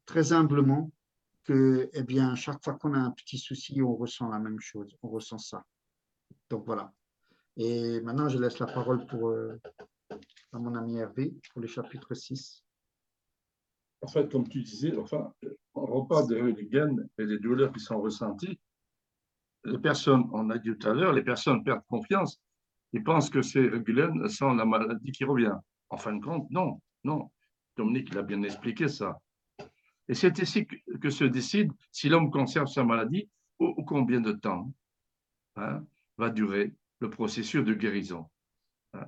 très 0.06 0.34
humblement 0.34 0.92
que 1.46 1.90
eh 1.94 2.04
bien, 2.04 2.36
chaque 2.36 2.64
fois 2.64 2.74
qu'on 2.76 2.94
a 2.94 3.00
un 3.00 3.12
petit 3.12 3.40
souci, 3.40 3.82
on 3.82 3.96
ressent 3.96 4.30
la 4.30 4.40
même 4.40 4.60
chose, 4.60 4.96
on 5.02 5.10
ressent 5.10 5.40
ça. 5.40 5.64
Donc 6.54 6.68
voilà. 6.68 6.94
Et 7.58 8.00
maintenant, 8.02 8.30
je 8.30 8.38
laisse 8.38 8.60
la 8.60 8.68
parole 8.68 9.08
euh, 9.14 9.58
à 10.52 10.60
mon 10.60 10.76
ami 10.76 10.98
Hervé 10.98 11.34
pour 11.52 11.62
le 11.62 11.68
chapitre 11.68 12.14
6. 12.14 12.64
En 14.04 14.08
fait, 14.08 14.32
comme 14.32 14.48
tu 14.48 14.62
disais, 14.62 14.96
enfin, 14.96 15.34
on 15.74 15.86
reparle 15.88 16.28
des 16.28 16.40
Hooligan 16.40 16.98
et 17.18 17.26
des 17.26 17.40
douleurs 17.40 17.74
qui 17.74 17.80
sont 17.80 18.00
ressenties. 18.00 18.60
Les 19.64 19.80
personnes, 19.80 20.30
on 20.32 20.52
a 20.52 20.60
dit 20.60 20.78
tout 20.78 20.88
à 20.88 20.94
l'heure, 20.94 21.12
les 21.12 21.24
personnes 21.24 21.64
perdent 21.64 21.88
confiance. 21.88 22.40
Ils 22.92 23.04
pensent 23.04 23.32
que 23.32 23.42
c'est 23.42 23.68
régulier 23.68 24.10
sans 24.28 24.54
la 24.54 24.66
maladie 24.66 25.12
qui 25.12 25.24
revient. 25.24 25.58
En 25.90 25.98
fin 25.98 26.14
de 26.14 26.24
compte, 26.24 26.48
non, 26.52 26.80
non. 27.04 27.32
Dominique 27.76 28.14
l'a 28.14 28.22
bien 28.22 28.44
expliqué 28.44 28.88
ça. 28.88 29.18
Et 30.08 30.14
c'est 30.14 30.38
ici 30.38 30.68
que 31.02 31.10
se 31.10 31.24
décide 31.24 31.72
si 31.92 32.10
l'homme 32.10 32.30
conserve 32.30 32.68
sa 32.68 32.84
maladie 32.84 33.28
ou, 33.58 33.84
combien 33.86 34.22
de 34.22 34.34
temps 34.34 34.72
hein, 35.56 35.84
va 36.18 36.30
durer 36.30 36.74
le 37.00 37.10
processus 37.10 37.64
de 37.64 37.74
guérison. 37.74 38.30
Hein. 38.94 39.06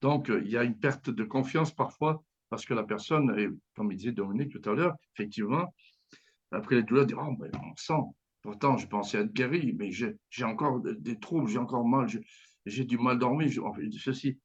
Donc, 0.00 0.28
il 0.28 0.50
y 0.50 0.56
a 0.56 0.64
une 0.64 0.78
perte 0.78 1.10
de 1.10 1.24
confiance 1.24 1.74
parfois 1.74 2.22
parce 2.50 2.66
que 2.66 2.74
la 2.74 2.84
personne, 2.84 3.58
comme 3.74 3.90
il 3.90 3.96
disait 3.96 4.12
Dominique 4.12 4.52
tout 4.52 4.70
à 4.70 4.74
l'heure, 4.74 4.96
effectivement, 5.14 5.74
après 6.52 6.76
les 6.76 6.82
douleurs, 6.82 7.06
dit 7.06 7.14
Oh, 7.14 7.34
mais 7.40 7.50
on 7.62 7.74
sent, 7.76 8.00
pourtant 8.42 8.76
je 8.76 8.86
pensais 8.86 9.18
être 9.18 9.32
guéri, 9.32 9.72
mais 9.72 9.90
j'ai 9.90 10.44
encore 10.44 10.80
des 10.80 11.18
troubles, 11.18 11.48
j'ai 11.48 11.58
encore 11.58 11.84
mal, 11.86 12.06
j'ai 12.66 12.84
du 12.84 12.98
mal 12.98 13.18
dormir, 13.18 13.50
ceci. 13.98 14.38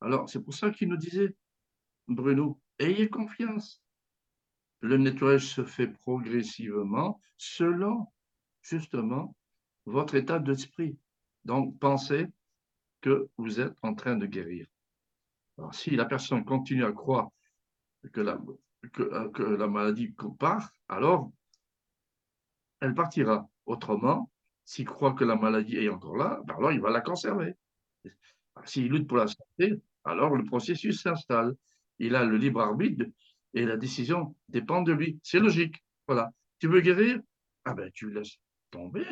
Alors, 0.00 0.28
c'est 0.28 0.42
pour 0.42 0.54
ça 0.54 0.70
qu'il 0.70 0.88
nous 0.88 0.96
disait, 0.96 1.34
Bruno, 2.08 2.60
ayez 2.78 3.08
confiance. 3.08 3.82
Le 4.80 4.98
nettoyage 4.98 5.46
se 5.46 5.64
fait 5.64 5.88
progressivement 5.88 7.20
selon, 7.36 8.06
justement, 8.62 9.34
votre 9.86 10.14
état 10.14 10.38
d'esprit. 10.38 10.98
Donc, 11.46 11.78
pensez 11.78 12.26
que 13.00 13.28
vous 13.36 13.60
êtes 13.60 13.76
en 13.82 13.94
train 13.94 14.16
de 14.16 14.26
guérir. 14.26 14.66
Alors, 15.56 15.72
si 15.72 15.94
la 15.94 16.04
personne 16.04 16.44
continue 16.44 16.84
à 16.84 16.90
croire 16.90 17.28
que 18.12 18.20
la, 18.20 18.36
euh, 18.98 19.56
la 19.56 19.68
maladie 19.68 20.12
part, 20.40 20.72
alors 20.88 21.30
elle 22.80 22.94
partira. 22.94 23.48
Autrement, 23.64 24.28
s'il 24.64 24.86
croit 24.86 25.14
que 25.14 25.24
la 25.24 25.36
maladie 25.36 25.76
est 25.76 25.88
encore 25.88 26.16
là, 26.16 26.40
ben 26.44 26.56
alors 26.56 26.72
il 26.72 26.80
va 26.80 26.90
la 26.90 27.00
conserver. 27.00 27.54
S'il 28.64 28.90
lutte 28.90 29.06
pour 29.06 29.18
la 29.18 29.28
santé, 29.28 29.80
alors 30.02 30.34
le 30.34 30.44
processus 30.44 31.00
s'installe. 31.00 31.54
Il 32.00 32.16
a 32.16 32.24
le 32.24 32.36
libre 32.36 32.60
arbitre 32.60 33.06
et 33.54 33.64
la 33.64 33.76
décision 33.76 34.34
dépend 34.48 34.82
de 34.82 34.92
lui. 34.92 35.20
C'est 35.22 35.38
logique. 35.38 35.76
Voilà. 36.08 36.32
Tu 36.58 36.66
veux 36.66 36.80
guérir? 36.80 37.20
Ah 37.64 37.74
ben 37.74 37.90
tu 37.92 38.10
laisses 38.10 38.38
tomber, 38.70 39.06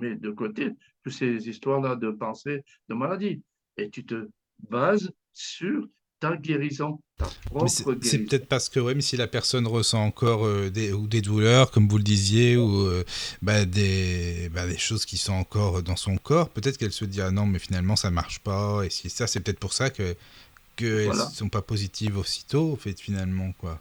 mets 0.00 0.16
de 0.16 0.30
côté 0.30 0.70
toutes 1.02 1.12
ces 1.12 1.48
histoires-là 1.48 1.96
de 1.96 2.10
pensée, 2.10 2.64
de 2.88 2.94
maladie. 2.94 3.42
Et 3.76 3.90
tu 3.90 4.04
te 4.04 4.28
bases 4.68 5.10
sur 5.32 5.86
ta 6.18 6.36
guérison, 6.36 6.98
ta 7.18 7.26
propre 7.44 7.66
guérison. 7.66 7.98
C'est 8.02 8.18
peut-être 8.20 8.46
parce 8.46 8.68
que, 8.68 8.80
ouais, 8.80 8.94
mais 8.94 9.02
si 9.02 9.16
la 9.16 9.26
personne 9.26 9.66
ressent 9.66 10.02
encore 10.02 10.46
euh, 10.46 10.70
des, 10.70 10.92
ou 10.92 11.06
des 11.06 11.20
douleurs, 11.20 11.70
comme 11.70 11.88
vous 11.88 11.98
le 11.98 12.04
disiez, 12.04 12.56
ou 12.56 12.86
euh, 12.86 13.04
bah, 13.42 13.64
des, 13.64 14.50
bah, 14.52 14.66
des 14.66 14.78
choses 14.78 15.04
qui 15.04 15.18
sont 15.18 15.34
encore 15.34 15.82
dans 15.82 15.96
son 15.96 16.16
corps, 16.16 16.48
peut-être 16.48 16.78
qu'elle 16.78 16.92
se 16.92 17.04
dit 17.04 17.20
ah 17.20 17.30
non, 17.30 17.46
mais 17.46 17.58
finalement 17.58 17.96
ça 17.96 18.10
marche 18.10 18.40
pas. 18.40 18.82
Et 18.84 18.90
si 18.90 19.10
ça, 19.10 19.26
c'est 19.26 19.40
peut-être 19.40 19.60
pour 19.60 19.72
ça 19.72 19.90
que 19.90 20.16
qu'elles 20.76 21.08
ne 21.08 21.34
sont 21.34 21.48
pas 21.48 21.62
positives 21.62 22.18
aussitôt, 22.18 22.72
en 22.72 22.76
fait, 22.76 23.00
finalement, 23.00 23.52
quoi. 23.58 23.80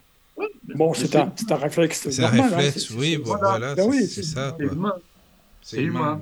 Bon, 0.75 0.93
c'est 0.93 1.15
un, 1.15 1.31
un, 1.49 1.55
réflexe. 1.55 2.09
C'est 2.09 2.23
un 2.23 2.27
hein, 2.27 2.49
réflexe, 2.49 2.89
oui, 2.91 3.17
voilà, 3.17 3.75
ben 3.75 3.91
c'est 3.91 4.23
ça. 4.23 4.57
C'est 5.65 5.83
humain. 5.83 6.21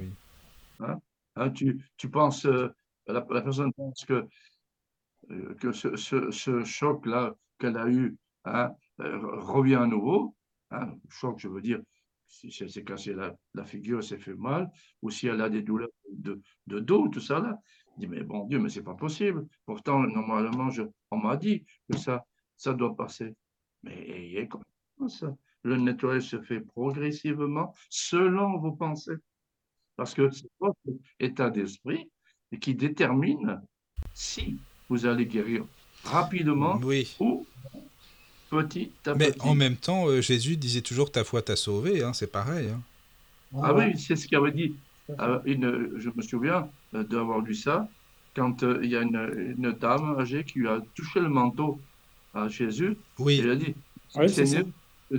Hein? 0.79 1.01
Hein, 1.35 1.49
tu, 1.49 1.83
tu, 1.97 2.09
penses, 2.09 2.45
euh, 2.45 2.69
la, 3.07 3.25
la, 3.29 3.41
personne 3.41 3.73
pense 3.73 4.05
que 4.05 4.25
euh, 5.31 5.53
que 5.55 5.73
ce, 5.73 6.63
choc-là 6.63 7.35
qu'elle 7.59 7.75
a 7.75 7.89
eu 7.89 8.15
hein, 8.45 8.73
euh, 9.01 9.19
revient 9.41 9.75
à 9.75 9.85
nouveau. 9.85 10.33
Choc, 11.09 11.39
je 11.39 11.49
veux 11.49 11.61
dire, 11.61 11.81
si 12.25 12.55
elle 12.61 12.69
s'est 12.69 12.85
cassé 12.85 13.13
la, 13.13 13.65
figure, 13.65 13.97
elle 13.97 14.03
s'est 14.05 14.17
fait 14.17 14.33
mal, 14.33 14.71
ou 15.01 15.09
si 15.09 15.27
elle 15.27 15.41
a 15.41 15.49
des 15.49 15.61
douleurs 15.61 15.89
de, 16.09 16.41
dos, 16.65 17.09
tout 17.09 17.19
ça 17.19 17.39
là. 17.39 17.59
dit, 17.97 18.07
mais 18.07 18.23
bon 18.23 18.45
Dieu, 18.45 18.59
mais 18.59 18.69
c'est 18.69 18.81
pas 18.81 18.95
possible. 18.95 19.45
Pourtant, 19.65 19.99
normalement, 19.99 20.69
je, 20.69 20.83
on 21.11 21.17
m'a 21.17 21.35
dit 21.35 21.65
que 21.91 21.97
ça, 21.97 22.25
ça 22.55 22.73
doit 22.73 22.95
passer. 22.95 23.35
Mais 23.83 24.09
ayez 24.09 24.47
confiance. 24.47 25.25
Le 25.63 25.75
nettoyage 25.75 26.29
se 26.29 26.41
fait 26.41 26.61
progressivement 26.61 27.73
selon 27.89 28.57
vos 28.57 28.71
pensées. 28.71 29.17
Parce 29.95 30.13
que 30.13 30.29
c'est 30.31 30.47
votre 30.59 30.77
état 31.19 31.49
d'esprit 31.49 32.09
qui 32.61 32.73
détermine 32.75 33.61
si 34.13 34.57
vous 34.89 35.05
allez 35.05 35.25
guérir 35.25 35.65
rapidement 36.03 36.79
Oui. 36.83 37.15
ou 37.19 37.45
petit 38.49 38.91
à 39.05 39.15
Mais 39.15 39.31
petit. 39.31 39.41
en 39.47 39.55
même 39.55 39.75
temps, 39.77 40.07
euh, 40.07 40.21
Jésus 40.21 40.57
disait 40.57 40.81
toujours 40.81 41.11
ta 41.11 41.23
foi 41.23 41.41
t'a 41.41 41.55
sauvé, 41.55 42.03
hein, 42.03 42.13
c'est 42.13 42.31
pareil. 42.31 42.69
hein. 42.69 42.81
Ah 43.61 43.73
oui, 43.73 43.97
c'est 43.97 44.15
ce 44.15 44.27
qu'il 44.27 44.37
avait 44.37 44.51
dit. 44.51 44.75
Euh, 45.19 45.39
une, 45.45 45.91
je 45.99 46.09
me 46.15 46.21
souviens 46.21 46.67
euh, 46.95 47.03
d'avoir 47.03 47.39
lu 47.41 47.53
ça 47.55 47.87
quand 48.35 48.63
euh, 48.63 48.79
il 48.83 48.89
y 48.89 48.95
a 48.95 49.01
une, 49.01 49.53
une 49.59 49.71
dame 49.73 50.15
âgée 50.19 50.43
qui 50.43 50.59
lui 50.59 50.67
a 50.67 50.81
touché 50.95 51.19
le 51.19 51.29
manteau 51.29 51.79
à 52.33 52.47
Jésus. 52.47 52.97
Oui, 53.19 53.37
Il 53.37 53.49
a 53.49 53.55
dit, 53.55 53.75
c'est 54.09 54.45
Seigneur, 54.45 54.65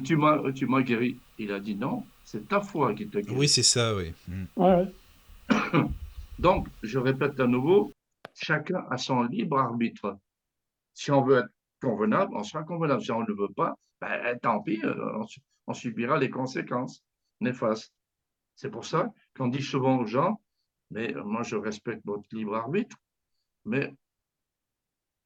tu 0.04 0.16
m'as, 0.16 0.52
tu 0.52 0.66
m'as 0.66 0.82
guéri. 0.82 1.20
Il 1.38 1.52
a 1.52 1.60
dit 1.60 1.74
non, 1.76 2.04
c'est 2.24 2.48
ta 2.48 2.60
foi 2.60 2.94
qui 2.94 3.08
te 3.08 3.18
guérit. 3.18 3.36
oui, 3.36 3.48
c'est 3.48 3.62
ça, 3.62 3.94
oui. 3.94 4.12
Mm. 4.28 4.44
Ouais. 4.56 4.92
Donc, 6.38 6.68
je 6.82 6.98
répète 6.98 7.38
à 7.38 7.46
nouveau, 7.46 7.92
chacun 8.34 8.84
a 8.90 8.96
son 8.96 9.22
libre 9.22 9.58
arbitre. 9.58 10.18
Si 10.94 11.10
on 11.10 11.22
veut 11.22 11.38
être 11.38 11.50
convenable, 11.80 12.34
on 12.34 12.42
sera 12.42 12.64
convenable. 12.64 13.02
Si 13.02 13.12
on 13.12 13.20
ne 13.20 13.26
le 13.26 13.34
veut 13.34 13.52
pas, 13.54 13.74
ben, 14.00 14.38
tant 14.40 14.60
pis, 14.62 14.80
euh, 14.84 15.24
on 15.66 15.74
subira 15.74 16.18
les 16.18 16.30
conséquences 16.30 17.02
néfastes. 17.40 17.92
C'est 18.56 18.70
pour 18.70 18.84
ça 18.84 19.12
qu'on 19.36 19.48
dit 19.48 19.62
souvent 19.62 19.98
aux 19.98 20.06
gens, 20.06 20.40
mais 20.90 21.14
euh, 21.14 21.24
moi 21.24 21.42
je 21.42 21.56
respecte 21.56 22.04
votre 22.04 22.28
libre 22.32 22.54
arbitre, 22.54 22.96
mais 23.64 23.94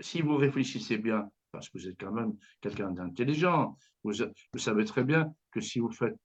si 0.01 0.23
vous 0.23 0.37
réfléchissez 0.37 0.99
bien, 0.99 1.31
parce 1.51 1.69
que 1.69 1.79
vous 1.79 1.89
êtes 1.89 1.99
quand 1.99 2.13
même 2.13 2.37
quelqu'un 2.61 2.91
d'intelligent, 2.91 3.77
vous, 4.05 4.13
vous 4.53 4.59
savez 4.59 4.85
très 4.85 5.05
bien 5.05 5.33
que 5.51 5.61
si 5.61 5.79
vous 5.81 5.91
faites 5.91 6.17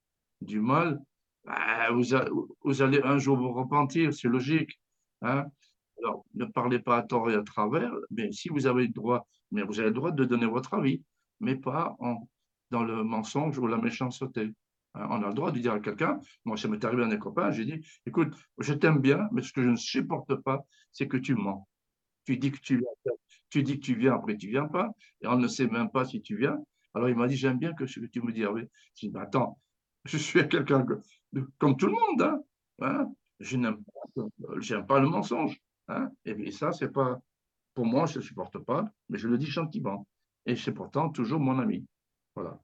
du 0.44 0.60
mal, 0.61 0.99
ben, 1.45 1.91
vous, 1.91 2.82
allez 2.82 3.02
un 3.03 3.18
jour 3.18 3.38
vous 3.38 3.52
repentir, 3.53 4.14
c'est 4.14 4.28
logique. 4.28 4.80
hein. 5.22 5.45
Alors, 5.99 6.26
ne 6.34 6.45
parlez 6.45 6.80
pas 6.80 6.98
à 6.98 7.03
tort 7.03 7.30
et 7.32 7.36
à 7.36 7.44
travers, 7.44 7.94
mais 8.11 8.32
si 8.32 8.49
vous 8.49 8.68
avez 8.68 8.84
le 8.88 8.94
droit, 8.94 9.28
mais 9.52 9.64
vous 9.64 9.80
avez 9.80 9.90
le 9.90 9.95
droit 9.95 10.11
de 10.11 10.26
donner 10.26 10.45
votre 10.45 10.74
avis, 10.74 11.02
mais 11.40 11.56
pas 11.56 11.95
en, 11.99 12.28
dans 12.72 12.84
le 12.84 13.03
mensonge 13.03 13.57
ou 13.60 13.68
la 13.68 13.78
méchanceté. 13.78 14.52
Hein, 14.95 15.07
On 15.10 15.24
a 15.24 15.28
le 15.28 15.34
droit 15.34 15.52
de 15.52 15.60
dire 15.60 15.74
à 15.74 15.80
quelqu'un, 15.80 16.20
moi 16.45 16.57
ça 16.57 16.68
m'est 16.68 16.84
arrivé 16.84 17.03
à 17.03 17.07
un 17.07 17.18
copain, 17.18 17.52
j'ai 17.52 17.65
dit, 17.65 17.86
écoute, 18.06 18.36
je 18.57 18.74
t'aime 18.74 18.99
bien, 18.99 19.30
mais 19.32 19.41
ce 19.41 19.53
que 19.53 19.61
je 19.64 19.70
ne 19.70 19.76
supporte 19.76 20.36
pas, 20.36 20.65
c'est 20.91 21.07
que 21.07 21.18
tu 21.18 21.36
mens. 21.36 21.68
Tu 22.26 22.38
dis 22.38 22.52
que 22.52 22.60
tu 22.60 22.78
viens, 22.78 23.14
tu 23.49 23.64
dis 23.64 23.80
que 23.80 23.86
tu 23.86 23.95
viens, 23.95 24.15
après 24.15 24.36
tu 24.38 24.48
viens 24.48 24.68
pas, 24.68 24.90
et 25.22 25.28
on 25.28 25.38
ne 25.38 25.48
sait 25.48 25.68
même 25.68 25.90
pas 25.90 26.06
si 26.06 26.22
tu 26.22 26.38
viens. 26.38 26.57
Alors 26.94 27.10
il 27.10 27.15
m'a 27.15 27.28
dit, 27.28 27.36
j'aime 27.36 27.57
bien 27.57 27.74
que 27.74 27.86
ce 27.86 27.99
que 27.99 28.06
tu 28.06 28.22
me 28.22 28.32
dis. 28.32 28.41
J'ai 28.95 29.07
dit, 29.07 29.14
mais 29.14 29.22
attends, 29.22 29.60
je 30.06 30.18
suis 30.18 30.48
quelqu'un 30.48 30.86
comme 31.58 31.78
tout 31.78 31.88
le 31.88 31.94
monde, 31.94 32.22
hein, 32.22 32.44
hein. 32.82 33.12
Je 33.40 33.58
n'aime 33.58 33.84
pas, 34.88 35.00
le 35.00 35.10
mensonge, 35.10 35.60
hein. 35.88 36.10
Et 36.26 36.36
puis 36.36 36.52
ça, 36.52 36.72
c'est 36.72 36.92
pas, 36.92 37.20
pour 37.74 37.86
moi, 37.86 38.06
je 38.06 38.20
ne 38.20 38.24
supporte 38.24 38.58
pas, 38.60 38.90
mais 39.10 39.18
je 39.18 39.28
le 39.28 39.38
dis 39.38 39.48
gentiment. 39.48 40.08
Et 40.46 40.56
c'est 40.56 40.72
pourtant 40.72 41.10
toujours 41.10 41.40
mon 41.40 41.60
ami. 41.60 41.86
Voilà. 42.36 42.60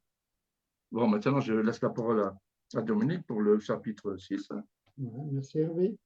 Bon, 0.91 1.07
maintenant, 1.07 1.39
je 1.39 1.53
laisse 1.53 1.81
la 1.81 1.89
parole 1.89 2.31
à, 2.75 2.81
Dominique 2.81 3.25
pour 3.25 3.41
le 3.41 3.59
chapitre 3.59 4.15
6. 4.17 4.51
hein. 4.51 4.63
Ouais, 4.97 5.29
merci 5.31 5.59
Hervé. 5.59 5.97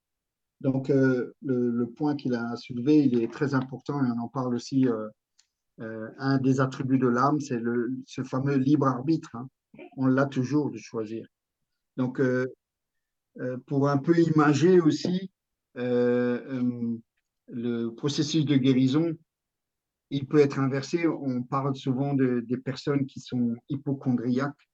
Donc, 0.62 0.90
euh, 0.90 1.34
le, 1.42 1.86
point 1.86 2.16
qu'il 2.16 2.34
a 2.36 2.56
soulevé, 2.56 3.04
il 3.04 3.22
est 3.22 3.32
très 3.32 3.54
important 3.54 4.04
et 4.04 4.10
on 4.10 4.20
en 4.20 4.28
parle 4.30 4.56
aussi. 4.56 4.88
euh, 4.88 5.10
euh, 5.80 6.10
un 6.20 6.38
des 6.38 6.60
attributs 6.60 7.00
de 7.00 7.08
l'âme, 7.08 7.40
c'est 7.40 7.60
ce 8.06 8.24
fameux 8.24 8.56
libre 8.56 8.88
arbitre. 8.88 9.36
On 9.98 10.08
l'a 10.08 10.26
toujours 10.26 10.72
de 10.72 10.78
choisir. 10.78 11.28
Donc, 11.98 12.20
euh, 12.20 12.48
euh, 13.40 13.58
pour 13.66 13.90
un 13.90 13.98
peu 13.98 14.18
imager 14.20 14.80
aussi 14.80 15.32
euh, 15.78 16.98
le 17.48 17.90
processus 17.90 18.46
de 18.46 18.56
guérison, 18.58 19.14
il 20.10 20.28
peut 20.28 20.40
être 20.40 20.60
inversé. 20.60 21.08
On 21.08 21.44
parle 21.44 21.76
souvent 21.76 22.14
de, 22.14 22.42
des 22.42 22.58
personnes 22.58 23.06
qui 23.06 23.20
sont 23.20 23.56
hypochondriaques, 23.70 24.70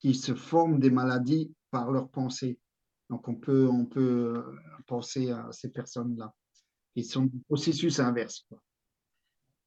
qui 0.00 0.14
se 0.14 0.34
forment 0.34 0.80
des 0.80 0.90
maladies 0.90 1.52
par 1.70 1.90
leurs 1.92 2.08
pensées. 2.08 2.58
Donc, 3.10 3.28
on 3.28 3.34
peut, 3.34 3.68
on 3.68 3.86
peut 3.86 4.42
penser 4.86 5.30
à 5.30 5.48
ces 5.52 5.68
personnes-là. 5.68 6.34
Ils 6.94 7.04
sont 7.04 7.24
du 7.24 7.38
processus 7.40 8.00
inverse. 8.00 8.46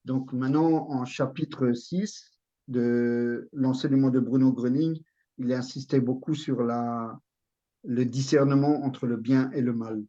Donc, 0.04 0.34
maintenant, 0.34 0.90
en 0.90 1.06
chapitre 1.06 1.72
6 1.74 2.35
de 2.68 3.50
l'enseignement 3.54 4.10
de 4.10 4.20
Bruno 4.20 4.52
Gröning, 4.52 5.02
il 5.38 5.52
insistait 5.54 6.00
beaucoup 6.00 6.36
sur 6.36 6.64
la, 6.64 7.20
le 7.84 8.06
discernement 8.06 8.84
entre 8.84 9.08
le 9.08 9.18
bien 9.18 9.52
et 9.52 9.62
le 9.62 9.74
mal. 9.74 10.04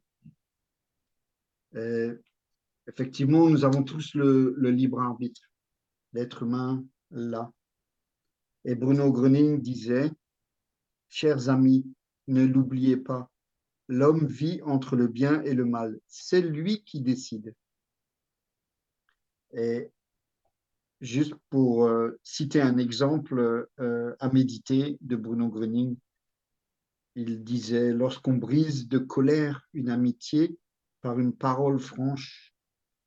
Effectivement, 2.86 3.50
nous 3.50 3.64
avons 3.64 3.82
tous 3.82 4.14
le, 4.14 4.54
le 4.56 4.70
libre 4.70 5.00
arbitre. 5.00 5.42
L'être 6.12 6.44
humain 6.44 6.84
là. 7.10 7.52
Et 8.64 8.74
Bruno 8.74 9.12
Gröning 9.12 9.60
disait, 9.60 10.10
chers 11.08 11.48
amis, 11.48 11.86
ne 12.26 12.44
l'oubliez 12.44 12.96
pas, 12.96 13.30
l'homme 13.88 14.26
vit 14.26 14.60
entre 14.62 14.96
le 14.96 15.06
bien 15.06 15.42
et 15.42 15.54
le 15.54 15.64
mal. 15.64 16.00
C'est 16.06 16.40
lui 16.40 16.82
qui 16.84 17.00
décide. 17.00 17.54
Et 19.52 19.90
juste 21.06 21.34
pour 21.50 21.86
euh, 21.86 22.18
citer 22.22 22.60
un 22.60 22.76
exemple 22.78 23.68
euh, 23.78 24.16
à 24.18 24.28
méditer 24.30 24.98
de 25.00 25.16
Bruno 25.16 25.48
Gröning, 25.48 25.96
il 27.14 27.44
disait, 27.44 27.92
lorsqu'on 27.92 28.34
brise 28.34 28.88
de 28.88 28.98
colère 28.98 29.66
une 29.72 29.88
amitié 29.88 30.58
par 31.00 31.18
une 31.18 31.32
parole 31.32 31.78
franche, 31.78 32.52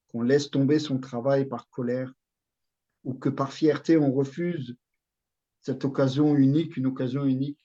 qu'on 0.08 0.24
laisse 0.24 0.50
tomber 0.50 0.80
son 0.80 1.00
travail 1.00 1.46
par 1.46 1.70
colère, 1.70 2.12
ou 3.04 3.14
que 3.14 3.30
par 3.30 3.54
fierté 3.54 3.98
on 3.98 4.12
refuse 4.12 4.76
cette 5.62 5.86
occasion 5.86 6.36
unique, 6.36 6.78
une 6.78 6.88
occasion 6.88 7.26
unique, 7.26 7.60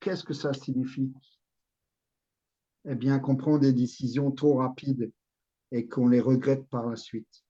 qu'est-ce 0.00 0.22
que 0.22 0.34
ça 0.34 0.52
signifie? 0.52 1.12
Eh 2.84 2.94
bien, 2.94 3.18
qu'on 3.18 3.36
prend 3.36 3.58
des 3.58 3.72
décisions 3.72 4.30
trop 4.32 4.56
rapides 4.56 5.10
et 5.70 5.88
qu'on 5.88 6.08
les 6.08 6.20
regrette 6.20 6.66
par 6.68 6.88
la 6.88 6.96
suite. 6.96 7.42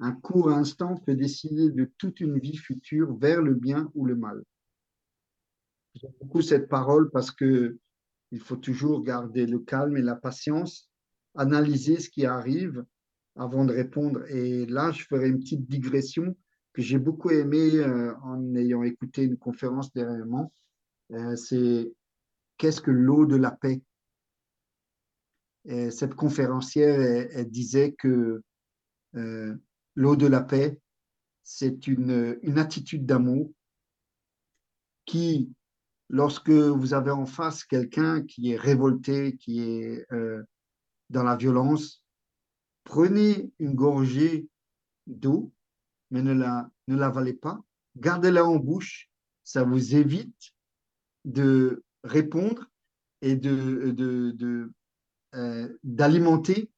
Un 0.00 0.12
court 0.12 0.50
instant 0.50 0.96
peut 0.96 1.14
décider 1.14 1.70
de 1.70 1.90
toute 1.98 2.20
une 2.20 2.38
vie 2.38 2.56
future 2.56 3.14
vers 3.16 3.42
le 3.42 3.54
bien 3.54 3.90
ou 3.94 4.06
le 4.06 4.16
mal. 4.16 4.42
J'aime 5.94 6.12
beaucoup 6.20 6.40
cette 6.40 6.68
parole 6.68 7.10
parce 7.10 7.30
que 7.30 7.78
il 8.32 8.40
faut 8.40 8.56
toujours 8.56 9.02
garder 9.02 9.44
le 9.46 9.58
calme 9.58 9.96
et 9.96 10.02
la 10.02 10.14
patience, 10.14 10.90
analyser 11.34 11.98
ce 11.98 12.08
qui 12.08 12.24
arrive 12.24 12.84
avant 13.36 13.64
de 13.64 13.74
répondre. 13.74 14.24
Et 14.28 14.66
là, 14.66 14.92
je 14.92 15.04
ferai 15.04 15.28
une 15.28 15.40
petite 15.40 15.68
digression 15.68 16.36
que 16.72 16.80
j'ai 16.80 16.98
beaucoup 16.98 17.30
aimée 17.30 17.74
euh, 17.74 18.14
en 18.22 18.54
ayant 18.54 18.82
écouté 18.82 19.24
une 19.24 19.36
conférence 19.36 19.92
dernièrement. 19.92 20.52
Euh, 21.12 21.34
c'est 21.36 21.92
qu'est-ce 22.56 22.80
que 22.80 22.92
l'eau 22.92 23.26
de 23.26 23.36
la 23.36 23.50
paix? 23.50 23.82
Et 25.66 25.90
Cette 25.90 26.14
conférencière, 26.14 27.00
elle 27.00 27.50
disait 27.50 27.92
que 27.92 28.42
euh, 29.16 29.54
l'eau 29.94 30.16
de 30.16 30.26
la 30.26 30.40
paix, 30.40 30.78
c'est 31.42 31.86
une, 31.86 32.38
attitude 32.56 33.06
d'amour 33.06 33.50
qui, 35.04 35.52
lorsque 36.08 36.50
vous 36.50 36.94
avez 36.94 37.10
en 37.10 37.26
face 37.26 37.64
quelqu'un 37.64 38.22
qui 38.22 38.52
est 38.52 38.56
révolté, 38.56 39.36
qui 39.36 39.60
est 39.60 40.06
euh, 40.12 40.42
dans 41.08 41.22
la 41.22 41.36
violence, 41.36 42.04
prenez 42.84 43.50
une 43.58 43.74
gorgée 43.74 44.48
d'eau, 45.06 45.52
mais 46.10 46.22
ne 46.22 46.32
la 46.32 46.70
ne 46.88 46.96
l'avalez 46.96 47.34
pas, 47.34 47.62
gardez-la 47.96 48.44
en 48.44 48.56
bouche, 48.56 49.08
ça 49.44 49.62
vous 49.62 49.94
évite 49.94 50.54
de 51.24 51.84
répondre 52.02 52.68
et 53.22 53.36
de 53.36 54.72
euh, 55.34 55.78
d'alimenter 55.84 56.70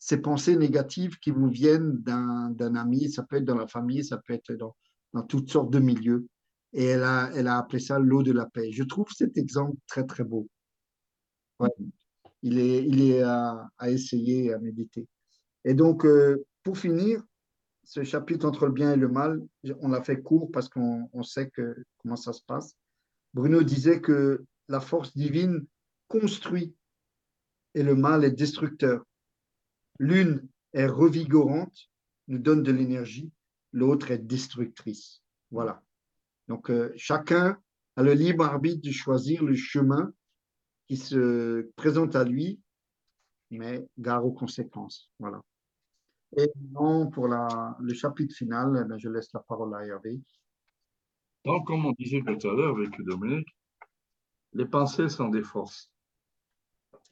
ces 0.00 0.16
pensées 0.16 0.56
négatives 0.56 1.18
qui 1.18 1.30
vous 1.30 1.48
viennent 1.48 1.98
d'un, 1.98 2.74
ami, 2.74 3.10
ça 3.10 3.22
peut 3.22 3.36
être 3.36 3.44
dans 3.44 3.58
la 3.58 3.68
famille, 3.68 4.02
ça 4.02 4.16
peut 4.16 4.32
être 4.32 4.52
dans, 4.54 4.74
dans 5.12 5.22
toutes 5.22 5.50
sortes 5.50 5.70
de 5.70 5.78
milieux. 5.78 6.26
Et 6.72 6.86
elle 6.86 7.02
a, 7.02 7.30
elle 7.34 7.46
a 7.46 7.58
appelé 7.58 7.80
ça 7.80 7.98
l'eau 7.98 8.22
de 8.22 8.32
la 8.32 8.46
paix. 8.46 8.72
Je 8.72 8.82
trouve 8.82 9.06
cet 9.14 9.36
exemple 9.36 9.76
très, 9.86 10.06
très 10.06 10.24
beau. 10.24 10.48
Il 12.42 12.58
est, 12.58 12.86
il 12.86 13.02
est 13.02 13.22
à, 13.22 13.68
à 13.76 13.90
essayer, 13.90 14.54
à 14.54 14.58
méditer. 14.58 15.06
Et 15.64 15.74
donc, 15.74 16.06
euh, 16.06 16.46
pour 16.62 16.78
finir, 16.78 17.22
ce 17.84 18.02
chapitre 18.02 18.46
entre 18.46 18.66
le 18.66 18.72
bien 18.72 18.94
et 18.94 18.96
le 18.96 19.08
mal, 19.08 19.42
on 19.80 19.88
l'a 19.88 20.02
fait 20.02 20.22
court 20.22 20.50
parce 20.50 20.70
qu'on 20.70 21.10
on 21.12 21.22
sait 21.22 21.50
que, 21.50 21.76
comment 21.98 22.16
ça 22.16 22.32
se 22.32 22.42
passe. 22.46 22.74
Bruno 23.34 23.62
disait 23.62 24.00
que 24.00 24.44
la 24.68 24.80
force 24.80 25.14
divine 25.14 25.66
construit 26.08 26.74
et 27.74 27.82
le 27.82 27.94
mal 27.94 28.24
est 28.24 28.30
destructeur. 28.30 29.04
L'une 30.00 30.48
est 30.72 30.86
revigorante, 30.86 31.90
nous 32.28 32.38
donne 32.38 32.62
de 32.62 32.72
l'énergie, 32.72 33.30
l'autre 33.72 34.10
est 34.10 34.18
destructrice. 34.18 35.22
Voilà. 35.50 35.82
Donc, 36.48 36.70
euh, 36.70 36.90
chacun 36.96 37.60
a 37.96 38.02
le 38.02 38.14
libre 38.14 38.44
arbitre 38.44 38.80
de 38.80 38.92
choisir 38.92 39.44
le 39.44 39.54
chemin 39.54 40.10
qui 40.88 40.96
se 40.96 41.70
présente 41.76 42.16
à 42.16 42.24
lui, 42.24 42.58
mais 43.50 43.86
gare 43.98 44.24
aux 44.24 44.32
conséquences. 44.32 45.10
Voilà. 45.18 45.42
Et 46.38 46.50
non, 46.70 47.10
pour 47.10 47.28
le 47.28 47.92
chapitre 47.92 48.34
final, 48.34 48.88
eh 48.90 48.98
je 48.98 49.10
laisse 49.10 49.30
la 49.34 49.40
parole 49.40 49.74
à 49.74 49.84
Hervé. 49.84 50.18
Donc, 51.44 51.66
comme 51.66 51.84
on 51.84 51.92
disait 51.92 52.22
tout 52.22 52.48
à 52.48 52.52
l'heure 52.54 52.74
avec 52.74 52.98
Dominique, 53.02 53.48
les 54.54 54.66
pensées 54.66 55.10
sont 55.10 55.28
des 55.28 55.42
forces. 55.42 55.92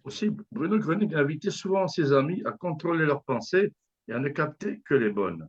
Aussi, 0.04 0.30
Bruno 0.52 0.78
Gröning 0.78 1.14
invitait 1.14 1.50
souvent 1.50 1.86
ses 1.88 2.12
amis 2.12 2.42
à 2.44 2.52
contrôler 2.52 3.04
leurs 3.04 3.24
pensées 3.24 3.72
et 4.06 4.12
à 4.12 4.18
ne 4.18 4.28
capter 4.28 4.80
que 4.80 4.94
les 4.94 5.10
bonnes. 5.10 5.48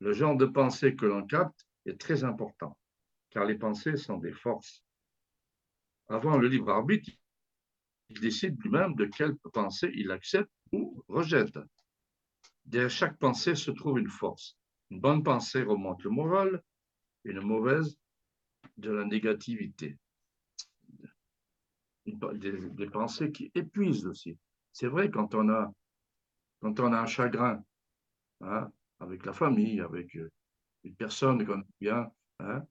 Le 0.00 0.12
genre 0.12 0.36
de 0.36 0.46
pensée 0.46 0.94
que 0.94 1.06
l'on 1.06 1.26
capte 1.26 1.66
est 1.86 2.00
très 2.00 2.24
important, 2.24 2.76
car 3.30 3.44
les 3.44 3.56
pensées 3.56 3.96
sont 3.96 4.18
des 4.18 4.32
forces. 4.32 4.84
Avant 6.08 6.36
le 6.36 6.48
libre 6.48 6.70
arbitre, 6.70 7.10
il 8.10 8.20
décide 8.20 8.60
lui-même 8.62 8.94
de 8.94 9.06
quelle 9.06 9.36
pensée 9.52 9.90
il 9.94 10.10
accepte 10.10 10.50
ou 10.72 11.04
rejette. 11.08 11.58
Derrière 12.64 12.90
chaque 12.90 13.18
pensée 13.18 13.54
se 13.54 13.70
trouve 13.70 13.98
une 13.98 14.08
force. 14.08 14.56
Une 14.90 15.00
bonne 15.00 15.22
pensée 15.22 15.62
remonte 15.62 16.02
le 16.04 16.10
moral, 16.10 16.62
une 17.24 17.40
mauvaise 17.40 17.98
de 18.76 18.90
la 18.90 19.04
négativité. 19.04 19.98
Des, 22.12 22.86
pensées 22.86 23.32
qui 23.32 23.50
épuisent 23.54 24.06
aussi. 24.06 24.36
C'est 24.72 24.86
vrai 24.86 25.10
quand 25.10 25.34
on 25.34 25.48
a 25.48 25.72
quand 26.60 26.80
on 26.80 26.92
a 26.92 27.00
un 27.00 27.06
chagrin 27.06 27.62
hein, 28.40 28.70
avec 29.00 29.24
la 29.24 29.32
famille, 29.32 29.80
avec 29.80 30.16
euh, 30.16 30.30
une 30.84 30.94
personne 30.94 31.46
qu'on 31.46 31.60
aime 31.60 31.64
bien, 31.80 32.10
hein, 32.40 32.64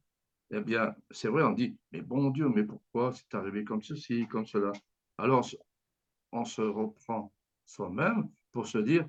eh 0.52 0.62
bien, 0.62 0.96
c'est 1.12 1.28
vrai, 1.30 1.44
on 1.44 1.52
dit, 1.52 1.78
mais 1.92 2.02
bon 2.02 2.30
Dieu, 2.30 2.50
mais 2.50 2.64
pourquoi 2.64 3.14
c'est 3.14 3.34
arrivé 3.36 3.64
comme 3.64 3.82
ceci, 3.82 4.28
comme 4.28 4.46
cela? 4.46 4.72
Alors, 5.18 5.46
on 6.32 6.46
se 6.46 6.62
reprend 6.62 7.34
soi-même 7.66 8.30
pour 8.52 8.68
se 8.68 8.78
dire, 8.78 9.08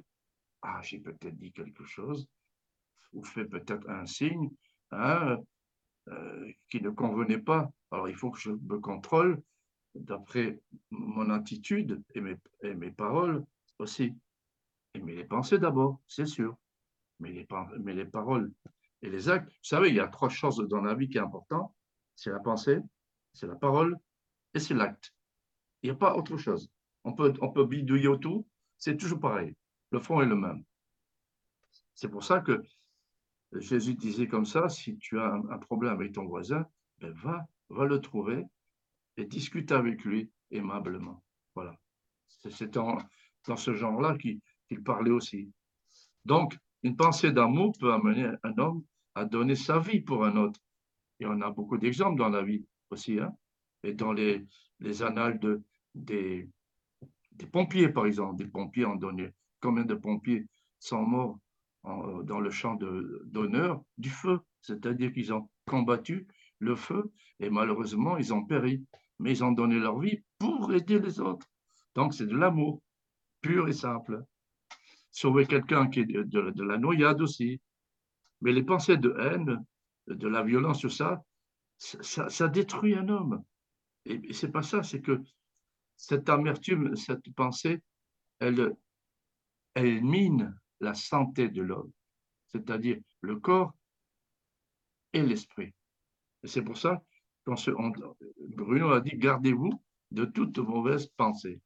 ah, 0.62 0.80
j'ai 0.82 0.98
peut-être 0.98 1.36
dit 1.38 1.52
quelque 1.52 1.84
chose, 1.84 2.28
ou 3.12 3.22
fait 3.22 3.44
peut-être 3.44 3.88
un 3.88 4.06
signe 4.06 4.50
hein, 4.90 5.38
euh, 6.08 6.52
qui 6.70 6.80
ne 6.80 6.90
convenait 6.90 7.38
pas. 7.38 7.70
Alors 7.90 8.08
il 8.08 8.16
faut 8.16 8.30
que 8.30 8.40
je 8.40 8.50
me 8.50 8.78
contrôle 8.78 9.40
d'après 9.98 10.60
mon 10.90 11.30
attitude 11.30 12.02
et 12.14 12.20
mes, 12.20 12.36
mes 12.62 12.90
paroles 12.90 13.44
aussi. 13.78 14.14
Et 14.94 15.00
mais 15.00 15.14
les 15.14 15.24
pensées 15.24 15.58
d'abord, 15.58 16.00
c'est 16.06 16.26
sûr. 16.26 16.56
Mais 17.20 17.32
les, 17.32 17.46
mais 17.80 17.94
les 17.94 18.04
paroles 18.04 18.52
et 19.02 19.10
les 19.10 19.28
actes, 19.28 19.48
vous 19.48 19.54
savez, 19.62 19.88
il 19.88 19.94
y 19.94 20.00
a 20.00 20.08
trois 20.08 20.28
choses 20.28 20.58
dans 20.68 20.80
la 20.80 20.94
vie 20.94 21.08
qui 21.08 21.18
sont 21.18 21.24
importantes. 21.24 21.74
C'est 22.14 22.30
la 22.30 22.40
pensée, 22.40 22.80
c'est 23.32 23.46
la 23.46 23.56
parole 23.56 23.96
et 24.54 24.60
c'est 24.60 24.74
l'acte. 24.74 25.12
Il 25.82 25.90
n'y 25.90 25.96
a 25.96 25.98
pas 25.98 26.16
autre 26.16 26.36
chose. 26.36 26.70
On 27.04 27.12
peut, 27.12 27.32
on 27.40 27.50
peut 27.50 27.64
bidouiller 27.64 28.08
autour, 28.08 28.44
c'est 28.76 28.96
toujours 28.96 29.20
pareil. 29.20 29.54
Le 29.90 30.00
fond 30.00 30.20
est 30.20 30.26
le 30.26 30.36
même. 30.36 30.64
C'est 31.94 32.08
pour 32.08 32.24
ça 32.24 32.40
que 32.40 32.62
Jésus 33.52 33.94
disait 33.94 34.28
comme 34.28 34.44
ça, 34.44 34.68
si 34.68 34.98
tu 34.98 35.18
as 35.18 35.32
un, 35.32 35.58
problème 35.58 35.92
avec 35.92 36.12
ton 36.12 36.26
voisin, 36.26 36.66
ben 36.98 37.12
va, 37.12 37.46
va 37.70 37.86
le 37.86 38.00
trouver 38.00 38.44
et 39.18 39.24
discute 39.26 39.72
avec 39.72 40.04
lui 40.04 40.30
aimablement. 40.50 41.22
Voilà. 41.54 41.74
C'est 42.28 42.70
dans, 42.70 42.96
ce 43.56 43.74
genre-là 43.74 44.16
qu'il 44.16 44.82
parlait 44.84 45.10
aussi. 45.10 45.50
Donc, 46.24 46.56
une 46.82 46.96
pensée 46.96 47.32
d'amour 47.32 47.74
peut 47.78 47.92
amener 47.92 48.30
un 48.44 48.58
homme 48.58 48.84
à 49.14 49.24
donner 49.24 49.56
sa 49.56 49.80
vie 49.80 50.00
pour 50.00 50.24
un 50.24 50.36
autre. 50.36 50.60
Et 51.20 51.26
on 51.26 51.40
a 51.40 51.50
beaucoup 51.50 51.76
d'exemples 51.76 52.18
dans 52.18 52.28
la 52.28 52.42
vie 52.42 52.64
aussi. 52.90 53.18
Hein? 53.18 53.34
Et 53.82 53.92
dans 53.92 54.12
les, 54.12 54.46
les 54.78 55.02
annales 55.02 55.38
de, 55.40 55.62
des, 55.94 56.48
pompiers, 57.50 57.88
par 57.88 58.06
exemple, 58.06 58.36
des 58.36 58.48
pompiers 58.48 58.86
ont 58.86 58.96
donné 58.96 59.30
combien 59.60 59.84
de 59.84 59.94
pompiers 59.94 60.46
sont 60.78 61.02
morts 61.02 61.38
dans 61.84 62.40
le 62.40 62.50
champ 62.50 62.74
d'honneur 62.74 63.82
du 63.96 64.10
feu, 64.10 64.40
c'est-à-dire 64.60 65.12
qu'ils 65.12 65.32
ont 65.32 65.48
combattu 65.66 66.26
le 66.58 66.76
feu 66.76 67.10
et 67.40 67.50
malheureusement 67.50 68.18
ils 68.18 68.34
ont 68.34 68.44
péri, 68.44 68.84
mais 69.18 69.32
ils 69.32 69.44
ont 69.44 69.52
donné 69.52 69.78
leur 69.78 69.98
vie 69.98 70.22
pour 70.38 70.72
aider 70.72 70.98
les 70.98 71.20
autres. 71.20 71.46
Donc 71.94 72.14
c'est 72.14 72.26
de 72.26 72.36
l'amour 72.36 72.80
pur 73.40 73.68
et 73.68 73.72
simple. 73.72 74.24
Sauver 75.10 75.46
quelqu'un 75.46 75.88
qui 75.88 76.00
est 76.00 76.06
de, 76.06 76.62
la 76.62 76.78
noyade 76.78 77.20
aussi. 77.20 77.60
Mais 78.40 78.52
les 78.52 78.62
pensées 78.62 78.96
de 78.96 79.14
haine, 79.18 79.64
de 80.06 80.28
la 80.28 80.42
violence, 80.42 80.80
tout 80.80 80.90
ça, 80.90 81.22
ça, 81.78 82.48
détruit 82.48 82.94
un 82.94 83.08
homme. 83.08 83.42
Et 84.04 84.32
c'est 84.32 84.50
pas 84.50 84.62
ça, 84.62 84.82
c'est 84.82 85.00
que 85.00 85.20
cette 85.96 86.28
amertume, 86.28 86.94
cette 86.94 87.32
pensée, 87.34 87.82
elle, 88.38 88.76
elle 89.74 90.02
mine 90.02 90.56
la 90.80 90.94
santé 90.94 91.48
de 91.48 91.62
l'homme, 91.62 91.90
c'est-à-dire 92.46 92.98
le 93.20 93.40
corps 93.40 93.74
et 95.12 95.22
l'esprit. 95.22 95.74
Et 96.44 96.46
c'est 96.46 96.62
pour 96.62 96.78
ça 96.78 97.02
Bruno 98.56 98.90
a 98.90 99.00
dit 99.00 99.16
gardez-vous 99.16 99.70
de 100.10 100.24
toute 100.24 100.58
mauvaise 100.58 101.06
pensée. 101.16 101.60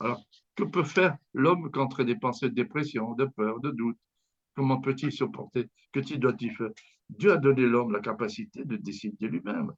Alors, 0.00 0.22
que 0.54 0.64
peut 0.64 0.84
faire 0.84 1.16
l'homme 1.32 1.70
contre 1.70 2.04
des 2.04 2.16
pensées 2.16 2.48
de 2.48 2.54
dépression, 2.54 3.14
de 3.14 3.24
peur, 3.24 3.60
de 3.60 3.70
doute? 3.70 3.98
Comment 4.54 4.80
peut-il 4.80 5.12
supporter? 5.12 5.68
Que 5.92 6.00
doit-il 6.16 6.52
faire? 6.52 6.70
Dieu 7.08 7.32
a 7.32 7.36
donné 7.36 7.62
l'homme 7.62 7.92
la 7.92 8.00
capacité 8.00 8.64
de 8.64 8.76
décider 8.76 9.28
lui-même 9.28 9.72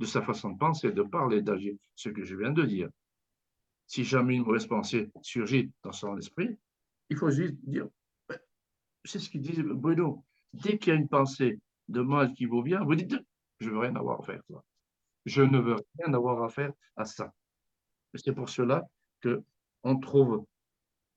de 0.00 0.06
sa 0.06 0.22
façon 0.22 0.50
de 0.50 0.58
penser, 0.58 0.90
de 0.90 1.02
parler, 1.02 1.40
d'agir, 1.40 1.74
ce 1.94 2.08
que 2.08 2.24
je 2.24 2.34
viens 2.34 2.50
de 2.50 2.64
dire. 2.64 2.88
Si 3.86 4.02
jamais 4.02 4.34
une 4.34 4.44
mauvaise 4.44 4.66
pensée 4.66 5.10
surgit 5.22 5.70
dans 5.82 5.92
son 5.92 6.16
esprit, 6.16 6.56
il 7.10 7.16
faut 7.16 7.30
juste 7.30 7.54
dire, 7.62 7.86
c'est 9.04 9.18
ce 9.18 9.30
qu'il 9.30 9.42
dit 9.42 9.62
Bruno, 9.62 10.24
dès 10.52 10.78
qu'il 10.78 10.92
y 10.92 10.96
a 10.96 10.98
une 10.98 11.08
pensée 11.08 11.60
de 11.88 12.00
mal 12.00 12.32
qui 12.32 12.46
vous 12.46 12.62
vient, 12.62 12.82
vous 12.82 12.94
dites, 12.94 13.14
je 13.64 13.70
veux 13.70 13.78
rien 13.78 13.96
avoir 13.96 14.20
à 14.20 14.22
faire. 14.22 14.42
Je 15.24 15.42
ne 15.42 15.58
veux 15.58 15.76
rien 15.98 16.12
avoir 16.14 16.42
à 16.42 16.48
faire 16.48 16.72
à 16.96 17.04
ça. 17.04 17.32
C'est 18.14 18.32
pour 18.32 18.48
cela 18.48 18.84
que 19.20 19.42
on 19.82 19.98
trouve 19.98 20.44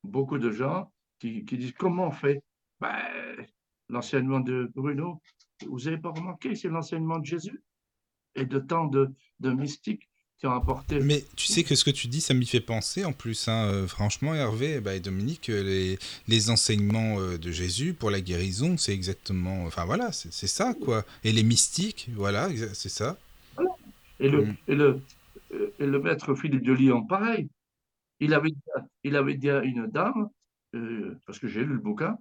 beaucoup 0.04 0.38
de 0.38 0.52
gens 0.52 0.92
qui, 1.20 1.44
disent, 1.44 1.74
comment 1.74 2.08
on 2.08 2.12
fait? 2.12 2.42
Ben, 2.80 3.46
L'enseignement 3.90 4.42
de 4.42 4.70
Bruno, 4.76 5.22
vous 5.66 5.80
n'avez 5.80 5.98
pas 5.98 6.10
remarqué, 6.10 6.56
c'est 6.56 6.68
l'enseignement 6.68 7.20
de 7.20 7.26
Jésus 7.26 7.64
et 8.36 8.46
de 8.46 8.60
tant 8.60 8.86
de 8.86 9.14
mystiques 9.40 10.10
mais 11.02 11.24
tu 11.36 11.48
sais 11.48 11.64
que 11.64 11.74
ce 11.74 11.84
que 11.84 11.90
tu 11.90 12.08
dis, 12.08 12.22
ça 12.22 12.34
m'y 12.34 12.46
fait 12.46 12.62
penser 12.62 13.06
en 13.06 13.14
plus. 13.14 13.48
Hein, 13.48 13.72
euh, 13.72 13.88
franchement, 13.88 14.36
Hervé 14.36 14.80
bah, 14.80 14.94
et 14.94 15.00
Dominique, 15.00 15.50
euh, 15.50 15.64
les, 15.64 15.98
les, 16.28 16.50
enseignements 16.52 17.20
euh, 17.20 17.38
de 17.38 17.52
Jésus 17.52 17.94
pour 17.94 18.12
la 18.12 18.22
guérison, 18.22 18.78
c'est 18.78 18.94
exactement. 18.94 19.66
Enfin 19.66 19.86
voilà, 19.86 20.12
c'est 20.12 20.48
ça 20.48 20.76
quoi. 20.76 21.04
Et 21.24 21.32
les 21.32 21.44
mystiques, 21.44 22.10
voilà, 22.14 22.50
c'est 22.74 22.90
ça. 22.90 23.18
Et, 24.20 24.30
le, 24.30 24.46
mm. 24.46 24.56
et, 24.68 24.76
le, 24.76 25.02
et 25.80 25.86
le 25.86 26.00
maître 26.00 26.36
Philippe 26.36 26.64
de 26.64 26.74
Lyon, 26.74 27.04
pareil. 27.06 27.50
Il 28.20 28.34
avait, 28.34 28.54
il 29.04 29.16
avait 29.16 29.36
dit 29.36 29.50
à 29.50 29.64
une 29.64 29.86
dame, 29.86 30.30
parce 31.26 31.38
que 31.38 31.48
j'ai 31.48 31.62
lu 31.62 31.74
le 31.74 31.80
bouquin, 31.80 32.18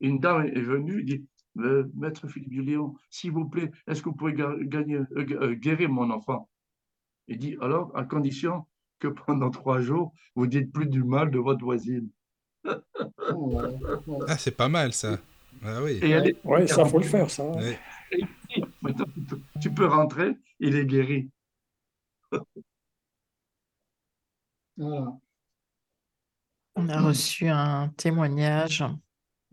une 0.00 0.18
dame 0.18 0.46
est 0.46 0.60
venue, 0.60 1.00
il 1.00 1.04
dit 1.04 1.24
Maître 1.54 2.26
Philippe 2.26 2.56
de 2.56 2.62
Lyon, 2.62 2.96
s'il 3.08 3.30
vous 3.30 3.48
plaît, 3.48 3.70
est-ce 3.86 4.02
que 4.02 4.08
vous 4.08 4.16
pouvez 4.16 4.34
gagner, 4.34 5.00
guérir 5.60 5.90
mon 5.90 6.10
enfant? 6.10 6.48
Il 7.28 7.38
dit 7.38 7.56
alors, 7.60 7.96
à 7.96 8.04
condition 8.04 8.66
que 8.98 9.08
pendant 9.08 9.50
trois 9.50 9.80
jours, 9.80 10.12
vous 10.34 10.46
dites 10.46 10.72
plus 10.72 10.86
du 10.86 11.02
mal 11.02 11.30
de 11.30 11.38
votre 11.38 11.64
voisine. 11.64 12.08
ah, 12.64 14.38
c'est 14.38 14.56
pas 14.56 14.68
mal 14.68 14.92
ça. 14.92 15.18
Ah 15.64 15.82
oui. 15.82 16.00
Oui, 16.44 16.68
ça 16.68 16.84
faut 16.84 16.98
le 16.98 17.04
faire, 17.04 17.30
ça. 17.30 17.44
tu 19.60 19.70
peux 19.72 19.86
rentrer, 19.86 20.36
il 20.60 20.76
est 20.76 20.86
guéri. 20.86 21.30
On 24.78 25.18
a 26.88 27.00
reçu 27.00 27.48
un 27.48 27.88
témoignage 27.96 28.84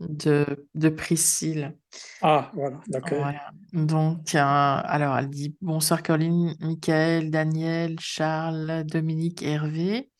de, 0.00 0.66
de 0.74 0.88
Priscille. 0.88 1.76
Ah, 2.22 2.50
voilà, 2.54 2.80
d'accord. 2.88 3.26
Donc, 3.72 4.34
alors, 4.34 5.18
elle 5.18 5.28
dit 5.28 5.54
bonsoir 5.60 6.02
Caroline, 6.02 6.54
Michael, 6.60 7.30
Daniel, 7.30 7.96
Charles, 8.00 8.84
Dominique, 8.84 9.42
Hervé. 9.42 10.10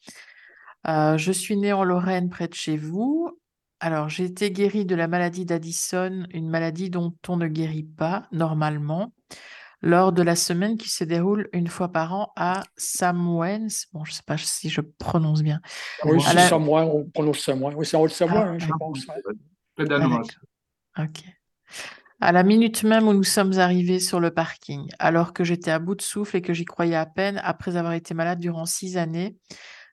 Euh, 0.86 1.18
je 1.18 1.32
suis 1.32 1.56
née 1.56 1.72
en 1.72 1.84
Lorraine, 1.84 2.28
près 2.28 2.48
de 2.48 2.54
chez 2.54 2.76
vous. 2.76 3.30
Alors, 3.80 4.08
j'ai 4.10 4.24
été 4.24 4.50
guérie 4.50 4.84
de 4.84 4.94
la 4.94 5.08
maladie 5.08 5.46
d'Addison, 5.46 6.26
une 6.32 6.48
maladie 6.48 6.90
dont 6.90 7.14
on 7.28 7.36
ne 7.36 7.48
guérit 7.48 7.84
pas 7.84 8.26
normalement, 8.30 9.12
lors 9.80 10.12
de 10.12 10.22
la 10.22 10.36
semaine 10.36 10.76
qui 10.76 10.90
se 10.90 11.04
déroule 11.04 11.48
une 11.54 11.68
fois 11.68 11.88
par 11.88 12.12
an 12.12 12.32
à 12.36 12.62
Samwens. 12.76 13.86
Bon, 13.92 14.04
je 14.04 14.10
ne 14.10 14.14
sais 14.14 14.22
pas 14.26 14.36
si 14.36 14.68
je 14.68 14.82
prononce 14.82 15.42
bien. 15.42 15.60
Oui, 16.04 16.20
c'est 16.20 16.34
la... 16.34 16.58
on 16.58 17.04
prononce 17.12 17.38
Samwens. 17.38 17.74
Oui, 17.74 17.86
c'est 17.86 17.96
en 17.96 18.04
ah, 18.04 18.36
hein, 18.36 18.58
je 18.58 18.68
pense. 18.78 19.06
Ah, 20.94 21.04
ok. 21.04 21.24
À 22.20 22.32
la 22.32 22.42
minute 22.42 22.82
même 22.82 23.08
où 23.08 23.14
nous 23.14 23.24
sommes 23.24 23.58
arrivés 23.58 24.00
sur 24.00 24.20
le 24.20 24.30
parking, 24.30 24.90
alors 24.98 25.32
que 25.32 25.42
j'étais 25.42 25.70
à 25.70 25.78
bout 25.78 25.94
de 25.94 26.02
souffle 26.02 26.36
et 26.36 26.42
que 26.42 26.52
j'y 26.52 26.66
croyais 26.66 26.96
à 26.96 27.06
peine 27.06 27.40
après 27.42 27.76
avoir 27.76 27.94
été 27.94 28.12
malade 28.12 28.40
durant 28.40 28.66
six 28.66 28.98
années, 28.98 29.36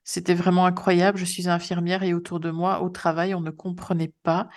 c'était 0.03 0.33
vraiment 0.33 0.65
incroyable. 0.65 1.17
Je 1.17 1.25
suis 1.25 1.47
infirmière 1.47 2.03
et 2.03 2.13
autour 2.13 2.39
de 2.39 2.51
moi, 2.51 2.81
au 2.81 2.89
travail, 2.89 3.33
on 3.33 3.41
ne 3.41 3.51
comprenait 3.51 4.13
pas. 4.23 4.49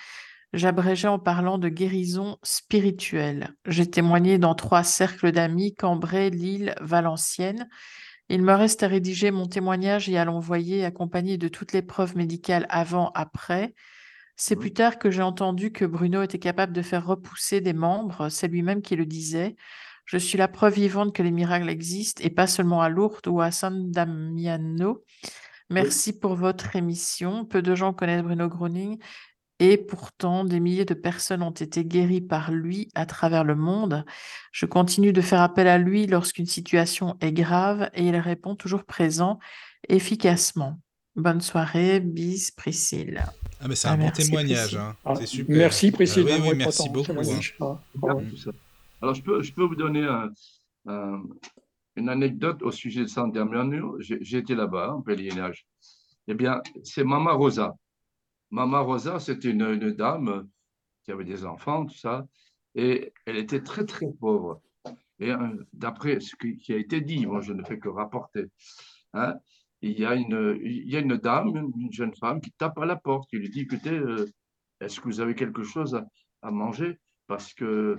J'abrégeais 0.53 1.09
en 1.09 1.21
parlant 1.21 1.59
de 1.59 1.69
guérison 1.69 2.39
spirituelle. 2.43 3.55
J'ai 3.67 3.89
témoigné 3.89 4.39
dans 4.39 4.57
trois 4.57 4.83
cercles 4.83 5.31
d'amis, 5.31 5.77
Cambrai, 5.77 6.31
Lille, 6.31 6.75
Valenciennes. 6.81 7.69
Il 8.29 8.43
me 8.43 8.53
reste 8.53 8.83
à 8.83 8.89
rédiger 8.89 9.31
mon 9.31 9.47
témoignage 9.47 10.09
et 10.09 10.19
à 10.19 10.25
l'envoyer 10.25 10.85
accompagné 10.85 11.39
de 11.39 11.49
toutes 11.49 11.73
les 11.73 11.83
preuves 11.83 12.17
médicales 12.17 12.67
avant, 12.69 13.11
après. 13.15 13.75
C'est 14.43 14.57
plus 14.57 14.73
tard 14.73 14.99
que 14.99 15.11
j'ai 15.11 15.21
entendu 15.21 15.71
que 15.71 15.85
Bruno 15.85 16.23
était 16.23 16.39
capable 16.39 16.73
de 16.73 16.81
faire 16.81 17.05
repousser 17.05 17.61
des 17.61 17.75
membres, 17.75 18.31
c'est 18.31 18.49
lui-même 18.49 18.81
qui 18.81 18.97
le 18.97 19.05
disait. 19.05 19.55
Je 20.07 20.17
suis 20.17 20.39
la 20.39 20.49
preuve 20.49 20.77
vivante 20.77 21.15
que 21.15 21.23
les 21.23 21.31
miracles 21.31 21.69
existent 21.69 22.23
et 22.25 22.31
pas 22.31 22.47
seulement 22.47 22.81
à 22.81 22.89
Lourdes 22.89 23.27
ou 23.27 23.43
à 23.43 23.51
San 23.51 23.91
Damiano. 23.91 25.05
Merci 25.69 26.19
pour 26.19 26.37
votre 26.37 26.75
émission. 26.75 27.45
Peu 27.45 27.61
de 27.61 27.75
gens 27.75 27.93
connaissent 27.93 28.23
Bruno 28.23 28.49
Groning 28.49 28.99
et 29.59 29.77
pourtant 29.77 30.45
des 30.45 30.59
milliers 30.59 30.87
de 30.87 30.95
personnes 30.95 31.43
ont 31.43 31.51
été 31.51 31.85
guéries 31.85 32.23
par 32.23 32.51
lui 32.51 32.89
à 32.95 33.05
travers 33.05 33.45
le 33.45 33.57
monde. 33.57 34.07
Je 34.53 34.65
continue 34.65 35.13
de 35.13 35.21
faire 35.21 35.43
appel 35.43 35.69
à 35.69 35.77
lui 35.77 36.07
lorsqu'une 36.07 36.47
situation 36.47 37.19
est 37.21 37.35
grave 37.35 37.91
et 37.93 38.07
il 38.07 38.17
répond 38.17 38.57
toujours 38.57 38.85
présent 38.85 39.39
efficacement. 39.91 40.81
Bonne 41.15 41.43
soirée, 41.43 42.01
bis 42.01 42.51
Priscille. 42.51 43.23
Ah, 43.61 43.69
mais 43.69 43.75
c'est 43.75 43.89
Ah, 43.89 43.93
un 43.93 43.97
bon 43.99 44.05
merci, 44.05 44.25
témoignage. 44.25 44.77
Hein. 44.77 44.97
Ah, 45.05 45.15
C'est 45.17 45.27
super. 45.27 45.57
Merci, 45.57 45.91
Priscille. 45.91 46.27
Ah 46.31 46.37
oui, 46.41 46.49
oui, 46.51 46.57
merci 46.57 46.89
beaucoup. 46.89 47.13
hein. 47.13 47.41
Ah, 47.61 47.79
ah. 48.03 48.15
ça. 48.37 48.51
Alors, 49.03 49.15
je 49.15 49.23
peux, 49.23 49.43
je 49.43 49.53
peux 49.53 49.65
vous 49.65 49.77
donner 49.77 50.05
un- 50.05 50.31
un- 50.87 51.23
une 51.97 52.09
anecdote 52.09 52.63
au 52.63 52.71
sujet 52.71 53.03
de 53.03 53.07
San 53.09 53.31
Damiano. 53.31 53.99
Été 54.01 54.55
là-bas, 54.55 54.95
en 54.95 55.03
pèlerinage. 55.03 55.67
Eh 56.29 56.35
bien, 56.35 56.63
c'est 56.85 57.05
Mama 57.05 57.33
Rosa. 57.33 57.75
Mama 58.51 58.81
Rosa, 58.81 59.19
c'était 59.21 59.51
une, 59.51 59.63
une 59.63 59.91
dame 59.93 60.49
qui 61.05 61.13
avait 61.13 61.25
des 61.25 61.45
enfants, 61.45 61.87
tout 61.87 61.97
ça, 61.97 62.27
et 62.75 63.13
elle 63.27 63.37
était 63.37 63.63
très, 63.63 63.85
très 63.85 64.07
pauvre. 64.21 64.61
Et 65.19 65.31
euh, 65.31 65.67
d'après 65.73 66.21
ce 66.21 66.35
qui, 66.37 66.57
qui 66.57 66.73
a 66.73 66.77
été 66.77 67.01
dit, 67.01 67.27
moi, 67.27 67.41
je 67.43 67.53
ne 67.53 67.63
fais 67.65 67.79
que 67.79 67.89
rapporter, 67.89 68.47
hein, 69.13 69.35
il 69.83 69.99
y 69.99 70.05
a 70.05 70.15
une, 70.15 70.59
il 70.63 70.91
y 70.91 70.97
a 70.97 71.01
une 71.01 71.17
dame, 71.17 71.73
une 71.77 71.93
jeune 71.93 72.15
femme, 72.15 72.41
qui 72.41 72.53
tape 72.53 72.79
à 72.79 72.87
la 72.87 72.97
porte, 72.97 73.29
qui 73.31 73.37
lui 73.39 73.49
dit, 73.51 73.61
écoutez, 73.61 73.91
euh, 73.97 74.27
est-ce 74.81 75.01
que 75.01 75.07
vous 75.07 75.21
avez 75.21 75.35
quelque 75.35 75.63
chose 75.63 75.95
à, 75.95 76.07
à 76.43 76.51
manger? 76.51 76.99
Parce 77.27 77.55
que, 77.55 77.97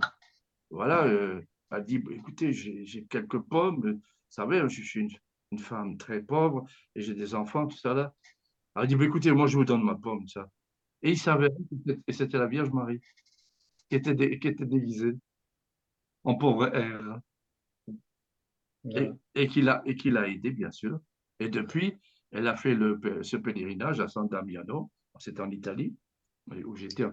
voilà, 0.69 1.05
euh, 1.05 1.41
elle 1.71 1.83
dit, 1.83 1.99
Bah, 1.99 2.11
écoutez, 2.13 2.51
j'ai 2.53 3.05
quelques 3.05 3.39
pommes, 3.39 3.81
vous 3.81 4.01
savez, 4.29 4.61
je 4.67 4.81
suis 4.81 4.99
une, 5.01 5.09
une 5.51 5.59
femme 5.59 5.97
très 5.97 6.21
pauvre 6.21 6.65
et 6.95 7.01
j'ai 7.01 7.13
des 7.13 7.33
enfants, 7.35 7.67
tout 7.67 7.77
ça 7.77 7.93
là. 7.93 8.13
Elle 8.75 8.87
dit, 8.87 8.95
Bah, 8.95 9.05
écoutez, 9.05 9.31
moi 9.31 9.47
je 9.47 9.57
vous 9.57 9.65
donne 9.65 9.83
ma 9.83 9.95
pomme, 9.95 10.27
ça. 10.27 10.49
Et 11.01 11.11
il 11.11 11.17
s'avérait 11.17 11.49
que 11.49 11.75
c'était- 11.77 11.99
et 12.07 12.13
c'était 12.13 12.37
la 12.37 12.47
Vierge 12.47 12.69
Marie 12.71 12.99
qui 13.89 13.95
était, 13.95 14.13
dé- 14.13 14.37
qui 14.39 14.47
était 14.47 14.65
déguisée 14.65 15.13
en 16.23 16.35
pauvre 16.35 16.73
air 16.75 17.19
et, 18.95 19.09
et 19.35 19.47
qui 19.47 19.61
l'a 19.61 19.81
et 19.85 19.95
qui 19.95 20.09
l'a 20.11 20.27
aidé, 20.27 20.51
bien 20.51 20.71
sûr. 20.71 20.99
Et 21.41 21.49
depuis, 21.49 21.97
elle 22.31 22.47
a 22.47 22.55
fait 22.55 22.75
le, 22.75 22.99
ce 23.23 23.35
pèlerinage 23.35 23.99
à 23.99 24.07
San 24.07 24.27
Damiano, 24.27 24.91
c'était 25.17 25.41
en 25.41 25.49
Italie, 25.49 25.95
où 26.65 26.75
j'étais, 26.75 27.05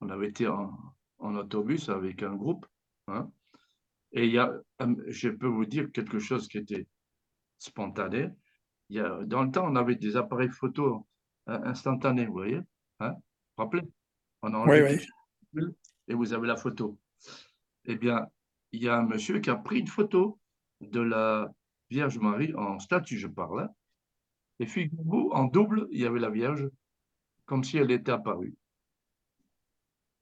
on 0.00 0.10
avait 0.10 0.28
été 0.28 0.46
en, 0.46 0.78
en 1.18 1.34
autobus 1.36 1.88
avec 1.88 2.22
un 2.22 2.34
groupe. 2.34 2.66
hein. 3.08 3.30
Et 4.12 4.26
il 4.26 4.32
y 4.32 4.38
a, 4.38 4.52
euh, 4.82 4.94
je 5.08 5.30
peux 5.30 5.46
vous 5.46 5.64
dire 5.64 5.90
quelque 5.90 6.18
chose 6.18 6.48
qui 6.48 6.58
était 6.58 6.86
spontané. 7.56 8.28
Il 8.90 8.96
y 8.96 9.00
a, 9.00 9.24
dans 9.24 9.42
le 9.42 9.50
temps, 9.50 9.66
on 9.66 9.74
avait 9.74 9.94
des 9.94 10.18
appareils 10.18 10.50
photo 10.50 11.06
euh, 11.48 11.58
instantanés, 11.64 12.26
vous 12.26 12.34
voyez 12.34 12.60
hein 13.00 13.12
Vous 13.12 13.20
vous 13.56 13.62
rappelez? 13.64 13.88
On 14.42 14.52
a 14.52 14.66
Oui, 14.66 14.98
oui. 15.54 15.64
et 16.08 16.14
vous 16.14 16.34
avez 16.34 16.46
la 16.46 16.56
photo. 16.56 16.98
Eh 17.86 17.96
bien, 17.96 18.26
il 18.72 18.82
y 18.82 18.88
a 18.90 18.98
un 18.98 19.06
monsieur 19.06 19.38
qui 19.40 19.48
a 19.48 19.56
pris 19.56 19.80
une 19.80 19.88
photo 19.88 20.38
de 20.82 21.00
la 21.00 21.50
Vierge 21.92 22.18
Marie 22.18 22.54
en 22.54 22.78
statue, 22.78 23.18
je 23.18 23.26
parle. 23.28 23.60
hein. 23.64 23.68
Et 24.60 24.66
figurez-vous, 24.66 25.30
en 25.32 25.44
double, 25.44 25.86
il 25.90 26.00
y 26.00 26.06
avait 26.06 26.20
la 26.20 26.30
Vierge, 26.30 26.66
comme 27.44 27.62
si 27.64 27.76
elle 27.76 27.90
était 27.90 28.12
apparue. 28.12 28.54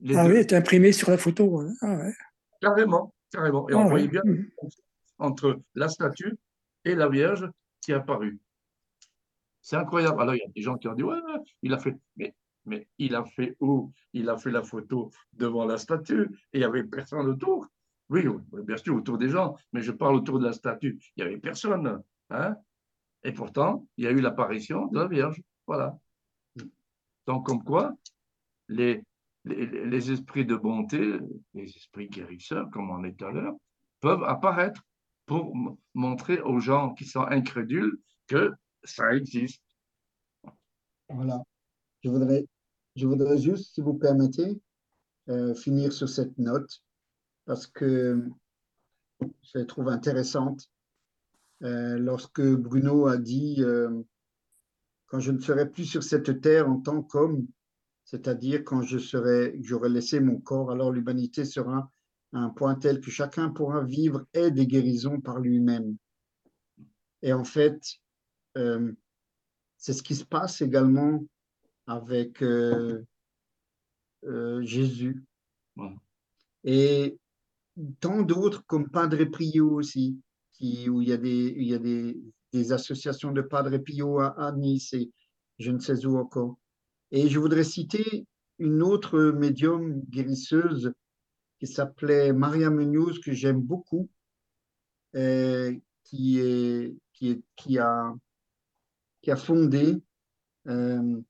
Les 0.01 0.15
Ah 0.17 0.25
deux, 0.27 0.33
oui, 0.33 0.39
est 0.39 0.51
imprimé 0.53 0.91
sur 0.91 1.09
la 1.09 1.17
photo. 1.17 1.61
hein. 1.61 1.73
Ah 1.81 1.95
ouais. 1.95 2.13
carrément, 2.59 3.13
carrément. 3.31 3.69
Et 3.69 3.73
Ah 3.73 3.77
on 3.77 3.83
ouais. 3.83 3.89
voyait 3.89 4.07
bien 4.09 4.21
Mhm. 4.25 4.49
entre 5.19 5.61
la 5.75 5.87
statue 5.87 6.35
et 6.83 6.93
la 6.95 7.07
Vierge 7.07 7.49
qui 7.81 7.91
est 7.91 7.95
apparue. 7.95 8.37
C'est 9.61 9.77
incroyable. 9.77 10.21
Alors, 10.21 10.35
il 10.35 10.39
y 10.39 10.43
a 10.43 10.51
des 10.53 10.61
gens 10.61 10.77
qui 10.77 10.87
ont 10.89 10.93
dit, 10.95 11.03
ouais, 11.03 11.17
il 11.61 11.73
a 11.73 11.77
fait. 11.79 11.95
Mais, 12.17 12.33
mais 12.65 12.87
il 12.97 13.15
a 13.15 13.23
fait 13.23 13.55
où? 13.61 13.93
Il 14.13 14.27
a 14.29 14.37
fait 14.37 14.51
la 14.51 14.63
photo 14.63 15.11
devant 15.33 15.65
la 15.65 15.77
statue 15.77 16.23
et 16.51 16.57
il 16.57 16.59
n'y 16.59 16.65
avait 16.65 16.83
personne 16.83 17.27
autour. 17.27 17.67
Oui, 18.11 18.25
bien 18.65 18.75
sûr, 18.75 18.93
autour 18.93 19.17
des 19.17 19.29
gens, 19.29 19.55
mais 19.71 19.81
je 19.81 19.93
parle 19.93 20.15
autour 20.15 20.37
de 20.37 20.45
la 20.45 20.51
statue. 20.51 20.99
Il 21.15 21.23
n'y 21.23 21.29
avait 21.29 21.39
personne. 21.39 22.03
Hein 22.29 22.57
et 23.23 23.31
pourtant, 23.31 23.87
il 23.95 24.03
y 24.03 24.07
a 24.07 24.11
eu 24.11 24.19
l'apparition 24.19 24.87
de 24.87 24.99
la 24.99 25.07
Vierge. 25.07 25.41
Voilà. 25.65 25.97
Donc, 27.25 27.45
comme 27.45 27.63
quoi, 27.63 27.93
les, 28.67 29.01
esprits 30.11 30.45
de 30.45 30.57
bonté, 30.57 31.19
les 31.53 31.63
esprits 31.63 32.09
guérisseurs, 32.09 32.69
comme 32.71 32.89
on 32.89 33.05
est 33.05 33.21
à 33.21 33.31
l'heure, 33.31 33.55
peuvent 34.01 34.23
apparaître 34.25 34.83
pour 35.25 35.55
montrer 35.93 36.41
aux 36.41 36.59
gens 36.59 36.93
qui 36.93 37.05
sont 37.05 37.21
incrédules 37.21 37.97
que 38.27 38.51
ça 38.83 39.15
existe. 39.15 39.63
Voilà. 41.07 41.41
Je 42.03 42.09
voudrais, 42.09 42.45
je 42.97 43.07
voudrais 43.07 43.37
juste, 43.37 43.73
si 43.75 43.79
vous 43.79 43.93
permettez, 43.93 44.59
euh, 45.29 45.55
finir 45.55 45.93
sur 45.93 46.09
cette 46.09 46.37
note 46.37 46.83
parce 47.45 47.67
que 47.67 48.23
je 49.21 49.59
la 49.59 49.65
trouve 49.65 49.89
intéressante. 49.89 50.69
Euh, 51.63 51.97
lorsque 51.97 52.41
Bruno 52.41 53.07
a 53.07 53.17
dit 53.17 53.57
euh, 53.59 54.01
Quand 55.07 55.19
je 55.19 55.31
ne 55.31 55.39
serai 55.39 55.69
plus 55.69 55.85
sur 55.85 56.03
cette 56.03 56.41
terre 56.41 56.69
en 56.69 56.79
tant 56.79 57.03
qu'homme, 57.03 57.45
c'est-à-dire 58.03 58.63
quand 58.63 58.81
je 58.81 58.97
serai, 58.97 59.55
j'aurai 59.61 59.89
laissé 59.89 60.19
mon 60.19 60.39
corps, 60.39 60.71
alors 60.71 60.91
l'humanité 60.91 61.45
sera 61.45 61.91
à 62.33 62.39
un 62.39 62.49
point 62.49 62.75
tel 62.75 62.99
que 62.99 63.11
chacun 63.11 63.49
pourra 63.49 63.83
vivre 63.83 64.25
et 64.33 64.51
des 64.51 64.65
guérisons 64.65 65.21
par 65.21 65.39
lui-même. 65.39 65.97
Et 67.21 67.33
en 67.33 67.43
fait, 67.43 67.79
euh, 68.57 68.91
c'est 69.77 69.93
ce 69.93 70.01
qui 70.01 70.15
se 70.15 70.25
passe 70.25 70.61
également 70.61 71.23
avec 71.85 72.43
Jésus. 74.61 75.23
Ouais. 75.75 75.95
Et 76.63 77.19
tant 77.99 78.21
d'autres 78.21 78.65
comme 78.65 78.89
Padre 78.89 79.23
Pio 79.25 79.71
aussi, 79.71 80.19
où 80.61 81.01
il 81.01 81.07
y 81.07 81.13
a 81.73 81.79
des, 81.79 82.71
associations 82.71 83.31
de 83.31 83.41
Padre 83.41 83.77
Pio 83.77 84.19
à, 84.19 84.51
Nice 84.55 84.93
et 84.93 85.11
je 85.59 85.71
ne 85.71 85.79
sais 85.79 86.05
où 86.05 86.17
encore. 86.17 86.57
Et 87.11 87.29
je 87.29 87.39
voudrais 87.39 87.63
citer 87.63 88.25
une 88.59 88.81
autre 88.83 89.19
médium 89.31 90.01
guérisseuse 90.09 90.91
qui 91.59 91.67
s'appelait 91.67 92.33
Maria 92.33 92.69
Munoz, 92.69 93.19
que 93.19 93.33
j'aime 93.33 93.61
beaucoup, 93.61 94.09
euh, 95.15 95.75
qui 96.03 96.39
a 97.79 98.15
fondé 99.35 100.01
euh, 100.67 101.21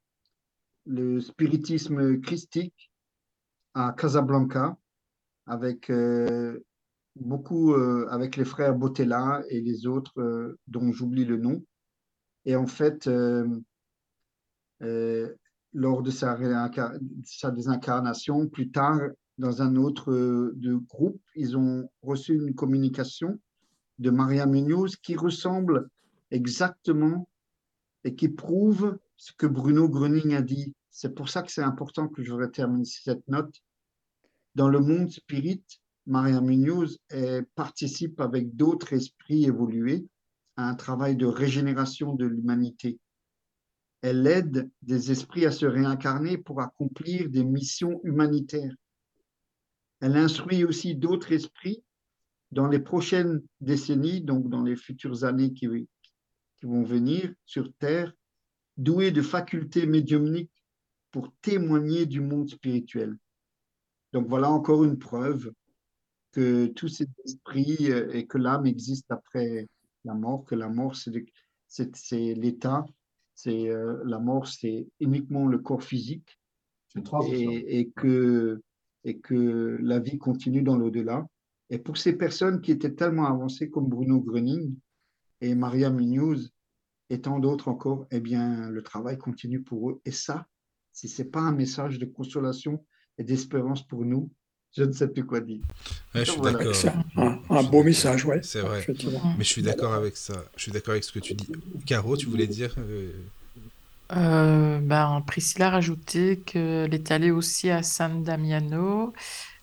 le 0.86 1.22
spiritisme 1.22 2.20
christique 2.20 2.92
à 3.74 3.94
Casablanca 3.94 4.78
avec 5.46 5.90
euh, 5.90 6.60
beaucoup 7.16 7.74
euh, 7.74 8.08
avec 8.10 8.36
les 8.38 8.46
frères 8.46 8.76
Botella 8.76 9.44
et 9.50 9.62
les 9.62 9.88
autres 9.88 10.20
euh, 10.22 10.58
dont 10.68 10.92
j'oublie 10.92 11.26
le 11.26 11.38
nom. 11.38 11.64
Et 12.46 12.56
en 12.56 12.66
fait, 12.66 13.08
lors 15.74 16.02
de 16.02 16.10
sa, 16.10 16.36
désincarnation, 17.52 18.48
plus 18.48 18.72
tard, 18.72 19.00
dans 19.38 19.62
un 19.62 19.76
autre 19.76 20.52
groupe, 20.90 21.22
ils 21.36 21.56
ont 21.56 21.88
reçu 22.02 22.34
une 22.34 22.56
communication 22.56 23.40
de 24.00 24.10
Maria 24.10 24.48
Munoz 24.48 24.96
qui 24.96 25.16
ressemble 25.16 25.88
exactement 26.32 27.30
et 28.04 28.16
qui 28.16 28.28
prouve 28.28 28.98
ce 29.18 29.34
que 29.34 29.46
Bruno 29.46 29.88
Gröning 29.88 30.34
a 30.34 30.42
dit. 30.42 30.74
C'est 30.90 31.14
pour 31.14 31.30
ça 31.30 31.44
que 31.44 31.52
c'est 31.52 31.62
important 31.62 32.08
que 32.08 32.24
je 32.24 32.34
terminer 32.48 32.86
cette 32.86 33.28
note. 33.28 33.62
Dans 34.56 34.70
le 34.70 34.80
monde 34.80 35.10
spirit, 35.10 35.64
Maria 36.06 36.42
Munoz 36.42 37.00
participe 37.56 38.20
avec 38.20 38.56
d'autres 38.56 38.94
esprits 38.94 39.46
évolués 39.46 40.06
à 40.58 40.68
un 40.68 40.76
travail 40.76 41.16
de 41.16 41.26
régénération 41.26 42.14
de 42.14 42.26
l'humanité. 42.26 43.00
Elle 44.02 44.26
aide 44.28 44.70
des 44.82 45.12
esprits 45.12 45.46
à 45.46 45.52
se 45.52 45.66
réincarner 45.66 46.38
pour 46.38 46.62
accomplir 46.62 47.30
des 47.30 47.44
missions 47.44 48.02
humanitaires. 48.04 48.76
Elle 50.00 50.18
instruit 50.18 50.66
aussi 50.66 50.96
d'autres 50.96 51.32
esprits 51.32 51.84
dans 52.52 52.68
les 52.68 52.80
prochaines 52.80 53.42
décennies, 53.62 54.22
donc 54.22 54.50
dans 54.50 54.64
les 54.64 54.76
futures 54.76 55.24
années 55.24 55.54
qui 55.54 55.68
vont 56.64 56.84
venir 56.84 57.32
sur 57.46 57.72
Terre, 57.80 58.12
doués 58.76 59.12
de 59.12 59.22
facultés 59.22 59.86
médiumniques 59.86 60.52
pour 61.12 61.32
témoigner 61.42 62.06
du 62.06 62.20
monde 62.20 62.50
spirituel. 62.50 63.16
Donc 64.14 64.28
voilà 64.28 64.50
encore 64.52 64.84
une 64.84 64.98
preuve 64.98 65.52
que 66.32 66.68
tous 66.68 66.88
ces 66.88 67.08
esprits 67.26 67.92
euh, 67.92 68.12
et 68.14 68.26
que 68.26 68.38
l'âme 68.38 68.66
existe 68.66 69.12
après 69.12 69.68
la 70.06 70.14
mort, 70.14 70.46
que 70.46 70.56
la 70.56 70.70
mort 70.70 70.96
c'est 70.96 72.36
l'état, 72.36 72.86
c'est 73.36 73.70
euh, 73.70 74.02
la 74.06 74.20
mort 74.20 74.48
c'est 74.48 74.88
uniquement 75.00 75.48
le 75.48 75.60
corps 75.60 75.84
physique 75.84 76.40
et, 77.30 77.80
et, 77.80 77.90
que, 77.90 78.62
et 79.04 79.20
que 79.20 79.78
la 79.82 80.00
vie 80.00 80.18
continue 80.18 80.62
dans 80.62 80.78
l'au-delà. 80.78 81.26
Et 81.70 81.80
pour 81.80 81.98
ces 81.98 82.14
personnes 82.14 82.60
qui 82.60 82.72
étaient 82.72 82.94
tellement 82.94 83.28
avancées 83.28 83.70
comme 83.70 83.88
Bruno 83.88 84.20
Gröning 84.20 84.76
et 85.40 85.56
Maria 85.56 85.90
Munoz 85.90 86.52
et 87.10 87.22
tant 87.22 87.40
d'autres 87.40 87.70
encore, 87.70 88.08
eh 88.12 88.20
bien, 88.20 88.70
le 88.70 88.82
travail 88.84 89.18
continue 89.18 89.62
pour 89.62 89.90
eux. 89.90 90.02
Et 90.06 90.12
ça, 90.12 90.48
si 90.92 91.08
ce 91.08 91.22
n'est 91.22 91.30
pas 91.30 91.40
un 91.40 91.54
message 91.54 92.00
de 92.00 92.06
consolation 92.06 92.86
et 93.22 93.24
d'espérance 93.24 93.84
pour 93.84 94.04
nous, 94.04 94.30
je 94.76 94.84
ne 94.84 94.92
sais 94.92 95.08
plus 95.08 95.26
quoi 95.26 95.42
dire. 95.42 95.60
je 96.16 96.24
suis 96.24 96.42
d'accord. 96.42 96.74
Un, 97.50 97.64
beau 97.64 97.84
message, 97.84 98.26
ouais. 98.26 98.40
C'est 98.42 98.62
vrai. 98.62 98.86
Mais 99.38 99.44
je 99.44 99.50
suis 99.50 99.62
d'accord 99.62 99.94
avec 99.94 100.18
ça. 100.18 100.34
Je 100.56 100.64
suis 100.64 100.72
d'accord 100.72 100.94
avec 100.94 101.04
ce 101.04 101.12
que 101.12 101.20
tu 101.20 101.36
dis. 101.36 101.48
Caro, 101.86 102.18
tu 102.18 102.28
voulais 102.28 102.48
dire 102.48 102.74
euh, 102.80 103.12
euh, 104.14 104.80
ben, 104.80 105.24
Priscilla 105.28 105.68
a 105.68 105.72
rajouté 105.72 106.40
qu'elle 106.40 106.94
est 106.94 107.12
allée 107.12 107.32
aussi 107.32 107.70
à 107.70 107.84
San 107.84 108.24
Damiano 108.24 109.14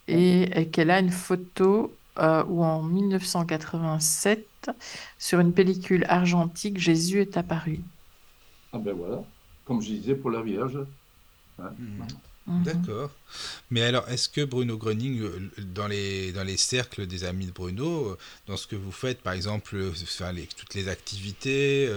et 0.07 0.69
qu'elle 0.73 0.91
a 0.91 1.01
une 1.01 1.11
photo 1.11 1.93
euh, 2.19 2.45
où 2.45 2.63
en 2.63 2.83
1987, 2.83 4.71
sur 5.19 5.41
une 5.41 5.53
pellicule 5.53 6.05
argentique, 6.09 6.79
Jésus 6.79 7.21
est 7.21 7.37
apparu. 7.37 7.81
Ah 8.73 8.79
ben 8.79 8.95
voilà, 8.95 9.23
comme 9.65 9.81
je 9.81 9.89
disais 9.89 10.15
pour 10.15 10.31
la 10.31 10.43
Vierge. 10.43 10.79
Hein. 11.59 11.71
Hmm. 11.79 12.03
Mhm. 12.49 12.63
D'accord. 12.65 13.11
Mais 13.71 13.83
alors, 13.83 14.09
est-ce 14.09 14.29
que 14.29 14.45
Bruno 14.45 14.77
Gröning, 14.79 15.21
euh, 15.21 15.51
dans 15.75 15.87
les, 15.87 16.33
dans 16.33 16.45
les 16.45 16.57
cercles 16.57 17.07
des 17.07 17.25
amis 17.25 17.47
de 17.47 17.53
Bruno, 17.53 18.09
euh, 18.09 18.19
dans 18.47 18.57
ce 18.57 18.67
que 18.67 18.75
vous 18.75 18.91
faites, 18.91 19.21
par 19.21 19.35
exemple, 19.35 19.77
enfin, 19.91 20.33
les, 20.33 20.47
toutes 20.47 20.75
les 20.75 20.89
activités, 20.89 21.89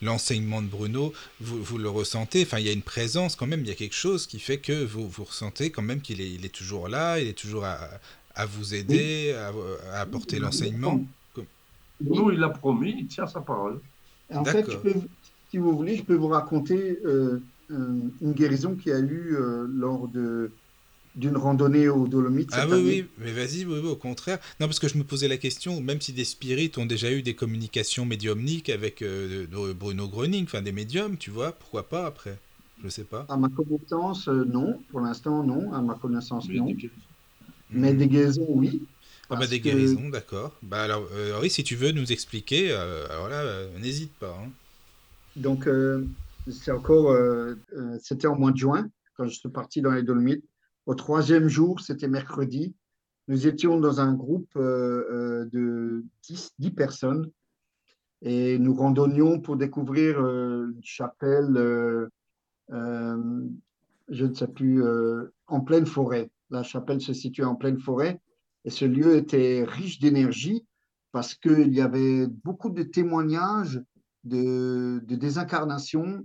l'enseignement 0.00 0.62
de 0.62 0.68
Bruno, 0.68 1.12
vous, 1.40 1.62
vous, 1.62 1.78
le 1.78 1.88
ressentez? 1.88 2.42
Enfin, 2.42 2.60
il 2.60 2.66
y 2.66 2.68
a 2.68 2.72
une 2.72 2.82
présence 2.82 3.36
quand 3.36 3.46
même, 3.46 3.60
il 3.60 3.68
y 3.68 3.72
a 3.72 3.74
quelque 3.74 3.96
chose 3.96 4.26
qui 4.26 4.38
fait 4.38 4.58
que 4.58 4.84
vous, 4.84 5.08
vous 5.08 5.24
ressentez 5.24 5.70
quand 5.70 5.82
même 5.82 6.00
qu'il 6.00 6.20
est, 6.20 6.30
il 6.30 6.46
est 6.46 6.54
toujours 6.54 6.88
là, 6.88 7.18
il 7.18 7.26
est 7.26 7.38
toujours 7.38 7.64
à, 7.64 7.78
à 8.36 8.46
vous 8.46 8.74
aider, 8.74 9.34
à, 9.92 10.00
apporter 10.00 10.38
l'enseignement? 10.38 11.00
Nous, 12.00 12.30
il 12.30 12.44
a 12.44 12.50
promis, 12.50 12.94
il 12.98 13.06
tient 13.06 13.26
sa 13.26 13.40
parole. 13.40 13.80
En 14.32 14.44
fait, 14.44 14.66
si 15.50 15.58
vous 15.58 15.76
voulez, 15.76 15.96
je 15.96 16.02
peux 16.02 16.14
vous 16.14 16.28
raconter 16.28 16.98
euh, 17.04 17.42
une 17.68 18.32
guérison 18.32 18.74
qui 18.74 18.90
a 18.92 18.98
eu 18.98 19.36
euh, 19.36 19.66
lors 19.68 20.08
de 20.08 20.50
d'une 21.14 21.38
randonnée 21.38 21.88
aux 21.88 22.06
Dolomites. 22.06 22.50
Ah 22.52 22.66
oui, 22.68 22.82
oui, 22.84 23.06
mais 23.16 23.32
vas-y, 23.32 23.64
oui, 23.64 23.78
au 23.78 23.96
contraire. 23.96 24.38
Non, 24.60 24.66
parce 24.66 24.78
que 24.78 24.86
je 24.86 24.98
me 24.98 25.02
posais 25.02 25.28
la 25.28 25.38
question, 25.38 25.80
même 25.80 25.98
si 25.98 26.12
des 26.12 26.26
spirites 26.26 26.76
ont 26.76 26.84
déjà 26.84 27.10
eu 27.10 27.22
des 27.22 27.34
communications 27.34 28.04
médiumniques 28.04 28.68
avec 28.68 29.00
euh, 29.00 29.46
Bruno 29.74 30.08
Groening, 30.08 30.44
enfin 30.44 30.60
des 30.60 30.72
médiums, 30.72 31.16
tu 31.16 31.30
vois, 31.30 31.52
pourquoi 31.52 31.88
pas 31.88 32.04
après? 32.04 32.38
Je 32.84 32.90
sais 32.90 33.04
pas. 33.04 33.24
À 33.30 33.36
ma 33.38 33.48
connaissance, 33.48 34.28
non. 34.28 34.78
Pour 34.90 35.00
l'instant, 35.00 35.42
non. 35.42 35.72
À 35.72 35.80
ma 35.80 35.94
connaissance, 35.94 36.50
non. 36.50 36.68
Mais 37.70 37.94
des 37.94 38.08
guérisons, 38.08 38.46
oui. 38.50 38.82
Ah 39.28 39.36
bah 39.36 39.46
des 39.46 39.58
guérisons, 39.60 40.08
d'accord. 40.08 40.52
Bah 40.62 40.82
alors, 40.82 41.08
euh, 41.12 41.40
oui, 41.40 41.50
si 41.50 41.64
tu 41.64 41.74
veux 41.74 41.90
nous 41.90 42.12
expliquer, 42.12 42.70
euh, 42.70 43.06
alors 43.10 43.28
là, 43.28 43.40
euh, 43.40 43.78
n'hésite 43.80 44.12
pas. 44.14 44.38
Hein. 44.40 44.50
Donc, 45.34 45.68
c'est 46.48 46.70
encore, 46.70 47.16
c'était 48.00 48.26
en 48.26 48.36
mois 48.36 48.52
de 48.52 48.56
juin, 48.56 48.88
quand 49.16 49.26
je 49.26 49.38
suis 49.38 49.48
parti 49.48 49.82
dans 49.82 49.92
les 49.92 50.02
Dolomites. 50.02 50.44
Au 50.86 50.94
troisième 50.94 51.48
jour, 51.48 51.80
c'était 51.80 52.08
mercredi, 52.08 52.74
nous 53.28 53.48
étions 53.48 53.80
dans 53.80 54.00
un 54.00 54.14
groupe 54.14 54.56
de 54.56 56.04
10, 56.22 56.54
10, 56.58 56.70
personnes 56.70 57.30
et 58.22 58.58
nous 58.58 58.74
randonnions 58.74 59.40
pour 59.40 59.56
découvrir 59.56 60.20
une 60.20 60.80
chapelle, 60.82 62.08
je 62.70 64.24
ne 64.24 64.34
sais 64.34 64.48
plus, 64.48 64.84
en 65.48 65.60
pleine 65.60 65.86
forêt. 65.86 66.30
La 66.50 66.62
chapelle 66.62 67.00
se 67.00 67.12
situait 67.12 67.44
en 67.44 67.56
pleine 67.56 67.80
forêt 67.80 68.20
et 68.64 68.70
ce 68.70 68.84
lieu 68.84 69.16
était 69.16 69.64
riche 69.66 69.98
d'énergie 69.98 70.64
parce 71.10 71.34
qu'il 71.34 71.74
y 71.74 71.80
avait 71.80 72.28
beaucoup 72.28 72.70
de 72.70 72.84
témoignages 72.84 73.82
de, 74.22 75.02
de 75.04 75.16
désincarnation, 75.16 76.24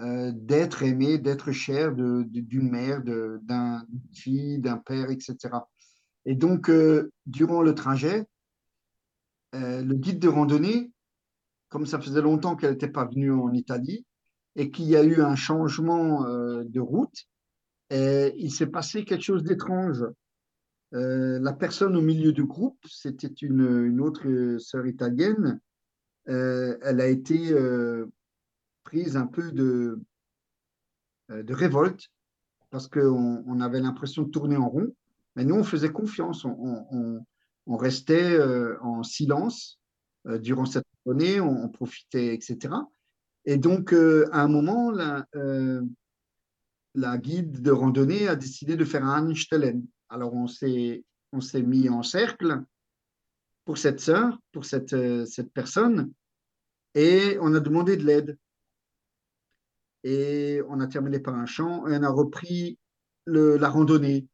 euh, 0.00 0.32
d'être 0.34 0.82
aimé, 0.82 1.18
d'être 1.18 1.52
cher 1.52 1.92
d'une 1.94 2.70
mère, 2.70 3.02
d'une 3.02 3.86
fille, 4.14 4.58
d'un 4.58 4.78
père, 4.78 5.10
etc. 5.10 5.36
Et 6.24 6.34
donc, 6.34 6.70
euh, 6.70 7.12
durant 7.26 7.60
le 7.60 7.74
trajet, 7.74 8.24
euh, 9.54 9.82
le 9.82 9.94
guide 9.94 10.18
de 10.18 10.28
randonnée, 10.28 10.90
comme 11.68 11.84
ça 11.84 12.00
faisait 12.00 12.22
longtemps 12.22 12.56
qu'elle 12.56 12.72
n'était 12.72 12.88
pas 12.88 13.04
venue 13.04 13.32
en 13.32 13.52
Italie 13.52 14.06
et 14.56 14.70
qu'il 14.70 14.86
y 14.86 14.96
a 14.96 15.04
eu 15.04 15.20
un 15.20 15.36
changement 15.36 16.24
de 16.24 16.80
route, 16.80 17.26
il 17.90 18.50
s'est 18.50 18.66
passé 18.66 19.04
quelque 19.04 19.24
chose 19.24 19.42
d'étrange. 19.42 20.04
La 20.92 21.52
personne 21.54 21.96
au 21.96 22.02
milieu 22.02 22.32
du 22.32 22.44
groupe, 22.44 22.78
c'était 22.86 23.26
une, 23.26 23.86
une, 23.86 24.00
autre 24.02 24.58
sœur 24.58 24.86
italienne, 24.86 25.60
elle 26.26 27.00
a 27.00 27.06
été 27.06 27.54
prise 28.84 29.16
un 29.16 29.26
peu 29.26 29.52
de, 29.52 30.00
de 31.28 31.54
révolte 31.54 32.08
parce 32.70 32.88
qu'on 32.88 33.44
on 33.46 33.60
avait 33.60 33.80
l'impression 33.80 34.22
de 34.22 34.30
tourner 34.30 34.56
en 34.56 34.68
rond, 34.68 34.94
mais 35.36 35.44
nous, 35.44 35.56
on 35.56 35.64
faisait 35.64 35.92
confiance, 35.92 36.44
on, 36.44 37.76
restait 37.76 38.38
en 38.80 39.02
silence 39.02 39.78
durant 40.24 40.64
cette 40.64 40.86
journée, 41.04 41.40
on, 41.40 41.68
profitait, 41.68 42.34
etc. 42.34 42.74
Et 43.44 43.58
donc, 43.58 43.92
à 43.92 44.42
un 44.42 44.48
moment, 44.48 44.90
la 46.94 47.18
guide 47.18 47.62
de 47.62 47.70
randonnée 47.70 48.28
a 48.28 48.36
décidé 48.36 48.76
de 48.76 48.84
faire 48.84 49.04
un 49.04 49.30
Anstellen. 49.30 49.84
Alors 50.08 50.34
on 50.34 50.46
s'est, 50.46 51.04
mis 51.62 51.88
en 51.88 52.02
cercle 52.02 52.62
pour 53.64 53.78
cette 53.78 54.00
sœur, 54.00 54.38
pour 54.52 54.66
cette, 54.66 54.92
euh, 54.92 55.24
cette 55.24 55.52
personne, 55.52 56.12
et 56.94 57.38
on 57.40 57.54
a 57.54 57.60
demandé 57.60 57.96
de 57.96 58.04
l'aide. 58.04 58.38
Et 60.04 60.60
on 60.68 60.80
a 60.80 60.86
terminé 60.86 61.20
par 61.20 61.34
un 61.34 61.46
chant 61.46 61.86
et 61.86 61.96
on 61.96 62.02
a 62.02 62.08
repris 62.08 62.78
la 63.26 63.68
randonnée. 63.68 64.26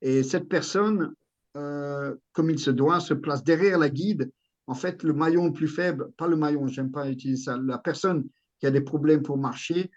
Et 0.00 0.22
cette 0.22 0.48
personne, 0.48 1.14
euh, 1.56 2.14
comme 2.32 2.50
il 2.50 2.58
se 2.58 2.70
doit, 2.70 3.00
se 3.00 3.14
place 3.14 3.42
derrière 3.42 3.78
la 3.78 3.88
guide. 3.88 4.30
En 4.66 4.74
fait, 4.74 5.02
le 5.02 5.12
maillon 5.12 5.46
le 5.46 5.52
plus 5.52 5.68
faible, 5.68 6.12
pas 6.16 6.28
le 6.28 6.36
maillon, 6.36 6.66
j'aime 6.66 6.90
pas 6.90 7.08
utiliser 7.08 7.44
ça, 7.44 7.56
la 7.56 7.78
personne 7.78 8.28
qui 8.60 8.66
a 8.66 8.70
des 8.70 8.80
problèmes 8.80 9.22
pour 9.22 9.38
marcher, 9.38 9.90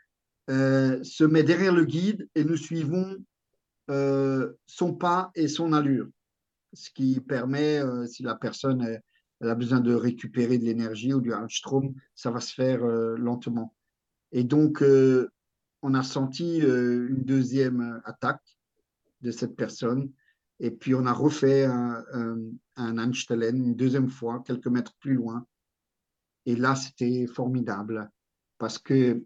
euh, 0.50 1.04
se 1.04 1.24
met 1.24 1.44
derrière 1.44 1.74
le 1.74 1.86
guide 1.86 2.28
et 2.36 2.44
nous 2.44 2.58
suivons 2.58 3.18
euh, 3.90 4.54
son 4.66 4.94
pas 4.94 5.32
et 5.36 5.48
son 5.48 5.74
allure, 5.74 6.08
ce 6.74 6.90
qui 6.90 7.20
permet, 7.20 7.82
si 8.08 8.24
la 8.24 8.36
personne 8.36 9.00
a 9.42 9.56
besoin 9.56 9.82
de 9.82 9.94
récupérer 9.94 10.58
de 10.58 10.64
l'énergie 10.64 11.14
ou 11.14 11.20
du 11.20 11.34
Armstrong, 11.34 11.94
ça 12.16 12.32
va 12.32 12.40
se 12.40 12.54
faire 12.54 12.86
lentement. 12.86 13.76
Et 14.32 14.44
donc, 14.44 14.84
on 15.82 15.94
a 15.94 16.04
senti 16.04 16.60
une 16.60 17.24
deuxième 17.24 18.02
attaque 18.06 18.58
de 19.22 19.32
cette 19.32 19.56
personne. 19.56 20.12
Et 20.60 20.72
puis, 20.72 20.94
on 20.94 21.06
a 21.06 21.14
refait 21.14 21.66
un, 21.66 22.04
un, 22.14 22.38
un 22.76 23.12
une 23.12 23.76
deuxième 23.76 24.10
fois, 24.10 24.44
quelques 24.46 24.68
mètres 24.68 24.96
plus 25.00 25.16
loin. 25.16 25.46
Et 26.46 26.56
là, 26.56 26.76
c'était 26.76 27.28
formidable 27.28 28.10
parce 28.58 28.78
que 28.78 29.24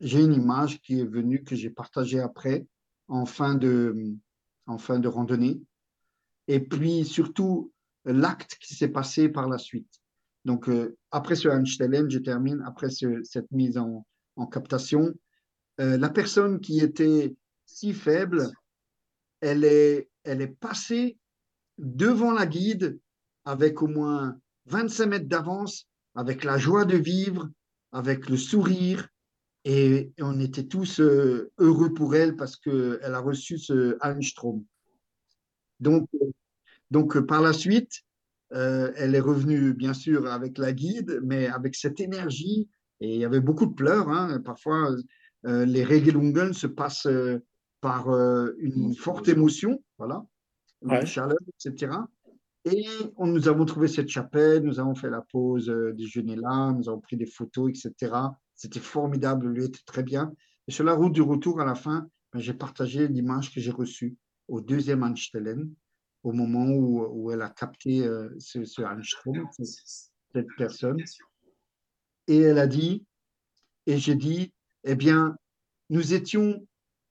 j'ai 0.00 0.22
une 0.22 0.34
image 0.34 0.80
qui 0.80 1.00
est 1.00 1.04
venue, 1.04 1.42
que 1.42 1.56
j'ai 1.56 1.70
partagée 1.70 2.20
après, 2.20 2.66
en 3.08 3.26
fin 3.26 3.54
de, 3.54 4.14
en 4.66 4.78
fin 4.78 4.98
de 4.98 5.08
randonnée. 5.08 5.60
Et 6.46 6.60
puis 6.60 7.04
surtout, 7.04 7.72
l'acte 8.04 8.56
qui 8.60 8.74
s'est 8.74 8.88
passé 8.88 9.28
par 9.28 9.48
la 9.48 9.58
suite. 9.58 9.90
Donc, 10.44 10.68
euh, 10.68 10.96
après 11.10 11.34
ce 11.34 11.48
Einstein, 11.48 12.08
je 12.08 12.18
termine, 12.18 12.62
après 12.64 12.88
cette 12.90 13.50
mise 13.50 13.76
en, 13.76 14.06
en 14.38 14.46
captation, 14.46 15.12
euh, 15.80 15.98
la 15.98 16.08
personne 16.08 16.60
qui 16.60 16.80
était 16.80 17.34
si 17.66 17.92
faible, 17.92 18.50
elle 19.40 19.64
est, 19.64 20.08
elle 20.24 20.40
est 20.40 20.46
passée 20.60 21.18
devant 21.76 22.32
la 22.32 22.46
guide 22.46 22.98
avec 23.44 23.82
au 23.82 23.88
moins 23.88 24.38
25 24.66 25.06
mètres 25.06 25.28
d'avance, 25.28 25.86
avec 26.14 26.44
la 26.44 26.58
joie 26.58 26.84
de 26.84 26.96
vivre, 26.96 27.48
avec 27.92 28.28
le 28.28 28.36
sourire, 28.36 29.08
et 29.64 30.12
on 30.20 30.40
était 30.40 30.64
tous 30.64 31.00
euh, 31.00 31.50
heureux 31.58 31.92
pour 31.92 32.14
elle 32.14 32.36
parce 32.36 32.56
qu'elle 32.56 33.00
a 33.02 33.20
reçu 33.20 33.58
ce 33.58 33.96
Almstrom. 34.00 34.64
Donc, 35.80 36.08
donc 36.90 37.18
par 37.20 37.42
la 37.42 37.52
suite, 37.52 38.02
elle 38.50 39.14
est 39.14 39.20
revenue, 39.20 39.74
bien 39.74 39.92
sûr, 39.92 40.26
avec 40.26 40.56
la 40.58 40.72
guide, 40.72 41.20
mais 41.22 41.48
avec 41.48 41.74
cette 41.74 42.00
énergie. 42.00 42.68
Et 43.00 43.14
il 43.14 43.20
y 43.20 43.24
avait 43.24 43.40
beaucoup 43.40 43.66
de 43.66 43.74
pleurs. 43.74 44.08
Hein. 44.08 44.40
Parfois, 44.44 44.90
les 45.44 45.84
Regelungen 45.84 46.52
se 46.52 46.66
passent 46.66 47.08
par 47.80 48.08
une 48.58 48.94
forte 48.94 49.28
émotion, 49.28 49.82
voilà, 49.98 50.24
une 50.82 51.06
chaleur, 51.06 51.38
etc. 51.48 51.92
Et 52.64 52.86
on, 53.16 53.28
nous 53.28 53.48
avons 53.48 53.64
trouvé 53.64 53.88
cette 53.88 54.08
chapelle, 54.08 54.64
nous 54.64 54.80
avons 54.80 54.94
fait 54.94 55.10
la 55.10 55.22
pause 55.22 55.72
déjeuner 55.94 56.36
là, 56.36 56.72
nous 56.72 56.88
avons 56.88 57.00
pris 57.00 57.16
des 57.16 57.26
photos, 57.26 57.70
etc. 57.70 58.12
C'était 58.54 58.80
formidable, 58.80 59.46
le 59.46 59.52
lieu 59.54 59.64
était 59.66 59.84
très 59.86 60.02
bien. 60.02 60.32
Et 60.66 60.72
sur 60.72 60.84
la 60.84 60.92
route 60.92 61.12
du 61.12 61.22
retour, 61.22 61.60
à 61.60 61.64
la 61.64 61.74
fin, 61.74 62.08
ben, 62.32 62.40
j'ai 62.40 62.52
partagé 62.52 63.08
l'image 63.08 63.54
que 63.54 63.60
j'ai 63.60 63.70
reçue 63.70 64.16
au 64.48 64.60
deuxième 64.60 65.02
Einstellen, 65.02 65.72
au 66.22 66.32
moment 66.32 66.66
où, 66.66 67.06
où 67.10 67.30
elle 67.30 67.42
a 67.42 67.48
capté 67.50 68.04
euh, 68.04 68.28
ce, 68.38 68.64
ce 68.64 68.82
cette, 70.32 70.46
personne. 70.58 71.02
Et 72.28 72.38
elle 72.38 72.58
a 72.58 72.66
dit, 72.66 73.04
et 73.86 73.98
j'ai 73.98 74.14
dit, 74.14 74.52
eh 74.84 74.94
bien, 74.94 75.36
nous 75.90 76.12
étions 76.12 76.66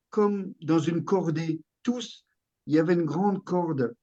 comme 0.09 0.53
dans 0.61 0.79
une 0.79 1.03
cordée, 1.03 1.59
tous, 1.83 2.25
il 2.67 2.75
y 2.75 2.79
avait 2.79 2.93
une 2.93 3.05
grande 3.05 3.43
corde, 3.43 3.95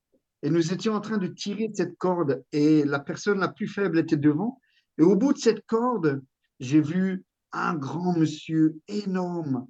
et 0.42 0.50
nous 0.50 0.72
étions 0.72 0.94
en 0.94 1.00
train 1.00 1.18
de 1.18 1.28
tirer 1.28 1.68
de 1.68 1.76
cette 1.76 1.96
corde, 1.96 2.44
et 2.52 2.84
la 2.84 2.98
personne 2.98 3.38
la 3.38 3.48
plus 3.48 3.68
faible 3.68 3.98
était 3.98 4.16
devant, 4.16 4.60
et 4.98 5.02
au 5.02 5.16
bout 5.16 5.32
de 5.32 5.38
cette 5.38 5.64
corde, 5.66 6.22
j'ai 6.60 6.80
vu 6.80 7.24
un 7.52 7.74
grand 7.74 8.18
monsieur 8.18 8.80
énorme, 8.88 9.66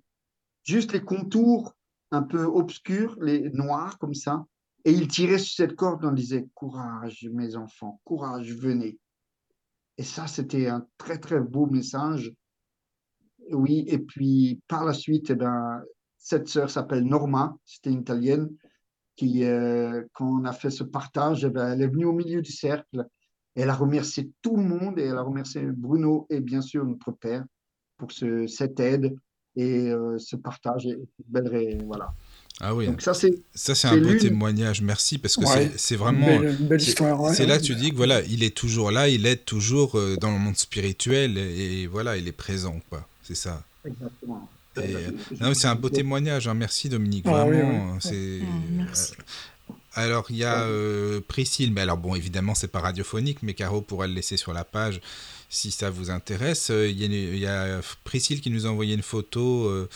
juste 0.65 0.93
les 0.93 1.05
contours 1.05 1.75
un 2.11 2.23
peu 2.23 2.45
obscurs, 2.45 3.16
les 3.21 3.51
noirs 3.51 3.99
comme 3.99 4.15
ça, 4.15 4.47
et 4.85 4.93
il 4.93 5.09
tirait 5.09 5.39
sur 5.39 5.55
cette 5.55 5.77
corde, 5.77 6.05
on 6.05 6.12
disait 6.12 6.49
courage 6.55 7.29
mes 7.33 7.55
enfants, 7.55 8.01
courage, 8.05 8.53
venez. 8.55 8.99
Et 9.99 10.03
ça, 10.03 10.27
c'était 10.27 10.69
un 10.69 10.87
très 10.99 11.19
très 11.19 11.41
beau 11.41 11.66
message. 11.66 12.33
Oui, 13.51 13.85
et 13.89 13.99
puis 13.99 14.61
par 14.69 14.85
la 14.85 14.93
suite, 14.93 15.31
eh 15.31 15.35
ben, 15.35 15.83
cette 16.19 16.49
sœur 16.49 16.71
s'appelle 16.71 17.05
Norma, 17.05 17.57
c'était 17.65 17.91
une 17.91 18.01
italienne, 18.01 18.49
qui, 19.16 19.45
euh, 19.45 20.03
quand 20.12 20.41
on 20.41 20.45
a 20.45 20.53
fait 20.53 20.71
ce 20.71 20.83
partage, 20.83 21.45
eh 21.45 21.51
ben, 21.51 21.73
elle 21.73 21.83
est 21.83 21.89
venue 21.89 22.07
au 22.07 22.12
milieu 22.12 22.43
du 22.43 22.51
cercle. 22.51 23.07
Elle 23.55 23.71
a 23.71 23.75
remercié 23.75 24.33
tout 24.43 24.57
le 24.57 24.65
monde 24.65 24.99
et 24.99 25.03
elle 25.03 25.16
a 25.19 25.23
remercié 25.23 25.62
Bruno 25.62 26.27
et 26.31 26.41
bien 26.41 26.61
sûr 26.61 26.85
notre 26.85 27.12
père 27.12 27.45
pour 27.97 28.11
ce, 28.11 28.49
cette 28.49 28.81
aide 28.81 29.15
et 29.55 29.91
euh, 29.91 30.19
ce 30.19 30.35
partage 30.35 30.87
et 30.87 30.99
belle 31.29 31.79
voilà. 31.85 32.12
Ah 32.60 32.74
oui. 32.74 32.86
Donc 32.86 33.02
ça 33.02 33.14
c'est 33.14 33.35
ça 33.55 33.74
c'est 33.74 33.89
un 33.89 33.97
beau 33.97 34.14
témoignage. 34.14 34.81
Merci 34.81 35.18
parce 35.18 35.36
que 35.36 35.44
c'est 35.76 35.97
vraiment 35.97 36.40
une 36.40 36.68
belle, 36.68 36.81
histoire. 36.81 37.35
C'est 37.35 37.47
là 37.47 37.59
que 37.59 37.64
tu 37.64 37.74
dis 37.74 37.90
que 37.90 37.97
voilà, 37.97 38.22
il 38.22 38.43
est 38.43 38.55
toujours 38.55 38.90
là, 38.90 39.09
il 39.09 39.26
est 39.26 39.44
toujours 39.44 39.98
euh, 39.98 40.16
dans 40.16 40.31
le 40.31 40.39
monde 40.39 40.56
spirituel 40.56 41.36
et, 41.36 41.86
voilà, 41.86 42.16
il 42.16 42.28
est 42.28 42.32
présent 42.32 42.81
quoi. 42.89 43.06
C'est 43.22 43.36
ça. 43.36 43.62
Exactement. 43.85 44.48
c'est 45.55 45.66
un 45.66 45.74
beau 45.74 45.89
témoignage. 45.89 46.47
Hein. 46.47 46.55
Merci 46.55 46.89
Dominique. 46.89 47.24
Ah 47.26 47.44
vraiment, 47.44 47.98
c'est. 48.01 48.40
Merci. 48.70 49.14
Alors, 49.97 50.26
il 50.31 50.36
y 50.36 50.44
a 50.44 50.62
euh, 50.62 51.20
Priscille, 51.26 51.72
mais 51.72 51.82
alors 51.82 51.97
bon, 51.97 52.14
évidemment, 52.16 52.55
c'est 52.55 52.68
pas 52.68 52.81
radiophonique, 52.81 53.43
mais 53.43 53.55
Caro 53.55 53.81
pourrait 53.81 54.09
le 54.09 54.14
laisser 54.14 54.36
sur 54.36 54.52
la 54.52 54.64
page 54.64 55.01
si 55.48 55.70
ça 55.70 55.89
vous 55.89 56.10
intéresse. 56.10 56.70
Euh, 56.70 56.89
il 56.89 57.39
y, 57.39 57.47
a 57.47 57.81
Priscille 58.02 58.40
qui 58.40 58.51
nous 58.51 58.66
a 58.66 58.70
envoyé 58.70 58.94
une 58.94 59.02
photo 59.02 59.66
euh, 59.66 59.89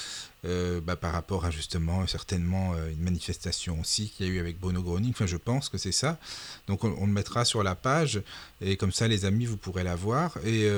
euh, 0.45 0.81
bah, 0.81 0.97
par 0.97 1.13
rapport 1.13 1.45
à 1.45 1.51
justement 1.51 2.07
certainement 2.07 2.75
une 2.91 3.03
manifestation 3.03 3.81
aussi 3.81 4.11
qu'il 4.11 4.27
y 4.27 4.31
a 4.31 4.33
eu 4.33 4.39
avec 4.39 4.59
Bruno 4.61 4.83
Groning. 4.83 5.11
Enfin, 5.11 5.27
je 5.27 5.37
pense 5.37 5.69
que 5.69 5.79
c'est 5.79 5.93
ça. 5.93 6.19
Donc, 6.67 6.85
on, 6.85 7.07
le 7.07 7.13
mettra 7.13 7.45
sur 7.45 7.63
la 7.63 7.75
page 7.75 8.23
et 8.61 8.77
comme 8.77 8.93
ça, 8.93 9.09
les 9.09 9.25
amis, 9.25 9.47
vous 9.47 9.57
pourrez 9.57 9.85
la 9.85 9.97
voir. 9.97 10.37
Et, 10.45 10.69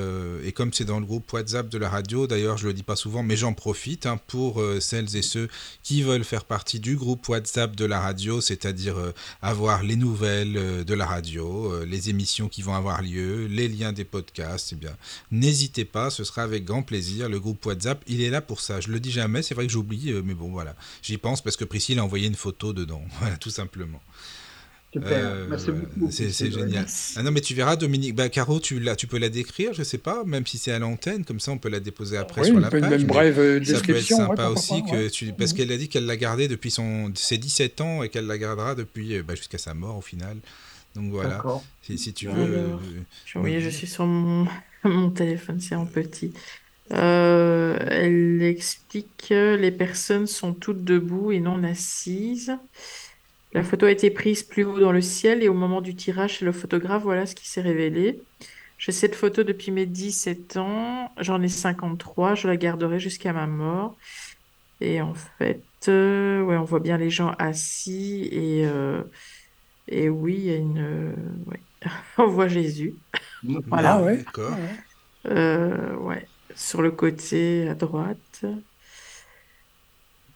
et 0.44 0.52
comme 0.52 0.72
c'est 0.72 0.84
dans 0.84 1.00
le 1.00 1.06
groupe 1.06 1.32
WhatsApp 1.32 1.68
de 1.68 1.78
la 1.78 1.88
radio, 1.88 2.26
d'ailleurs, 2.26 2.58
je 2.58 2.66
le 2.66 2.74
dis 2.74 2.82
pas 2.82 2.96
souvent, 2.96 3.22
mais 3.22 3.36
j'en 3.36 3.52
profite 3.52 4.06
hein, 4.06 4.18
pour 4.26 4.62
celles 4.80 5.16
et 5.16 5.22
ceux 5.22 5.48
qui 5.82 6.02
veulent 6.02 6.24
faire 6.24 6.44
partie 6.44 6.80
du 6.80 6.96
groupe 6.96 7.28
WhatsApp 7.28 7.74
de 7.74 7.84
la 7.84 8.00
radio, 8.00 8.40
c'est-à-dire 8.40 8.96
avoir 9.42 9.82
les 9.82 9.96
nouvelles 9.96 10.84
de 10.84 10.94
la 10.94 11.06
radio, 11.06 11.84
les 11.84 12.10
émissions 12.10 12.48
qui 12.48 12.62
vont 12.62 12.74
avoir 12.74 13.02
lieu, 13.02 13.46
les 13.46 13.68
liens 13.68 13.92
des 13.92 14.04
podcasts 14.04 14.70
eh 14.72 14.76
bien, 14.76 14.96
n'hésitez 15.30 15.84
pas, 15.84 16.10
ce 16.10 16.24
sera 16.24 16.42
avec 16.42 16.64
grand 16.64 16.82
plaisir. 16.82 17.28
Le 17.28 17.40
groupe 17.40 17.64
WhatsApp, 17.64 18.02
il 18.06 18.20
est 18.20 18.30
là 18.30 18.40
pour 18.40 18.60
ça. 18.60 18.80
Je 18.80 18.88
le 18.88 19.00
dis 19.00 19.10
jamais, 19.10 19.42
c'est 19.50 19.54
vrai 19.56 19.66
que 19.66 19.72
j'oublie, 19.72 20.12
euh, 20.12 20.22
mais 20.24 20.34
bon, 20.34 20.48
voilà. 20.50 20.76
J'y 21.02 21.18
pense 21.18 21.42
parce 21.42 21.56
que 21.56 21.64
Priscille 21.64 21.98
a 21.98 22.04
envoyé 22.04 22.28
une 22.28 22.36
photo 22.36 22.72
dedans. 22.72 23.02
Voilà, 23.20 23.36
tout 23.36 23.50
simplement. 23.50 24.00
Super, 24.92 25.10
euh, 25.12 25.46
merci 25.48 25.72
beaucoup. 25.72 26.10
C'est 26.10 26.30
génial. 26.30 26.86
Ah 27.16 27.22
non, 27.24 27.32
mais 27.32 27.40
tu 27.40 27.54
verras, 27.54 27.74
Dominique. 27.74 28.14
Bah, 28.14 28.28
Caro, 28.28 28.60
tu, 28.60 28.78
la, 28.78 28.94
tu 28.94 29.08
peux 29.08 29.18
la 29.18 29.28
décrire, 29.28 29.72
je 29.72 29.82
sais 29.82 29.98
pas, 29.98 30.22
même 30.24 30.46
si 30.46 30.56
c'est 30.56 30.70
à 30.70 30.78
l'antenne, 30.78 31.24
comme 31.24 31.40
ça 31.40 31.50
on 31.50 31.58
peut 31.58 31.68
la 31.68 31.80
déposer 31.80 32.16
après 32.16 32.44
sur 32.44 32.60
la 32.60 32.70
page. 32.70 33.02
Une 33.02 33.08
brève 33.08 33.60
description. 33.60 34.18
Ça 34.18 34.26
peut 34.26 34.32
être 34.32 34.36
sympa 34.36 34.48
aussi, 34.48 34.82
que 34.84 35.08
tu, 35.08 35.32
parce 35.32 35.52
qu'elle 35.52 35.72
a 35.72 35.76
dit 35.76 35.88
qu'elle 35.88 36.06
l'a 36.06 36.16
gardé 36.16 36.48
depuis 36.48 36.70
son, 36.70 37.12
ses 37.14 37.38
17 37.38 37.80
ans 37.80 38.02
et 38.02 38.08
qu'elle 38.08 38.26
la 38.26 38.38
gardera 38.38 38.74
depuis 38.74 39.16
euh, 39.16 39.22
bah, 39.22 39.34
jusqu'à 39.34 39.58
sa 39.58 39.74
mort 39.74 39.96
au 39.96 40.02
final. 40.02 40.38
Donc 40.96 41.12
voilà, 41.12 41.42
si, 41.82 41.98
si, 41.98 42.12
tu 42.12 42.26
veux. 42.26 42.70
oui, 43.36 43.60
je 43.60 43.68
suis 43.68 43.86
sur 43.86 44.06
mon, 44.06 44.48
Mon 44.84 45.10
téléphone, 45.10 45.60
c'est 45.60 45.74
en 45.74 45.86
petit. 45.86 46.32
Euh, 46.92 47.78
elle 47.88 48.42
explique 48.42 49.28
que 49.28 49.56
les 49.56 49.70
personnes 49.70 50.26
sont 50.26 50.54
toutes 50.54 50.84
debout 50.84 51.32
et 51.32 51.40
non 51.40 51.62
assises. 51.64 52.56
La 53.52 53.64
photo 53.64 53.86
a 53.86 53.90
été 53.90 54.10
prise 54.10 54.42
plus 54.42 54.64
haut 54.64 54.78
dans 54.78 54.92
le 54.92 55.00
ciel 55.00 55.42
et 55.42 55.48
au 55.48 55.54
moment 55.54 55.80
du 55.80 55.94
tirage 55.96 56.38
chez 56.38 56.44
le 56.44 56.52
photographe, 56.52 57.02
voilà 57.02 57.26
ce 57.26 57.34
qui 57.34 57.48
s'est 57.48 57.60
révélé. 57.60 58.22
J'ai 58.78 58.92
cette 58.92 59.14
photo 59.14 59.42
depuis 59.42 59.72
mes 59.72 59.86
17 59.86 60.56
ans, 60.56 61.12
j'en 61.18 61.42
ai 61.42 61.48
53, 61.48 62.34
je 62.34 62.48
la 62.48 62.56
garderai 62.56 62.98
jusqu'à 63.00 63.32
ma 63.32 63.46
mort. 63.46 63.96
Et 64.80 65.02
en 65.02 65.14
fait, 65.14 65.62
euh, 65.88 66.42
ouais, 66.42 66.56
on 66.56 66.64
voit 66.64 66.80
bien 66.80 66.96
les 66.96 67.10
gens 67.10 67.32
assis 67.38 68.28
et, 68.32 68.66
euh, 68.66 69.02
et 69.88 70.08
oui, 70.08 70.34
il 70.38 70.44
y 70.44 70.50
a 70.52 70.56
une... 70.56 71.14
on 72.18 72.26
voit 72.26 72.48
Jésus. 72.48 72.94
Voilà. 73.42 73.94
Ah 73.94 74.02
ouais. 74.02 74.18
D'accord. 74.18 74.56
Euh, 75.26 75.96
ouais. 75.96 76.26
Sur 76.54 76.82
le 76.82 76.90
côté 76.90 77.68
à 77.68 77.74
droite. 77.74 78.44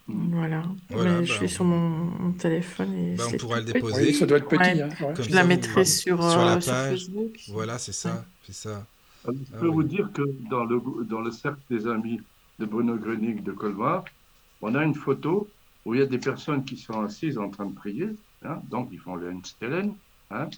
Voilà. 0.07 0.65
voilà 0.91 1.25
je 1.25 1.33
bah, 1.33 1.39
suis 1.39 1.49
sur 1.49 1.65
mon, 1.65 2.33
téléphone 2.33 2.95
et 2.95 3.15
bah, 3.15 3.25
on 3.33 3.37
pourra 3.39 3.61
le 3.61 3.65
déposer. 3.65 4.13
ça 4.13 4.27
doit 4.27 4.37
être 4.37 4.49
petit. 4.49 4.83
Hein, 4.83 4.91
je 5.19 5.35
la 5.35 5.45
mettrai 5.45 5.87
sur, 5.87 6.19
sur, 6.19 6.45
la 6.45 6.57
euh, 6.57 6.61
page. 6.61 6.91
Facebook. 6.91 7.41
Voilà, 7.49 7.79
c'est 7.79 7.93
ça. 7.93 8.25
C'est 8.45 8.55
ça. 8.55 8.87
Je 9.25 9.31
ah 9.31 9.59
peux 9.61 9.69
vous 9.69 9.83
dire 9.83 10.11
que 10.13 10.23
dans 10.51 10.65
le, 10.65 10.81
dans 11.05 11.23
le 11.23 11.31
cercle 11.31 11.61
des 11.71 11.87
amis 11.87 12.21
de 12.59 12.67
Bruno 12.67 12.97
Gröning 12.97 13.43
de 13.43 13.53
Colmar, 13.53 14.05
on 14.61 14.75
a 14.75 14.85
une 14.85 14.95
photo 14.95 15.49
où 15.87 15.95
il 15.95 16.01
y 16.01 16.03
a 16.03 16.07
des 16.07 16.19
personnes 16.19 16.65
qui 16.65 16.77
sont 16.77 17.03
assises 17.03 17.39
en 17.39 17.49
train 17.49 17.67
de 17.67 17.75
prier. 17.75 18.11
Hein, 18.45 18.61
donc, 18.71 18.91
ils 18.93 18.99
font 18.99 19.17
le 19.17 19.33
Stellen. 19.43 19.95
Hein, 20.31 20.49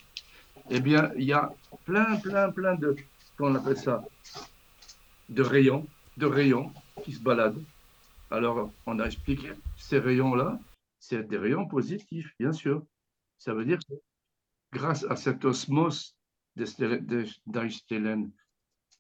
eh 0.71 0.81
bien, 0.81 1.11
il 1.17 1.25
y 1.25 1.33
a 1.33 1.53
plein, 1.85 2.17
plein, 2.17 2.51
plein 2.51 2.75
de, 2.75 2.97
qu'on 3.39 3.55
appelle 3.55 3.77
ça, 3.77 4.05
de 5.29 5.43
rayons, 5.43 5.87
de 6.17 6.27
rayons 6.27 6.73
qui 7.05 7.13
se 7.13 7.21
baladent. 7.21 7.63
Alors, 8.31 8.71
on 8.87 8.99
a 8.99 9.07
expliqué, 9.07 9.53
ces 9.77 9.99
rayons-là, 9.99 10.59
c'est 10.99 11.29
des 11.29 11.39
rayons 11.39 11.67
positifs, 11.67 12.35
bien 12.39 12.53
sûr. 12.53 12.85
Ça 13.39 13.55
veut 13.55 13.65
dire 13.65 13.79
que 13.89 13.95
grâce 14.73 15.05
à 15.05 15.17
cette 15.17 15.45
osmose 15.45 16.17
d'Einstein 16.57 18.31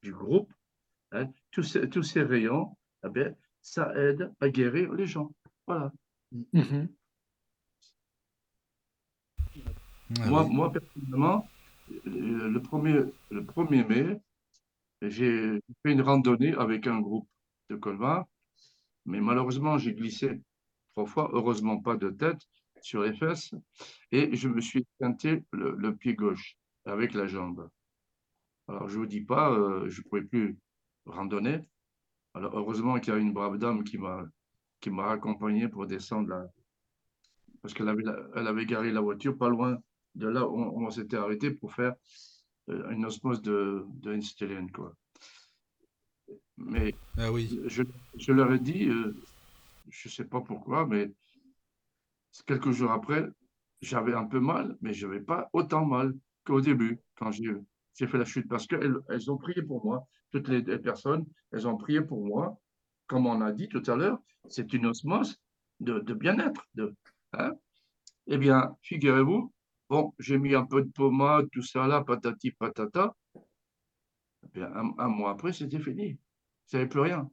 du 0.02 0.12
groupe, 0.12 0.52
hein, 1.12 1.28
tous, 1.50 1.62
ces, 1.64 1.88
tous, 1.88 2.02
ces, 2.02 2.22
rayons, 2.22 2.76
eh 3.04 3.08
bien, 3.08 3.34
ça 3.62 3.92
aide 3.96 4.32
à 4.40 4.48
guérir 4.48 4.92
les 4.92 5.06
gens. 5.06 5.32
Voilà. 5.66 5.92
Mm-hmm. 6.54 6.88
Ah 10.20 10.26
moi, 10.28 10.44
moi, 10.44 10.72
personnellement, 10.72 11.48
le 12.04 12.58
1er, 12.60 13.10
le 13.30 13.42
1er 13.42 13.86
mai, 13.88 14.20
j'ai 15.02 15.60
fait 15.82 15.92
une 15.92 16.02
randonnée 16.02 16.54
avec 16.54 16.86
un 16.86 17.00
groupe 17.00 17.28
de 17.70 17.76
Colmar, 17.76 18.26
mais 19.04 19.20
malheureusement, 19.20 19.78
j'ai 19.78 19.94
glissé 19.94 20.40
trois 20.94 21.06
fois, 21.06 21.30
heureusement 21.32 21.80
pas 21.80 21.96
de 21.96 22.10
tête, 22.10 22.40
sur 22.82 23.02
les 23.02 23.12
fesses, 23.14 23.52
et 24.12 24.36
je 24.36 24.48
me 24.48 24.60
suis 24.60 24.86
teinté 24.98 25.44
le, 25.52 25.94
pied 25.96 26.14
gauche 26.14 26.56
avec 26.84 27.14
la 27.14 27.26
jambe. 27.26 27.68
Alors, 28.68 28.88
je 28.88 28.94
ne 28.94 29.00
vous 29.00 29.06
dis 29.06 29.22
pas, 29.22 29.50
euh, 29.52 29.88
je 29.88 30.00
ne 30.00 30.04
pouvais 30.08 30.22
plus 30.22 30.56
randonner. 31.06 31.60
Alors, 32.34 32.56
heureusement 32.56 33.00
qu'il 33.00 33.12
y 33.12 33.16
a 33.16 33.18
une 33.18 33.32
brave 33.32 33.58
dame 33.58 33.82
qui 33.84 33.98
m'a 33.98 34.24
qui 34.80 34.90
m'a 34.90 35.10
accompagné 35.10 35.68
pour 35.68 35.86
descendre 35.86 36.28
là, 36.28 36.46
parce 37.62 37.74
qu'elle 37.74 37.88
avait, 37.88 38.04
elle 38.34 38.46
avait 38.46 38.66
garé 38.66 38.92
la 38.92 39.00
voiture 39.00 39.36
pas 39.36 39.48
loin 39.48 39.78
de 40.14 40.28
là 40.28 40.46
où 40.46 40.56
on, 40.56 40.90
s'était 40.90 41.16
arrêté 41.16 41.50
pour 41.50 41.74
faire 41.74 41.94
une 42.68 43.04
osmose 43.04 43.42
de, 43.42 43.84
de 44.02 44.72
quoi. 44.72 44.94
Mais 46.56 46.94
ah 47.18 47.30
oui. 47.30 47.60
je, 47.66 47.82
je, 48.16 48.32
leur 48.32 48.52
ai 48.52 48.58
dit, 48.58 48.88
euh, 48.88 49.14
je 49.88 50.08
ne 50.08 50.12
sais 50.12 50.24
pas 50.24 50.40
pourquoi, 50.40 50.86
mais 50.86 51.10
quelques 52.46 52.72
jours 52.72 52.90
après, 52.90 53.28
j'avais 53.80 54.14
un 54.14 54.24
peu 54.24 54.40
mal, 54.40 54.76
mais 54.80 54.92
je 54.92 55.06
n'avais 55.06 55.20
pas 55.20 55.48
autant 55.52 55.84
mal 55.84 56.14
qu'au 56.44 56.60
début, 56.60 56.98
quand 57.16 57.30
j'ai 57.30 58.06
fait 58.06 58.18
la 58.18 58.24
chute, 58.24 58.48
parce 58.48 58.66
qu'elles 58.66 58.96
elles 59.08 59.30
ont 59.30 59.36
prié 59.36 59.62
pour 59.62 59.84
moi. 59.84 60.06
Toutes 60.32 60.48
les, 60.48 60.62
personnes, 60.78 61.24
elles 61.52 61.68
ont 61.68 61.76
prié 61.76 62.00
pour 62.00 62.24
moi. 62.24 62.58
Comme 63.06 63.26
on 63.26 63.40
a 63.40 63.52
dit 63.52 63.68
tout 63.68 63.82
à 63.86 63.96
l'heure, 63.96 64.18
c'est 64.48 64.72
une 64.72 64.86
osmose 64.86 65.40
de, 65.80 66.00
de 66.00 66.14
bien-être. 66.14 66.66
De, 66.74 66.94
hein. 67.34 67.52
Eh 68.26 68.38
bien, 68.38 68.76
figurez-vous, 68.82 69.52
bon, 69.88 70.12
j'ai 70.18 70.38
mis 70.38 70.54
un 70.54 70.64
peu 70.64 70.82
de 70.82 70.90
pommade, 70.90 71.48
tout 71.52 71.62
ça 71.62 71.86
là, 71.86 72.02
patati 72.02 72.50
patata. 72.50 73.14
Eh 74.44 74.48
bien, 74.54 74.70
un, 74.98 75.08
mois 75.08 75.30
après, 75.30 75.52
c'était 75.52 75.80
fini. 75.80 76.16
Je 76.70 76.76
n'avais 76.76 76.88
plus 76.88 77.00
rien. 77.00 77.28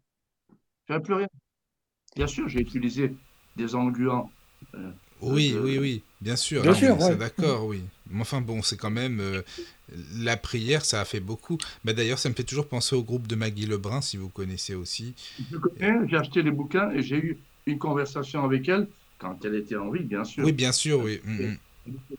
Je 0.87 0.93
n'avais 0.93 1.03
plus 1.03 1.13
rien. 1.13 1.27
Bien 2.15 2.27
sûr, 2.27 2.47
j'ai 2.47 2.59
utilisé 2.59 3.15
des 3.55 3.75
engluants 3.75 4.29
euh, 4.75 4.91
oui, 5.21 5.55
oui, 5.59 5.77
oui, 5.77 6.03
bien 6.21 6.35
sûr. 6.35 6.61
Bien 6.61 6.73
sûr, 6.73 6.97
d'accord, 7.17 7.65
oui. 7.65 7.81
Mais 8.09 8.21
enfin 8.21 8.41
bon, 8.41 8.61
c'est 8.61 8.77
quand 8.77 8.91
même 8.91 9.19
euh, 9.19 9.41
la 10.17 10.37
prière, 10.37 10.83
ça 10.83 11.01
a 11.01 11.05
fait 11.05 11.19
beaucoup. 11.19 11.57
Bah, 11.83 11.93
D'ailleurs, 11.93 12.19
ça 12.19 12.29
me 12.29 12.33
fait 12.33 12.43
toujours 12.43 12.67
penser 12.67 12.95
au 12.95 13.03
groupe 13.03 13.27
de 13.27 13.35
Maggie 13.35 13.65
Lebrun, 13.65 14.01
si 14.01 14.17
vous 14.17 14.29
connaissez 14.29 14.75
aussi. 14.75 15.13
Je 15.51 15.57
connais, 15.57 16.07
j'ai 16.07 16.17
acheté 16.17 16.41
les 16.41 16.51
bouquins 16.51 16.91
et 16.91 17.01
j'ai 17.01 17.17
eu 17.17 17.37
une 17.65 17.79
conversation 17.79 18.43
avec 18.43 18.67
elle 18.67 18.87
quand 19.17 19.43
elle 19.45 19.55
était 19.55 19.77
en 19.77 19.89
vie, 19.89 20.03
bien 20.03 20.23
sûr. 20.23 20.43
Oui, 20.43 20.51
bien 20.51 20.71
sûr, 20.71 20.99
oui. 20.99 21.21
Mm, 21.23 21.45
mm. 21.45 21.57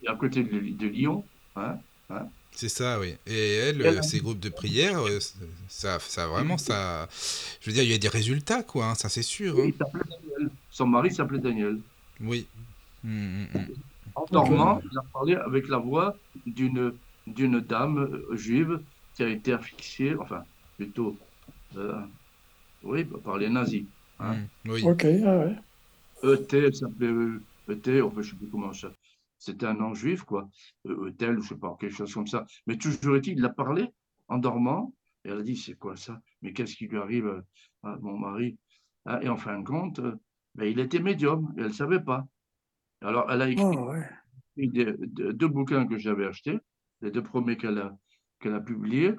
À 0.07 0.15
côté 0.15 0.43
de, 0.43 0.87
Lyon. 0.87 1.25
Hein, 1.57 1.79
hein. 2.11 2.27
C'est 2.53 2.69
ça, 2.69 3.01
oui. 3.01 3.17
Et 3.27 3.55
elle, 3.57 4.05
ces 4.05 4.21
groupes 4.21 4.39
de 4.39 4.49
prière, 4.49 5.01
euh, 5.01 5.19
ça, 5.69 5.99
ça 5.99 6.29
vraiment, 6.29 6.57
ça. 6.57 7.09
Je 7.61 7.69
veux 7.69 7.75
dire, 7.75 7.83
il 7.83 7.91
y 7.91 7.95
a 7.95 7.99
des 7.99 8.09
résultats, 8.09 8.63
quoi, 8.63 8.87
hein, 8.91 8.95
ça 8.95 9.09
c'est 9.09 9.23
sûr. 9.23 9.59
Oui, 9.59 9.75
Son 10.71 10.87
mari 10.87 11.13
s'appelait 11.13 11.41
Daniel. 11.41 11.79
Oui. 12.21 12.47
Mm, 13.03 13.47
en 14.15 14.25
normand, 14.31 14.81
il 14.91 14.99
a 14.99 15.03
parlé 15.13 15.35
avec 15.35 15.69
la 15.69 15.79
voix 15.79 16.17
d'une 16.47 16.95
d'une 17.27 17.61
dame 17.61 17.99
euh, 17.99 18.37
juive 18.37 18.81
qui 19.15 19.23
a 19.23 19.29
été 19.29 19.53
asphyxiée, 19.53 20.15
enfin, 20.17 20.45
plutôt, 20.77 21.17
euh, 21.77 22.01
oui, 22.83 23.05
par 23.05 23.39
les 23.39 23.49
nazis. 23.49 23.85
Hein. 24.21 24.37
oui. 24.67 24.83
Ok, 24.85 25.05
ah 25.05 25.39
ouais. 25.39 25.57
ET, 26.23 26.73
s'appelait 26.73 27.41
ET, 27.69 28.03
enfin, 28.03 28.13
je 28.17 28.19
ne 28.19 28.23
sais 28.23 28.37
plus 28.37 28.49
comment 28.51 28.73
ça. 28.73 28.91
C'était 29.45 29.67
un 29.67 29.75
nom 29.75 29.93
juif, 29.93 30.23
quoi. 30.23 30.49
Etel, 30.87 31.41
je 31.43 31.49
sais 31.49 31.57
pas, 31.57 31.77
quelque 31.79 31.95
chose 31.95 32.15
comme 32.15 32.27
ça. 32.27 32.47
Mais 32.67 32.79
toujours 32.79 33.17
est-il, 33.17 33.39
il 33.39 33.45
a 33.45 33.51
parlé 33.51 33.89
en 34.29 34.39
dormant, 34.39 34.95
et 35.23 35.29
elle 35.29 35.41
a 35.41 35.43
dit, 35.43 35.57
c'est 35.57 35.75
quoi 35.75 35.97
ça? 35.97 36.19
Mais 36.41 36.55
qu'est-ce 36.55 36.77
qui 36.77 36.87
lui 36.87 36.97
arrive 36.97 37.43
à 37.83 37.97
mon 38.01 38.17
mari? 38.17 38.57
Hein, 39.05 39.21
Et 39.21 39.29
en 39.29 39.37
fin 39.37 39.59
de 39.59 39.65
compte, 39.65 40.01
ben, 40.55 40.65
il 40.65 40.79
était 40.81 40.99
médium, 40.99 41.53
et 41.59 41.61
elle 41.61 41.69
ne 41.69 41.73
savait 41.73 42.01
pas. 42.01 42.27
Alors, 43.03 43.31
elle 43.31 43.43
a 43.43 43.51
écrit 43.51 43.65
oh, 43.65 43.93
deux, 44.57 45.49
bouquins 45.49 45.87
que 45.87 45.99
j'avais 45.99 46.25
achetés, 46.25 46.59
les 47.03 47.11
deux 47.11 47.23
premiers 47.23 47.59
qu'elle 47.59 47.79
a, 47.79 47.95
qu'elle 48.41 48.55
a 48.55 48.61
publiés. 48.61 49.13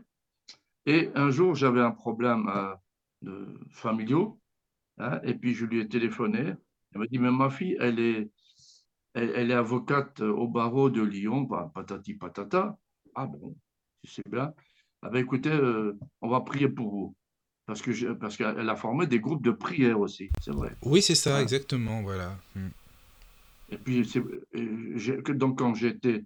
Et 0.87 1.11
un 1.13 1.29
jour, 1.29 1.53
j'avais 1.53 1.81
un 1.81 1.91
problème 1.91 2.47
euh, 2.47 2.73
de, 3.21 3.59
familiaux, 3.69 4.39
hein, 4.97 5.19
et 5.23 5.35
puis 5.35 5.53
je 5.53 5.65
lui 5.65 5.81
ai 5.81 5.87
téléphoné. 5.87 6.55
Elle 6.93 6.99
m'a 6.99 7.05
dit, 7.05 7.19
mais 7.19 7.29
ma 7.29 7.51
fille, 7.51 7.77
elle 7.79 7.99
est, 7.99 8.31
elle, 9.15 9.51
est 9.51 9.55
avocate 9.55 10.19
au 10.19 10.47
barreau 10.47 10.89
de 10.89 11.01
Lyon, 11.01 11.47
patati 11.73 12.13
patata. 12.15 12.77
Ah 13.15 13.25
bon, 13.25 13.55
c'est 14.03 14.27
bien. 14.29 14.53
Ah 15.01 15.09
ben, 15.09 15.19
écoutez, 15.19 15.51
euh, 15.51 15.97
on 16.21 16.29
va 16.29 16.41
prier 16.41 16.67
pour 16.67 16.89
vous. 16.91 17.15
Parce 17.65 17.81
que 17.81 18.13
parce 18.13 18.37
qu'elle 18.37 18.69
a 18.69 18.75
formé 18.75 19.07
des 19.07 19.19
groupes 19.19 19.41
de 19.41 19.51
prière 19.51 19.99
aussi, 19.99 20.29
c'est 20.41 20.51
vrai. 20.51 20.71
Oui, 20.83 21.01
c'est 21.01 21.15
ça, 21.15 21.41
exactement, 21.41 22.03
voilà. 22.03 22.37
Hmm. 22.55 22.69
Et 23.69 23.77
puis, 23.77 24.07
euh, 24.55 25.21
donc, 25.29 25.57
quand 25.57 25.73
j'étais, 25.73 26.23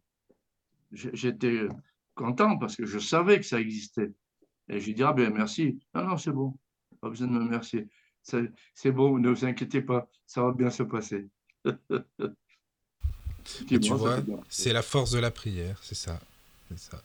j'étais 0.91 1.67
content 2.15 2.57
parce 2.57 2.75
que 2.75 2.85
je 2.85 2.99
savais 2.99 3.39
que 3.39 3.45
ça 3.45 3.61
existait. 3.61 4.11
Et 4.67 4.81
j'ai 4.81 4.93
dit, 4.93 5.03
ah 5.03 5.13
ben 5.13 5.33
merci. 5.33 5.79
Non, 5.95 6.05
non, 6.05 6.17
c'est 6.17 6.31
bon. 6.31 6.57
Pas 6.99 7.09
besoin 7.09 7.27
de 7.27 7.33
me 7.33 7.39
remercier. 7.39 7.87
C'est 8.21 8.91
bon, 8.91 9.17
ne 9.17 9.29
vous 9.29 9.45
inquiétez 9.45 9.81
pas, 9.81 10.09
ça 10.25 10.43
va 10.43 10.51
bien 10.51 10.69
se 10.69 10.83
passer. 10.83 11.29
tu 13.67 13.93
vois, 13.93 14.19
c'est 14.49 14.73
la 14.73 14.81
force 14.81 15.11
de 15.11 15.19
la 15.19 15.31
prière, 15.31 15.79
c'est 15.81 15.95
ça. 15.95 16.19
ça. 16.75 17.01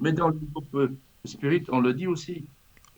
Mais 0.00 0.12
dans 0.12 0.28
le 0.28 0.38
groupe 0.52 0.74
euh, 0.74 0.88
spirit, 1.24 1.64
on 1.68 1.80
le 1.80 1.94
dit 1.94 2.06
aussi. 2.06 2.44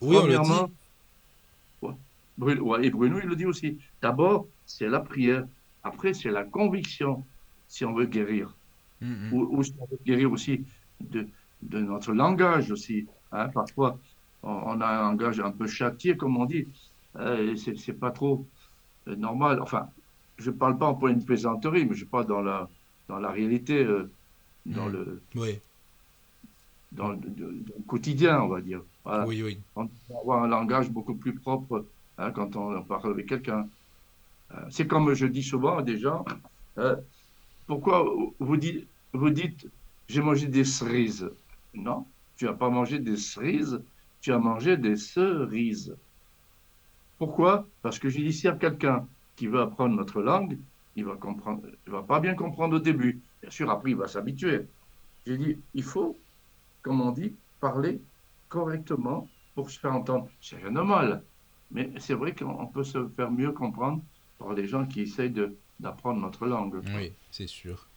Oui, 0.01 0.17
on 0.17 0.27
le 0.27 0.39
dit. 0.39 1.95
Bruno, 2.37 2.79
et 2.79 2.91
Bruno, 2.91 3.21
il 3.23 3.29
le 3.29 3.37
dit 3.37 3.47
aussi. 3.47 3.79
D'abord, 4.03 4.47
c'est 4.67 4.89
la 4.89 5.01
prière. 5.01 5.47
Après, 5.85 6.15
c'est 6.15 6.31
la 6.31 6.45
conviction, 6.45 7.25
si 7.69 7.85
on 7.85 7.95
veut 7.95 8.07
guérir. 8.07 8.55
Mm-hmm. 9.03 9.33
ou, 9.33 9.63
si 9.63 9.75
on 9.79 9.87
veut 9.87 10.01
guérir 10.05 10.33
aussi 10.33 10.65
de, 11.01 11.29
de 11.63 11.79
notre 11.81 12.13
langage 12.13 12.71
aussi. 12.71 13.07
Hein. 13.33 13.49
Parfois, 13.49 13.99
on, 14.43 14.81
a 14.81 14.87
un 14.87 15.11
langage 15.11 15.41
un 15.41 15.51
peu 15.51 15.67
châtié, 15.67 16.17
comme 16.17 16.37
on 16.37 16.47
dit. 16.47 16.67
Euh, 17.17 17.55
c'est 17.57 17.93
pas 17.93 18.11
trop 18.11 18.47
euh, 19.09 19.15
normal. 19.15 19.61
Enfin, 19.61 19.89
je 20.39 20.51
ne 20.51 20.57
parle 20.57 20.79
pas 20.79 20.87
en 20.87 20.95
point 20.95 21.13
de 21.13 21.25
plaisanterie, 21.25 21.87
mais 21.87 21.95
je 21.95 22.05
parle 22.05 22.27
dans 22.27 22.43
la, 22.43 22.69
dans 23.09 23.19
la 23.19 23.31
réalité, 23.31 23.85
euh, 23.85 24.11
dans, 24.67 24.89
mm. 24.89 24.93
le, 24.93 25.23
oui. 25.37 25.61
dans 26.93 27.11
le, 27.11 27.19
quotidien, 27.87 28.41
on 28.43 28.49
va 28.49 28.61
dire. 28.61 28.83
Oui, 29.27 29.43
oui. 29.43 29.61
On 29.77 29.85
doit 29.85 30.21
avoir 30.21 30.43
un 30.45 30.49
langage 30.49 30.91
beaucoup 30.91 31.15
plus 31.15 31.35
propre 31.35 31.85
hein, 32.19 32.31
quand 32.31 32.57
on 32.57 32.83
parle 32.83 33.13
avec 33.13 33.27
quelqu'un. 33.27 33.69
Euh, 34.53 34.61
c'est 34.71 34.87
comme 34.87 35.13
je 35.15 35.27
dis 35.27 35.43
souvent 35.43 35.79
à 35.79 35.83
des 35.83 35.99
gens, 35.99 36.25
euh, 36.79 36.97
pourquoi 37.67 38.05
vous 38.39 38.57
dites, 38.57 38.87
vous 39.13 39.31
dites 39.31 39.69
j'ai 40.09 40.21
mangé 40.21 40.49
des 40.49 40.65
cerises 40.65 41.31
Non, 41.75 42.07
tu 42.37 42.45
n'as 42.45 42.53
pas 42.53 42.71
mangé 42.71 42.99
des 42.99 43.17
cerises, 43.17 43.81
tu 44.21 44.33
as 44.33 44.39
mangé 44.39 44.77
des 44.77 44.97
cerises. 44.97 45.97
Pourquoi? 47.19 47.67
Parce 47.83 47.99
que 47.99 48.09
j'ai 48.09 48.23
dit, 48.23 48.39
y 48.43 48.49
a 48.49 48.53
quelqu'un 48.53 49.07
qui 49.37 49.47
veut 49.47 49.61
apprendre 49.61 49.97
notre 49.97 50.21
langue, 50.21 50.59
il 50.97 51.05
va 51.05 51.17
comprendre, 51.17 51.63
il 51.87 51.93
va 51.93 52.03
pas 52.03 52.21
bien 52.21 52.35
comprendre 52.35 52.77
au 52.77 52.79
début. 52.79 53.21
Bien 53.43 53.51
sûr, 53.51 53.71
après, 53.71 53.91
il 53.91 53.97
va 53.97 54.09
s'habituer. 54.09 54.67
J'ai 55.27 55.37
dit, 55.37 55.59
il 55.75 55.83
faut, 55.83 56.17
comme 56.83 57.01
on 57.01 57.11
dit, 57.11 57.35
parler 57.61 58.01
correctement 58.49 59.29
pour 59.55 59.71
se 59.71 59.81
faire 59.81 59.95
entendre. 59.95 60.29
C'est 60.41 60.57
rien 60.57 60.73
de 60.73 60.81
mal. 60.81 61.23
Mais 61.71 61.91
c'est 61.99 62.15
vrai 62.15 62.35
qu'on 62.35 62.67
peut 62.67 62.85
se 62.85 63.09
faire 63.09 63.31
mieux 63.31 63.53
comprendre 63.53 64.03
par 64.39 64.53
les 64.53 64.69
gens 64.69 64.87
qui 64.87 65.01
essayent 65.01 65.35
d'apprendre 65.81 66.21
notre 66.21 66.47
langue. 66.47 66.81
Oui, 66.95 67.13
c'est 67.31 67.49
sûr. 67.49 67.89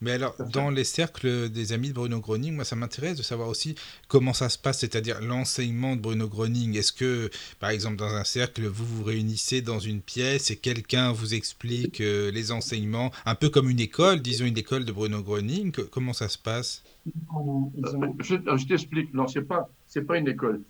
Mais 0.00 0.12
alors, 0.12 0.34
dans 0.52 0.70
les 0.70 0.84
cercles 0.84 1.48
des 1.48 1.72
amis 1.72 1.88
de 1.88 1.94
Bruno 1.94 2.20
Groning, 2.20 2.54
moi, 2.54 2.64
ça 2.64 2.76
m'intéresse 2.76 3.16
de 3.16 3.22
savoir 3.22 3.48
aussi 3.48 3.74
comment 4.06 4.32
ça 4.32 4.48
se 4.48 4.58
passe, 4.58 4.80
c'est-à-dire 4.80 5.20
l'enseignement 5.20 5.96
de 5.96 6.00
Bruno 6.00 6.28
Groning. 6.28 6.76
Est-ce 6.76 6.92
que, 6.92 7.30
par 7.60 7.70
exemple, 7.70 7.96
dans 7.96 8.14
un 8.14 8.24
cercle, 8.24 8.66
vous 8.66 8.86
vous 8.86 9.04
réunissez 9.04 9.60
dans 9.62 9.80
une 9.80 10.00
pièce 10.00 10.50
et 10.50 10.56
quelqu'un 10.56 11.12
vous 11.12 11.34
explique 11.34 12.00
euh, 12.00 12.30
les 12.30 12.52
enseignements, 12.52 13.10
un 13.26 13.34
peu 13.34 13.48
comme 13.48 13.68
une 13.68 13.80
école, 13.80 14.20
disons 14.20 14.46
une 14.46 14.58
école 14.58 14.84
de 14.84 14.92
Bruno 14.92 15.22
Groning 15.22 15.72
Comment 15.90 16.12
ça 16.12 16.28
se 16.28 16.38
passe? 16.38 16.82
Euh, 17.06 18.06
Je, 18.20 18.66
t'explique. 18.66 19.12
Non, 19.14 19.26
c'est 19.28 19.42
pas, 19.42 19.68
c'est 19.86 20.02
pas 20.02 20.18
une 20.18 20.28
école. 20.28 20.62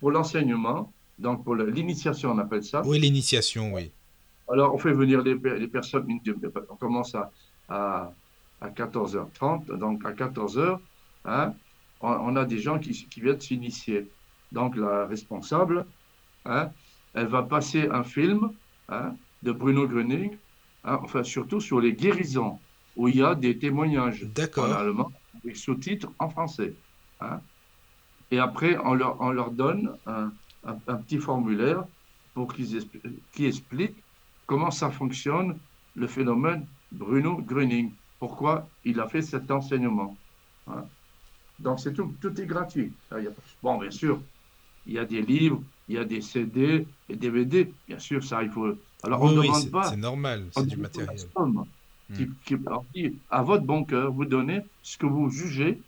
pour 0.00 0.10
l'enseignement, 0.10 0.92
donc 1.18 1.44
pour 1.44 1.54
l'initiation, 1.54 2.32
on 2.32 2.38
appelle 2.38 2.64
ça. 2.64 2.82
Oui, 2.84 2.98
l'initiation, 2.98 3.72
oui. 3.74 3.90
Alors, 4.48 4.74
on 4.74 4.78
fait 4.78 4.92
venir 4.92 5.22
les, 5.22 5.36
personnes, 5.66 6.06
on 6.70 6.76
commence 6.76 7.14
à, 7.14 7.32
à, 7.68 8.12
14h30, 8.62 9.76
donc 9.76 10.04
à 10.04 10.12
14h, 10.12 10.78
hein, 11.24 11.54
on, 12.00 12.36
a 12.36 12.44
des 12.44 12.58
gens 12.58 12.78
qui, 12.78 12.92
qui 13.06 13.20
viennent 13.20 13.40
s'initier. 13.40 14.10
Donc, 14.52 14.76
la 14.76 15.06
responsable, 15.06 15.86
hein, 16.44 16.70
elle 17.14 17.26
va 17.26 17.42
passer 17.42 17.88
un 17.88 18.04
film 18.04 18.50
hein, 18.88 19.14
de 19.42 19.52
Bruno 19.52 19.86
Gröning, 19.86 20.36
hein, 20.84 20.98
enfin, 21.02 21.22
surtout 21.22 21.60
sur 21.60 21.80
les 21.80 21.92
guérisons, 21.92 22.58
où 22.96 23.08
il 23.08 23.16
y 23.16 23.22
a 23.22 23.34
des 23.34 23.58
témoignages 23.58 24.26
en 24.56 24.72
allemand, 24.72 25.12
avec 25.42 25.56
sous-titres 25.56 26.08
en 26.18 26.28
français. 26.28 26.74
Hein. 27.20 27.40
Et 28.30 28.38
après, 28.38 28.76
on 28.84 28.94
leur, 28.94 29.20
on 29.20 29.30
leur 29.30 29.50
donne 29.50 29.96
un, 30.06 30.32
un, 30.64 30.96
petit 30.96 31.18
formulaire 31.18 31.84
pour 32.34 32.52
qu'ils 32.52 32.86
qui 33.32 33.46
explique 33.46 33.94
comment 34.46 34.70
ça 34.70 34.90
fonctionne, 34.90 35.58
le 35.94 36.06
phénomène 36.06 36.66
Bruno 36.96 37.38
Gröning, 37.38 37.90
pourquoi 38.18 38.68
il 38.84 38.98
a 39.00 39.08
fait 39.08 39.22
cet 39.22 39.50
enseignement? 39.50 40.16
Donc 41.58 41.80
c'est 41.80 41.92
tout, 41.92 42.12
tout 42.20 42.38
est 42.40 42.46
gratuit. 42.46 42.92
Bon, 43.62 43.78
bien 43.78 43.90
sûr, 43.90 44.20
il 44.86 44.94
y 44.94 44.98
a 44.98 45.04
des 45.04 45.22
livres, 45.22 45.62
il 45.88 45.94
y 45.94 45.98
a 45.98 46.04
des 46.04 46.20
CD 46.20 46.86
et 47.08 47.16
DVD, 47.16 47.72
bien 47.86 47.98
sûr, 47.98 48.22
ça 48.24 48.42
il 48.42 48.50
faut. 48.50 48.74
Alors 49.02 49.22
on 49.22 49.30
ne 49.30 49.42
demande 49.42 49.70
pas. 49.70 49.90
C'est 49.90 49.96
normal, 49.96 50.44
c'est 50.52 50.66
du 50.66 50.76
matériel. 50.76 51.16
Qui, 52.44 52.56
à 53.30 53.42
votre 53.42 53.64
bon 53.64 53.84
cœur, 53.84 54.12
vous 54.12 54.24
donnez 54.24 54.60
ce 54.82 54.96
que 54.96 55.06
vous 55.06 55.28
jugez 55.28 55.82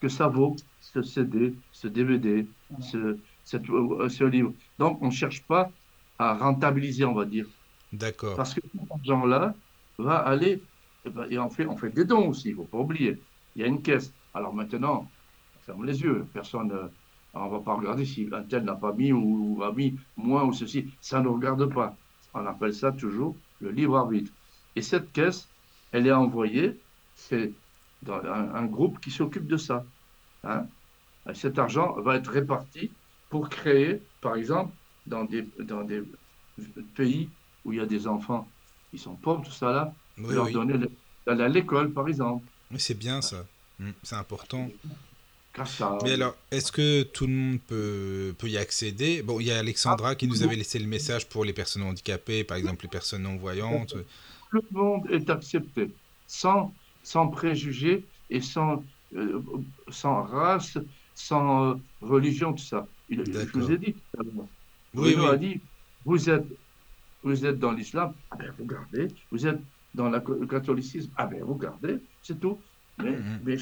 que 0.00 0.08
ça 0.08 0.28
vaut, 0.28 0.56
ce 0.80 1.02
CD, 1.02 1.54
ce 1.72 1.88
DVD, 1.88 2.46
ce, 2.80 3.18
euh, 3.54 4.08
ce 4.10 4.24
livre. 4.24 4.52
Donc, 4.78 5.00
on 5.00 5.06
ne 5.06 5.10
cherche 5.10 5.42
pas 5.44 5.70
à 6.18 6.34
rentabiliser, 6.36 7.06
on 7.06 7.14
va 7.14 7.24
dire. 7.24 7.46
D'accord. 7.92 8.36
Parce 8.36 8.52
que 8.52 8.60
cet 8.60 8.90
argent-là, 8.90 9.54
va 9.98 10.16
aller, 10.18 10.62
et, 11.04 11.10
ben, 11.10 11.26
et 11.30 11.38
on, 11.38 11.50
fait, 11.50 11.66
on 11.66 11.76
fait 11.76 11.90
des 11.90 12.04
dons 12.04 12.28
aussi, 12.28 12.48
il 12.48 12.52
ne 12.52 12.56
faut 12.56 12.64
pas 12.64 12.78
oublier. 12.78 13.20
Il 13.56 13.62
y 13.62 13.64
a 13.64 13.68
une 13.68 13.82
caisse. 13.82 14.12
Alors 14.32 14.54
maintenant, 14.54 15.08
on 15.56 15.60
ferme 15.64 15.84
les 15.84 16.00
yeux, 16.02 16.26
personne, 16.32 16.72
euh, 16.72 16.88
on 17.34 17.46
ne 17.46 17.50
va 17.50 17.60
pas 17.60 17.74
regarder 17.74 18.04
si 18.04 18.28
un 18.32 18.42
tel 18.42 18.64
n'a 18.64 18.74
pas 18.74 18.92
mis 18.92 19.12
ou, 19.12 19.62
a 19.62 19.72
mis 19.72 19.98
moins 20.16 20.44
ou 20.44 20.52
ceci, 20.52 20.92
ça 21.00 21.20
ne 21.20 21.28
regarde 21.28 21.72
pas. 21.72 21.96
On 22.32 22.46
appelle 22.46 22.74
ça 22.74 22.92
toujours 22.92 23.36
le 23.60 23.70
libre 23.70 23.96
arbitre. 23.96 24.32
Et 24.76 24.82
cette 24.82 25.12
caisse, 25.12 25.48
elle 25.92 26.06
est 26.06 26.12
envoyée, 26.12 26.78
c'est 27.14 27.52
dans 28.02 28.20
un, 28.24 28.66
groupe 28.66 29.00
qui 29.00 29.10
s'occupe 29.10 29.46
de 29.46 29.56
ça. 29.56 29.84
Hein. 30.42 30.66
Cet 31.32 31.58
argent 31.58 31.94
va 32.00 32.16
être 32.16 32.30
réparti 32.30 32.90
pour 33.30 33.48
créer, 33.48 34.02
par 34.20 34.36
exemple, 34.36 34.72
dans 35.06 35.24
des, 35.24 35.48
dans 35.60 35.84
des 35.84 36.02
pays 36.94 37.28
où 37.64 37.72
il 37.72 37.78
y 37.78 37.80
a 37.80 37.86
des 37.86 38.06
enfants 38.06 38.48
qui 38.94 39.02
sont 39.02 39.14
pauvres, 39.14 39.42
tout 39.44 39.52
ça 39.52 39.72
là, 39.72 39.94
leur 40.16 40.50
donner 40.50 40.86
à 41.26 41.48
l'école, 41.48 41.90
par 41.92 42.08
exemple. 42.08 42.44
Oui, 42.70 42.78
c'est 42.78 42.98
bien 42.98 43.20
ça. 43.22 43.44
Hum, 43.80 43.92
c'est 44.02 44.16
important. 44.16 44.68
Mais 46.02 46.12
alors, 46.12 46.34
est-ce 46.50 46.72
que 46.72 47.04
tout 47.04 47.26
le 47.26 47.32
monde 47.32 47.60
peut, 47.60 48.34
peut 48.38 48.48
y 48.48 48.58
accéder? 48.58 49.22
Bon, 49.22 49.38
il 49.38 49.46
y 49.46 49.52
a 49.52 49.58
Alexandra 49.58 50.16
qui 50.16 50.26
nous 50.26 50.42
avait 50.42 50.56
laissé 50.56 50.78
le 50.80 50.86
message 50.86 51.28
pour 51.28 51.44
les 51.44 51.52
personnes 51.52 51.82
handicapées, 51.82 52.42
par 52.42 52.56
exemple 52.56 52.84
les 52.84 52.88
personnes 52.88 53.22
non-voyantes. 53.22 53.94
Tout 54.50 54.64
le 54.72 54.78
monde 54.78 55.08
est 55.10 55.30
accepté, 55.30 55.90
sans, 56.26 56.72
sans 57.04 57.28
préjugés 57.28 58.04
et 58.30 58.40
sans, 58.40 58.84
euh, 59.14 59.40
sans 59.90 60.22
race, 60.24 60.76
sans 61.14 61.70
euh, 61.70 61.74
religion, 62.00 62.52
tout 62.52 62.64
ça. 62.64 62.88
je 63.08 63.52
vous 63.52 63.70
ai 63.70 63.78
dit. 63.78 63.94
Oui, 64.94 65.14
oui. 65.16 65.26
a 65.26 65.36
dit, 65.36 65.60
vous 66.04 66.30
êtes, 66.30 66.46
vous 67.24 67.44
êtes 67.46 67.58
dans 67.58 67.72
l'islam, 67.72 68.12
ah 68.30 68.36
ben 68.36 68.52
vous 68.58 68.66
gardez. 68.66 69.08
Vous 69.30 69.46
êtes 69.46 69.60
dans 69.94 70.10
le 70.10 70.46
catholicisme, 70.46 71.10
ah 71.16 71.26
ben 71.26 71.42
vous 71.42 71.56
gardez, 71.56 71.98
c'est 72.22 72.38
tout. 72.38 72.60
Mais, 72.98 73.12
mm-hmm. 73.12 73.38
mais 73.44 73.56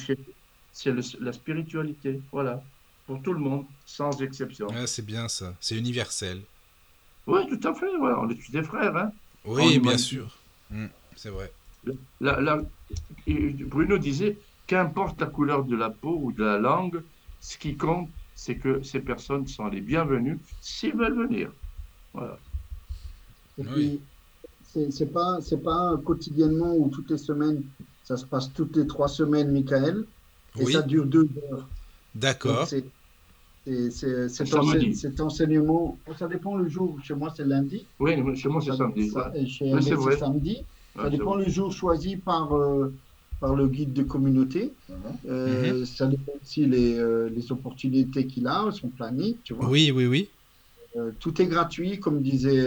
c'est 0.72 0.94
la 1.20 1.32
spiritualité, 1.32 2.20
voilà, 2.30 2.62
pour 3.06 3.22
tout 3.22 3.32
le 3.32 3.38
monde, 3.38 3.64
sans 3.86 4.20
exception. 4.20 4.68
c'est 4.86 5.06
bien 5.06 5.28
ça, 5.28 5.54
c'est 5.60 5.78
universel. 5.78 6.42
Oui, 7.26 7.40
tout 7.48 7.68
à 7.68 7.74
fait, 7.74 7.86
on 7.98 8.28
est 8.28 8.34
tous 8.34 8.50
des 8.50 8.62
frères. 8.62 8.96
Hein. 8.96 9.12
Oui, 9.44 9.78
bien 9.78 9.96
sûr, 9.96 10.36
mm, 10.70 10.86
c'est 11.16 11.30
vrai. 11.30 11.52
Bruno 13.26 13.98
disait, 13.98 14.36
qu'importe 14.66 15.20
la 15.20 15.26
couleur 15.26 15.64
de 15.64 15.76
la 15.76 15.90
peau 15.90 16.18
ou 16.22 16.32
de 16.32 16.44
la 16.44 16.58
langue, 16.58 17.02
ce 17.40 17.56
qui 17.58 17.76
compte, 17.76 18.08
c'est 18.34 18.56
que 18.56 18.82
ces 18.82 19.00
personnes 19.00 19.46
sont 19.46 19.68
les 19.68 19.80
bienvenues 19.80 20.38
s'ils 20.60 20.96
veulent 20.96 21.26
venir. 21.26 21.52
Voilà. 22.12 22.38
Et 23.58 23.64
puis, 23.64 24.00
c'est 24.90 25.12
pas, 25.12 25.38
pas 25.62 25.96
quotidiennement 26.04 26.74
ou 26.74 26.88
toutes 26.88 27.10
les 27.10 27.18
semaines, 27.18 27.62
ça 28.04 28.16
se 28.16 28.24
passe 28.24 28.52
toutes 28.52 28.76
les 28.76 28.86
trois 28.86 29.08
semaines, 29.08 29.50
Michael, 29.52 30.04
et 30.58 30.64
ça 30.66 30.82
dure 30.82 31.06
deux 31.06 31.28
heures. 31.50 31.68
D'accord. 32.14 32.66
C'est 32.66 32.84
cet, 33.90 35.20
enseignement, 35.20 35.98
ça 36.18 36.26
dépend 36.26 36.56
le 36.56 36.68
jour. 36.68 36.98
Chez 37.02 37.14
moi, 37.14 37.32
c'est 37.36 37.44
lundi. 37.44 37.86
Oui, 38.00 38.12
chez 38.36 38.48
moi, 38.48 38.60
c'est 38.60 38.76
samedi. 38.76 39.12
c'est 39.12 40.18
samedi. 40.18 40.64
ça 40.96 41.10
dépend 41.10 41.36
le 41.36 41.48
jour 41.48 41.72
choisi 41.72 42.16
par, 42.16 42.56
euh, 42.56 42.92
par 43.40 43.54
le 43.54 43.68
guide 43.68 43.92
de 43.92 44.02
communauté. 44.02 44.72
Mhm. 44.88 44.96
Euh, 45.28 45.74
mhm. 45.74 45.86
Ça 45.86 46.06
dépend 46.06 46.32
aussi 46.42 46.66
les, 46.66 46.98
euh, 46.98 47.30
les 47.34 47.52
opportunités 47.52 48.26
qu'il 48.26 48.46
a, 48.48 48.68
son 48.72 48.88
planning. 48.88 49.36
Tu 49.44 49.54
vois. 49.54 49.68
Oui, 49.68 49.92
oui, 49.94 50.06
oui. 50.06 50.28
Tout 51.20 51.40
est 51.40 51.46
gratuit, 51.46 52.00
comme 52.00 52.22
disait 52.22 52.66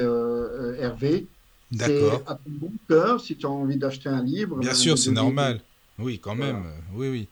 Hervé. 0.80 1.28
D'accord. 1.72 2.22
à 2.28 2.36
ton 2.36 2.42
bon 2.48 2.72
cœur, 2.88 3.20
si 3.20 3.36
tu 3.36 3.46
as 3.46 3.50
envie 3.50 3.78
d'acheter 3.78 4.08
un 4.08 4.24
livre. 4.24 4.58
Bien 4.58 4.70
ben, 4.70 4.76
sûr, 4.76 4.98
c'est 4.98 5.12
normal. 5.12 5.60
Oui, 5.98 6.20
quand 6.20 6.36
même. 6.36 6.64
Oui, 6.94 7.10
oui. 7.10 7.28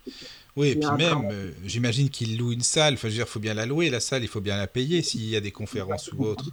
Oui, 0.55 0.69
et 0.69 0.75
puis 0.75 0.89
même, 0.97 1.29
euh, 1.31 1.51
j'imagine 1.65 2.09
qu'il 2.09 2.37
loue 2.37 2.51
une 2.51 2.61
salle. 2.61 2.93
Enfin, 2.93 3.07
je 3.07 3.13
veux 3.13 3.17
dire, 3.17 3.25
il 3.27 3.31
faut 3.31 3.39
bien 3.39 3.55
la 3.55 3.65
louer, 3.65 3.89
la 3.89 3.99
salle, 3.99 4.21
il 4.21 4.27
faut 4.27 4.41
bien 4.41 4.55
la 4.55 4.67
payer 4.67 5.01
s'il 5.01 5.27
y 5.27 5.35
a 5.35 5.41
des 5.41 5.51
conférences 5.51 6.11
ou 6.13 6.25
autres. 6.25 6.45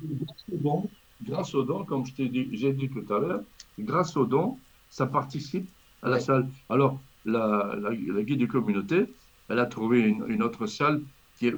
Grâce 1.23 1.55
aux 1.55 1.65
dons, 1.65 1.85
comme 1.85 2.07
je 2.07 2.12
t'ai 2.15 2.29
dit, 2.29 2.49
j'ai 2.53 2.73
dit 2.73 2.89
tout 2.89 3.12
à 3.12 3.19
l'heure, 3.19 3.43
grâce 3.79 4.17
aux 4.17 4.25
dons, 4.25 4.57
ça 4.89 5.07
participe 5.07 5.69
à 6.03 6.09
la 6.09 6.19
salle. 6.19 6.49
Alors, 6.71 6.99
la, 7.27 7.77
la, 7.79 8.23
guide 8.23 8.41
de 8.41 8.47
communauté, 8.47 9.05
elle 9.51 9.59
a 9.59 9.67
trouvé 9.67 10.01
une, 10.01 10.43
autre 10.43 10.67
salle 10.67 11.03
qui 11.39 11.49
est 11.49 11.55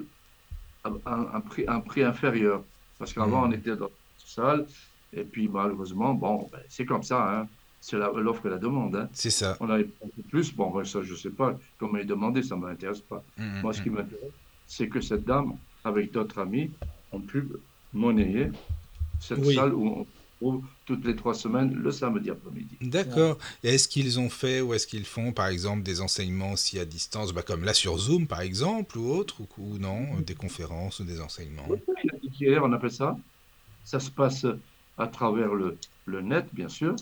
un, 0.84 0.94
un, 1.06 1.40
prix, 1.40 1.64
un 1.68 1.78
prix 1.78 2.02
inférieur. 2.02 2.64
Parce 3.02 3.12
qu'avant, 3.12 3.46
on 3.46 3.48
hmm. 3.48 3.54
était 3.54 3.74
dans 3.74 3.90
cette 4.16 4.28
salle, 4.28 4.66
et 5.12 5.24
puis 5.24 5.48
malheureusement, 5.48 6.14
bon, 6.14 6.48
ben, 6.52 6.60
c'est 6.68 6.86
comme 6.86 7.02
ça. 7.02 7.40
Hein 7.40 7.48
c'est 7.82 7.96
l'offre 7.96 8.46
et 8.46 8.50
la 8.50 8.58
demande. 8.58 8.94
Hein. 8.94 9.08
C'est 9.12 9.30
ça. 9.30 9.56
On 9.58 9.68
a 9.68 9.78
plus, 10.30 10.54
bon, 10.54 10.70
ben, 10.70 10.84
ça, 10.84 11.02
je 11.02 11.12
ne 11.12 11.18
sais 11.18 11.30
pas 11.30 11.58
comment 11.78 11.98
est 11.98 12.04
demandé, 12.04 12.44
ça 12.44 12.54
ne 12.54 12.60
m'intéresse 12.60 13.00
pas. 13.00 13.24
Mmh, 13.36 13.42
mmh, 13.42 13.60
Moi, 13.62 13.72
ce 13.72 13.82
qui 13.82 13.90
m'intéresse, 13.90 14.30
c'est 14.68 14.86
que 14.86 15.00
cette 15.00 15.24
dame, 15.24 15.56
avec 15.84 16.12
d'autres 16.12 16.38
amis, 16.38 16.70
ont 17.10 17.18
pu 17.18 17.48
monnayer 17.92 18.52
cette 19.18 19.44
salle 19.46 19.74
où 19.74 19.88
on 19.88 20.06
trouve 20.40 20.64
toutes 20.84 21.04
les 21.04 21.14
trois 21.14 21.34
semaines 21.34 21.74
le 21.74 21.90
samedi 21.90 22.30
après-midi. 22.30 22.76
D'accord. 22.80 23.38
Est-ce 23.62 23.88
qu'ils 23.88 24.18
ont 24.18 24.30
fait 24.30 24.60
ou 24.60 24.74
est-ce 24.74 24.86
qu'ils 24.86 25.04
font, 25.04 25.32
par 25.32 25.46
exemple, 25.46 25.82
des 25.82 26.00
enseignements 26.00 26.52
aussi 26.52 26.78
à 26.78 26.84
distance, 26.84 27.32
bah, 27.32 27.42
comme 27.42 27.64
là 27.64 27.74
sur 27.74 27.98
Zoom, 27.98 28.26
par 28.26 28.40
exemple, 28.40 28.98
ou 28.98 29.10
autre, 29.12 29.36
ou, 29.58 29.78
non, 29.78 30.20
des 30.20 30.34
conférences 30.34 31.00
ou 31.00 31.04
des 31.04 31.20
enseignements? 31.20 31.68
On 32.62 32.72
appelle 32.72 32.92
ça. 32.92 33.16
Ça 33.84 34.00
se 34.00 34.10
passe 34.10 34.46
à 34.98 35.06
travers 35.06 35.54
le, 35.54 35.76
le 36.06 36.20
net, 36.20 36.46
bien 36.52 36.68
sûr. 36.68 36.96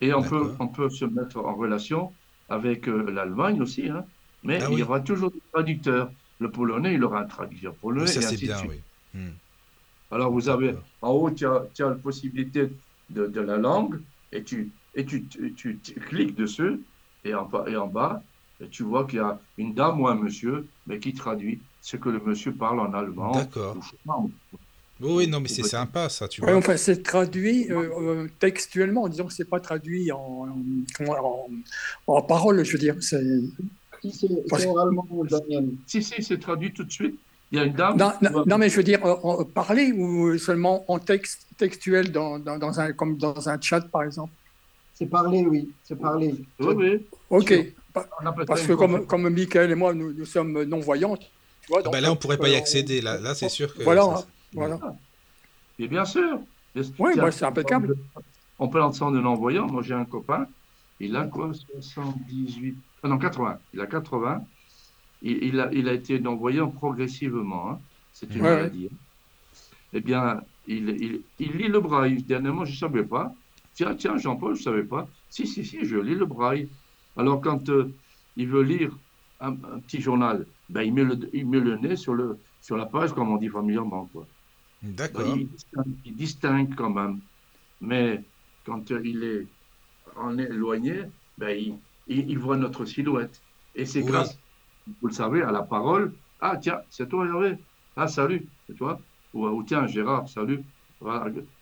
Et 0.00 0.12
on 0.12 0.22
peut, 0.22 0.54
on 0.58 0.68
peut 0.68 0.90
se 0.90 1.04
mettre 1.04 1.38
en 1.38 1.54
relation 1.54 2.12
avec 2.48 2.88
euh, 2.88 3.10
l'Allemagne 3.10 3.62
aussi, 3.62 3.88
hein. 3.88 4.04
mais 4.42 4.60
ah 4.60 4.68
il 4.70 4.80
y 4.80 4.82
aura 4.82 5.00
toujours 5.00 5.30
des 5.30 5.40
traducteurs. 5.52 6.10
Le 6.40 6.50
polonais, 6.50 6.94
il 6.94 7.04
aura 7.04 7.20
un 7.20 7.26
traducteur 7.26 7.72
polonais. 7.74 8.08
ça, 8.08 8.20
c'est 8.20 8.36
bien, 8.36 8.60
oui. 8.68 8.80
Hmm. 9.14 9.30
Alors, 10.10 10.32
vous 10.32 10.48
avez, 10.48 10.74
en 11.00 11.10
haut, 11.10 11.30
tu 11.30 11.46
as, 11.46 11.64
tu 11.72 11.84
as 11.84 11.90
la 11.90 11.94
possibilité 11.94 12.70
de, 13.12 13.26
de, 13.26 13.40
la 13.40 13.56
langue, 13.56 14.00
et 14.32 14.42
tu, 14.42 14.70
et 14.94 15.04
tu, 15.04 15.24
tu, 15.26 15.78
cliques 16.08 16.34
dessus, 16.34 16.80
et 17.24 17.34
en, 17.34 17.48
et 17.66 17.76
en 17.76 17.86
bas, 17.86 18.22
et 18.60 18.68
tu 18.68 18.82
vois 18.82 19.06
qu'il 19.06 19.18
y 19.18 19.22
a 19.22 19.38
une 19.58 19.74
dame 19.74 20.00
ou 20.00 20.08
un 20.08 20.14
monsieur, 20.14 20.66
mais 20.86 20.98
qui 20.98 21.14
traduit 21.14 21.60
ce 21.80 21.96
que 21.96 22.08
le 22.08 22.20
monsieur 22.20 22.52
parle 22.52 22.80
en 22.80 22.92
allemand. 22.92 23.32
D'accord. 23.32 23.76
Oui, 25.00 25.26
non, 25.26 25.40
mais 25.40 25.48
c'est 25.48 25.64
sympa 25.64 26.08
ça, 26.08 26.28
tu 26.28 26.40
vois. 26.40 26.54
enfin, 26.54 26.76
c'est 26.76 27.02
traduit 27.02 27.70
euh, 27.70 27.90
euh, 27.98 28.28
textuellement, 28.38 29.08
disons 29.08 29.26
que 29.26 29.32
c'est 29.32 29.48
pas 29.48 29.58
traduit 29.58 30.12
en, 30.12 30.48
en, 31.00 31.48
en, 32.06 32.22
parole, 32.22 32.64
je 32.64 32.72
veux 32.72 32.78
dire. 32.78 32.96
C'est 33.00 34.66
oralement, 34.66 35.06
Daniel. 35.28 35.70
Si, 35.86 36.02
si, 36.02 36.22
c'est 36.22 36.38
traduit 36.38 36.72
tout 36.72 36.84
de 36.84 36.92
suite. 36.92 37.18
Il 37.52 37.58
y 37.58 37.60
a 37.60 37.64
une 37.64 37.74
dame. 37.74 37.98
Non, 38.46 38.58
mais 38.58 38.70
je 38.70 38.76
veux 38.76 38.82
dire, 38.82 39.04
en, 39.04 39.44
parler 39.44 39.92
ou 39.92 40.38
seulement 40.38 40.84
en 40.90 40.98
texte 40.98 41.46
textuel, 41.58 42.10
dans, 42.10 42.38
dans, 42.38 42.58
dans, 42.58 42.80
un, 42.80 42.92
comme 42.92 43.18
dans 43.18 43.48
un 43.48 43.60
chat, 43.60 43.82
par 43.82 44.04
exemple? 44.04 44.32
C'est 44.94 45.06
parler, 45.06 45.44
oui, 45.46 45.70
c'est 45.84 45.98
parler. 45.98 46.34
Oui, 46.58 46.74
oui. 46.74 47.06
Ok. 47.28 47.74
Parce 48.46 48.62
que 48.66 48.72
comme, 48.72 49.06
comme 49.06 49.28
Michael 49.28 49.70
et 49.70 49.74
moi, 49.74 49.92
nous, 49.92 50.12
nous 50.12 50.24
sommes 50.24 50.64
non-voyants. 50.64 51.16
Ah 51.72 51.88
ben 51.90 52.00
là, 52.00 52.08
on 52.08 52.14
ne 52.14 52.18
pourrait 52.18 52.38
pas 52.38 52.48
y 52.48 52.56
accéder. 52.56 53.00
Là, 53.00 53.18
là 53.20 53.34
c'est 53.34 53.48
sûr 53.48 53.74
que. 53.74 53.82
Voilà. 53.82 54.22
Voilà. 54.54 54.78
Et 55.78 55.88
bien 55.88 56.04
sûr. 56.04 56.40
Oui, 56.98 57.12
c'est 57.30 57.44
impeccable. 57.44 57.96
En 58.58 58.68
parlant 58.68 58.90
de 58.90 59.20
non-voyant, 59.20 59.66
moi 59.66 59.82
j'ai 59.82 59.94
un 59.94 60.04
copain, 60.04 60.46
il 61.00 61.16
a 61.16 61.24
quoi 61.24 61.50
78 61.52 62.76
ah 63.02 63.08
Non, 63.08 63.18
80. 63.18 63.58
Il 63.74 63.80
a 63.80 63.86
80. 63.86 64.44
Il, 65.22 65.42
il, 65.44 65.60
a, 65.60 65.72
il 65.72 65.88
a 65.88 65.92
été 65.92 66.18
non-voyant 66.18 66.68
progressivement. 66.68 67.70
Hein. 67.70 67.80
C'est 68.12 68.34
une 68.34 68.42
maladie. 68.42 68.88
Hein. 68.92 68.96
Eh 69.92 70.00
bien, 70.00 70.42
il, 70.66 71.22
lit 71.38 71.68
le 71.68 71.80
braille. 71.80 72.22
Dernièrement, 72.22 72.64
je 72.64 72.72
ne 72.72 72.76
savais 72.76 73.04
pas. 73.04 73.34
Tiens, 73.74 73.94
tiens, 73.94 74.16
Jean-Paul, 74.16 74.54
je 74.54 74.60
ne 74.60 74.64
savais 74.64 74.84
pas. 74.84 75.08
Si, 75.28 75.46
si, 75.46 75.64
si, 75.64 75.84
je 75.84 75.96
lis 75.96 76.14
le 76.14 76.26
braille. 76.26 76.68
Alors, 77.16 77.40
quand 77.40 77.68
euh, 77.68 77.92
il 78.36 78.48
veut 78.48 78.62
lire 78.62 78.96
un, 79.40 79.54
petit 79.54 80.00
journal, 80.00 80.46
ben, 80.68 80.82
il, 80.82 80.92
met 80.92 81.04
le, 81.04 81.18
il 81.32 81.46
met 81.46 81.60
le 81.60 81.76
nez 81.76 81.96
sur, 81.96 82.14
le, 82.14 82.38
sur 82.60 82.76
la 82.76 82.86
page, 82.86 83.12
comme 83.12 83.30
on 83.30 83.36
dit 83.36 83.48
familièrement. 83.48 84.08
Quoi. 84.12 84.26
D'accord. 84.82 85.36
Il, 86.04 86.16
distingue 86.16 86.74
quand 86.74 86.90
même. 86.90 87.20
Mais 87.80 88.22
quand 88.64 88.90
il 88.90 89.24
est 89.24 89.46
en 90.16 90.38
éloigné, 90.38 91.02
ben, 91.38 91.76
il, 92.08 92.38
voit 92.38 92.56
notre 92.56 92.84
silhouette. 92.84 93.40
Et 93.74 93.86
c'est 93.86 94.02
grâce, 94.02 94.38
vous 94.86 95.08
le 95.08 95.14
savez, 95.14 95.42
à 95.42 95.52
la 95.52 95.62
parole. 95.62 96.12
Ah, 96.40 96.56
tiens, 96.60 96.80
c'est 96.90 97.08
toi, 97.08 97.26
Hervé. 97.26 97.56
Ah, 97.96 98.08
salut, 98.08 98.46
c'est 98.66 98.76
toi. 98.76 99.00
Ou, 99.34 99.62
tiens, 99.62 99.86
Gérard, 99.86 100.28
salut. 100.28 100.62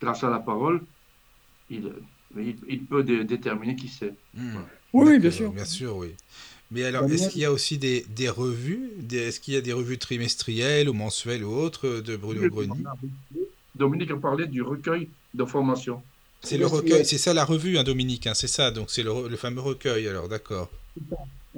Grâce 0.01 0.23
à 0.23 0.29
la 0.29 0.39
parole, 0.39 0.81
il, 1.69 1.91
il, 2.37 2.83
peut 2.85 3.03
déterminer 3.03 3.75
qui 3.75 3.87
c'est. 3.87 4.13
Hmm. 4.33 4.59
Oui, 4.93 5.19
bien 5.19 5.31
sûr. 5.31 5.51
Bien 5.51 5.65
sûr, 5.65 5.97
oui. 5.97 6.15
Mais 6.71 6.83
alors, 6.83 7.09
est-ce 7.11 7.29
qu'il 7.29 7.41
y 7.41 7.45
a 7.45 7.51
aussi 7.51 7.77
des, 7.77 8.05
des 8.15 8.29
revues 8.29 8.91
Est-ce 9.11 9.39
qu'il 9.39 9.53
y 9.53 9.57
a 9.57 9.61
des 9.61 9.73
revues 9.73 9.97
trimestrielles 9.97 10.89
ou 10.89 10.93
mensuelles 10.93 11.43
ou 11.43 11.51
autres 11.51 11.99
de 11.99 12.15
Bruno 12.15 12.47
Greny 12.49 12.83
Dominique 13.75 14.11
a 14.11 14.17
parlé 14.17 14.47
du 14.47 14.61
recueil 14.61 15.09
d'informations. 15.33 16.01
C'est 16.41 16.57
le 16.57 16.65
recueil, 16.65 17.05
c'est 17.05 17.17
ça 17.17 17.33
la 17.33 17.45
revue, 17.45 17.77
hein, 17.77 17.83
Dominique, 17.83 18.27
hein, 18.27 18.33
c'est 18.33 18.47
ça, 18.47 18.71
donc 18.71 18.89
c'est 18.89 19.03
le, 19.03 19.27
le, 19.27 19.37
fameux 19.37 19.61
recueil, 19.61 20.07
alors 20.07 20.27
d'accord. 20.27 20.69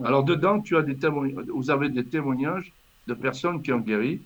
Alors 0.01 0.23
dedans, 0.23 0.61
tu 0.61 0.75
as 0.75 0.81
des 0.81 0.97
témoignages, 0.97 1.45
vous 1.47 1.69
avez 1.69 1.89
des 1.89 2.05
témoignages 2.05 2.71
de 3.07 3.13
personnes 3.13 3.61
qui 3.61 3.71
ont 3.71 3.79
guéri, 3.79 4.21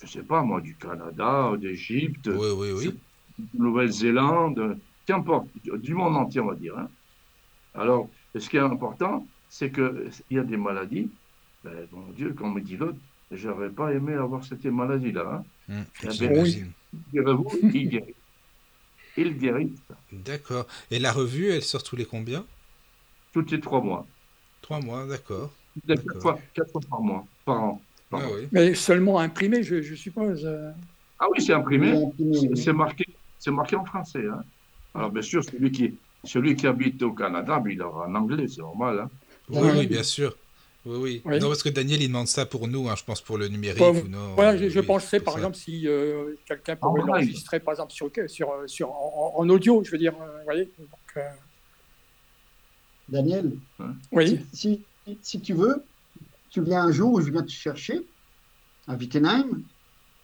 je 0.00 0.06
ne 0.06 0.10
sais 0.10 0.22
pas 0.22 0.42
moi, 0.42 0.60
du 0.60 0.74
Canada, 0.74 1.52
d'Égypte, 1.58 2.28
oui, 2.32 2.48
oui, 2.56 2.72
oui. 2.72 2.94
de 3.38 3.62
Nouvelle-Zélande, 3.62 4.78
qu'importe, 5.06 5.46
du 5.62 5.94
monde 5.94 6.16
entier, 6.16 6.40
on 6.40 6.46
va 6.46 6.54
dire. 6.54 6.76
Hein. 6.76 6.88
Alors, 7.74 8.08
ce 8.34 8.48
qui 8.48 8.56
est 8.56 8.60
important, 8.60 9.26
c'est 9.48 9.70
qu'il 9.70 10.10
y 10.30 10.38
a 10.38 10.42
des 10.42 10.56
maladies, 10.56 11.08
ben, 11.62 11.86
mon 11.92 12.10
Dieu, 12.16 12.32
comme 12.32 12.54
me 12.54 12.60
dit 12.60 12.76
l'autre, 12.76 12.98
j'aurais 13.30 13.70
pas 13.70 13.92
aimé 13.92 14.14
avoir 14.14 14.44
cette 14.44 14.64
maladie-là. 14.64 15.44
Hein. 15.68 15.74
Mmh, 15.74 15.82
eh 16.02 16.18
ben, 16.18 16.46
il 17.12 17.88
guérit. 17.88 18.14
Il 19.14 19.38
guérit. 19.38 19.74
D'accord. 20.10 20.66
Et 20.90 20.98
la 20.98 21.12
revue, 21.12 21.50
elle 21.50 21.62
sort 21.62 21.82
tous 21.82 21.96
les 21.96 22.06
combien? 22.06 22.46
Tous 23.34 23.44
les 23.50 23.60
trois 23.60 23.82
mois. 23.82 24.06
Trois 24.62 24.80
mois, 24.80 25.04
d'accord. 25.06 25.50
Quatre 25.86 26.20
fois, 26.20 26.38
quatre 26.54 26.70
fois 26.72 26.80
par 26.88 27.00
mois, 27.00 27.24
par 27.44 27.62
an. 27.64 27.82
Ah, 28.12 28.18
oui. 28.34 28.46
Mais 28.52 28.74
seulement 28.74 29.18
imprimé, 29.18 29.62
je, 29.62 29.80
je 29.82 29.94
suppose. 29.94 30.44
euh. 30.44 30.70
Ah 31.18 31.26
oui, 31.30 31.42
c'est 31.42 31.52
imprimé. 31.54 31.94
C'est- 32.56 32.72
marqué, 32.72 33.06
c'est 33.38 33.50
marqué 33.50 33.76
en 33.76 33.84
français. 33.84 34.24
Hein. 34.26 34.42
Alors 34.94 35.10
bien 35.10 35.22
sûr, 35.22 35.42
celui 35.42 35.70
qui, 35.72 35.94
celui 36.24 36.54
qui 36.54 36.66
habite 36.66 37.02
au 37.02 37.12
Canada, 37.12 37.58
ben, 37.58 37.70
il 37.70 37.80
aura 37.82 38.06
en 38.06 38.14
anglais, 38.14 38.46
c'est 38.48 38.60
normal. 38.60 39.00
Hein. 39.00 39.10
Oui, 39.48 39.58
Oui. 39.62 39.70
oui, 39.78 39.86
bien 39.86 40.02
sûr. 40.02 40.36
Oui, 40.84 40.96
oui, 41.00 41.22
Oui. 41.24 41.38
Non, 41.40 41.46
parce 41.48 41.62
que 41.62 41.68
Daniel, 41.68 42.02
il 42.02 42.08
demande 42.08 42.26
ça 42.26 42.44
pour 42.44 42.66
nous, 42.68 42.88
hein, 42.88 42.94
je 42.96 43.04
pense 43.04 43.20
pour 43.20 43.38
le 43.38 43.46
numérique. 43.48 43.78
Bon, 43.78 43.96
ou 43.96 44.08
non, 44.08 44.34
Voilà, 44.34 44.52
euh, 44.52 44.58
je, 44.58 44.68
je 44.68 44.80
oui, 44.80 44.86
pensais 44.86 45.20
par 45.20 45.34
ça. 45.34 45.38
exemple 45.38 45.56
si 45.56 45.86
euh, 45.86 46.34
quelqu'un 46.44 46.76
En 46.82 46.90
pouvait 46.90 47.02
l'enregistrer 47.06 47.60
par 47.60 47.72
exemple 47.72 47.92
sur, 47.92 48.10
sur, 48.26 48.48
sur, 48.66 48.90
en, 48.90 49.34
en 49.36 49.48
audio, 49.48 49.82
je 49.84 49.90
veux 49.92 49.98
dire, 49.98 50.12
euh, 50.20 50.38
vous 50.38 50.44
voyez. 50.44 50.70
Donc, 50.78 50.88
euh, 51.16 51.20
Daniel, 53.08 53.52
oui, 54.12 54.40
si, 54.52 54.80
si, 55.06 55.18
si 55.20 55.40
tu 55.40 55.54
veux, 55.54 55.82
tu 56.50 56.62
viens 56.62 56.82
un 56.84 56.92
jour 56.92 57.12
où 57.12 57.20
je 57.20 57.30
viens 57.30 57.42
te 57.42 57.50
chercher 57.50 58.02
à 58.86 58.94
Wittenheim 58.94 59.62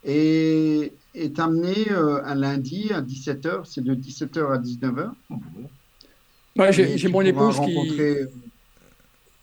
et, 0.04 0.92
t'amener 1.34 1.90
euh, 1.90 2.22
un 2.24 2.34
lundi 2.36 2.90
à 2.92 3.02
17h, 3.02 3.64
c'est 3.64 3.82
de 3.82 3.94
17h 3.94 4.52
à 4.52 4.58
19h. 4.58 5.10
Ouais, 6.56 6.80
Et 6.80 6.98
j'ai 6.98 7.08
mon 7.08 7.22
épouse 7.22 7.60
qui 7.60 8.26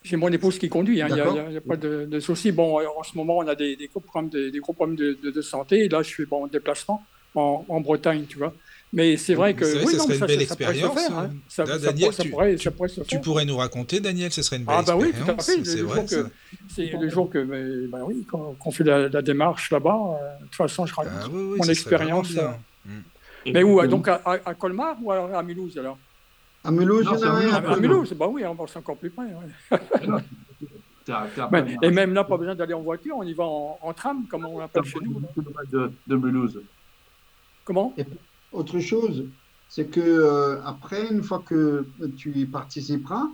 j'ai 0.05 0.17
mon 0.17 0.29
épouse 0.29 0.59
qui 0.59 0.69
conduit, 0.69 1.01
hein, 1.01 1.07
il 1.09 1.15
n'y 1.15 1.57
a, 1.57 1.61
pas 1.61 1.77
de, 1.77 2.05
de 2.05 2.19
souci. 2.19 2.51
Bon, 2.51 2.79
en 2.79 3.01
ce 3.01 3.17
moment, 3.17 3.39
on 3.39 3.47
a 3.47 3.55
des, 3.55 3.75
des 3.75 3.87
gros 3.87 3.99
problèmes, 3.99 4.29
des 4.29 4.59
gros 4.59 4.71
problèmes 4.71 4.95
de, 4.95 5.17
de, 5.21 5.31
de 5.31 5.41
santé. 5.41 5.85
Et 5.85 5.89
là, 5.89 6.03
je 6.03 6.09
suis 6.09 6.27
bon, 6.27 6.43
en 6.43 6.47
déplacement 6.47 7.03
en, 7.33 7.65
en 7.67 7.81
Bretagne, 7.81 8.25
tu 8.29 8.37
vois. 8.37 8.53
Mais 8.93 9.17
c'est 9.17 9.33
vrai 9.33 9.53
que 9.53 9.65
C'est 9.65 9.73
vrai, 9.75 9.85
oui, 9.85 9.91
ça 9.91 9.97
non, 9.97 10.03
serait 10.03 10.07
mais 10.07 10.13
une 10.15 10.19
ça, 10.19 10.27
belle 10.27 10.39
ça, 10.41 10.47
ça 10.47 10.55
pourrait 10.55 10.65
se 10.67 10.71
expérience, 10.79 11.07
faire. 11.07 11.17
hein. 11.17 11.29
hein. 11.33 11.37
Ça, 11.49 11.65
Là, 11.65 11.73
ça 11.73 11.79
Daniel, 11.79 11.99
pourrait- 12.05 12.15
ça 12.15 12.23
tu- 12.23 12.29
pourrait, 12.29 12.55
tu- 12.55 12.63
ça 12.63 12.71
pourrait 12.71 12.89
se 12.89 13.01
Tu 13.01 13.09
faire. 13.09 13.21
pourrais 13.21 13.45
nous 13.45 13.57
raconter, 13.57 13.99
Daniel, 13.99 14.31
ce 14.31 14.41
serait 14.41 14.55
une 14.57 14.63
belle 14.65 14.75
Ah 14.77 14.83
bah 14.83 14.95
oui, 14.95 15.11
tout 15.11 15.29
à 15.29 15.33
expérience. 15.33 15.45
fait. 15.45 15.57
Le, 15.57 15.63
c'est 15.65 15.77
le 15.77 15.83
vrai 15.83 15.95
jour 16.01 16.05
que, 16.09 16.23
ça. 16.23 16.29
c'est 16.69 16.85
le 16.91 17.09
jour 17.09 17.29
que, 17.29 17.37
mais, 17.39 17.87
bah 17.87 17.99
oui, 18.05 18.23
qu'on 18.25 18.53
qu'on 18.53 18.71
fait 18.71 18.83
la, 18.85 19.09
la 19.09 19.21
démarche 19.21 19.69
là-bas, 19.71 19.97
euh, 20.21 20.39
de 20.39 20.45
toute 20.45 20.55
façon, 20.55 20.85
je 20.85 20.95
raconte 20.95 21.13
Ah 21.19 21.27
oui, 21.29 21.43
oui, 21.51 21.57
mon 21.59 21.65
expérience. 21.67 22.31
bien. 22.31 22.57
euh, 22.87 22.89
Et- 23.47 23.51
Mais 23.53 23.63
où 23.63 23.85
Donc 23.87 24.07
à, 24.07 24.21
à- 24.25 24.39
à 24.49 24.53
Colmar 24.53 24.95
ou 25.01 25.11
alors 25.11 25.33
à 25.35 25.43
Mulhouse 25.43 25.77
alors? 25.77 25.97
À 26.63 26.71
Mulhouse, 26.71 27.05
Non, 27.05 27.11
il 27.13 27.17
y 27.17 27.19
c'est 27.19 27.25
en 27.27 27.29
a 27.29 27.33
à 27.33 27.35
un 27.35 27.39
Mulhouse. 27.41 27.53
à 27.53 27.57
À, 27.57 27.73
à. 27.73 27.79
Mulhouse, 27.79 28.13
bah 28.13 28.27
oui, 28.27 28.43
on 28.45 28.53
va 28.55 28.65
c'est 28.67 28.79
encore 28.79 28.97
plus 28.97 29.09
près. 29.11 29.25
ouais. 29.25 29.79
Mais- 31.51 31.77
et 31.83 31.91
même 31.91 32.13
là, 32.13 32.23
pas 32.23 32.37
besoin 32.37 32.55
d'aller 32.55 32.73
en 32.73 32.81
voiture, 32.81 33.15
on 33.17 33.23
y 33.23 33.33
va 33.33 33.43
en, 33.43 33.77
en 33.81 33.93
tram, 33.93 34.25
comme 34.27 34.45
on 34.45 34.57
l'appelle 34.59 34.83
chez 34.85 34.97
nous. 35.03 35.21
de, 35.71 35.91
de 36.07 36.15
Mulhouse. 36.15 36.59
Comment? 37.63 37.93
Autre 38.55 38.79
chose, 38.79 39.29
c'est 39.67 39.89
que 39.89 39.99
euh, 39.99 40.61
après, 40.63 41.11
une 41.11 41.23
fois 41.23 41.39
que 41.43 41.89
tu 42.15 42.37
y 42.39 42.45
participeras, 42.47 43.25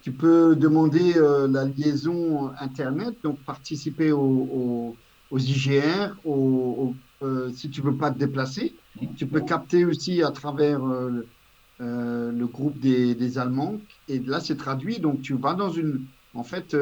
tu 0.00 0.14
peux 0.16 0.56
demander 0.56 1.14
euh, 1.18 1.48
la 1.48 1.64
liaison 1.66 2.50
Internet, 2.58 3.16
donc 3.22 3.44
participer 3.44 4.12
au- 4.12 4.20
au- 4.20 4.98
aux 5.30 5.38
IGR, 5.38 6.16
euh, 7.22 7.52
si 7.52 7.70
tu 7.70 7.82
veux 7.82 7.96
pas 7.96 8.10
te 8.10 8.18
déplacer. 8.18 8.76
Tu 9.16 9.28
peux 9.28 9.40
capter 9.42 9.84
aussi 9.84 10.22
à 10.22 10.30
travers 10.30 10.80
le- 11.80 12.46
groupe 12.46 12.78
des, 12.78 13.38
Allemands. 13.38 13.82
Et 14.08 14.20
là, 14.20 14.40
c'est 14.40 14.56
traduit. 14.56 15.00
Donc, 15.00 15.20
tu 15.22 15.34
vas 15.38 15.54
dans 15.54 15.70
une. 15.70 16.06
En 16.32 16.44
fait, 16.44 16.76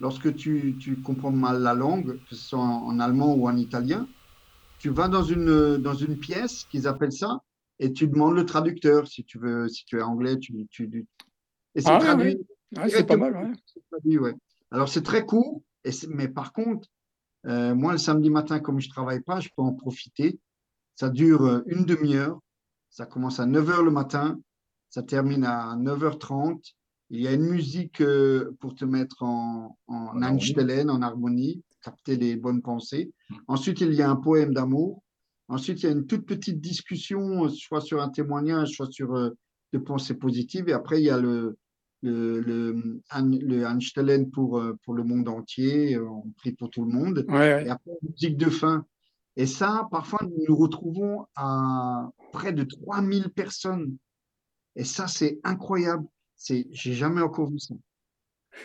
lorsque 0.00 0.34
tu, 0.34 0.76
tu 0.78 1.00
comprends 1.02 1.32
mal 1.32 1.62
la 1.62 1.74
langue, 1.74 2.22
que 2.24 2.34
ce 2.34 2.46
soit 2.48 2.60
en 2.60 2.98
allemand 3.00 3.34
ou 3.34 3.48
en 3.48 3.56
italien, 3.56 4.08
tu 4.82 4.90
vas 4.90 5.06
dans 5.06 5.22
une, 5.22 5.76
dans 5.76 5.94
une 5.94 6.18
pièce 6.18 6.64
qu'ils 6.64 6.88
appellent 6.88 7.12
ça 7.12 7.40
et 7.78 7.92
tu 7.92 8.08
demandes 8.08 8.34
le 8.34 8.44
traducteur. 8.44 9.06
Si 9.06 9.22
tu 9.22 9.38
veux, 9.38 9.68
si 9.68 9.84
tu 9.84 9.96
es 9.96 10.02
anglais, 10.02 10.36
tu. 10.40 10.66
tu 10.72 11.06
et 11.76 11.80
c'est 11.80 11.88
Ah 11.88 11.98
traduit. 11.98 12.44
Ouais, 12.76 12.88
C'est 12.88 13.06
pas 13.06 13.16
mal, 13.16 13.52
traduit. 13.92 14.18
Alors, 14.72 14.88
c'est 14.88 15.02
très 15.02 15.24
court. 15.24 15.62
Et 15.84 15.90
mais 16.08 16.26
par 16.26 16.52
contre, 16.52 16.88
euh, 17.46 17.76
moi, 17.76 17.92
le 17.92 17.98
samedi 17.98 18.28
matin, 18.28 18.58
comme 18.58 18.80
je 18.80 18.88
travaille 18.88 19.20
pas, 19.20 19.38
je 19.38 19.50
peux 19.56 19.62
en 19.62 19.72
profiter. 19.72 20.40
Ça 20.96 21.10
dure 21.10 21.44
euh, 21.44 21.62
une 21.66 21.84
demi-heure. 21.84 22.40
Ça 22.90 23.06
commence 23.06 23.38
à 23.38 23.46
9h 23.46 23.84
le 23.84 23.92
matin. 23.92 24.40
Ça 24.90 25.04
termine 25.04 25.44
à 25.44 25.76
9h30. 25.76 26.74
Il 27.10 27.20
y 27.20 27.28
a 27.28 27.32
une 27.32 27.46
musique 27.46 28.00
euh, 28.00 28.56
pour 28.58 28.74
te 28.74 28.84
mettre 28.84 29.22
en, 29.22 29.78
en 29.86 29.94
En 29.94 30.22
harmonie. 30.22 30.24
Einstellen, 30.24 30.90
en 30.90 31.02
harmonie, 31.02 31.62
capter 31.82 32.16
les 32.16 32.36
bonnes 32.36 32.62
pensées. 32.62 33.12
Ensuite, 33.48 33.80
il 33.80 33.92
y 33.94 34.02
a 34.02 34.10
un 34.10 34.16
poème 34.16 34.54
d'amour. 34.54 35.02
Ensuite, 35.48 35.82
il 35.82 35.86
y 35.86 35.88
a 35.88 35.92
une 35.92 36.06
toute 36.06 36.24
petite 36.26 36.60
discussion, 36.60 37.44
euh, 37.44 37.48
soit 37.48 37.80
sur 37.80 38.00
un 38.00 38.08
témoignage, 38.08 38.70
soit 38.70 38.90
sur 38.90 39.14
euh, 39.14 39.30
des 39.72 39.80
pensées 39.80 40.14
positives. 40.14 40.68
Et 40.68 40.72
après, 40.72 41.00
il 41.00 41.04
y 41.04 41.10
a 41.10 41.18
le, 41.18 41.58
le, 42.02 42.40
le, 42.40 42.76
le 43.20 43.62
Einstellen 43.64 44.30
pour, 44.30 44.58
euh, 44.58 44.76
pour 44.84 44.94
le 44.94 45.04
monde 45.04 45.28
entier. 45.28 45.96
Euh, 45.96 46.08
On 46.08 46.30
prie 46.36 46.52
pour 46.52 46.70
tout 46.70 46.84
le 46.84 46.92
monde. 46.92 47.24
Ouais, 47.28 47.34
ouais. 47.34 47.66
Et 47.66 47.70
après, 47.70 47.92
musique 48.02 48.36
de 48.36 48.50
fin. 48.50 48.86
Et 49.36 49.46
ça, 49.46 49.88
parfois, 49.90 50.20
nous 50.22 50.44
nous 50.48 50.56
retrouvons 50.56 51.26
à 51.36 52.10
près 52.32 52.52
de 52.52 52.64
3000 52.64 53.30
personnes. 53.30 53.96
Et 54.76 54.84
ça, 54.84 55.06
c'est 55.06 55.38
incroyable. 55.44 56.06
C'est, 56.36 56.66
j'ai 56.70 56.92
jamais 56.92 57.22
encore 57.22 57.50
vu 57.50 57.58
ça. 57.58 57.74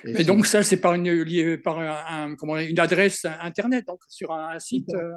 Et 0.03 0.23
donc 0.23 0.45
ça, 0.45 0.63
c'est 0.63 0.77
par 0.77 0.93
une 0.93 1.09
lié 1.09 1.57
par 1.57 1.79
un, 1.79 2.31
un- 2.31 2.35
comment, 2.35 2.57
une 2.57 2.79
adresse 2.79 3.25
internet, 3.41 3.85
donc 3.87 3.99
sur 4.09 4.31
un 4.33 4.59
site. 4.59 4.89
euh, 4.93 5.11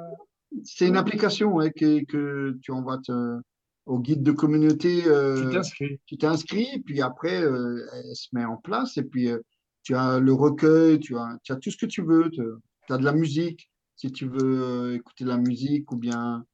c'est 0.63 0.87
une 0.87 0.97
application 0.97 1.53
ouais, 1.53 1.71
que, 1.71 2.03
que 2.05 2.57
tu 2.61 2.71
envoies 2.71 2.97
te- 2.99 3.39
au 3.85 3.99
guide 3.99 4.23
de 4.23 4.31
communauté. 4.31 5.03
euh, 5.07 5.45
Tu 5.47 5.53
t'inscris. 5.53 5.99
tu 6.05 6.17
t'inscris, 6.17 6.81
puis 6.85 7.01
après, 7.01 7.41
euh, 7.41 7.85
elle 7.93 8.15
se 8.15 8.27
met 8.33 8.45
en 8.45 8.57
place, 8.57 8.97
et 8.97 9.03
puis 9.03 9.29
euh, 9.29 9.39
tu 9.83 9.95
as 9.95 10.19
le 10.19 10.33
recueil, 10.33 10.99
tu 10.99 11.17
as, 11.17 11.37
tu 11.43 11.51
as 11.51 11.55
tout 11.57 11.71
ce 11.71 11.77
que 11.77 11.85
tu 11.85 12.01
veux, 12.03 12.29
tu 12.31 12.41
as 12.89 12.97
de 12.97 13.03
la 13.05 13.13
musique, 13.13 13.69
si 13.95 14.11
tu 14.11 14.27
veux 14.27 14.61
euh, 14.63 14.95
écouter 14.95 15.23
de 15.25 15.29
la 15.29 15.37
musique, 15.37 15.91
ou 15.91 15.97
bien 15.97 16.45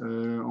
euh, 0.00 0.42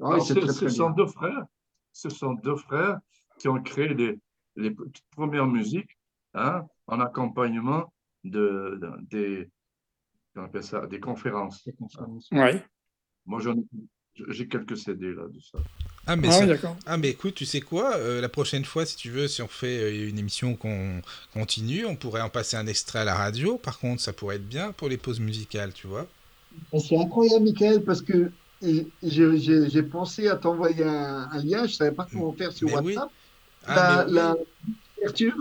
Alors, 0.00 0.24
ce, 0.26 0.34
très 0.34 0.48
ce 0.52 0.64
très 0.64 0.68
sont 0.70 0.90
deux 0.90 1.06
frères, 1.06 1.44
ce 1.92 2.08
sont 2.08 2.34
deux 2.34 2.56
frères 2.56 2.98
qui 3.38 3.48
ont 3.48 3.60
créé 3.62 3.94
les, 3.94 4.18
les 4.56 4.74
toutes 4.74 5.02
premières 5.10 5.46
musiques 5.46 5.96
hein, 6.34 6.62
en 6.86 7.00
accompagnement 7.00 7.92
de, 8.24 8.78
de- 8.80 9.06
des, 9.10 9.50
on 10.36 10.44
appelle 10.44 10.62
ça, 10.62 10.86
des 10.86 11.00
conférences. 11.00 11.68
Ouais. 12.30 12.64
Moi, 13.26 13.40
j'en 13.40 13.54
ai- 13.56 13.64
j'ai 14.28 14.46
quelques 14.48 14.76
CD 14.76 15.12
là 15.12 15.24
de 15.28 15.40
ça. 15.40 15.58
Ah, 16.06 16.16
mais 16.16 16.28
Ah 16.28 16.32
ça- 16.32 16.44
oui. 16.46 16.52
Ah 16.86 16.96
mais 16.96 17.10
écoute, 17.10 17.34
tu 17.34 17.46
sais 17.46 17.60
quoi, 17.60 17.96
euh, 17.96 18.20
la 18.20 18.28
prochaine 18.28 18.64
fois, 18.64 18.84
si 18.84 18.96
tu 18.96 19.10
veux, 19.10 19.28
si 19.28 19.40
on 19.40 19.48
fait 19.48 19.82
euh, 19.84 20.08
une 20.08 20.18
émission 20.18 20.56
qu'on 20.56 21.00
continue, 21.32 21.86
on 21.86 21.96
pourrait 21.96 22.20
en 22.22 22.28
passer 22.28 22.56
un 22.56 22.66
extrait 22.66 22.98
à 23.00 23.04
la 23.04 23.14
radio. 23.14 23.56
Par 23.56 23.78
contre, 23.78 24.02
ça 24.02 24.12
pourrait 24.12 24.36
être 24.36 24.48
bien 24.48 24.72
pour 24.72 24.88
les 24.88 24.96
pauses 24.96 25.20
musicales, 25.20 25.72
tu 25.72 25.86
vois. 25.86 26.06
C'est 26.78 26.98
incroyable, 26.98 27.44
Michael, 27.44 27.84
parce 27.84 28.02
que 28.02 28.30
j'ai 28.60 28.86
j'ai 29.70 29.82
pensé 29.82 30.28
à 30.28 30.36
t'envoyer 30.36 30.84
un, 30.84 31.28
un 31.30 31.42
lien, 31.42 31.66
je 31.66 31.72
savais 31.74 31.92
pas 31.92 32.06
comment 32.10 32.32
faire 32.32 32.52
sur 32.52 32.68
Mais 32.68 32.78
oui. 32.80 32.94
WhatsApp. 32.96 33.10
Ah, 33.64 33.74
La, 33.74 34.04
mais, 34.04 34.10
oui. 34.10 34.14
la 34.16 34.34
couverture, 34.96 35.36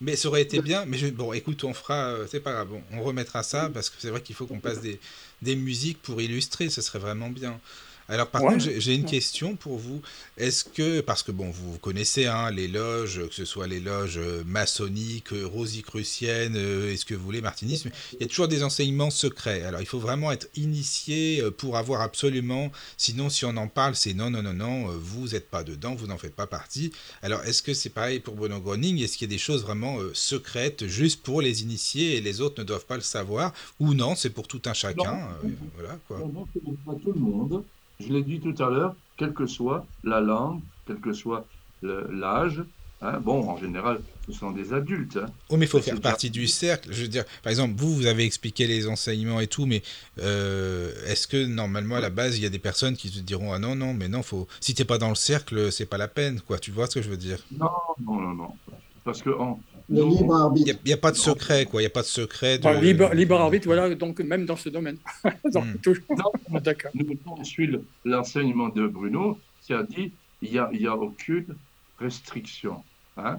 Mais 0.00 0.16
ça 0.16 0.28
aurait 0.28 0.42
été 0.42 0.60
bien. 0.60 0.84
Mais 0.86 0.98
je- 0.98 1.06
bon, 1.08 1.32
écoute, 1.32 1.64
on 1.64 1.74
fera, 1.74 2.08
euh, 2.08 2.26
c'est 2.30 2.40
pas 2.40 2.52
grave, 2.52 2.68
on 2.92 3.02
remettra 3.02 3.42
ça 3.42 3.70
parce 3.72 3.90
que 3.90 3.96
c'est 3.98 4.10
vrai 4.10 4.20
qu'il 4.22 4.34
faut 4.34 4.46
qu'on 4.46 4.60
passe 4.60 4.80
des, 4.80 5.00
des 5.42 5.56
musiques 5.56 6.00
pour 6.02 6.20
illustrer. 6.20 6.70
Ce 6.70 6.82
serait 6.82 6.98
vraiment 6.98 7.30
bien. 7.30 7.60
Alors 8.08 8.28
par 8.28 8.42
Ouais. 8.42 8.52
contre, 8.52 8.66
j'ai 8.78 8.94
une 8.94 9.04
question 9.06 9.56
pour 9.56 9.78
vous. 9.78 10.02
Est-ce 10.36 10.64
que, 10.64 11.00
parce 11.00 11.22
que 11.22 11.32
bon, 11.32 11.50
vous 11.50 11.78
connaissez 11.78 12.26
hein, 12.26 12.50
les 12.50 12.68
loges, 12.68 13.26
que 13.28 13.34
ce 13.34 13.44
soit 13.44 13.66
les 13.66 13.80
loges 13.80 14.18
euh, 14.18 14.42
maçonniques, 14.44 15.32
euh, 15.32 15.44
rosicruciennes, 15.46 16.56
euh, 16.56 16.92
et 16.92 16.96
ce 16.96 17.04
que 17.04 17.14
vous 17.14 17.24
voulez, 17.24 17.40
martinisme, 17.40 17.90
il 18.12 18.20
y 18.20 18.24
a 18.24 18.26
toujours 18.26 18.48
des 18.48 18.62
enseignements 18.62 19.10
secrets. 19.10 19.62
Alors 19.62 19.80
il 19.80 19.86
faut 19.86 19.98
vraiment 19.98 20.30
être 20.32 20.48
initié 20.56 21.40
euh, 21.40 21.50
pour 21.50 21.76
avoir 21.78 22.02
absolument, 22.02 22.70
sinon 22.96 23.30
si 23.30 23.44
on 23.46 23.56
en 23.56 23.68
parle, 23.68 23.94
c'est 23.94 24.12
non, 24.12 24.28
non, 24.30 24.42
non, 24.42 24.52
non, 24.52 24.90
euh, 24.90 24.96
vous 24.98 25.28
n'êtes 25.28 25.48
pas 25.48 25.64
dedans, 25.64 25.94
vous 25.94 26.06
n'en 26.06 26.18
faites 26.18 26.34
pas 26.34 26.46
partie. 26.46 26.92
Alors 27.22 27.42
est-ce 27.44 27.62
que 27.62 27.72
c'est 27.74 27.90
pareil 27.90 28.20
pour 28.20 28.34
Bruno 28.34 28.60
Groening 28.60 29.00
Est-ce 29.02 29.16
qu'il 29.16 29.28
y 29.28 29.32
a 29.32 29.34
des 29.34 29.38
choses 29.38 29.62
vraiment 29.62 29.98
euh, 30.00 30.10
secrètes 30.14 30.86
juste 30.86 31.22
pour 31.22 31.40
les 31.40 31.62
initiés 31.62 32.16
et 32.16 32.20
les 32.20 32.40
autres 32.42 32.60
ne 32.60 32.66
doivent 32.66 32.86
pas 32.86 32.96
le 32.96 33.02
savoir? 33.02 33.52
Ou 33.80 33.94
non, 33.94 34.14
c'est 34.14 34.30
pour 34.30 34.46
tout 34.48 34.60
un 34.66 34.74
chacun 34.74 35.30
euh, 35.44 35.48
Voilà 35.76 35.98
quoi. 36.06 36.18
Non, 36.18 36.28
non, 36.28 36.46
c'est 36.52 36.60
pour 36.84 37.00
tout 37.00 37.12
le 37.12 37.20
monde. 37.20 37.64
Je 37.98 38.12
l'ai 38.12 38.22
dit 38.22 38.40
tout 38.40 38.54
à 38.62 38.70
l'heure, 38.70 38.96
quelle 39.16 39.34
que 39.34 39.46
soit 39.46 39.86
la 40.02 40.20
langue, 40.20 40.62
quel 40.86 41.00
que 41.00 41.12
soit 41.12 41.48
l'âge. 41.82 42.64
hein. 43.00 43.20
Bon, 43.20 43.48
en 43.48 43.56
général, 43.56 44.02
ce 44.26 44.32
sont 44.32 44.50
des 44.52 44.72
adultes. 44.72 45.16
hein. 45.16 45.32
Oh, 45.50 45.56
mais 45.56 45.66
il 45.66 45.68
faut 45.68 45.80
faire 45.80 46.00
partie 46.00 46.30
du 46.30 46.46
cercle. 46.48 46.88
Je 46.92 47.02
veux 47.02 47.08
dire, 47.08 47.24
par 47.42 47.50
exemple, 47.50 47.74
vous, 47.76 47.94
vous 47.94 48.06
avez 48.06 48.24
expliqué 48.24 48.66
les 48.66 48.86
enseignements 48.88 49.40
et 49.40 49.46
tout, 49.46 49.66
mais 49.66 49.82
euh, 50.18 50.90
est-ce 51.06 51.26
que 51.26 51.44
normalement, 51.44 51.96
à 51.96 52.00
la 52.00 52.10
base, 52.10 52.38
il 52.38 52.42
y 52.42 52.46
a 52.46 52.50
des 52.50 52.58
personnes 52.58 52.96
qui 52.96 53.10
te 53.10 53.18
diront 53.18 53.52
Ah 53.52 53.58
non, 53.58 53.74
non, 53.74 53.92
mais 53.92 54.08
non, 54.08 54.22
faut... 54.22 54.48
si 54.60 54.74
t'es 54.74 54.84
pas 54.86 54.98
dans 54.98 55.10
le 55.10 55.14
cercle, 55.14 55.70
c'est 55.70 55.86
pas 55.86 55.98
la 55.98 56.08
peine, 56.08 56.40
quoi. 56.40 56.58
Tu 56.58 56.70
vois 56.70 56.86
ce 56.86 56.94
que 56.94 57.02
je 57.02 57.10
veux 57.10 57.18
dire? 57.18 57.46
Non, 57.50 57.70
non, 57.98 58.20
non, 58.20 58.34
non. 58.34 58.58
Parce 59.04 59.22
que 59.22 59.30
en- 59.30 59.64
Le 59.88 60.02
libre 60.02 60.24
Il 60.24 60.32
arbitre. 60.32 60.78
n'y 60.86 60.92
a, 60.92 60.96
pas 60.96 61.10
de 61.12 61.16
secret, 61.16 61.66
quoi. 61.66 61.80
Il 61.80 61.84
n'y 61.84 61.88
a 61.88 61.90
pas 61.90 62.02
de 62.02 62.06
secret. 62.06 62.58
De... 62.58 62.66
Enfin, 62.66 62.80
libre, 62.80 63.12
libre 63.14 63.38
arbitre, 63.40 63.66
voilà, 63.66 63.94
donc 63.94 64.18
même 64.20 64.46
dans 64.46 64.56
ce 64.56 64.68
domaine. 64.70 64.96
Donc, 65.52 65.64
Hmm. 65.64 65.76
toujours- 65.82 66.04
Non, 66.10 66.60
D'accord. 66.60 66.90
nous, 66.94 67.06
on 67.26 67.44
suit 67.44 67.70
l'enseignement 68.04 68.68
de 68.70 68.86
Bruno 68.86 69.38
qui 69.62 69.74
a 69.74 69.82
dit 69.82 70.12
il 70.40 70.50
n'y 70.52 70.58
a, 70.58 70.70
il 70.72 70.80
y 70.82 70.86
a 70.86 70.94
aucune 70.96 71.54
restriction. 71.98 72.82
hein. 73.16 73.38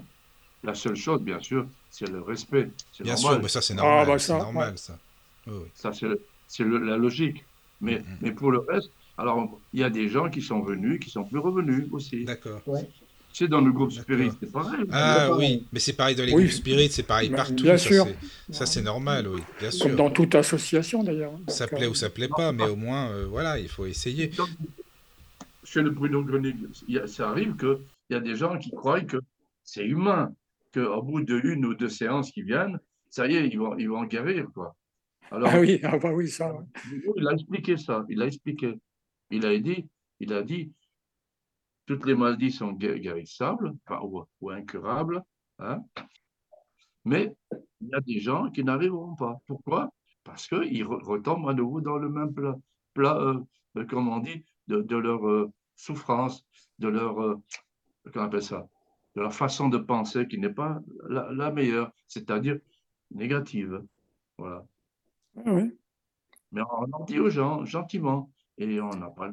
La 0.62 0.74
seule 0.74 0.96
chose, 0.96 1.20
bien 1.22 1.40
sûr, 1.40 1.66
c'est 1.90 2.08
le 2.08 2.20
respect. 2.22 2.70
Bien 3.00 3.14
normal. 3.14 3.32
sûr, 3.34 3.42
mais 3.42 3.48
ça, 3.48 3.60
c'est 3.62 3.74
Ah, 3.74 3.76
normal. 3.76 4.06
bah, 4.06 4.18
c'est 4.18 4.26
ça, 4.26 4.38
normal, 4.38 4.70
ouais. 4.72 4.76
ça. 4.76 4.98
Oui, 5.46 5.52
oui. 5.62 5.68
Ça, 5.74 5.92
c'est 5.92 6.06
le- 6.08 6.20
c'est 6.48 6.64
le- 6.64 6.78
la 6.78 6.96
logique. 6.96 7.44
Mais, 7.80 7.98
Mhm. 7.98 8.04
mais 8.22 8.32
pour 8.32 8.50
le 8.50 8.58
reste, 8.60 8.90
alors, 9.18 9.60
il 9.72 9.80
y 9.80 9.84
a 9.84 9.90
des 9.90 10.08
gens 10.08 10.28
qui 10.30 10.42
sont 10.42 10.60
venus, 10.60 10.98
qui 11.00 11.10
sont 11.10 11.24
plus 11.24 11.38
revenus 11.38 11.86
aussi. 11.92 12.24
D'accord. 12.24 12.60
C'est 13.38 13.48
dans 13.48 13.60
le 13.60 13.70
groupe. 13.70 13.92
Spirit, 13.92 14.30
c'est 14.40 14.50
pareil. 14.50 14.80
Ah 14.90 15.28
oui, 15.36 15.66
mais 15.70 15.78
c'est 15.78 15.92
pareil 15.92 16.16
dans 16.16 16.24
les 16.24 16.32
Oui. 16.32 16.44
groupes 16.44 16.54
spirites, 16.54 16.92
c'est 16.92 17.02
pareil 17.02 17.28
Bah, 17.28 17.36
partout. 17.36 17.64
bien 17.64 17.76
ça, 17.76 17.86
sûr. 17.86 18.06
c'est- 18.06 18.52
Ça, 18.54 18.64
c'est 18.64 18.80
normal, 18.80 19.28
oui, 19.28 19.42
bien 19.60 19.68
Comme 19.68 19.78
sûr. 19.90 19.94
dans 19.96 20.08
toute 20.10 20.34
association, 20.34 21.04
d'ailleurs. 21.04 21.34
Ça 21.48 21.66
Donc, 21.66 21.76
plaît 21.76 21.86
euh, 21.86 21.90
ou 21.90 21.94
ça 21.94 22.08
plaît 22.08 22.28
pas, 22.34 22.52
mais 22.52 22.64
au 22.64 22.76
moins, 22.76 23.10
euh, 23.10 23.26
voilà, 23.26 23.58
il 23.58 23.68
faut 23.68 23.84
essayer. 23.84 24.28
Donc, 24.28 24.48
chez 25.64 25.82
le 25.82 25.90
Bruno 25.90 26.24
a- 26.26 27.06
ça 27.06 27.28
arrive 27.28 27.56
qu'il 27.56 27.76
y 28.08 28.14
a 28.14 28.20
des 28.20 28.36
gens 28.36 28.56
qui 28.56 28.70
croient 28.70 29.02
que 29.02 29.18
c'est 29.64 29.84
humain, 29.84 30.32
qu'au 30.72 31.02
bout 31.02 31.20
de 31.22 31.38
une 31.44 31.66
ou 31.66 31.74
deux 31.74 31.90
séances 31.90 32.30
qui 32.30 32.40
viennent, 32.40 32.78
ça 33.10 33.26
y 33.26 33.34
est, 33.36 33.48
ils 33.48 33.58
vont, 33.58 33.76
ils 33.76 33.90
vont 33.90 33.98
en 33.98 34.04
guérir. 34.04 34.46
Quoi. 34.54 34.74
Alors, 35.30 35.50
Ah 35.52 35.60
oui, 35.60 35.78
ah 35.82 35.98
bah 35.98 36.12
oui, 36.14 36.30
ça. 36.30 36.54
il 37.16 37.28
a 37.28 37.32
expliqué 37.32 37.76
ça, 37.76 38.06
il 38.08 38.22
a 38.22 38.26
expliqué. 38.26 38.78
Il 39.30 39.44
a 39.44 39.58
dit, 39.58 39.84
il 40.20 40.32
a 40.32 40.42
dit 40.42 40.70
toutes 41.86 42.04
les 42.06 42.14
maladies 42.14 42.50
sont 42.52 42.72
gué- 42.72 43.00
guérissables 43.00 43.74
ou, 44.02 44.24
ou 44.40 44.50
incurables, 44.50 45.22
hein, 45.58 45.82
mais 47.04 47.34
il 47.80 47.88
y 47.88 47.94
a 47.94 48.00
des 48.00 48.18
gens 48.18 48.50
qui 48.50 48.64
n'arriveront 48.64 49.14
pas. 49.14 49.38
Pourquoi? 49.46 49.90
Parce 50.24 50.48
qu'ils 50.48 50.84
re- 50.84 51.02
retombent 51.04 51.48
à 51.48 51.54
nouveau 51.54 51.80
dans 51.80 51.98
le 51.98 52.08
même 52.08 52.34
plat, 52.34 52.56
plat 52.94 53.16
euh, 53.16 53.40
euh, 53.76 53.84
comme 53.86 54.08
on 54.08 54.18
dit, 54.18 54.44
de, 54.66 54.82
de 54.82 54.96
leur 54.96 55.26
euh, 55.28 55.52
souffrance, 55.76 56.44
de 56.80 56.88
leur, 56.88 57.22
euh, 57.22 57.40
comment 58.12 58.24
on 58.24 58.28
appelle 58.28 58.42
ça, 58.42 58.68
de 59.14 59.20
leur 59.20 59.32
façon 59.32 59.68
de 59.68 59.78
penser 59.78 60.26
qui 60.26 60.38
n'est 60.38 60.52
pas 60.52 60.80
la, 61.08 61.30
la 61.32 61.50
meilleure, 61.52 61.92
c'est-à-dire 62.08 62.58
négative. 63.12 63.84
Voilà. 64.38 64.66
Ah 65.36 65.42
oui. 65.46 65.70
Mais 66.50 66.62
on 66.62 66.90
en 66.92 67.04
dit 67.04 67.20
aux 67.20 67.30
gens 67.30 67.64
gentiment. 67.64 68.30
Et 68.58 68.80
on 68.80 68.90
n'a 68.90 69.10
pas, 69.10 69.30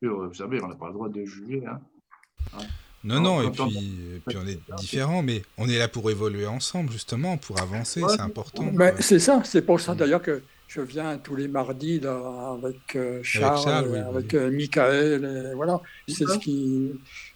le- 0.00 0.10
vous 0.10 0.34
savez, 0.34 0.62
on 0.62 0.68
n'a 0.68 0.76
pas 0.76 0.88
le 0.88 0.92
droit 0.92 1.08
de 1.08 1.24
juger. 1.24 1.66
Hein. 1.66 1.80
Non, 3.04 3.20
non, 3.20 3.40
et 3.42 3.50
puis, 3.52 4.16
et 4.16 4.22
puis 4.26 4.36
on 4.36 4.46
est 4.48 4.58
différents, 4.78 5.22
mais 5.22 5.42
on 5.58 5.68
est 5.68 5.78
là 5.78 5.86
pour 5.86 6.10
évoluer 6.10 6.46
ensemble, 6.46 6.90
justement, 6.90 7.36
pour 7.36 7.60
avancer, 7.60 8.02
Ouais. 8.02 8.08
c'est 8.10 8.20
important. 8.20 8.68
Quoi. 8.68 9.00
c'est 9.00 9.20
ça, 9.20 9.42
c'est 9.44 9.62
pour 9.62 9.78
ça 9.80 9.94
Mm. 9.94 9.96
d'ailleurs 9.98 10.22
que 10.22 10.42
je 10.66 10.80
viens 10.80 11.16
tous 11.18 11.36
les 11.36 11.46
mardis 11.46 12.00
là, 12.00 12.56
avec 12.58 12.96
euh, 12.96 13.20
Charles, 13.22 13.62
Charles, 13.62 13.88
oui, 13.92 13.98
et 13.98 14.00
avec 14.00 14.32
oui. 14.32 14.38
euh, 14.38 14.50
Michael, 14.50 15.24
et 15.52 15.54
voilà, 15.54 15.80
c'est 16.08 16.26
ce 16.26 16.38
qui 16.38 16.90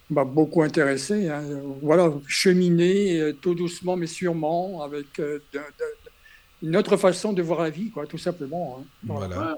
m'a 0.09 0.25
beaucoup 0.25 0.61
intéressé. 0.61 1.29
hein. 1.29 1.41
Voilà, 1.81 2.11
cheminer 2.27 3.21
euh, 3.21 3.33
tout 3.33 3.55
doucement 3.55 3.95
mais 3.95 4.07
sûrement 4.07 4.81
avec 4.83 5.19
euh, 5.19 5.39
de- 5.53 5.59
de- 5.59 6.67
une 6.67 6.75
autre 6.75 6.97
façon 6.97 7.31
de 7.31 7.41
voir 7.41 7.61
la 7.61 7.69
vie, 7.69 7.91
quoi, 7.91 8.05
tout 8.05 8.17
simplement. 8.17 8.79
hein. 8.81 8.85
Voilà. 9.03 9.55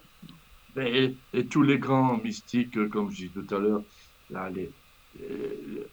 Et, 0.79 1.15
et 1.33 1.45
tous 1.47 1.63
les 1.63 1.79
grands 1.79 2.17
mystiques, 2.23 2.77
comme 2.89 3.09
je 3.11 3.25
dis 3.25 3.29
tout 3.29 3.55
à 3.55 3.57
l'heure, 3.57 3.81
là, 4.29 4.51
les- 4.51 4.69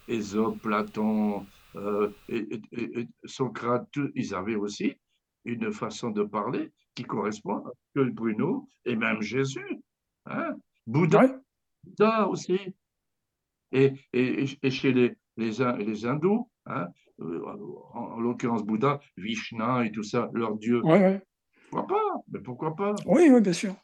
Ésope, 0.09 0.61
Platon, 0.63 1.47
euh, 1.77 2.11
et, 2.29 2.39
et- 2.39 2.63
et- 2.73 3.01
et 3.01 3.09
Socrate, 3.25 3.89
ils 4.15 4.35
avaient 4.35 4.57
aussi 4.57 4.95
une 5.45 5.73
façon 5.73 6.11
de 6.11 6.23
parler 6.23 6.73
qui 6.95 7.05
correspond 7.05 7.59
à 7.67 7.71
ce 7.95 8.01
que 8.01 8.11
Bruno 8.11 8.69
et 8.85 8.97
même 8.97 9.21
Jésus. 9.23 9.81
Hein? 10.27 10.55
Bouddha, 10.87 11.21
Ouais. 11.21 11.35
Bouddha 11.85 12.29
aussi. 12.29 12.59
Et, 13.73 13.93
et, 14.13 14.71
chez 14.71 14.93
les, 14.93 15.13
les, 15.37 15.53
les 15.79 16.07
hindous, 16.07 16.51
hein, 16.67 16.89
euh, 17.21 17.41
en, 17.95 18.01
en 18.15 18.21
l'occurrence 18.21 18.65
Bouddha, 18.65 19.01
Vishnu 19.17 19.87
et 19.87 19.93
tout 19.93 20.03
ça, 20.03 20.29
leur 20.35 20.57
dieu. 20.57 20.83
Ouais, 20.85 20.99
ouais. 21.01 21.23
Pourquoi 21.71 21.87
pas? 21.87 22.21
Mais 22.33 22.41
pourquoi 22.41 22.75
pas? 22.75 22.95
Oui, 23.07 23.29
oui, 23.31 23.41
bien 23.41 23.53
sûr. 23.53 23.75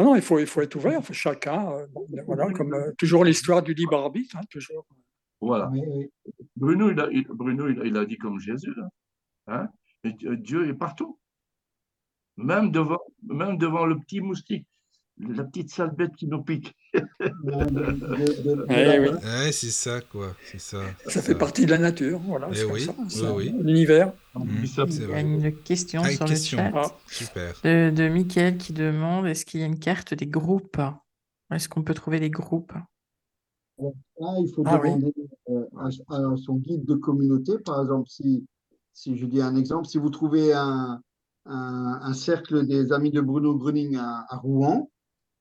Non, 0.00 0.06
non, 0.06 0.14
il 0.16 0.22
faut, 0.22 0.38
il 0.38 0.46
faut 0.46 0.62
être 0.62 0.76
ouvert, 0.76 1.04
faut 1.04 1.12
chacun, 1.12 1.72
euh, 1.72 1.86
bon, 1.88 2.06
voilà, 2.26 2.50
comme 2.52 2.72
euh, 2.72 2.92
toujours 2.96 3.22
l'histoire 3.22 3.62
du 3.62 3.74
libre 3.74 3.96
arbitre, 3.98 4.34
hein, 4.38 4.40
toujours. 4.48 4.86
Voilà. 5.42 5.70
Bruno, 6.56 6.90
il 6.90 6.98
a, 7.00 7.08
il- 7.10 7.26
Bruno, 7.28 7.68
il 7.68 7.80
a, 7.80 7.84
il 7.84 7.96
a 7.98 8.04
dit 8.06 8.16
comme 8.16 8.40
Jésus, 8.40 8.74
hein, 8.80 8.88
hein, 9.48 9.68
et 10.04 10.12
Dieu- 10.12 10.36
Dieu 10.38 10.68
est 10.68 10.74
partout. 10.74 11.18
Même 12.38 12.70
devant, 12.70 13.00
même 13.22 13.58
devant 13.58 13.84
le 13.84 13.98
petit 13.98 14.20
moustique, 14.20 14.66
la 15.28 15.44
petite 15.44 15.70
sale 15.70 15.90
bête 15.96 16.14
qui 16.16 16.26
nous 16.26 16.42
pique. 16.42 16.74
Eh. 16.94 16.98
Ouais, 18.68 19.52
c'est 19.52 19.70
ça, 19.70 20.00
quoi. 20.00 20.34
C'est 20.50 20.60
ça. 20.60 20.78
Ça 21.06 21.22
fait 21.22 21.34
partie 21.34 21.66
de 21.66 21.70
la 21.70 21.78
nature, 21.78 22.20
voilà, 22.20 22.48
Eh 22.50 22.54
c'est 22.56 22.62
comme 22.64 22.72
oui, 22.72 22.80
ça, 22.84 22.94
oui, 22.98 23.10
ça, 23.10 23.34
oui. 23.34 23.54
l'univers. 23.62 24.12
C'est 24.64 24.82
Il 24.88 25.08
y 25.10 25.12
a 25.12 25.20
une 25.20 25.52
question 25.62 26.02
Ah, 26.04 26.10
sur 26.10 26.26
question. 26.26 26.58
le 26.58 26.70
chat 26.72 26.82
Ah. 26.84 26.96
Super. 27.06 27.54
de, 27.64 27.90
de 27.90 28.08
Mickaël 28.08 28.56
qui 28.56 28.72
demande 28.72 29.26
est-ce 29.26 29.44
qu'il 29.44 29.60
y 29.60 29.62
a 29.62 29.66
une 29.66 29.78
carte 29.78 30.14
des 30.14 30.26
groupes? 30.26 30.80
Est-ce 31.50 31.68
qu'on 31.68 31.82
peut 31.82 31.94
trouver 31.94 32.18
les 32.18 32.30
groupes? 32.30 32.72
Là, 33.78 33.88
il 34.38 34.52
faut 34.54 34.62
Ah 34.66 34.78
oui. 34.82 34.90
demander 34.90 35.12
euh, 35.48 35.64
à, 35.78 35.86
à 36.14 36.36
son 36.36 36.56
guide 36.56 36.84
de 36.84 36.94
communauté, 36.94 37.58
par 37.64 37.80
exemple, 37.80 38.08
si, 38.08 38.44
si 38.92 39.16
je 39.16 39.26
dis 39.26 39.40
un 39.40 39.56
exemple, 39.56 39.86
si 39.86 39.98
vous 39.98 40.10
trouvez 40.10 40.52
un, 40.52 41.00
un, 41.46 41.98
un 42.02 42.12
cercle 42.12 42.66
des 42.66 42.92
amis 42.92 43.10
de 43.10 43.20
Bruno 43.22 43.56
Gruning 43.56 43.96
à, 43.96 44.26
à 44.28 44.36
Rouen, 44.36 44.90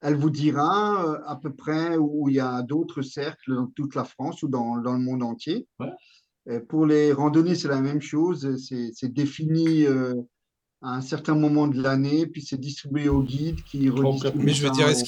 elle 0.02 0.16
vous 0.16 0.30
dira 0.30 1.06
euh, 1.06 1.20
à 1.26 1.36
peu 1.36 1.52
près 1.54 1.98
où 1.98 2.30
il 2.30 2.36
y 2.36 2.40
a 2.40 2.62
d'autres 2.62 3.02
cercles 3.02 3.56
dans 3.56 3.68
toute 3.68 3.96
la 3.96 4.06
France 4.06 4.44
ou 4.44 4.48
dans, 4.48 4.78
dans 4.78 4.94
le 4.94 5.00
monde 5.00 5.24
entier. 5.24 5.68
Ouais. 5.80 6.60
Pour 6.68 6.86
les 6.86 7.12
randonnées, 7.14 7.56
c'est 7.56 7.68
la 7.68 7.82
même 7.82 8.02
chose. 8.02 8.58
C'est 8.58 8.90
c'est 8.94 9.14
défini 9.14 9.86
euh, 9.86 10.16
à 10.82 10.96
un 10.96 11.02
certain 11.02 11.36
moment 11.36 11.68
de 11.68 11.80
l'année, 11.82 12.26
puis 12.26 12.42
c'est 12.42 12.58
distribué 12.60 13.10
aux 13.10 13.22
guides 13.22 13.62
qui 13.66 13.90
redistribuent 13.90 14.46
Mais 14.46 14.54
je 14.54 14.64
veux 14.64 14.72
dire, 14.72 14.88
est-ce 14.88 15.04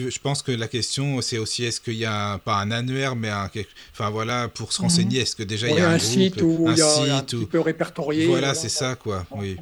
veut- 0.00 0.10
je 0.10 0.18
pense 0.18 0.42
que 0.42 0.50
la 0.50 0.66
question, 0.66 1.20
c'est 1.20 1.36
aussi 1.38 1.64
est-ce 1.64 1.80
qu'il 1.80 1.94
y 1.98 2.06
a 2.06 2.32
un- 2.32 2.38
pas 2.38 2.56
un 2.58 2.70
annuaire, 2.70 3.14
mais 3.14 3.28
un, 3.28 3.48
enfin 3.92 4.08
voilà, 4.10 4.48
pour 4.48 4.72
se 4.72 4.80
Mhm. 4.80 4.84
renseigner, 4.88 5.18
est-ce 5.20 5.36
que 5.36 5.42
déjà 5.42 5.68
il 5.68 5.76
y 5.76 5.78
a 5.80 5.84
un, 5.90 5.92
un 5.92 5.96
groupe, 5.98 6.00
site 6.00 6.42
où 6.42 6.66
un 6.66 6.72
il 6.72 6.78
y 6.78 7.10
a 7.10 7.16
un 7.18 7.22
petit 7.22 7.46
peu 7.46 7.60
répertorié. 7.60 8.26
voilà, 8.26 8.54
c'est 8.54 8.70
ça 8.70 8.96
quoi. 8.96 9.26
Oui. 9.36 9.58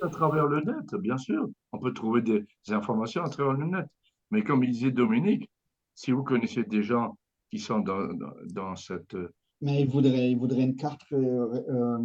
à 0.00 0.08
travers 0.08 0.46
le 0.46 0.60
net, 0.60 0.94
bien 1.00 1.18
sûr. 1.18 1.48
On 1.72 1.78
peut 1.78 1.92
trouver 1.92 2.20
des 2.22 2.44
informations 2.68 3.22
à 3.24 3.28
travers 3.28 3.54
le 3.54 3.64
net. 3.66 3.86
Mais 4.34 4.42
comme 4.42 4.64
il 4.64 4.72
disait 4.72 4.90
Dominique, 4.90 5.48
si 5.94 6.10
vous 6.10 6.24
connaissez 6.24 6.64
des 6.64 6.82
gens 6.82 7.16
qui 7.52 7.60
sont 7.60 7.78
dans, 7.78 8.12
dans, 8.12 8.32
dans 8.52 8.74
cette... 8.74 9.16
Mais 9.60 9.82
il 9.82 9.88
voudrait, 9.88 10.30
il 10.32 10.36
voudrait 10.36 10.64
une 10.64 10.74
carte. 10.74 11.02
euh, 11.12 11.62
euh, 11.70 11.98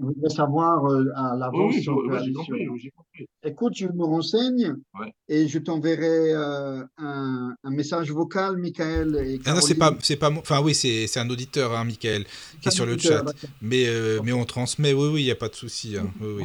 il 0.00 0.04
voudrait 0.06 0.30
savoir 0.30 0.84
euh, 0.86 1.06
à 1.14 1.36
l'avance. 1.36 1.74
oui, 1.76 1.88
oui, 1.88 2.80
oui. 3.14 3.26
Écoute, 3.44 3.74
je 3.76 3.86
me 3.86 4.04
renseigne 4.04 4.74
Ouais. 4.98 5.12
et 5.28 5.46
je 5.46 5.58
t'enverrai 5.60 6.32
euh, 6.32 6.84
un, 6.98 7.54
un 7.62 7.70
message 7.70 8.10
vocal, 8.10 8.56
Michael 8.56 9.16
et 9.24 9.38
Ah 9.46 9.54
non, 9.54 9.60
c'est 9.60 9.76
pas, 9.76 9.96
c'est 10.02 10.16
pas, 10.16 10.30
moi- 10.30 10.42
enfin 10.42 10.60
oui, 10.60 10.74
c'est, 10.74 11.06
c'est 11.06 11.20
un 11.20 11.30
auditeur, 11.30 11.72
hein, 11.76 11.84
Michael, 11.84 12.24
qui 12.60 12.68
est 12.68 12.72
sur 12.72 12.86
le 12.86 12.94
Euh, 12.94 12.98
chat. 12.98 13.24
Mais, 13.62 13.86
euh, 13.86 14.20
mais 14.24 14.32
on 14.32 14.44
transmet, 14.44 14.92
oui, 14.92 15.08
oui, 15.12 15.22
il 15.22 15.24
n'y 15.26 15.30
a 15.30 15.36
pas 15.36 15.48
de 15.48 15.54
souci. 15.54 15.96
hein, 15.96 16.10
Oui, 16.20 16.28
oui. 16.38 16.44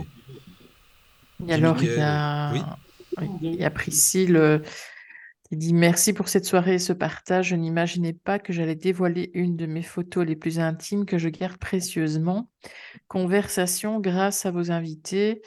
Et 1.47 1.53
alors, 1.53 1.75
il 1.81 1.89
y 1.89 1.99
a, 1.99 2.53
oui. 2.53 2.59
Oui, 3.18 3.30
il 3.41 3.56
y 3.56 3.65
a 3.65 3.72
Priscille 3.72 4.35
euh, 4.35 4.60
qui 5.49 5.57
dit 5.57 5.73
Merci 5.73 6.14
pour 6.14 6.30
cette 6.30 6.45
soirée 6.45 6.76
et 6.76 6.80
ce 6.80 6.94
partage. 6.94 7.49
Je 7.49 7.56
n'imaginais 7.56 8.14
pas 8.14 8.40
que 8.40 8.53
j'allais 8.53 8.76
dévoiler 8.76 9.31
une 9.34 9.56
de 9.56 9.65
mes 9.65 9.84
photos 9.84 10.26
les 10.26 10.35
plus 10.35 10.60
intimes 10.60 11.06
que 11.06 11.18
je 11.18 11.30
garde 11.30 11.57
précieusement. 11.57 12.49
Conversation 13.07 13.99
grâce 13.99 14.45
à 14.45 14.52
vos 14.52 14.72
invités. 14.72 15.41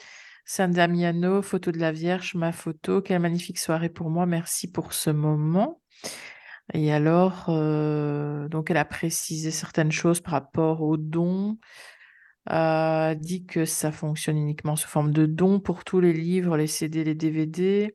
San 0.45 0.71
Damiano, 0.71 1.41
photo 1.41 1.71
de 1.71 1.79
la 1.79 1.91
Vierge, 1.91 2.35
ma 2.35 2.51
photo. 2.51 3.01
Quelle 3.01 3.19
magnifique 3.19 3.59
soirée 3.59 3.89
pour 3.89 4.09
moi. 4.09 4.25
Merci 4.25 4.71
pour 4.71 4.93
ce 4.93 5.09
moment. 5.09 5.81
Et 6.73 6.91
alors, 6.91 7.45
euh, 7.49 8.47
donc 8.49 8.71
elle 8.71 8.77
a 8.77 8.85
précisé 8.85 9.51
certaines 9.51 9.91
choses 9.91 10.19
par 10.19 10.33
rapport 10.33 10.81
aux 10.81 10.97
dons 10.97 11.57
a 12.47 13.15
dit 13.15 13.45
que 13.45 13.65
ça 13.65 13.91
fonctionne 13.91 14.37
uniquement 14.37 14.75
sous 14.75 14.87
forme 14.87 15.11
de 15.11 15.25
dons 15.25 15.59
pour 15.59 15.83
tous 15.83 15.99
les 15.99 16.13
livres, 16.13 16.57
les 16.57 16.67
CD, 16.67 17.03
les 17.03 17.15
DVD. 17.15 17.93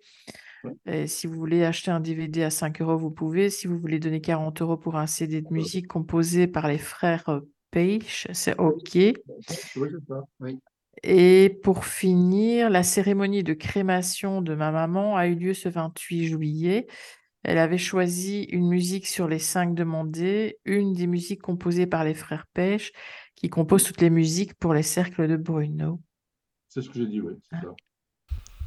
Et 0.87 1.07
si 1.07 1.27
vous 1.27 1.35
voulez 1.35 1.65
acheter 1.65 1.91
un 1.91 2.01
DVD 2.01 2.45
à 2.45 2.51
5 2.51 2.81
euros, 2.83 2.97
vous 2.97 3.11
pouvez. 3.11 3.51
Si 3.51 3.67
vous 3.67 3.79
voulez 3.79 3.99
donner 3.99 4.21
40 4.21 4.63
euros 4.63 4.77
pour 4.77 4.97
un 4.97 5.07
CD 5.07 5.41
de 5.41 5.53
musique 5.53 5.89
composé 5.89 6.47
par 6.47 6.69
les 6.69 6.79
frères 6.79 7.29
euh, 7.29 7.41
Page, 7.71 8.29
c'est 8.33 8.59
OK. 8.59 8.95
Oui, 8.95 9.15
c'est 9.49 10.07
ça. 10.07 10.23
Oui. 10.41 10.59
Et 11.03 11.59
pour 11.63 11.85
finir, 11.87 12.69
la 12.69 12.83
cérémonie 12.83 13.43
de 13.43 13.55
crémation 13.55 14.43
de 14.43 14.55
ma 14.55 14.71
maman 14.71 15.17
a 15.17 15.27
eu 15.27 15.35
lieu 15.35 15.55
ce 15.55 15.69
28 15.71 16.27
juillet. 16.27 16.87
Elle 17.45 17.59
avait 17.59 17.79
choisi 17.79 18.45
une 18.45 18.69
musique 18.69 19.07
sur 19.07 19.27
les 19.27 19.41
cinq 19.41 19.75
demandées, 19.75 20.59
une 20.65 20.93
des 20.93 21.09
musiques 21.09 21.43
composées 21.43 21.87
par 21.87 22.05
les 22.05 22.15
frères 22.15 22.47
Pêche, 22.53 22.93
qui 23.43 23.51
composent 23.51 23.85
toutes 23.85 24.01
les 24.01 24.11
musiques 24.11 24.55
pour 24.55 24.73
les 24.73 24.83
cercles 24.85 25.27
de 25.29 25.37
Bruno. 25.37 26.01
C'est 26.69 26.81
ce 26.83 26.89
que 26.89 26.99
j'ai 26.99 27.07
dit, 27.07 27.21
oui. 27.21 27.35
ça. 27.51 27.61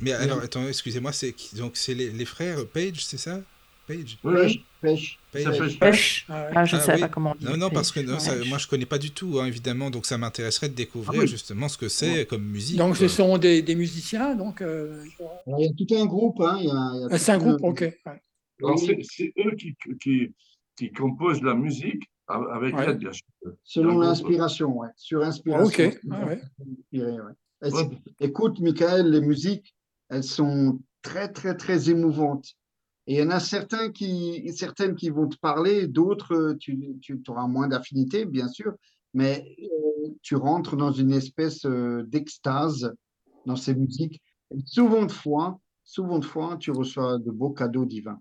Mais 0.01 0.11
alors, 0.11 0.41
attends, 0.41 0.67
excusez-moi, 0.67 1.13
c'est 1.13 1.33
donc 1.55 1.77
c'est 1.77 1.93
les, 1.93 2.09
les 2.11 2.25
frères 2.25 2.67
Page, 2.67 3.05
c'est 3.05 3.17
ça? 3.17 3.41
Page 3.87 4.17
Oui, 4.23 4.33
Pêche, 4.33 4.51
oui. 4.55 4.65
pêche. 4.81 5.19
Page. 5.31 5.57
Fait- 5.69 5.77
Pêche. 5.79 6.25
Ah 6.27 6.33
ouais. 6.45 6.51
Ah, 6.55 6.65
je 6.65 6.75
ne 6.75 6.81
Ah 6.81 6.83
savais 6.83 6.95
oui. 6.97 7.01
pas 7.01 7.07
comment 7.09 7.31
on 7.31 7.35
dit. 7.35 7.45
Non, 7.45 7.55
non, 7.55 7.69
parce 7.69 7.91
que 7.91 7.99
non, 8.01 8.19
ça- 8.19 8.35
Ouais. 8.35 8.45
moi 8.49 8.57
je 8.57 8.67
connais 8.67 8.85
pas 8.87 8.97
du 8.97 9.11
tout, 9.11 9.39
hein, 9.39 9.45
évidemment, 9.45 9.89
donc 9.91 10.05
ça 10.07 10.17
m'intéresserait 10.17 10.69
de 10.69 10.73
découvrir 10.73 11.21
Ah 11.21 11.23
oui. 11.23 11.27
justement 11.29 11.69
ce 11.69 11.77
que 11.77 11.87
c'est 11.87 12.25
comme 12.25 12.43
musique. 12.43 12.77
Donc, 12.77 12.97
ce 12.97 13.07
sont 13.07 13.37
des, 13.37 13.61
des 13.61 13.75
musiciens, 13.75 14.35
donc. 14.35 14.61
euh, 14.61 15.01
Alors, 15.47 15.59
il 15.61 15.65
y 15.65 15.69
a 15.69 15.73
tout 15.73 15.95
un 15.95 16.05
groupe. 16.05 16.41
Hein, 16.41 16.57
il 16.59 16.65
y 16.65 16.69
a- 16.69 16.91
il 16.95 17.01
y 17.01 17.03
a 17.05 17.07
ah, 17.11 17.17
c'est 17.17 17.31
un 17.31 17.37
groupe, 17.37 17.61
le- 17.61 17.67
ok. 17.69 17.79
ouais. 17.81 19.03
C'est 19.03 19.33
eux 19.45 19.55
qui, 19.55 19.75
qui, 20.01 20.33
qui 20.75 20.91
composent 20.91 21.41
la 21.43 21.53
musique 21.55 22.03
avec 22.27 22.75
Ouais. 22.75 22.87
l'aide, 22.87 22.97
bien 22.99 23.11
sûr. 23.11 23.25
Selon 23.63 23.99
l'inspiration, 23.99 24.77
ouais. 24.77 24.89
Sur 24.95 25.23
inspiration. 25.23 25.85
ok. 25.87 25.99
Ah, 26.11 26.25
ouais. 26.25 26.41
Inspiré, 26.79 27.17
ouais. 27.21 27.99
Écoute, 28.19 28.59
Michael, 28.59 29.09
les 29.11 29.21
musiques, 29.21 29.75
elles 30.09 30.23
sont 30.23 30.79
très, 31.01 31.27
très, 31.31 31.55
très 31.55 31.89
émouvantes. 31.89 32.53
Et 33.07 33.15
il 33.15 33.19
y 33.19 33.23
en 33.23 33.29
a 33.29 33.39
certains 33.39 33.91
qui, 33.91 34.51
certaines 34.55 34.95
qui 34.95 35.09
vont 35.09 35.27
te 35.27 35.37
parler, 35.37 35.87
d'autres, 35.87 36.55
tu, 36.59 36.97
tu 37.01 37.21
auras 37.27 37.47
moins 37.47 37.67
d'affinité, 37.67 38.25
bien 38.25 38.47
sûr, 38.47 38.73
mais 39.13 39.55
euh, 39.61 40.09
tu 40.23 40.35
rentres 40.35 40.75
dans 40.75 40.91
une 40.91 41.11
espèce 41.11 41.65
euh, 41.65 42.03
d'extase 42.07 42.93
dans 43.45 43.55
ces 43.55 43.75
musiques. 43.75 44.21
Et 44.51 44.57
souvent 44.65 45.05
de 45.05 45.11
fois, 45.11 45.59
souvent 45.83 46.17
de 46.17 46.25
fois, 46.25 46.57
tu 46.59 46.71
reçois 46.71 47.19
de 47.19 47.29
beaux 47.29 47.51
cadeaux 47.51 47.85
divins. 47.85 48.19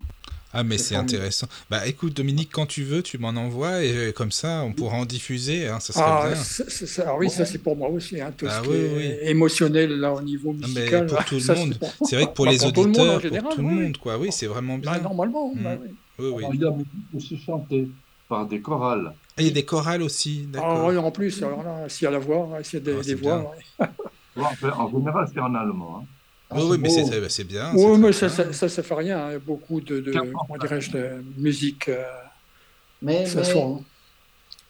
Ah, 0.55 0.63
mais 0.65 0.79
c'est 0.79 0.95
intéressant. 0.95 1.49
Bah 1.69 1.87
écoute, 1.87 2.15
Dominique, 2.15 2.51
quand 2.53 2.67
tu 2.67 2.85
veux, 2.85 3.03
tu 3.03 3.19
m'en 3.19 3.31
envoies 3.31 3.83
et 3.85 3.93
euh, 3.97 4.13
comme 4.13 4.31
ça, 4.31 4.63
on 4.65 4.73
pourra 4.73 4.97
en 4.99 5.05
diffuser, 5.05 5.67
hein, 5.69 5.81
ça 5.81 5.93
serait 5.93 6.05
Ah, 6.07 6.29
bien. 6.29 7.05
ah 7.07 7.17
oui, 7.19 7.29
ça 7.29 7.45
c'est 7.45 7.59
pour 7.59 7.77
moi 7.77 7.89
aussi, 7.89 8.21
hein, 8.21 8.33
tout 8.37 8.47
Ah 8.49 8.61
ce 8.63 8.69
oui, 8.71 8.77
qui 8.77 8.85
est 8.85 8.97
oui. 9.23 9.29
émotionnel 9.31 9.91
là 9.99 10.13
au 10.15 10.23
niveau 10.23 10.53
Non, 10.53 10.59
mais 10.61 10.67
musical. 10.69 11.07
pour 11.07 11.17
là, 11.19 11.25
tout 11.25 11.35
le 11.39 11.55
monde, 11.55 11.79
C'est 12.05 12.17
vrai 12.17 12.27
que 12.27 12.33
pour 12.33 12.45
Bah, 12.45 12.53
les 12.53 12.59
pour 12.63 12.73
tout 12.73 12.81
le 12.85 12.91
monde 12.91 13.01
en 13.01 13.03
auditeurs, 13.03 13.21
général, 13.21 13.43
pour 13.43 13.55
tout 13.55 13.61
le 13.63 13.67
oui, 13.69 13.75
oui. 13.75 13.85
monde, 13.85 13.97
quoi. 13.99 14.19
Oui, 14.19 14.29
c'est 14.33 14.47
vraiment 14.47 14.79
Bah, 14.79 14.93
bien. 14.93 15.03
normalement, 15.03 15.53
Mm. 15.55 15.63
bah 15.65 15.77
oui. 15.83 15.89
Oui, 16.21 16.29
oui. 16.37 16.45
Il 16.55 16.61
y 16.61 16.65
a 16.65 16.71
beaucoup 16.71 16.89
aussi 17.17 17.37
chanté 17.39 17.89
par 18.29 18.47
des 18.47 18.61
chorales. 18.63 19.13
Ah, 19.37 19.43
il 19.43 19.47
y 19.47 19.51
a 19.51 19.53
des 19.53 19.65
chorales 19.65 20.03
aussi, 20.03 20.45
Ah, 20.47 20.51
d'accord. 20.53 20.85
ouais, 20.87 20.97
en 20.97 21.11
plus, 21.11 21.43
alors 21.43 21.65
là, 21.65 21.89
s'il 21.89 22.05
y 22.05 22.09
a 22.09 22.11
la 22.13 22.19
voix, 22.21 22.63
s'il 22.63 22.79
y 22.79 22.83
a 22.91 23.03
des, 23.03 23.13
Ah, 23.13 23.17
voix. 23.17 23.39
bien. 23.41 23.51
ouais. 23.51 23.87
Bon, 24.37 24.45
en 24.45 24.57
fait, 24.57 24.71
en 24.71 24.91
général, 24.91 25.29
c'est 25.33 25.41
en 25.41 25.55
allemand. 25.55 25.99
hein. 26.03 26.09
Ah, 26.55 26.65
Oui, 26.65 26.79
mais 26.79 26.89
c'est 27.29 27.45
bien. 27.45 27.73
Oui, 27.73 27.83
c'est 27.95 27.99
mais 27.99 28.13
ça, 28.13 28.27
bien. 28.27 28.35
ça, 28.37 28.53
ça, 28.53 28.69
ça 28.69 28.83
fait 28.83 28.95
rien. 28.95 29.27
hein. 29.29 29.39
Beaucoup 29.39 29.81
de, 29.81 30.01
comment 30.13 30.57
dirais-je, 30.59 30.91
de 30.93 31.23
musique, 31.37 31.89
euh, 31.89 32.05
Mais, 33.01 33.25
ça 33.27 33.41
mais 33.41 33.45
soit. 33.45 33.81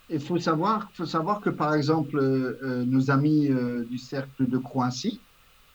il 0.09 0.20
faut 0.20 0.39
savoir, 0.39 0.90
faut 0.94 1.06
savoir 1.06 1.40
que, 1.40 1.51
par 1.51 1.74
exemple, 1.74 2.19
euh, 2.19 2.59
euh, 2.62 2.85
nos 2.85 3.11
amis 3.11 3.48
euh, 3.51 3.85
du 3.86 3.98
cercle 3.98 4.47
de 4.48 4.59
Croatie, 4.59 5.24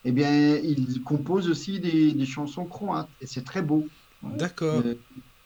eh 0.04 0.12
bien, 0.12 0.56
ils 0.56 1.02
composent 1.02 1.50
aussi 1.50 1.80
des, 1.80 2.12
des 2.14 2.26
chansons 2.26 2.66
croates, 2.66 3.10
et 3.20 3.26
c'est 3.26 3.44
très 3.44 3.62
beau. 3.62 3.92
D'accord. 4.22 4.82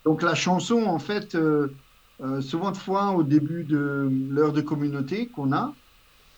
Donc 0.04 0.22
la 0.22 0.34
chanson, 0.34 0.84
en 0.84 0.98
fait, 0.98 1.34
euh, 1.34 1.78
euh, 2.22 2.40
souvent 2.40 2.70
de 2.72 2.76
fois 2.76 3.12
au 3.12 3.22
début 3.24 3.64
de 3.64 4.08
l'heure 4.28 4.52
de 4.52 4.60
communauté 4.60 5.30
qu'on 5.30 5.52
a, 5.52 5.76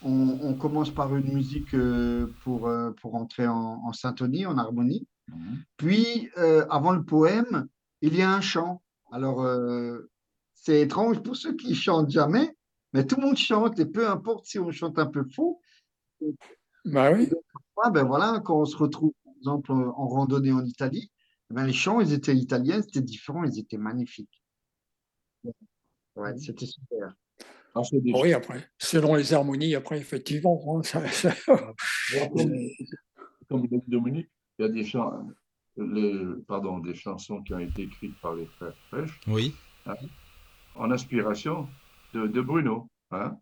on, 0.07 0.39
on 0.43 0.55
commence 0.55 0.91
par 0.91 1.15
une 1.17 1.33
musique 1.33 1.75
euh, 1.75 2.33
pour, 2.43 2.69
euh, 2.69 2.93
pour 2.93 3.15
entrer 3.15 3.47
en, 3.47 3.83
en 3.85 3.93
syntonie, 3.93 4.47
en 4.47 4.57
harmonie. 4.57 5.07
Mhm. 5.29 5.65
Puis, 5.77 6.31
euh, 6.39 6.67
avant 6.71 6.93
le 6.93 7.05
poème, 7.05 7.67
il 8.01 8.17
y 8.17 8.23
a 8.23 8.31
un 8.31 8.41
chant. 8.41 8.83
Alors, 9.13 9.47
c'est 10.55 10.81
étrange 10.81 11.23
pour 11.23 11.37
ceux 11.37 11.55
qui 11.55 11.75
chantent 11.75 12.11
jamais, 12.11 12.57
mais 12.93 13.07
tout 13.07 13.17
le 13.17 13.27
monde 13.27 13.37
chante, 13.37 13.79
et 13.79 13.87
peu 13.87 14.09
importe 14.09 14.47
si 14.47 14.59
on 14.59 14.71
chante 14.73 14.99
un 14.99 15.07
peu 15.07 15.25
faux, 15.25 15.61
Bah 16.85 17.13
oui. 17.13 17.31
Ben 17.93 18.05
voilà, 18.05 18.41
quand 18.45 18.61
on 18.61 18.65
se 18.65 18.77
retrouve, 18.77 19.13
par 19.25 19.35
exemple, 19.37 19.73
en 19.73 20.09
randonnée 20.09 20.53
en 20.53 20.65
Italie, 20.65 21.11
eh 21.51 21.55
ben 21.55 21.65
les 21.65 21.73
chants, 21.73 22.01
ils 22.01 22.13
étaient 22.13 22.35
italiens, 22.35 22.83
c'était 22.83 23.01
différent, 23.01 23.45
ils 23.45 23.59
étaient 23.59 23.79
magnifiques. 23.79 24.43
Ouais, 26.17 26.37
c'était 26.39 26.67
super. 26.67 27.15
Ah, 27.79 27.83
des- 27.93 28.13
Oui, 28.13 28.33
après, 28.33 28.67
selon 28.79 29.15
les 29.17 29.35
harmonies, 29.35 29.75
après, 29.75 29.99
effectivement. 29.99 30.59
hein, 30.79 30.83
ça- 30.83 31.07
ça- 31.09 31.35
Comme, 33.49 33.67
Dominique, 33.87 34.29
il 34.59 34.63
y 34.63 34.65
a 34.65 34.69
des 34.69 34.85
chants, 34.85 35.29
les, 35.77 36.25
pardon, 36.49 36.79
des 36.79 36.95
chansons 36.95 37.43
qui 37.43 37.55
ont 37.55 37.59
été 37.59 37.83
écrites 37.83 38.19
par 38.21 38.35
les 38.35 38.47
frères 38.47 38.73
Pêche 38.91 39.21
Oui. 39.29 39.55
en 40.75 40.91
inspiration 40.91 41.69
de, 42.15 42.27
de 42.27 42.41
Bruno, 42.41 42.89
hein, 43.11 43.37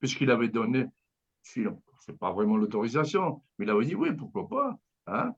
puisqu'il 0.00 0.30
avait 0.30 0.48
donné, 0.48 0.86
si- 1.42 1.64
c'est 2.00 2.18
pas 2.18 2.32
vraiment 2.32 2.56
l'autorisation, 2.56 3.42
mais 3.58 3.66
il 3.66 3.70
avait 3.70 3.84
dit 3.84 3.94
oui, 3.94 4.12
pourquoi 4.12 4.48
pas, 4.48 4.78
hein. 5.06 5.32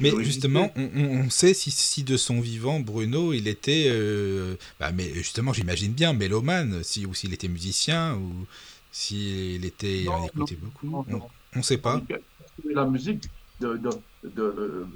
Mais 0.00 0.12
justement, 0.20 0.72
on, 0.76 1.30
sait 1.30 1.54
si, 1.54 1.70
si 1.70 2.04
de 2.04 2.16
son 2.16 2.40
vivant, 2.40 2.80
Bruno, 2.80 3.32
il 3.32 3.48
était, 3.48 3.86
euh, 3.88 4.56
bah, 4.80 4.92
mais 4.92 5.12
justement, 5.14 5.52
j'imagine 5.52 5.92
bien, 5.92 6.12
mélomane, 6.12 6.82
si, 6.82 7.06
ou 7.06 7.14
s'il 7.14 7.32
était 7.32 7.48
musicien, 7.48 8.14
ou 8.16 8.46
s'il 8.92 9.64
était, 9.64 10.02
il 10.02 10.08
en 10.08 10.26
écoutait 10.26 10.58
non, 10.60 10.68
beaucoup. 10.68 11.04
non, 11.08 11.22
On, 11.54 11.58
on 11.58 11.62
sait 11.62 11.78
pas. 11.78 12.02
la 12.64 12.86
musique 12.86 13.24
de, 13.60 13.76
de, 13.76 13.90
de, 14.24 14.42
euh, 14.42 14.86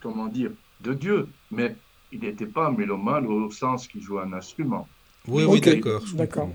comment 0.00 0.26
dire, 0.26 0.50
de 0.80 0.94
Dieu, 0.94 1.28
mais 1.50 1.76
il 2.12 2.20
n'était 2.20 2.46
pas 2.46 2.70
mélomane 2.70 3.26
au 3.26 3.50
sens 3.50 3.88
qu'il 3.88 4.02
jouait 4.02 4.22
un 4.22 4.32
instrument. 4.32 4.88
Oui, 5.26 5.44
oui, 5.44 5.60
d'accord. 5.60 6.02
d'accord. 6.14 6.50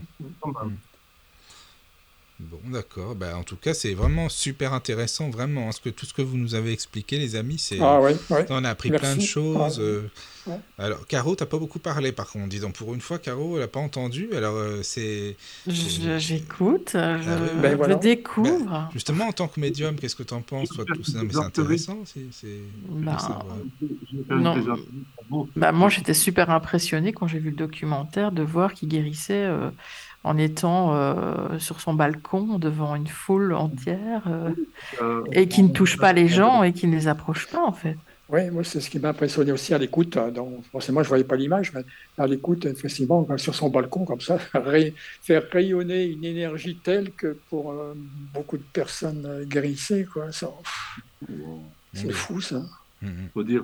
Bon, 2.40 2.60
d'accord. 2.72 3.16
Bah, 3.16 3.36
en 3.38 3.44
tout 3.44 3.58
cas, 3.58 3.74
c'est 3.74 3.94
vraiment 3.94 4.30
super 4.30 4.74
intéressant, 4.74 5.30
vraiment. 5.30 5.68
hein, 5.68 5.72
ce 5.74 5.82
que, 5.82 5.90
tout 5.90 6.06
ce 6.06 6.14
que 6.14 6.22
vous 6.22 6.38
nous 6.38 6.56
avez 6.56 6.72
expliqué, 6.72 7.18
les 7.18 7.36
amis, 7.36 7.58
c'est. 7.60 7.80
Ah 7.82 8.00
ouais, 8.00 8.16
ouais. 8.30 8.46
On 8.50 8.64
a 8.64 8.70
appris 8.70 8.90
Merci. 8.92 9.06
plein 9.06 9.16
de 9.18 9.22
choses. 9.22 9.78
Ouais. 9.80 9.84
euh. 9.86 10.02
Ouais. 10.48 10.58
Alors, 10.78 11.06
Caro, 11.06 11.36
t'as 11.36 11.46
pas 11.46 11.58
beaucoup 11.58 11.80
parlé, 11.80 12.14
par 12.14 12.28
contre. 12.30 12.48
Disons, 12.48 12.72
pour 12.72 12.94
une 12.96 13.02
fois, 13.02 13.20
Caro, 13.20 13.58
elle 13.58 13.64
a 13.64 13.68
pas 13.68 13.82
entendu. 13.82 14.30
Alors, 14.34 14.56
euh, 14.56 14.80
c'est 14.84 15.36
J'écoute, 15.68 16.92
je, 16.94 17.44
oui. 17.44 17.62
Ben 17.62 17.76
voilà. 17.76 17.96
je 17.96 18.00
découvre. 18.00 18.90
justement 18.94 19.26
en 19.28 19.32
tant 19.34 19.50
que 19.50 19.60
médium, 19.60 19.96
qu'est-ce 19.98 20.16
que 20.16 20.24
t'en 20.24 20.42
penses, 20.42 20.70
toi, 20.70 20.86
de 20.86 20.94
tout 20.94 21.04
ça? 21.04 21.18
Non, 21.20 21.26
mais 21.26 21.34
c'est 21.34 21.40
intéressant. 21.40 22.00
C'est, 22.06 22.48
une 22.90 23.06
Non. 24.30 24.56
vous. 25.30 25.50
Bah, 25.58 25.74
moi, 25.74 25.90
j'étais 25.90 26.14
super 26.14 26.50
impressionnée 26.50 27.12
quand 27.12 27.28
j'ai 27.28 27.40
vu 27.40 27.50
le 27.50 27.56
documentaire 27.58 28.32
de 28.32 28.42
voir 28.42 28.74
qu'il 28.74 28.88
guérissait 28.88 29.44
euh, 29.46 29.70
en 30.30 30.38
étant 30.38 30.94
euh, 30.96 31.58
sur 31.60 31.78
son 31.82 31.94
balcon 31.94 32.60
devant 32.60 32.96
une 32.96 33.08
foule 33.08 33.54
entière 33.54 34.24
euh, 34.28 34.52
Euh, 35.02 35.24
et 35.40 35.48
qui 35.48 35.62
ne 35.64 35.70
touche 35.80 35.98
pas 35.98 36.14
les 36.14 36.28
gens 36.28 36.64
et 36.64 36.72
qui 36.74 36.86
ne 36.88 36.96
les 36.96 37.08
approche 37.08 37.46
pas, 37.54 37.64
en 37.72 37.74
fait. 37.74 37.98
Oui, 38.32 38.44
moi, 38.52 38.64
c'est 38.64 38.80
ce 38.80 38.90
qui 38.92 39.00
m'a 39.00 39.10
impressionné 39.10 39.52
aussi 39.52 39.74
à 39.74 39.80
l'écoute. 39.80 40.16
euh, 40.18 40.30
donc, 40.32 40.50
Forcément, 40.72 41.02
je 41.02 41.08
ne 41.08 41.10
voyais 41.10 41.24
pas 41.24 41.36
l'image, 41.36 41.74
mais 41.74 41.84
à 42.18 42.28
l'écoute, 42.28 42.66
effectivement, 42.66 43.28
sur 43.38 43.56
son 43.56 43.70
balcon, 43.70 44.06
comme 44.06 44.22
ça, 44.22 44.38
faire 45.28 45.44
rayonner 45.52 46.04
une 46.06 46.24
énergie 46.26 46.78
telle 46.88 47.12
que 47.12 47.32
pour 47.50 47.72
euh, 47.72 47.94
beaucoup 48.36 48.58
de 48.58 48.68
personnes 48.82 49.46
guérissées, 49.54 50.06
quoi. 50.14 50.32
Ça, 50.32 50.48
c'est 51.94 52.12
fou, 52.12 52.40
ça. 52.42 52.62
Mhm. 53.02 53.30
faut 53.34 53.44
dire. 53.44 53.64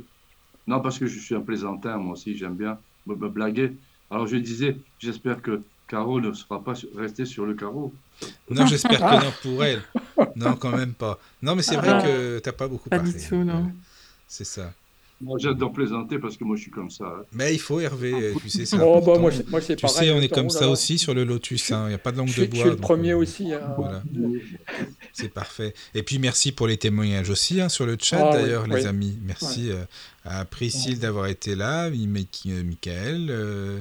Non, 0.67 0.81
parce 0.81 0.97
que 0.99 1.07
je 1.07 1.19
suis 1.19 1.35
un 1.35 1.41
plaisantin, 1.41 1.97
moi 1.97 2.13
aussi, 2.13 2.37
j'aime 2.37 2.55
bien 2.55 2.79
me 3.05 3.29
blaguer. 3.29 3.77
Alors 4.09 4.27
je 4.27 4.37
disais, 4.37 4.77
j'espère 4.99 5.41
que 5.41 5.63
Caro 5.87 6.19
ne 6.19 6.33
sera 6.33 6.63
pas 6.63 6.73
restée 6.95 7.25
sur 7.25 7.45
le 7.45 7.53
carreau. 7.53 7.93
Non, 8.49 8.65
j'espère 8.65 8.99
que 8.99 9.25
non 9.25 9.31
pour 9.43 9.63
elle. 9.63 9.81
Non, 10.35 10.55
quand 10.55 10.75
même 10.75 10.93
pas. 10.93 11.19
Non, 11.41 11.55
mais 11.55 11.61
c'est 11.61 11.75
vrai 11.75 11.91
Ah. 11.93 12.01
que 12.01 12.39
t'as 12.39 12.51
pas 12.53 12.67
beaucoup 12.67 12.89
Pas 12.89 12.97
parlé. 12.97 13.11
du 13.13 13.27
tout, 13.27 13.43
non. 13.43 13.71
C'est 14.27 14.45
ça. 14.45 14.73
Moi, 15.21 15.37
j'adore 15.39 15.71
plaisanter 15.71 16.19
parce 16.19 16.35
que 16.35 16.43
moi, 16.43 16.57
je 16.57 16.63
suis 16.63 16.71
comme 16.71 16.89
ça. 16.89 17.05
hein. 17.05 17.23
Mais 17.31 17.53
il 17.53 17.59
faut, 17.59 17.79
Hervé, 17.79 18.11
euh, 18.13 18.33
tu 18.41 18.49
sais, 18.49 18.65
c'est 18.65 18.77
Oh, 18.81 18.99
bah, 18.99 19.17
moi, 19.17 19.31
moi, 19.49 19.61
c'est 19.61 19.77
Tu 19.77 19.81
pareil. 19.85 20.09
sais, 20.09 20.11
on 20.11 20.21
est 20.21 20.27
comme 20.27 20.49
ça 20.49 20.67
aussi 20.69 20.97
sur 20.97 21.13
le 21.13 21.23
Lotus. 21.23 21.71
hein. 21.71 21.85
Il 21.85 21.89
n'y 21.89 21.93
a 21.95 21.97
pas 21.99 22.11
de 22.11 22.17
langue 22.17 22.27
Je, 22.27 22.41
de 22.41 22.45
suis- 22.45 22.45
je 22.47 22.49
bois. 22.51 22.59
suis 22.63 22.69
le 22.71 22.75
premier 22.75 23.11
euh, 23.11 23.17
aussi. 23.17 23.53
hein. 23.53 23.61
Voilà, 23.77 24.03
c'est 25.13 25.29
parfait. 25.33 25.73
Et 25.93 26.03
puis 26.03 26.19
merci 26.19 26.51
pour 26.51 26.67
les 26.67 26.75
témoignages 26.77 27.29
aussi 27.29 27.61
hein, 27.61 27.69
sur 27.69 27.85
le 27.85 27.95
chat 27.99 28.19
Ah, 28.21 28.29
oui, 28.35 28.41
d'ailleurs, 28.41 28.67
les 28.67 28.75
oui. 28.75 28.85
amis. 28.87 29.17
Merci 29.23 29.71
euh, 29.71 29.85
à 30.25 30.43
Priscille 30.43 30.99
d'avoir 30.99 31.27
été 31.27 31.55
là, 31.55 31.89
Mi- 31.89 32.07
Mi- 32.07 32.27
Michael, 32.63 33.27
euh, 33.29 33.79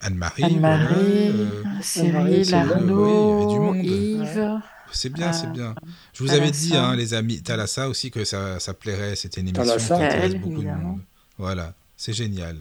Anne-Marie, 0.00 0.42
voilà, 0.58 0.74
Anne-Marie, 0.74 1.28
euh, 1.28 1.62
Cyril, 1.82 2.54
Arnaud, 2.54 3.58
monde. 3.58 3.76
Yves. 3.84 4.60
C'est 4.92 5.10
bien, 5.12 5.32
c'est 5.32 5.46
Euh, 5.46 5.50
bien. 5.50 5.74
Je 6.14 6.22
vous 6.22 6.32
avais 6.32 6.50
dit, 6.50 6.76
hein, 6.76 6.94
les 6.96 7.14
amis, 7.14 7.42
Thalassa 7.42 7.88
aussi, 7.88 8.10
que 8.10 8.24
ça, 8.24 8.58
ça 8.60 8.74
plairait. 8.74 9.16
C'était 9.16 9.40
une 9.40 9.48
émission 9.48 9.64
Thalassa. 9.64 9.96
qui 9.98 10.02
intéresse 10.04 10.32
Elle, 10.34 10.40
beaucoup 10.40 10.62
de 10.62 10.68
monde. 10.68 11.00
Voilà, 11.36 11.74
c'est 11.96 12.12
génial. 12.12 12.56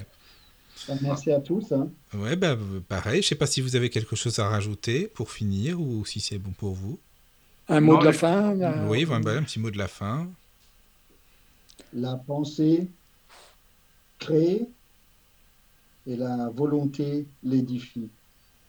Merci 1.01 1.31
à 1.31 1.39
tous. 1.41 1.71
hein. 1.71 1.89
Ouais, 2.13 2.35
bah, 2.35 2.55
pareil. 2.87 3.21
Je 3.21 3.27
sais 3.27 3.35
pas 3.35 3.47
si 3.47 3.61
vous 3.61 3.75
avez 3.75 3.89
quelque 3.89 4.15
chose 4.15 4.39
à 4.39 4.47
rajouter 4.47 5.07
pour 5.07 5.31
finir 5.31 5.81
ou 5.81 6.05
si 6.05 6.19
c'est 6.19 6.37
bon 6.37 6.51
pour 6.51 6.73
vous. 6.75 6.99
Un 7.69 7.81
mot 7.81 7.93
Non, 7.93 7.99
de 7.99 8.05
la 8.05 8.13
fin 8.13 8.53
là 8.53 8.85
Oui, 8.87 9.03
voilà, 9.03 9.31
un 9.37 9.43
petit 9.43 9.59
mot 9.59 9.69
de 9.71 9.77
la 9.77 9.87
fin. 9.89 10.29
La 11.93 12.15
pensée 12.15 12.87
crée 14.19 14.61
et 16.05 16.15
la 16.15 16.49
volonté 16.49 17.25
l'édifie. 17.43 18.09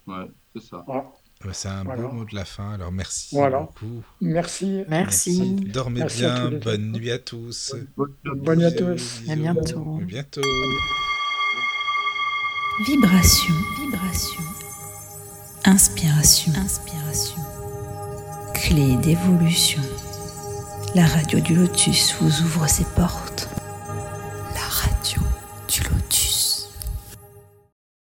Ouais, 0.06 0.26
c'est 0.52 0.62
ça. 0.62 0.84
Ah, 0.88 0.92
Bah, 0.92 1.12
C'est 1.52 1.68
un 1.68 1.84
Voilà. 1.84 2.02
beau 2.02 2.08
mot 2.12 2.24
de 2.24 2.34
la 2.34 2.44
fin. 2.44 2.72
Alors 2.72 2.90
merci 2.90 3.28
Voilà. 3.34 3.60
beaucoup. 3.60 4.02
Merci. 4.20 4.82
Merci. 4.88 5.54
Dormez 5.72 6.00
Merci 6.00 6.18
bien. 6.20 6.50
Bonne 6.50 6.92
nuit 6.92 7.10
à 7.12 7.18
tous. 7.18 7.74
Bonne 8.24 8.58
nuit 8.58 8.64
à 8.64 8.72
tous. 8.72 9.20
À 9.28 9.36
bientôt. 9.36 9.98
À 10.00 10.04
bientôt. 10.04 10.40
Vibration, 12.86 13.54
vibration. 13.80 14.42
Inspiration, 15.64 16.52
inspiration. 16.56 17.40
Clé 18.54 18.96
d'évolution. 18.96 19.82
La 20.94 21.06
radio 21.06 21.38
du 21.40 21.54
lotus 21.54 22.16
vous 22.20 22.42
ouvre 22.42 22.68
ses 22.68 22.84
portes. 22.96 23.37